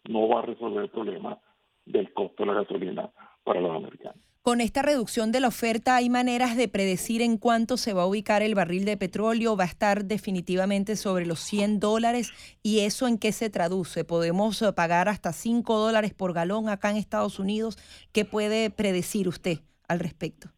no 0.09 0.29
va 0.29 0.41
a 0.41 0.47
resolver 0.47 0.85
el 0.85 0.91
problema 0.91 1.39
del 1.85 2.12
costo 2.12 2.45
de 2.45 2.53
la 2.53 2.61
gasolina 2.61 3.11
para 3.45 3.61
los 3.61 3.74
americanos. 3.74 4.23
Con 4.43 4.60
esta 4.60 4.82
reducción 4.82 5.31
de 5.31 5.39
la 5.39 5.47
oferta, 5.47 5.94
¿hay 5.94 6.10
maneras 6.10 6.56
de 6.56 6.66
predecir 6.66 7.23
en 7.23 7.39
cuánto 7.39 7.77
se 7.77 7.93
va 7.93 8.02
a 8.02 8.06
ubicar 8.06 8.43
el 8.43 8.56
barril 8.56 8.85
de 8.85 8.97
petróleo? 8.97 9.56
¿Va 9.56 9.62
a 9.62 9.69
estar 9.69 10.05
definitivamente 10.05 10.97
sobre 10.97 11.27
los 11.27 11.39
100 11.39 11.78
dólares? 11.78 12.32
¿Y 12.60 12.81
eso 12.81 13.06
en 13.06 13.19
qué 13.20 13.31
se 13.31 13.51
traduce? 13.51 14.05
¿Podemos 14.05 14.60
eh, 14.60 14.73
pagar 14.73 15.09
hasta 15.09 15.32
5 15.32 15.78
dólares 15.78 16.12
por 16.12 16.32
galón 16.32 16.69
acá 16.69 16.90
en 16.90 16.97
Estados 16.97 17.39
Unidos? 17.39 17.77
¿Qué 18.12 18.24
puede 18.24 18.70
predecir 18.70 19.28
usted 19.28 19.59
al 19.86 20.01
respecto? 20.01 20.48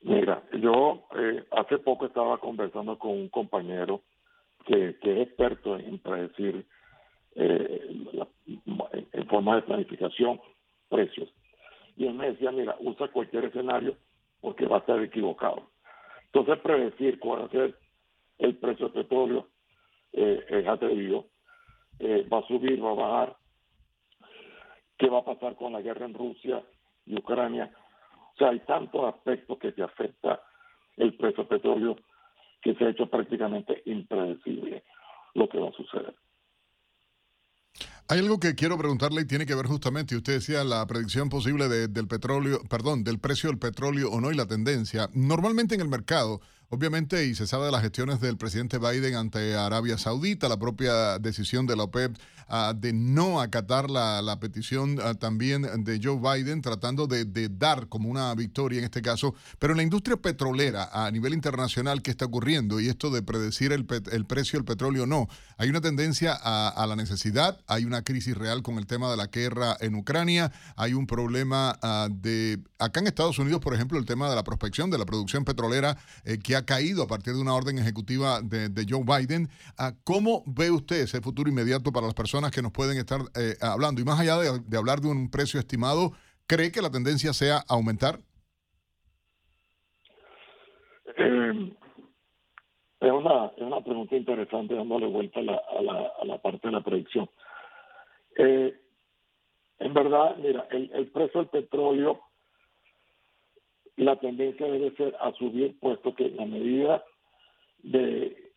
Mira, 0.00 0.42
yo 0.58 1.04
eh, 1.18 1.44
hace 1.50 1.76
poco 1.76 2.06
estaba 2.06 2.38
conversando 2.38 2.98
con 2.98 3.10
un 3.10 3.28
compañero 3.28 4.00
que, 4.64 4.96
es 5.02 5.28
experto 5.28 5.78
en 5.78 5.98
predecir 5.98 6.64
eh, 7.34 8.06
en 9.12 9.28
forma 9.28 9.56
de 9.56 9.62
planificación 9.62 10.40
precios. 10.88 11.28
Y 11.98 12.06
él 12.06 12.14
me 12.14 12.30
decía, 12.30 12.52
mira, 12.52 12.76
usa 12.78 13.08
cualquier 13.08 13.46
escenario 13.46 13.96
porque 14.40 14.66
va 14.66 14.76
a 14.76 14.80
estar 14.80 15.02
equivocado. 15.02 15.68
Entonces, 16.26 16.58
predecir 16.60 17.18
cuál 17.18 17.42
va 17.42 17.46
a 17.46 17.50
ser 17.50 17.76
el 18.38 18.56
precio 18.56 18.88
del 18.88 19.02
petróleo 19.02 19.48
eh, 20.12 20.44
es 20.48 20.68
atrevido. 20.68 21.26
Eh, 21.98 22.24
va 22.32 22.38
a 22.38 22.46
subir, 22.46 22.82
va 22.82 22.92
a 22.92 22.94
bajar. 22.94 23.36
¿Qué 24.96 25.08
va 25.10 25.18
a 25.18 25.24
pasar 25.24 25.56
con 25.56 25.72
la 25.72 25.82
guerra 25.82 26.06
en 26.06 26.14
Rusia 26.14 26.62
y 27.04 27.18
Ucrania? 27.18 27.72
O 28.34 28.38
sea, 28.38 28.50
hay 28.50 28.60
tantos 28.60 29.12
aspectos 29.12 29.58
que 29.58 29.72
te 29.72 29.82
afecta 29.82 30.40
el 30.96 31.16
precio 31.16 31.44
del 31.44 31.48
petróleo 31.48 31.96
que 32.62 32.74
se 32.74 32.84
ha 32.84 32.90
hecho 32.90 33.06
prácticamente 33.06 33.82
impredecible 33.86 34.84
lo 35.34 35.48
que 35.48 35.58
va 35.58 35.68
a 35.68 35.72
suceder. 35.72 36.14
Hay 38.10 38.20
algo 38.20 38.40
que 38.40 38.54
quiero 38.54 38.78
preguntarle 38.78 39.20
y 39.20 39.24
tiene 39.26 39.44
que 39.44 39.54
ver 39.54 39.66
justamente, 39.66 40.16
usted 40.16 40.32
decía 40.32 40.64
la 40.64 40.86
predicción 40.86 41.28
posible 41.28 41.68
del 41.68 42.08
petróleo, 42.08 42.62
perdón, 42.66 43.04
del 43.04 43.18
precio 43.18 43.50
del 43.50 43.58
petróleo 43.58 44.10
o 44.10 44.18
no 44.18 44.32
y 44.32 44.34
la 44.34 44.46
tendencia. 44.46 45.10
Normalmente 45.12 45.74
en 45.74 45.82
el 45.82 45.88
mercado 45.88 46.40
Obviamente, 46.70 47.24
y 47.24 47.34
se 47.34 47.46
sabe 47.46 47.64
de 47.64 47.72
las 47.72 47.80
gestiones 47.80 48.20
del 48.20 48.36
presidente 48.36 48.76
Biden 48.76 49.14
ante 49.14 49.56
Arabia 49.56 49.96
Saudita, 49.96 50.50
la 50.50 50.58
propia 50.58 51.18
decisión 51.18 51.66
de 51.66 51.74
la 51.74 51.84
OPEP 51.84 52.14
ah, 52.46 52.74
de 52.76 52.92
no 52.92 53.40
acatar 53.40 53.88
la, 53.88 54.36
petición 54.38 54.98
ah, 55.02 55.14
también 55.14 55.62
de 55.62 55.98
Joe 56.02 56.18
Biden, 56.20 56.60
tratando 56.60 57.06
de, 57.06 57.24
dar 57.48 57.88
como 57.88 58.10
una 58.10 58.34
victoria 58.34 58.80
en 58.80 58.84
este 58.84 59.00
caso. 59.00 59.34
Pero 59.58 59.72
en 59.72 59.78
la 59.78 59.82
industria 59.82 60.18
petrolera 60.18 60.90
a 60.92 61.10
nivel 61.10 61.32
internacional, 61.32 62.02
¿qué 62.02 62.10
está 62.10 62.26
ocurriendo? 62.26 62.80
Y 62.80 62.88
esto 62.88 63.10
de 63.10 63.22
predecir 63.22 63.72
el, 63.72 63.86
el 64.12 64.26
precio 64.26 64.58
del 64.58 64.66
petróleo, 64.66 65.06
no. 65.06 65.26
Hay 65.56 65.70
una 65.70 65.80
tendencia 65.80 66.38
a, 66.38 66.86
la 66.86 66.96
necesidad, 66.96 67.58
hay 67.66 67.86
una 67.86 68.02
crisis 68.02 68.36
real 68.36 68.62
con 68.62 68.76
el 68.76 68.86
tema 68.86 69.10
de 69.10 69.16
la 69.16 69.28
guerra 69.28 69.74
en 69.80 69.94
Ucrania, 69.94 70.52
hay 70.76 70.92
un 70.92 71.06
problema 71.06 71.78
ah, 71.80 72.08
de, 72.10 72.60
acá 72.78 73.00
en 73.00 73.06
Estados 73.06 73.38
Unidos, 73.38 73.62
por 73.62 73.72
ejemplo, 73.72 73.98
el 73.98 74.04
tema 74.04 74.28
de 74.28 74.36
la 74.36 74.44
prospección 74.44 74.90
de 74.90 74.98
la 74.98 75.06
producción 75.06 75.46
petrolera 75.46 75.96
eh, 76.24 76.38
que 76.38 76.57
ha 76.58 76.66
caído 76.66 77.02
a 77.02 77.06
partir 77.06 77.34
de 77.34 77.40
una 77.40 77.54
orden 77.54 77.78
ejecutiva 77.78 78.40
de, 78.42 78.84
Joe 78.88 79.04
Biden. 79.04 79.48
Ah, 79.78 79.92
¿Cómo 80.04 80.42
ve 80.46 80.70
usted 80.70 81.02
ese 81.02 81.20
futuro 81.20 81.48
inmediato 81.48 81.92
para 81.92 82.06
las 82.06 82.14
personas 82.14 82.50
que 82.50 82.62
nos 82.62 82.72
pueden 82.72 82.98
estar 82.98 83.20
eh, 83.36 83.54
hablando? 83.60 84.00
Y 84.00 84.04
más 84.04 84.20
allá 84.20 84.36
de, 84.38 84.76
hablar 84.76 85.00
de 85.00 85.08
un 85.08 85.30
precio 85.30 85.58
estimado, 85.60 86.12
¿cree 86.46 86.70
que 86.72 86.82
la 86.82 86.90
tendencia 86.90 87.32
sea 87.32 87.62
aumentar? 87.68 88.18
Eh, 91.16 91.76
es, 93.00 93.12
una, 93.12 93.52
una 93.56 93.80
pregunta 93.80 94.16
interesante 94.16 94.74
dándole 94.74 95.06
vuelta 95.06 95.40
a 95.40 96.24
la, 96.24 96.38
parte 96.42 96.68
de 96.68 96.72
la 96.72 96.82
predicción. 96.82 97.28
Eh, 98.36 98.74
en 99.78 99.94
verdad, 99.94 100.36
mira, 100.38 100.66
el 100.70 101.10
precio 101.12 101.40
del 101.40 101.50
petróleo 101.50 102.27
la 103.98 104.16
tendencia 104.16 104.66
debe 104.66 104.94
ser 104.96 105.16
a 105.20 105.32
subir, 105.32 105.78
puesto 105.80 106.14
que 106.14 106.26
en 106.26 106.36
la 106.36 106.46
medida 106.46 107.04
de 107.82 108.52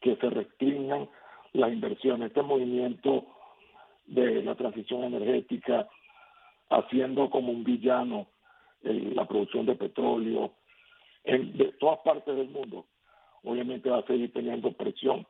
que 0.00 0.16
se 0.16 0.30
restringan 0.30 1.08
las 1.52 1.72
inversiones, 1.72 2.28
este 2.28 2.42
movimiento 2.42 3.26
de 4.06 4.42
la 4.42 4.54
transición 4.54 5.04
energética, 5.04 5.88
haciendo 6.70 7.28
como 7.28 7.52
un 7.52 7.64
villano 7.64 8.28
eh, 8.82 9.12
la 9.14 9.26
producción 9.26 9.66
de 9.66 9.74
petróleo 9.74 10.54
en 11.24 11.56
de 11.56 11.72
todas 11.72 11.98
partes 12.00 12.34
del 12.34 12.48
mundo, 12.48 12.86
obviamente 13.42 13.90
va 13.90 13.98
a 13.98 14.06
seguir 14.06 14.32
teniendo 14.32 14.72
presión 14.72 15.26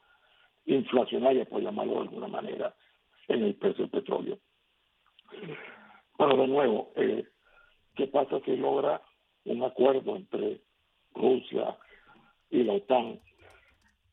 inflacionaria, 0.67 1.47
por 1.47 1.63
llamarlo 1.63 1.95
de 1.95 2.01
alguna 2.01 2.29
manera, 2.29 2.75
en 3.27 3.43
el 3.43 3.55
precio 3.57 3.85
del 3.85 3.91
petróleo. 3.91 4.39
Bueno, 6.17 6.37
de 6.37 6.47
nuevo, 6.47 6.93
eh, 6.95 7.25
¿qué 7.97 8.07
pasa 8.07 8.41
si 8.45 8.57
logra 8.57 9.03
un 9.53 9.65
acuerdo 9.65 10.17
entre 10.17 10.61
Rusia 11.15 11.77
y 12.51 12.65
la 12.65 12.75
OTAN? 12.75 13.21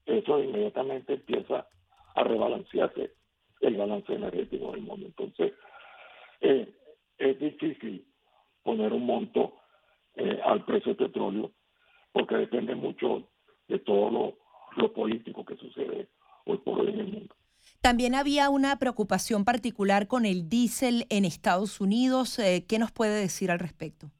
Eso 0.05 0.41
inmediatamente 0.41 1.13
empieza 1.13 1.67
a 2.15 2.23
rebalancearse 2.23 3.13
el 3.61 3.75
balance 3.77 4.13
energético 4.13 4.71
del 4.71 4.81
mundo. 4.81 5.07
Entonces, 5.07 5.53
eh, 6.41 6.73
es 7.17 7.39
difícil 7.39 8.05
poner 8.63 8.93
un 8.93 9.05
monto 9.05 9.55
eh, 10.15 10.39
al 10.43 10.63
precio 10.65 10.93
del 10.93 11.07
petróleo 11.07 11.51
porque 12.11 12.35
depende 12.35 12.75
mucho 12.75 13.27
de 13.67 13.79
todo 13.79 14.09
lo, 14.09 14.37
lo 14.77 14.93
político 14.93 15.43
que 15.43 15.57
sucede 15.57 16.07
hoy 16.45 16.57
por 16.59 16.79
hoy 16.79 16.89
en 16.89 16.99
el 16.99 17.07
mundo. 17.07 17.35
También 17.81 18.15
había 18.15 18.49
una 18.49 18.77
preocupación 18.79 19.43
particular 19.43 20.07
con 20.07 20.25
el 20.25 20.49
diésel 20.49 21.05
en 21.09 21.25
Estados 21.25 21.81
Unidos. 21.81 22.39
Eh, 22.39 22.65
¿Qué 22.67 22.79
nos 22.79 22.91
puede 22.91 23.19
decir 23.19 23.51
al 23.51 23.59
respecto? 23.59 24.11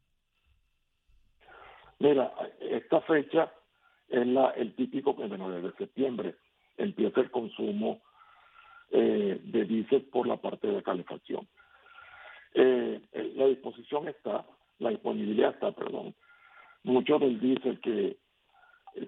Mira, 1.99 2.34
esta 2.59 3.01
fecha 3.01 3.51
es 4.09 4.27
la, 4.27 4.51
el 4.51 4.76
típico, 4.76 5.13
bueno, 5.13 5.49
desde 5.49 5.77
septiembre 5.77 6.35
empieza 6.77 7.22
el 7.22 7.31
consumo 7.31 8.01
eh, 8.91 9.39
de 9.43 9.65
diésel 9.65 10.03
por 10.03 10.27
la 10.27 10.38
parte 10.38 10.67
de 10.67 10.84
calefacción. 10.84 11.47
Eh, 12.53 13.01
la 13.35 13.47
disposición 13.47 14.07
está, 14.07 14.45
la 14.80 14.89
disponibilidad 14.89 15.51
está, 15.51 15.72
perdón. 15.72 16.13
Mucho 16.84 17.17
del 17.17 17.39
diésel 17.39 17.80
que, 17.80 18.17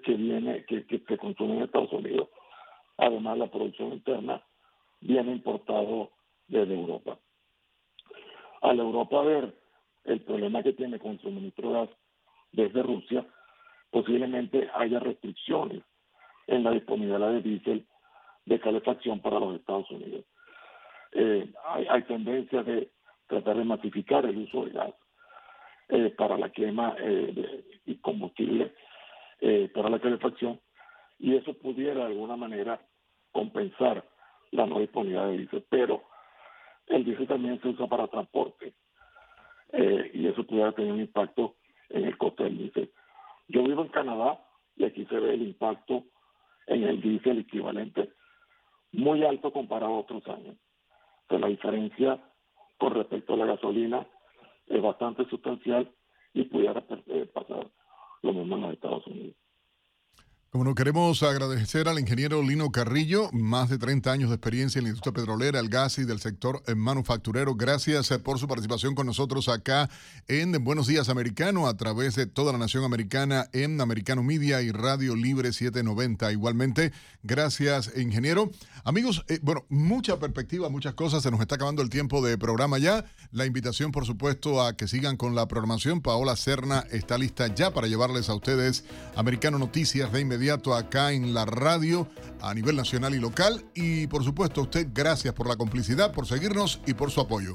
que 0.02 0.14
viene, 0.14 0.64
que, 0.64 0.86
que 0.86 0.98
se 1.00 1.18
consume 1.18 1.56
en 1.56 1.62
Estados 1.62 1.92
Unidos, 1.92 2.28
además 2.96 3.38
la 3.38 3.50
producción 3.50 3.92
interna, 3.92 4.42
viene 5.00 5.32
importado 5.32 6.10
desde 6.48 6.74
Europa. 6.74 7.18
Al 8.62 8.80
Europa 8.80 9.22
ver 9.22 9.54
el 10.04 10.20
problema 10.22 10.62
que 10.62 10.72
tiene 10.72 10.98
con 10.98 11.20
suministro 11.20 11.68
de 11.68 11.74
gas 11.74 11.90
desde 12.52 12.82
Rusia, 12.82 13.26
posiblemente 13.90 14.68
haya 14.74 14.98
restricciones 14.98 15.82
en 16.46 16.64
la 16.64 16.70
disponibilidad 16.72 17.30
de 17.30 17.42
diésel 17.42 17.86
de 18.46 18.60
calefacción 18.60 19.20
para 19.20 19.38
los 19.38 19.56
Estados 19.56 19.90
Unidos. 19.90 20.24
Eh, 21.12 21.52
hay, 21.68 21.86
hay 21.88 22.02
tendencia 22.02 22.62
de 22.62 22.90
tratar 23.26 23.56
de 23.56 23.64
masificar 23.64 24.24
el 24.26 24.38
uso 24.38 24.64
de 24.64 24.70
gas 24.72 24.94
eh, 25.88 26.10
para 26.16 26.36
la 26.36 26.50
quema 26.50 26.96
eh, 26.98 27.64
y 27.86 27.96
combustible 27.96 28.72
eh, 29.40 29.70
para 29.74 29.88
la 29.88 30.00
calefacción 30.00 30.60
y 31.18 31.36
eso 31.36 31.54
pudiera 31.54 32.00
de 32.00 32.06
alguna 32.06 32.36
manera 32.36 32.80
compensar 33.32 34.04
la 34.50 34.66
no 34.66 34.80
disponibilidad 34.80 35.26
de 35.28 35.38
diésel, 35.38 35.64
pero 35.68 36.02
el 36.86 37.04
diésel 37.04 37.26
también 37.26 37.60
se 37.60 37.68
usa 37.68 37.86
para 37.86 38.08
transporte 38.08 38.72
eh, 39.72 40.10
y 40.14 40.26
eso 40.26 40.44
pudiera 40.44 40.72
tener 40.72 40.92
un 40.92 41.00
impacto 41.00 41.56
en 41.90 42.04
el 42.04 42.16
coste 42.16 42.44
del 42.44 42.58
diésel. 42.58 42.92
Yo 43.48 43.62
vivo 43.62 43.82
en 43.82 43.88
Canadá 43.88 44.44
y 44.76 44.84
aquí 44.84 45.04
se 45.06 45.18
ve 45.18 45.34
el 45.34 45.42
impacto 45.42 46.04
en 46.66 46.84
el 46.84 47.00
diésel 47.00 47.38
equivalente 47.38 48.12
muy 48.92 49.24
alto 49.24 49.52
comparado 49.52 49.94
a 49.94 50.00
otros 50.00 50.26
años. 50.28 50.56
Pero 51.26 51.40
la 51.40 51.48
diferencia 51.48 52.22
con 52.78 52.94
respecto 52.94 53.34
a 53.34 53.36
la 53.36 53.46
gasolina 53.46 54.06
es 54.66 54.82
bastante 54.82 55.24
sustancial 55.28 55.90
y 56.32 56.44
pudiera 56.44 56.84
eh, 57.06 57.28
pasar 57.32 57.66
lo 58.22 58.32
mismo 58.32 58.56
en 58.56 58.62
los 58.62 58.72
Estados 58.72 59.06
Unidos. 59.06 59.36
Bueno, 60.50 60.74
queremos 60.74 61.22
agradecer 61.22 61.88
al 61.88 61.98
ingeniero 61.98 62.42
Lino 62.42 62.72
Carrillo, 62.72 63.28
más 63.32 63.68
de 63.68 63.76
30 63.76 64.10
años 64.10 64.30
de 64.30 64.36
experiencia 64.36 64.78
en 64.78 64.84
la 64.84 64.88
industria 64.88 65.12
petrolera, 65.12 65.60
el 65.60 65.68
gas 65.68 65.98
y 65.98 66.04
del 66.04 66.20
sector 66.20 66.62
eh, 66.66 66.74
manufacturero. 66.74 67.54
Gracias 67.54 68.10
eh, 68.10 68.18
por 68.18 68.38
su 68.38 68.48
participación 68.48 68.94
con 68.94 69.06
nosotros 69.06 69.50
acá 69.50 69.90
en 70.26 70.52
Buenos 70.64 70.86
Días 70.86 71.10
Americano, 71.10 71.68
a 71.68 71.76
través 71.76 72.14
de 72.14 72.24
toda 72.24 72.52
la 72.52 72.58
nación 72.58 72.84
americana 72.84 73.50
en 73.52 73.78
Americano 73.82 74.22
Media 74.22 74.62
y 74.62 74.72
Radio 74.72 75.14
Libre 75.14 75.52
790. 75.52 76.32
Igualmente, 76.32 76.92
gracias, 77.22 77.92
ingeniero. 77.94 78.50
Amigos, 78.84 79.26
eh, 79.28 79.40
bueno, 79.42 79.66
mucha 79.68 80.18
perspectiva, 80.18 80.70
muchas 80.70 80.94
cosas. 80.94 81.22
Se 81.22 81.30
nos 81.30 81.40
está 81.42 81.56
acabando 81.56 81.82
el 81.82 81.90
tiempo 81.90 82.24
de 82.24 82.38
programa 82.38 82.78
ya. 82.78 83.04
La 83.32 83.44
invitación, 83.44 83.92
por 83.92 84.06
supuesto, 84.06 84.62
a 84.62 84.78
que 84.78 84.88
sigan 84.88 85.18
con 85.18 85.34
la 85.34 85.46
programación. 85.46 86.00
Paola 86.00 86.36
Serna 86.36 86.86
está 86.90 87.18
lista 87.18 87.54
ya 87.54 87.74
para 87.74 87.86
llevarles 87.86 88.30
a 88.30 88.34
ustedes 88.34 88.86
Americano 89.14 89.58
Noticias 89.58 90.10
de 90.10 90.22
inmediato 90.22 90.37
inmediato 90.38 90.72
acá 90.74 91.10
en 91.10 91.34
la 91.34 91.44
radio 91.44 92.08
a 92.40 92.54
nivel 92.54 92.76
nacional 92.76 93.12
y 93.12 93.18
local. 93.18 93.64
Y 93.74 94.06
por 94.06 94.22
supuesto 94.22 94.62
usted, 94.62 94.86
gracias 94.94 95.34
por 95.34 95.48
la 95.48 95.56
complicidad, 95.56 96.12
por 96.12 96.26
seguirnos 96.26 96.80
y 96.86 96.94
por 96.94 97.10
su 97.10 97.20
apoyo. 97.20 97.54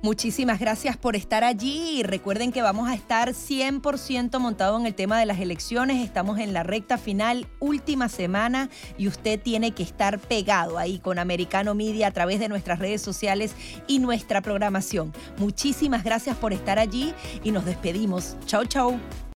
Muchísimas 0.00 0.58
gracias 0.58 0.96
por 0.96 1.14
estar 1.14 1.44
allí 1.44 1.98
y 1.98 2.02
recuerden 2.02 2.50
que 2.50 2.62
vamos 2.62 2.88
a 2.88 2.94
estar 2.94 3.34
100% 3.34 4.38
montado 4.38 4.78
en 4.80 4.86
el 4.86 4.94
tema 4.94 5.18
de 5.18 5.26
las 5.26 5.40
elecciones. 5.40 6.02
Estamos 6.02 6.38
en 6.38 6.54
la 6.54 6.62
recta 6.62 6.96
final, 6.96 7.48
última 7.60 8.08
semana 8.08 8.70
y 8.96 9.08
usted 9.08 9.38
tiene 9.38 9.72
que 9.72 9.82
estar 9.82 10.18
pegado 10.18 10.78
ahí 10.78 11.00
con 11.00 11.18
Americano 11.18 11.74
Media 11.74 12.06
a 12.06 12.12
través 12.12 12.40
de 12.40 12.48
nuestras 12.48 12.78
redes 12.78 13.02
sociales 13.02 13.54
y 13.86 13.98
nuestra 13.98 14.40
programación. 14.40 15.12
Muchísimas 15.36 16.02
gracias 16.02 16.36
por 16.38 16.54
estar 16.54 16.78
allí 16.78 17.12
y 17.44 17.52
nos 17.52 17.66
despedimos. 17.66 18.36
Chau, 18.46 18.64
chau. 18.64 18.98